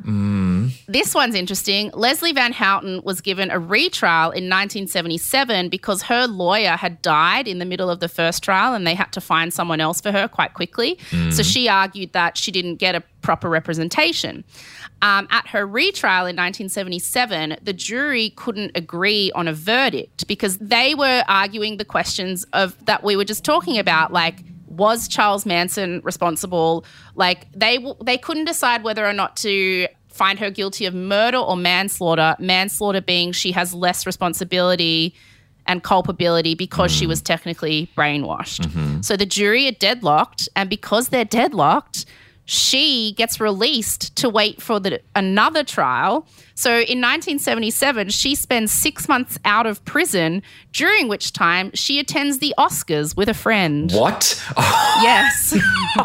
Hmm. 0.03 0.69
This 0.87 1.13
one's 1.13 1.35
interesting. 1.35 1.91
Leslie 1.93 2.31
Van 2.31 2.53
Houten 2.53 3.01
was 3.03 3.21
given 3.21 3.51
a 3.51 3.59
retrial 3.59 4.31
in 4.31 4.45
1977 4.45 5.69
because 5.69 6.03
her 6.03 6.25
lawyer 6.25 6.71
had 6.71 7.01
died 7.01 7.47
in 7.47 7.59
the 7.59 7.65
middle 7.65 7.89
of 7.89 7.99
the 7.99 8.07
first 8.07 8.43
trial 8.43 8.73
and 8.73 8.87
they 8.87 8.93
had 8.93 9.11
to 9.13 9.21
find 9.21 9.53
someone 9.53 9.81
else 9.81 9.99
for 9.99 10.11
her 10.11 10.27
quite 10.27 10.53
quickly. 10.53 10.97
So 11.11 11.17
hmm. 11.17 11.41
she 11.41 11.67
argued 11.67 12.13
that 12.13 12.37
she 12.37 12.51
didn't 12.51 12.75
get 12.75 12.95
a 12.95 13.03
proper 13.21 13.49
representation. 13.49 14.43
Um, 15.01 15.27
at 15.31 15.47
her 15.47 15.65
retrial 15.65 16.25
in 16.25 16.35
1977, 16.35 17.57
the 17.61 17.71
jury 17.71 18.31
couldn't 18.31 18.71
agree 18.75 19.31
on 19.33 19.47
a 19.47 19.53
verdict 19.53 20.27
because 20.27 20.57
they 20.57 20.93
were 20.93 21.23
arguing 21.27 21.77
the 21.77 21.85
questions 21.85 22.45
of 22.51 22.75
that 22.85 23.03
we 23.03 23.15
were 23.15 23.23
just 23.23 23.45
talking 23.45 23.77
about, 23.77 24.11
like 24.11 24.43
was 24.67 25.07
Charles 25.07 25.45
Manson 25.45 26.01
responsible? 26.03 26.85
Like 27.15 27.51
they 27.53 27.85
they 28.01 28.17
couldn't 28.17 28.45
decide 28.45 28.83
whether 28.83 29.05
or 29.05 29.13
not 29.13 29.35
to 29.37 29.87
find 30.09 30.39
her 30.39 30.49
guilty 30.49 30.85
of 30.85 30.93
murder 30.93 31.37
or 31.37 31.55
manslaughter. 31.55 32.35
Manslaughter 32.39 33.01
being 33.01 33.31
she 33.31 33.51
has 33.53 33.73
less 33.73 34.05
responsibility 34.05 35.15
and 35.65 35.83
culpability 35.83 36.55
because 36.55 36.91
she 36.91 37.05
was 37.05 37.21
technically 37.21 37.89
brainwashed. 37.95 39.05
So 39.05 39.15
the 39.15 39.25
jury 39.25 39.67
are 39.67 39.71
deadlocked, 39.71 40.49
and 40.55 40.69
because 40.69 41.09
they're 41.09 41.25
deadlocked, 41.25 42.05
she 42.49 43.11
gets 43.11 43.39
released 43.39 44.15
to 44.15 44.27
wait 44.27 44.59
for 44.59 44.79
the 44.79 44.99
another 45.15 45.63
trial. 45.63 46.25
So 46.55 46.71
in 46.71 46.99
1977, 46.99 48.09
she 48.09 48.33
spends 48.33 48.71
six 48.71 49.07
months 49.07 49.37
out 49.45 49.67
of 49.67 49.85
prison, 49.85 50.41
during 50.73 51.07
which 51.07 51.31
time 51.31 51.69
she 51.75 51.99
attends 51.99 52.39
the 52.39 52.55
Oscars 52.57 53.15
with 53.15 53.29
a 53.29 53.35
friend. 53.35 53.91
What? 53.91 54.43
Yes. 54.57 55.55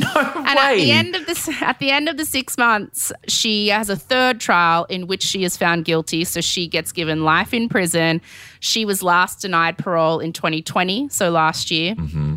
no 0.00 0.16
And 0.16 0.58
at 0.58 0.74
the 0.74 0.90
end 0.90 1.14
of 1.14 1.26
this, 1.26 1.48
at 1.62 1.78
the 1.78 1.90
end 1.90 2.08
of 2.08 2.16
the 2.16 2.24
six 2.24 2.58
months, 2.58 3.12
she 3.28 3.68
has 3.68 3.88
a 3.88 3.96
third 3.96 4.40
trial 4.40 4.86
in 4.86 5.06
which 5.06 5.22
she 5.22 5.44
is 5.44 5.56
found 5.56 5.84
guilty. 5.84 6.24
So 6.24 6.40
she 6.40 6.66
gets 6.66 6.92
given 6.92 7.24
life 7.24 7.52
in 7.54 7.68
prison. 7.68 8.20
She 8.60 8.84
was 8.84 9.02
last 9.02 9.40
denied 9.40 9.78
parole 9.78 10.18
in 10.18 10.32
2020, 10.32 11.10
so 11.10 11.30
last 11.30 11.70
year. 11.70 11.94
Mm-hmm. 11.94 12.36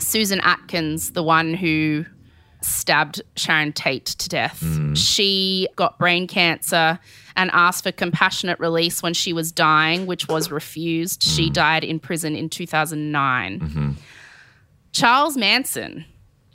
Susan 0.00 0.40
Atkins, 0.40 1.12
the 1.12 1.22
one 1.22 1.54
who 1.54 2.04
stabbed 2.62 3.22
Sharon 3.36 3.72
Tate 3.72 4.06
to 4.06 4.28
death, 4.28 4.60
mm. 4.60 4.96
she 4.96 5.68
got 5.76 5.98
brain 5.98 6.26
cancer 6.26 6.98
and 7.36 7.50
asked 7.52 7.84
for 7.84 7.92
compassionate 7.92 8.58
release 8.60 9.02
when 9.02 9.14
she 9.14 9.32
was 9.32 9.50
dying, 9.52 10.06
which 10.06 10.28
was 10.28 10.50
refused. 10.50 11.22
She 11.22 11.48
mm. 11.48 11.54
died 11.54 11.84
in 11.84 11.98
prison 11.98 12.36
in 12.36 12.48
2009. 12.48 13.60
Mm-hmm. 13.60 13.90
Charles 14.92 15.36
Manson 15.36 16.04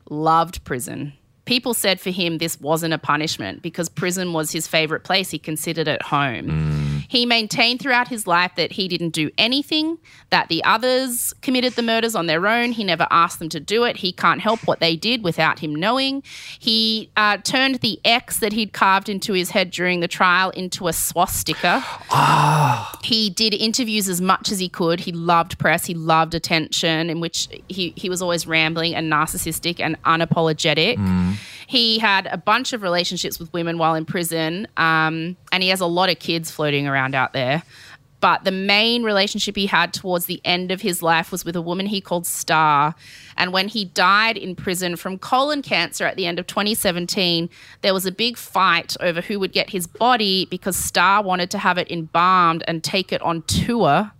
loved 0.09 0.63
prison. 0.63 1.13
People 1.45 1.73
said 1.73 1.99
for 1.99 2.09
him 2.09 2.39
this 2.39 2.59
wasn't 2.59 2.93
a 2.93 2.97
punishment 2.97 3.61
because 3.61 3.87
prison 3.87 4.33
was 4.33 4.51
his 4.51 4.67
favorite 4.67 5.03
place. 5.03 5.29
He 5.29 5.37
considered 5.37 5.87
it 5.87 6.01
home. 6.01 6.47
Mm. 6.47 7.05
He 7.07 7.25
maintained 7.25 7.81
throughout 7.81 8.07
his 8.07 8.25
life 8.25 8.53
that 8.55 8.71
he 8.71 8.87
didn't 8.87 9.11
do 9.11 9.29
anything, 9.37 9.97
that 10.31 10.49
the 10.49 10.63
others 10.63 11.33
committed 11.41 11.73
the 11.73 11.83
murders 11.83 12.15
on 12.15 12.25
their 12.25 12.47
own. 12.47 12.71
He 12.71 12.83
never 12.83 13.07
asked 13.11 13.39
them 13.39 13.49
to 13.49 13.59
do 13.59 13.83
it. 13.83 13.97
He 13.97 14.11
can't 14.11 14.41
help 14.41 14.65
what 14.65 14.79
they 14.79 14.95
did 14.95 15.23
without 15.23 15.59
him 15.59 15.75
knowing. 15.75 16.23
He 16.57 17.11
uh, 17.15 17.37
turned 17.37 17.75
the 17.75 17.99
X 18.03 18.39
that 18.39 18.53
he'd 18.53 18.73
carved 18.73 19.07
into 19.07 19.33
his 19.33 19.51
head 19.51 19.69
during 19.69 19.99
the 19.99 20.07
trial 20.07 20.49
into 20.51 20.87
a 20.87 20.93
swastika. 20.93 21.83
Ah. 22.17 22.97
He 23.03 23.29
did 23.29 23.53
interviews 23.53 24.07
as 24.07 24.21
much 24.21 24.51
as 24.51 24.57
he 24.57 24.69
could. 24.69 25.01
He 25.01 25.11
loved 25.11 25.59
press. 25.59 25.85
He 25.85 25.93
loved 25.93 26.33
attention, 26.33 27.09
in 27.09 27.19
which 27.19 27.47
he, 27.67 27.93
he 27.95 28.09
was 28.09 28.21
always 28.21 28.47
rambling 28.47 28.95
and 28.95 29.11
narcissistic 29.11 29.79
and 29.79 30.01
unapologetic. 30.03 30.95
Mm. 30.95 31.34
He 31.67 31.99
had 31.99 32.27
a 32.27 32.37
bunch 32.37 32.73
of 32.73 32.81
relationships 32.81 33.39
with 33.39 33.51
women 33.53 33.77
while 33.77 33.95
in 33.95 34.05
prison, 34.05 34.67
um, 34.77 35.37
and 35.51 35.63
he 35.63 35.69
has 35.69 35.81
a 35.81 35.85
lot 35.85 36.09
of 36.09 36.19
kids 36.19 36.51
floating 36.51 36.87
around 36.87 37.15
out 37.15 37.33
there. 37.33 37.63
But 38.25 38.43
the 38.43 38.51
main 38.51 39.03
relationship 39.03 39.55
he 39.55 39.67
had 39.67 39.93
towards 39.93 40.25
the 40.25 40.41
end 40.43 40.71
of 40.71 40.81
his 40.81 41.03
life 41.03 41.31
was 41.31 41.45
with 41.45 41.55
a 41.55 41.61
woman 41.61 41.85
he 41.85 42.01
called 42.01 42.25
Star. 42.25 42.95
And 43.37 43.53
when 43.53 43.67
he 43.67 43.85
died 43.85 44.35
in 44.35 44.55
prison 44.55 44.95
from 44.95 45.19
colon 45.19 45.61
cancer 45.61 46.05
at 46.05 46.15
the 46.15 46.25
end 46.25 46.39
of 46.39 46.47
2017, 46.47 47.49
there 47.81 47.93
was 47.93 48.07
a 48.07 48.11
big 48.11 48.37
fight 48.37 48.95
over 48.99 49.21
who 49.21 49.39
would 49.39 49.51
get 49.51 49.69
his 49.69 49.85
body 49.85 50.45
because 50.45 50.75
Star 50.75 51.21
wanted 51.21 51.51
to 51.51 51.59
have 51.59 51.77
it 51.77 51.91
embalmed 51.91 52.63
and 52.67 52.83
take 52.83 53.13
it 53.13 53.21
on 53.21 53.43
tour 53.43 54.11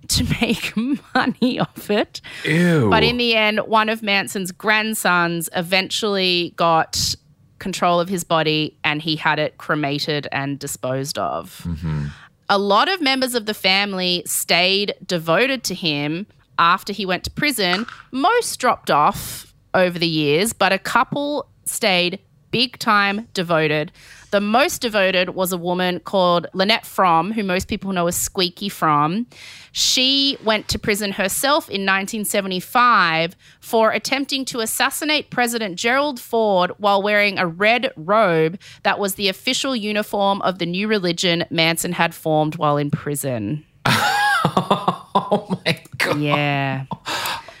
to 0.08 0.24
make 0.40 0.74
money 1.14 1.58
off 1.58 1.90
it. 1.90 2.20
Ew. 2.44 2.88
But 2.88 3.02
in 3.02 3.16
the 3.16 3.34
end, 3.34 3.60
one 3.60 3.88
of 3.88 4.02
Manson's 4.02 4.52
grandsons 4.52 5.48
eventually 5.54 6.54
got 6.56 7.14
control 7.58 8.00
of 8.00 8.08
his 8.08 8.24
body 8.24 8.76
and 8.84 9.02
he 9.02 9.16
had 9.16 9.38
it 9.38 9.58
cremated 9.58 10.28
and 10.32 10.58
disposed 10.58 11.18
of. 11.18 11.62
Mm-hmm. 11.64 12.06
A 12.48 12.58
lot 12.58 12.88
of 12.88 13.00
members 13.00 13.34
of 13.34 13.46
the 13.46 13.54
family 13.54 14.22
stayed 14.24 14.94
devoted 15.04 15.64
to 15.64 15.74
him 15.74 16.26
after 16.58 16.92
he 16.92 17.04
went 17.04 17.24
to 17.24 17.30
prison. 17.30 17.86
Most 18.10 18.58
dropped 18.58 18.90
off 18.90 19.52
over 19.74 19.98
the 19.98 20.08
years, 20.08 20.52
but 20.52 20.72
a 20.72 20.78
couple 20.78 21.48
stayed 21.64 22.20
big 22.50 22.78
time 22.78 23.28
devoted. 23.34 23.92
The 24.30 24.40
most 24.40 24.82
devoted 24.82 25.30
was 25.30 25.52
a 25.52 25.56
woman 25.56 26.00
called 26.00 26.48
Lynette 26.52 26.84
Fromme, 26.84 27.32
who 27.32 27.42
most 27.42 27.66
people 27.66 27.92
know 27.92 28.06
as 28.08 28.16
Squeaky 28.16 28.68
Fromme. 28.68 29.24
She 29.72 30.36
went 30.44 30.68
to 30.68 30.78
prison 30.78 31.12
herself 31.12 31.68
in 31.68 31.86
1975 31.86 33.36
for 33.60 33.90
attempting 33.92 34.44
to 34.46 34.60
assassinate 34.60 35.30
President 35.30 35.76
Gerald 35.76 36.20
Ford 36.20 36.72
while 36.76 37.02
wearing 37.02 37.38
a 37.38 37.46
red 37.46 37.90
robe 37.96 38.60
that 38.82 38.98
was 38.98 39.14
the 39.14 39.28
official 39.28 39.74
uniform 39.74 40.42
of 40.42 40.58
the 40.58 40.66
new 40.66 40.88
religion 40.88 41.44
Manson 41.50 41.92
had 41.92 42.14
formed 42.14 42.56
while 42.56 42.76
in 42.76 42.90
prison. 42.90 43.64
oh 43.86 45.58
my 45.64 45.80
god. 45.96 46.20
Yeah. 46.20 46.84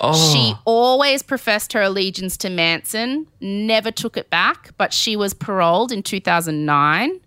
Oh. 0.00 0.32
She 0.32 0.54
always 0.64 1.22
professed 1.22 1.72
her 1.72 1.82
allegiance 1.82 2.36
to 2.38 2.50
Manson, 2.50 3.26
never 3.40 3.90
took 3.90 4.16
it 4.16 4.30
back, 4.30 4.70
but 4.76 4.92
she 4.92 5.16
was 5.16 5.34
paroled 5.34 5.90
in 5.92 6.02
2009. 6.02 7.20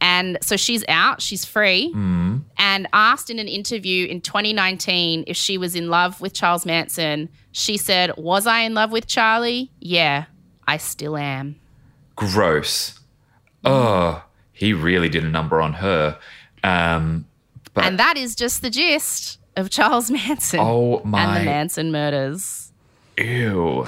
And 0.00 0.36
so 0.42 0.56
she's 0.56 0.84
out, 0.88 1.22
she's 1.22 1.44
free, 1.44 1.92
and 1.94 2.88
asked 2.92 3.30
in 3.30 3.38
an 3.38 3.46
interview 3.46 4.08
in 4.08 4.20
2019 4.20 5.24
if 5.28 5.36
she 5.36 5.56
was 5.58 5.76
in 5.76 5.90
love 5.90 6.20
with 6.20 6.32
Charles 6.34 6.66
Manson. 6.66 7.28
She 7.52 7.76
said, 7.76 8.12
Was 8.16 8.46
I 8.48 8.60
in 8.60 8.74
love 8.74 8.90
with 8.90 9.06
Charlie? 9.06 9.70
Yeah, 9.78 10.24
I 10.66 10.78
still 10.78 11.16
am. 11.16 11.54
Gross. 12.16 12.98
Oh, 13.64 14.24
he 14.52 14.72
really 14.72 15.08
did 15.08 15.22
a 15.24 15.28
number 15.28 15.60
on 15.60 15.74
her. 15.74 16.18
Um, 16.64 17.26
but 17.74 17.84
And 17.84 17.96
that 17.98 18.16
is 18.16 18.34
just 18.34 18.60
the 18.60 18.70
gist 18.70 19.38
of 19.56 19.70
Charles 19.70 20.10
Manson 20.10 20.60
oh 20.60 21.02
my! 21.04 21.22
and 21.24 21.40
the 21.40 21.44
Manson 21.44 21.92
murders. 21.92 22.72
ew. 23.16 23.86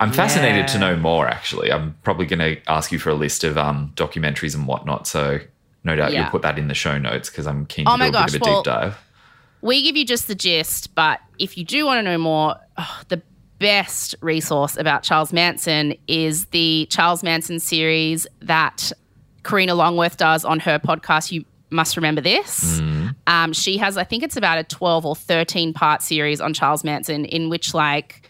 I'm 0.00 0.12
fascinated 0.12 0.68
to 0.68 0.78
know 0.78 0.94
more. 0.96 1.26
Actually, 1.26 1.72
I'm 1.72 1.96
probably 2.04 2.24
going 2.26 2.38
to 2.38 2.70
ask 2.70 2.92
you 2.92 3.00
for 3.00 3.10
a 3.10 3.14
list 3.16 3.42
of 3.42 3.58
um, 3.58 3.92
documentaries 3.96 4.54
and 4.54 4.64
whatnot. 4.68 5.08
So 5.08 5.40
no 5.82 5.96
doubt 5.96 6.12
Yeah. 6.12 6.20
you'll 6.22 6.30
put 6.30 6.42
that 6.42 6.56
in 6.56 6.68
the 6.68 6.74
show 6.74 6.98
notes 6.98 7.28
because 7.30 7.48
I'm 7.48 7.66
keen 7.66 7.84
to 7.86 7.92
Oh 7.92 7.96
do 7.96 8.04
a 8.04 8.10
gosh, 8.12 8.30
bit 8.32 8.42
of 8.42 8.46
a 8.46 8.50
well- 8.50 8.62
deep 8.62 8.72
dive. 8.72 8.98
we 9.60 9.82
give 9.82 9.96
you 9.96 10.04
just 10.04 10.28
the 10.28 10.36
gist, 10.36 10.94
but 10.94 11.18
if 11.40 11.58
you 11.58 11.64
do 11.64 11.84
want 11.84 11.98
to 11.98 12.02
know 12.04 12.16
more, 12.16 12.54
oh, 12.76 13.00
the 13.08 13.20
best 13.58 14.14
resource 14.20 14.76
about 14.76 15.02
Charles 15.02 15.32
Manson 15.32 15.96
is 16.06 16.44
the 16.46 16.86
Charles 16.90 17.24
Manson 17.24 17.58
series 17.58 18.24
that 18.38 18.92
Karina 19.42 19.74
Longworth 19.74 20.16
does 20.16 20.44
on 20.44 20.60
her 20.60 20.78
podcast. 20.78 21.32
You 21.32 21.44
must 21.70 21.96
remember 21.96 22.20
this. 22.20 22.78
Um, 23.26 23.52
she 23.52 23.78
has, 23.78 23.96
I 23.96 24.04
think 24.04 24.22
it's 24.22 24.36
about 24.36 24.58
a 24.58 24.64
12 24.64 25.06
or 25.06 25.16
13 25.16 25.72
part 25.72 26.02
series 26.02 26.40
on 26.40 26.54
Charles 26.54 26.84
Manson 26.84 27.24
in 27.24 27.48
which, 27.48 27.74
like, 27.74 28.27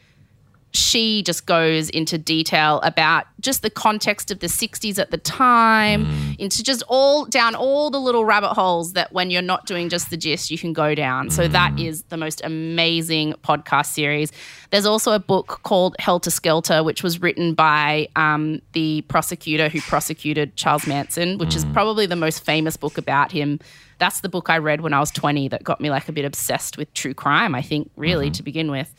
she 0.78 1.22
just 1.22 1.46
goes 1.46 1.90
into 1.90 2.16
detail 2.16 2.80
about 2.82 3.26
just 3.40 3.62
the 3.62 3.70
context 3.70 4.30
of 4.30 4.40
the 4.40 4.46
60s 4.46 4.98
at 4.98 5.10
the 5.10 5.18
time, 5.18 6.06
mm. 6.06 6.38
into 6.38 6.62
just 6.62 6.82
all 6.88 7.24
down 7.26 7.54
all 7.54 7.90
the 7.90 8.00
little 8.00 8.24
rabbit 8.24 8.54
holes 8.54 8.92
that 8.92 9.12
when 9.12 9.30
you're 9.30 9.42
not 9.42 9.66
doing 9.66 9.88
just 9.88 10.10
the 10.10 10.16
gist, 10.16 10.50
you 10.50 10.58
can 10.58 10.72
go 10.72 10.94
down. 10.94 11.30
So 11.30 11.48
that 11.48 11.72
mm. 11.72 11.86
is 11.86 12.02
the 12.04 12.16
most 12.16 12.40
amazing 12.44 13.34
podcast 13.44 13.86
series. 13.86 14.32
There's 14.70 14.86
also 14.86 15.12
a 15.12 15.18
book 15.18 15.60
called 15.62 15.96
Helter 15.98 16.30
Skelter, 16.30 16.82
which 16.82 17.02
was 17.02 17.20
written 17.20 17.54
by 17.54 18.08
um, 18.16 18.60
the 18.72 19.02
prosecutor 19.02 19.68
who 19.68 19.80
prosecuted 19.80 20.56
Charles 20.56 20.86
Manson, 20.86 21.38
which 21.38 21.56
is 21.56 21.64
mm. 21.64 21.72
probably 21.72 22.06
the 22.06 22.16
most 22.16 22.44
famous 22.44 22.76
book 22.76 22.98
about 22.98 23.32
him. 23.32 23.58
That's 23.98 24.20
the 24.20 24.28
book 24.28 24.48
I 24.48 24.58
read 24.58 24.80
when 24.80 24.94
I 24.94 25.00
was 25.00 25.10
20 25.10 25.48
that 25.48 25.64
got 25.64 25.80
me 25.80 25.90
like 25.90 26.08
a 26.08 26.12
bit 26.12 26.24
obsessed 26.24 26.78
with 26.78 26.92
true 26.94 27.14
crime, 27.14 27.54
I 27.54 27.62
think, 27.62 27.90
really, 27.96 28.26
mm-hmm. 28.26 28.32
to 28.34 28.42
begin 28.44 28.70
with. 28.70 28.94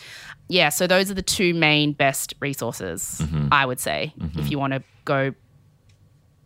Yeah, 0.50 0.70
so 0.70 0.88
those 0.88 1.10
are 1.12 1.14
the 1.14 1.22
two 1.22 1.54
main 1.54 1.94
best 1.94 2.34
resources, 2.40 3.22
I 3.52 3.66
would 3.66 3.80
say, 3.80 4.14
if 4.36 4.50
you 4.52 4.58
want 4.60 4.74
to 4.74 4.84
go 5.06 5.34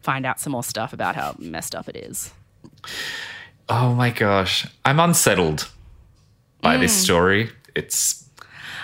find 0.01 0.25
out 0.25 0.39
some 0.39 0.51
more 0.51 0.63
stuff 0.63 0.91
about 0.93 1.15
how 1.15 1.35
messed 1.39 1.73
up 1.73 1.87
it 1.87 1.95
is. 1.95 2.31
Oh 3.69 3.93
my 3.93 4.09
gosh. 4.09 4.67
I'm 4.83 4.99
unsettled 4.99 5.69
by 6.61 6.75
Mm. 6.77 6.81
this 6.81 6.93
story. 6.93 7.49
It's 7.75 8.29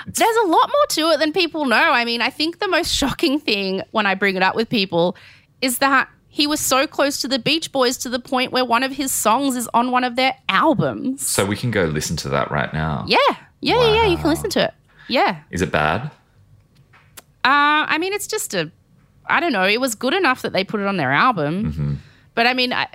There's 0.08 0.38
a 0.46 0.48
lot 0.48 0.70
more 0.70 0.86
to 0.90 1.02
it 1.12 1.20
than 1.20 1.34
people 1.34 1.66
know. 1.66 1.76
I 1.92 2.06
mean, 2.06 2.22
I 2.22 2.30
think 2.30 2.60
the 2.60 2.68
most 2.70 2.92
shocking 3.02 3.40
thing 3.40 3.82
when 3.92 4.06
I 4.06 4.16
bring 4.16 4.36
it 4.38 4.42
up 4.44 4.56
with 4.56 4.70
people 4.70 5.16
is 5.62 5.80
that 5.80 6.08
he 6.30 6.48
was 6.48 6.60
so 6.62 6.88
close 6.88 7.20
to 7.22 7.28
the 7.28 7.38
Beach 7.40 7.72
Boys 7.72 7.98
to 7.98 8.10
the 8.10 8.20
point 8.20 8.52
where 8.54 8.64
one 8.64 8.84
of 8.84 8.94
his 8.94 9.12
songs 9.12 9.56
is 9.58 9.68
on 9.74 9.92
one 9.92 10.04
of 10.06 10.16
their 10.16 10.36
albums. 10.48 11.28
so 11.28 11.46
we 11.46 11.58
can 11.58 11.72
go 11.72 11.84
listen 11.86 12.16
to 12.18 12.30
that 12.30 12.50
right 12.50 12.74
now. 12.74 13.04
Yeah, 13.08 13.18
yeah, 13.60 13.76
yeah, 13.82 13.94
yeah. 13.96 14.06
You 14.06 14.16
can 14.18 14.28
listen 14.30 14.50
to 14.52 14.64
it. 14.66 14.74
Yeah. 15.10 15.42
Is 15.52 15.62
it 15.62 15.72
bad? 15.72 16.04
Uh, 17.44 17.84
I 17.88 17.98
mean, 17.98 18.14
it's 18.14 18.28
just 18.28 18.54
a, 18.54 18.72
I 19.26 19.40
don't 19.40 19.52
know. 19.52 19.64
It 19.66 19.82
was 19.82 19.96
good 19.96 20.14
enough 20.14 20.42
that 20.44 20.54
they 20.54 20.64
put 20.64 20.80
it 20.80 20.86
on 20.88 20.98
their 20.98 21.12
album, 21.12 21.66
Mm-hmm. 21.72 21.94
but 22.36 22.48
I 22.48 22.54
mean, 22.54 22.72
I, 22.74 22.88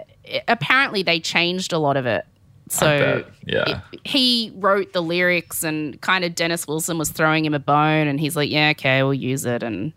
apparently 0.48 1.02
they 1.02 1.20
changed 1.20 1.72
a 1.72 1.78
lot 1.78 1.96
of 1.96 2.06
it. 2.06 2.24
So 2.68 3.24
yeah. 3.46 3.82
it- 3.92 4.00
he 4.04 4.52
wrote 4.56 4.92
the 4.92 5.02
lyrics, 5.02 5.62
and 5.64 6.00
kind 6.00 6.24
of 6.24 6.34
Dennis 6.34 6.66
Wilson 6.66 6.96
was 6.98 7.10
throwing 7.10 7.44
him 7.44 7.52
a 7.54 7.58
bone, 7.58 8.06
and 8.08 8.18
he's 8.20 8.36
like, 8.36 8.50
"Yeah, 8.50 8.70
okay, 8.70 9.02
we'll 9.02 9.12
use 9.14 9.44
it." 9.44 9.62
And 9.62 9.92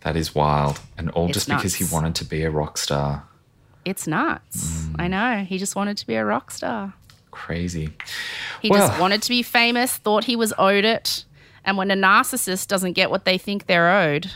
That 0.00 0.16
is 0.16 0.34
wild. 0.34 0.80
And 0.96 1.10
all 1.10 1.26
It's 1.26 1.34
just 1.34 1.48
because 1.48 1.74
he 1.74 1.84
wanted 1.92 2.14
to 2.16 2.24
be 2.24 2.42
a 2.44 2.50
rock 2.50 2.78
star. 2.78 3.24
it's 3.84 4.06
nuts. 4.06 4.86
Mm. 4.86 4.96
I 5.00 5.08
know. 5.08 5.44
He 5.44 5.58
just 5.58 5.74
wanted 5.76 5.96
to 5.98 6.06
be 6.06 6.14
a 6.14 6.24
rock 6.24 6.50
star. 6.50 6.94
Crazy. 7.38 7.90
He 8.60 8.68
Well- 8.68 8.86
just 8.88 9.00
wanted 9.00 9.22
to 9.22 9.28
be 9.28 9.42
famous, 9.42 9.96
thought 9.96 10.24
he 10.24 10.34
was 10.36 10.52
owed 10.58 10.84
it. 10.84 11.24
And 11.64 11.76
when 11.76 11.90
a 11.90 11.94
narcissist 11.94 12.66
doesn't 12.66 12.92
get 12.94 13.10
what 13.10 13.24
they 13.24 13.38
think 13.38 13.66
they're 13.66 13.90
owed, 13.90 14.30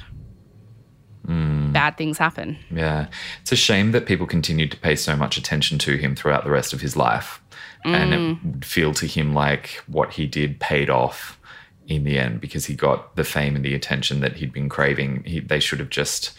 Mm. 1.27 1.73
bad 1.73 1.97
things 1.97 2.19
happen. 2.19 2.59
Yeah. 2.71 3.07
It's 3.43 3.53
a 3.53 3.57
shame 3.57 3.93
that 3.93 4.07
people 4.07 4.27
continued 4.27 4.71
to 4.73 4.77
pay 4.77 4.97
so 4.97 5.15
much 5.17 5.37
attention 5.37 5.79
to 5.79 5.97
him 5.97 6.15
throughout 6.17 6.45
the 6.45 6.51
rest 6.51 6.73
of 6.73 6.81
his 6.81 6.97
life. 6.97 7.41
And 7.85 8.13
Mm. 8.13 8.31
it 8.37 8.45
would 8.47 8.65
feel 8.65 8.95
to 8.95 9.07
him 9.07 9.35
like 9.35 9.83
what 9.87 10.13
he 10.15 10.27
did 10.27 10.61
paid 10.61 10.89
off 10.91 11.39
in 11.87 12.05
the 12.05 12.19
end 12.19 12.41
because 12.41 12.67
he 12.67 12.75
got 12.75 13.17
the 13.17 13.25
fame 13.25 13.57
and 13.57 13.65
the 13.65 13.75
attention 13.75 14.21
that 14.21 14.37
he'd 14.37 14.53
been 14.53 14.69
craving. 14.69 15.23
He, 15.27 15.41
they 15.41 15.59
should 15.61 15.81
have 15.81 15.91
just 15.91 16.33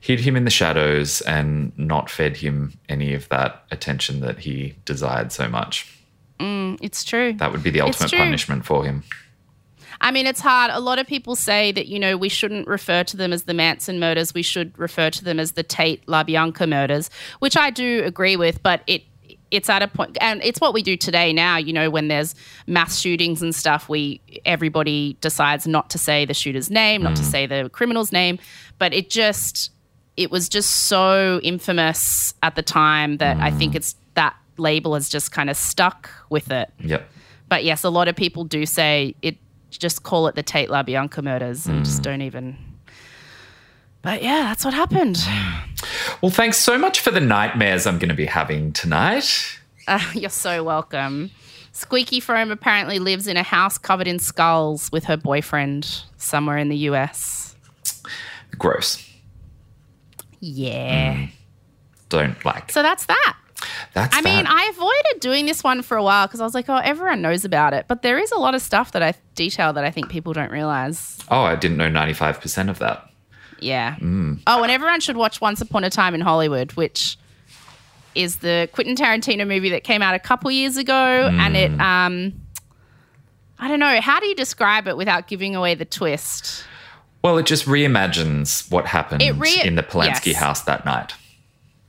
hid 0.00 0.20
him 0.20 0.34
in 0.36 0.44
the 0.44 0.50
shadows 0.50 1.20
and 1.22 1.72
not 1.78 2.10
fed 2.10 2.38
him 2.38 2.74
any 2.88 3.14
of 3.14 3.28
that 3.28 3.64
attention 3.70 4.20
that 4.20 4.40
he 4.40 4.74
desired 4.84 5.30
so 5.30 5.48
much. 5.48 5.86
Mm, 6.42 6.78
it's 6.82 7.04
true. 7.04 7.34
That 7.34 7.52
would 7.52 7.62
be 7.62 7.70
the 7.70 7.80
ultimate 7.80 8.10
punishment 8.10 8.64
for 8.64 8.84
him. 8.84 9.04
I 10.00 10.10
mean, 10.10 10.26
it's 10.26 10.40
hard. 10.40 10.72
A 10.74 10.80
lot 10.80 10.98
of 10.98 11.06
people 11.06 11.36
say 11.36 11.70
that, 11.70 11.86
you 11.86 12.00
know, 12.00 12.16
we 12.16 12.28
shouldn't 12.28 12.66
refer 12.66 13.04
to 13.04 13.16
them 13.16 13.32
as 13.32 13.44
the 13.44 13.54
Manson 13.54 14.00
murders. 14.00 14.34
We 14.34 14.42
should 14.42 14.76
refer 14.76 15.10
to 15.10 15.24
them 15.24 15.38
as 15.38 15.52
the 15.52 15.62
Tate 15.62 16.04
LaBianca 16.06 16.68
murders, 16.68 17.08
which 17.38 17.56
I 17.56 17.70
do 17.70 18.02
agree 18.04 18.36
with, 18.36 18.62
but 18.62 18.82
it 18.88 19.04
it's 19.52 19.68
at 19.68 19.82
a 19.82 19.86
point 19.86 20.16
and 20.20 20.42
it's 20.42 20.60
what 20.62 20.72
we 20.72 20.82
do 20.82 20.96
today 20.96 21.30
now 21.30 21.58
you 21.58 21.74
know 21.74 21.90
when 21.90 22.08
there's 22.08 22.34
mass 22.66 22.98
shootings 22.98 23.42
and 23.42 23.54
stuff 23.54 23.86
we 23.86 24.18
everybody 24.46 25.14
decides 25.20 25.66
not 25.66 25.90
to 25.90 25.98
say 25.98 26.24
the 26.24 26.32
shooter's 26.32 26.70
name 26.70 27.02
not 27.02 27.14
to 27.14 27.22
mm. 27.22 27.30
say 27.30 27.46
the 27.46 27.68
criminal's 27.68 28.12
name 28.12 28.38
but 28.78 28.94
it 28.94 29.10
just 29.10 29.70
it 30.16 30.30
was 30.30 30.48
just 30.48 30.70
so 30.70 31.38
infamous 31.42 32.32
at 32.42 32.56
the 32.56 32.62
time 32.62 33.18
that 33.18 33.36
i 33.40 33.50
think 33.50 33.74
mm. 33.74 33.76
it's 33.76 33.94
that 34.14 34.34
label 34.58 34.94
has 34.94 35.08
just 35.08 35.32
kind 35.32 35.48
of 35.50 35.56
stuck 35.56 36.10
with 36.30 36.50
it 36.50 36.70
Yep. 36.80 37.08
but 37.48 37.64
yes, 37.64 37.84
a 37.84 37.90
lot 37.90 38.08
of 38.08 38.16
people 38.16 38.44
do 38.44 38.64
say 38.66 39.14
it. 39.22 39.36
Just 39.70 40.02
call 40.02 40.26
it 40.28 40.34
the 40.34 40.42
Tate 40.42 40.68
LaBianca 40.68 41.22
murders, 41.24 41.66
and 41.66 41.82
just 41.84 42.02
don't 42.02 42.20
even. 42.20 42.58
But 44.02 44.22
yeah, 44.22 44.42
that's 44.42 44.64
what 44.64 44.74
happened. 44.74 45.18
Well, 46.20 46.30
thanks 46.30 46.58
so 46.58 46.78
much 46.78 47.00
for 47.00 47.10
the 47.10 47.20
nightmares 47.20 47.86
I'm 47.86 47.98
going 47.98 48.08
to 48.10 48.14
be 48.14 48.26
having 48.26 48.72
tonight. 48.72 49.58
Uh, 49.88 49.98
you're 50.14 50.30
so 50.30 50.62
welcome. 50.62 51.30
Squeaky 51.72 52.20
Fromme 52.20 52.52
apparently 52.52 52.98
lives 53.00 53.26
in 53.26 53.36
a 53.36 53.42
house 53.42 53.78
covered 53.78 54.06
in 54.06 54.20
skulls 54.20 54.92
with 54.92 55.04
her 55.04 55.16
boyfriend 55.16 56.02
somewhere 56.18 56.58
in 56.58 56.68
the 56.68 56.76
US. 56.90 57.56
Gross. 58.58 59.08
Yeah. 60.40 61.26
Don't 62.08 62.44
like. 62.44 62.70
So 62.70 62.82
that's 62.82 63.06
that. 63.06 63.36
That's 63.94 64.16
I 64.16 64.20
mean. 64.20 64.46
I 64.46 64.70
avoided 64.72 65.20
doing 65.20 65.46
this 65.46 65.62
one 65.62 65.82
for 65.82 65.96
a 65.96 66.02
while 66.02 66.26
because 66.26 66.40
I 66.40 66.44
was 66.44 66.54
like, 66.54 66.68
oh, 66.68 66.76
everyone 66.76 67.22
knows 67.22 67.44
about 67.44 67.74
it. 67.74 67.86
But 67.88 68.02
there 68.02 68.18
is 68.18 68.32
a 68.32 68.38
lot 68.38 68.54
of 68.54 68.62
stuff 68.62 68.92
that 68.92 69.02
I 69.02 69.14
detail 69.34 69.72
that 69.72 69.84
I 69.84 69.90
think 69.90 70.08
people 70.08 70.32
don't 70.32 70.50
realize. 70.50 71.18
oh, 71.30 71.42
I 71.42 71.56
didn't 71.56 71.76
know 71.76 71.88
95% 71.88 72.68
of 72.68 72.78
that. 72.78 73.08
Yeah. 73.60 73.96
Oh, 74.00 74.62
and 74.62 74.70
everyone 74.72 75.00
should 75.00 75.16
watch 75.16 75.40
Once 75.40 75.60
Upon 75.60 75.84
a 75.84 75.90
Time 75.90 76.14
in 76.14 76.20
Hollywood, 76.20 76.72
which 76.72 77.16
is 78.14 78.36
the 78.36 78.68
Quentin 78.72 78.96
Tarantino 78.96 79.46
movie 79.46 79.70
that 79.70 79.84
came 79.84 80.02
out 80.02 80.14
a 80.14 80.18
couple 80.18 80.50
years 80.50 80.76
ago, 80.76 81.30
and 81.32 81.56
it 81.56 81.70
um 81.80 82.32
I 83.58 83.68
don't 83.68 83.78
know, 83.78 84.00
how 84.00 84.18
do 84.18 84.26
you 84.26 84.34
describe 84.34 84.88
it 84.88 84.96
without 84.96 85.28
giving 85.28 85.54
away 85.54 85.76
the 85.76 85.84
twist? 85.84 86.64
Well, 87.22 87.38
it 87.38 87.46
just 87.46 87.66
reimagines 87.66 88.68
what 88.72 88.86
happened 88.86 89.22
re- 89.40 89.62
in 89.62 89.76
the 89.76 89.84
Polanski 89.84 90.32
yes. 90.32 90.36
house 90.36 90.62
that 90.62 90.84
night. 90.84 91.14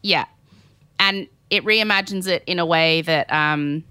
Yeah. 0.04 0.26
And 1.00 1.28
it 1.54 1.64
reimagines 1.64 2.28
it 2.28 2.44
in 2.48 2.58
a 2.60 2.66
way 2.66 3.02
that 3.04 3.32
um 3.32 3.84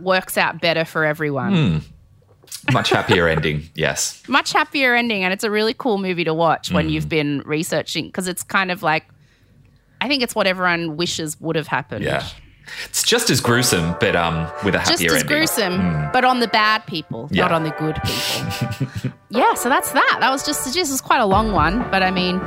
works 0.00 0.36
out 0.36 0.60
better 0.60 0.84
for 0.84 1.04
everyone. 1.04 1.82
Much 2.72 2.90
happier 2.90 3.28
ending, 3.28 3.68
yes. 3.74 4.22
Much 4.28 4.52
happier 4.52 4.94
ending 4.94 5.22
and 5.22 5.32
it's 5.32 5.44
a 5.44 5.50
really 5.50 5.74
cool 5.74 5.98
movie 5.98 6.24
to 6.24 6.32
watch 6.34 6.70
when 6.72 6.88
you've 6.88 7.08
been 7.08 7.42
researching 7.44 8.06
because 8.06 8.26
it's 8.28 8.42
kind 8.42 8.70
of 8.70 8.82
like 8.82 9.04
I 10.00 10.08
think 10.08 10.22
it's 10.22 10.34
what 10.34 10.46
everyone 10.46 10.96
wishes 10.96 11.40
would 11.40 11.56
have 11.56 11.66
happened. 11.68 12.04
Yeah. 12.04 12.26
It's 12.86 13.02
just 13.02 13.28
as 13.28 13.40
gruesome, 13.42 13.94
but 14.00 14.16
um, 14.16 14.50
with 14.64 14.74
a 14.74 14.78
happier 14.78 14.80
ending. 14.80 14.86
just 14.86 15.02
as 15.02 15.12
ending. 15.22 15.26
gruesome, 15.80 16.10
but 16.12 16.24
on 16.24 16.40
the 16.40 16.48
bad 16.48 16.86
people, 16.86 17.28
Yeah. 17.30 17.42
not 17.42 17.52
on 17.52 17.62
the 17.64 17.70
good 17.72 17.96
people. 18.02 19.12
yeah, 19.30 19.52
so 19.54 19.68
that's 19.68 19.92
that. 19.92 20.16
That 20.20 20.30
was 20.30 20.44
just 20.46 20.64
just 20.74 20.90
was 20.90 21.00
quite 21.02 21.20
a 21.20 21.26
long 21.26 21.52
one, 21.52 21.80
but 21.90 22.02
I 22.02 22.10
mean, 22.10 22.38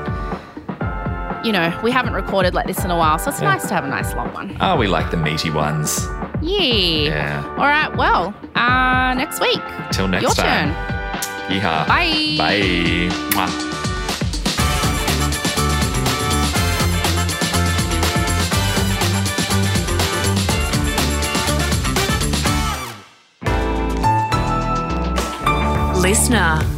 you 1.44 1.52
know, 1.52 1.78
we 1.84 1.92
haven't 1.92 2.14
recorded 2.14 2.54
like 2.54 2.68
this 2.68 2.84
in 2.84 2.92
a 2.92 2.98
while, 2.98 3.18
so 3.20 3.30
it's 3.30 3.42
nice 3.42 3.68
to 3.68 3.74
have 3.74 3.84
a 3.86 3.88
nice 3.88 4.14
long 4.16 4.34
one. 4.34 4.58
Oh, 4.60 4.76
we 4.78 4.88
like 4.88 5.12
the 5.12 5.18
meaty 5.18 5.50
ones. 5.50 6.06
Yeah. 6.42 6.62
Yeah. 6.62 7.56
All 7.58 7.66
right. 7.68 7.96
Well, 7.96 8.34
uh, 8.56 9.14
next 9.16 9.40
week. 9.42 9.62
Till 9.92 10.08
next 10.08 10.24
Your 10.24 10.32
time. 10.34 10.74
turn. 10.74 10.94
Yeehaw. 11.50 11.88
Bye. 11.88 12.36
Bye. 12.38 13.16
Mwah. 13.32 13.74
Listener. 26.02 26.77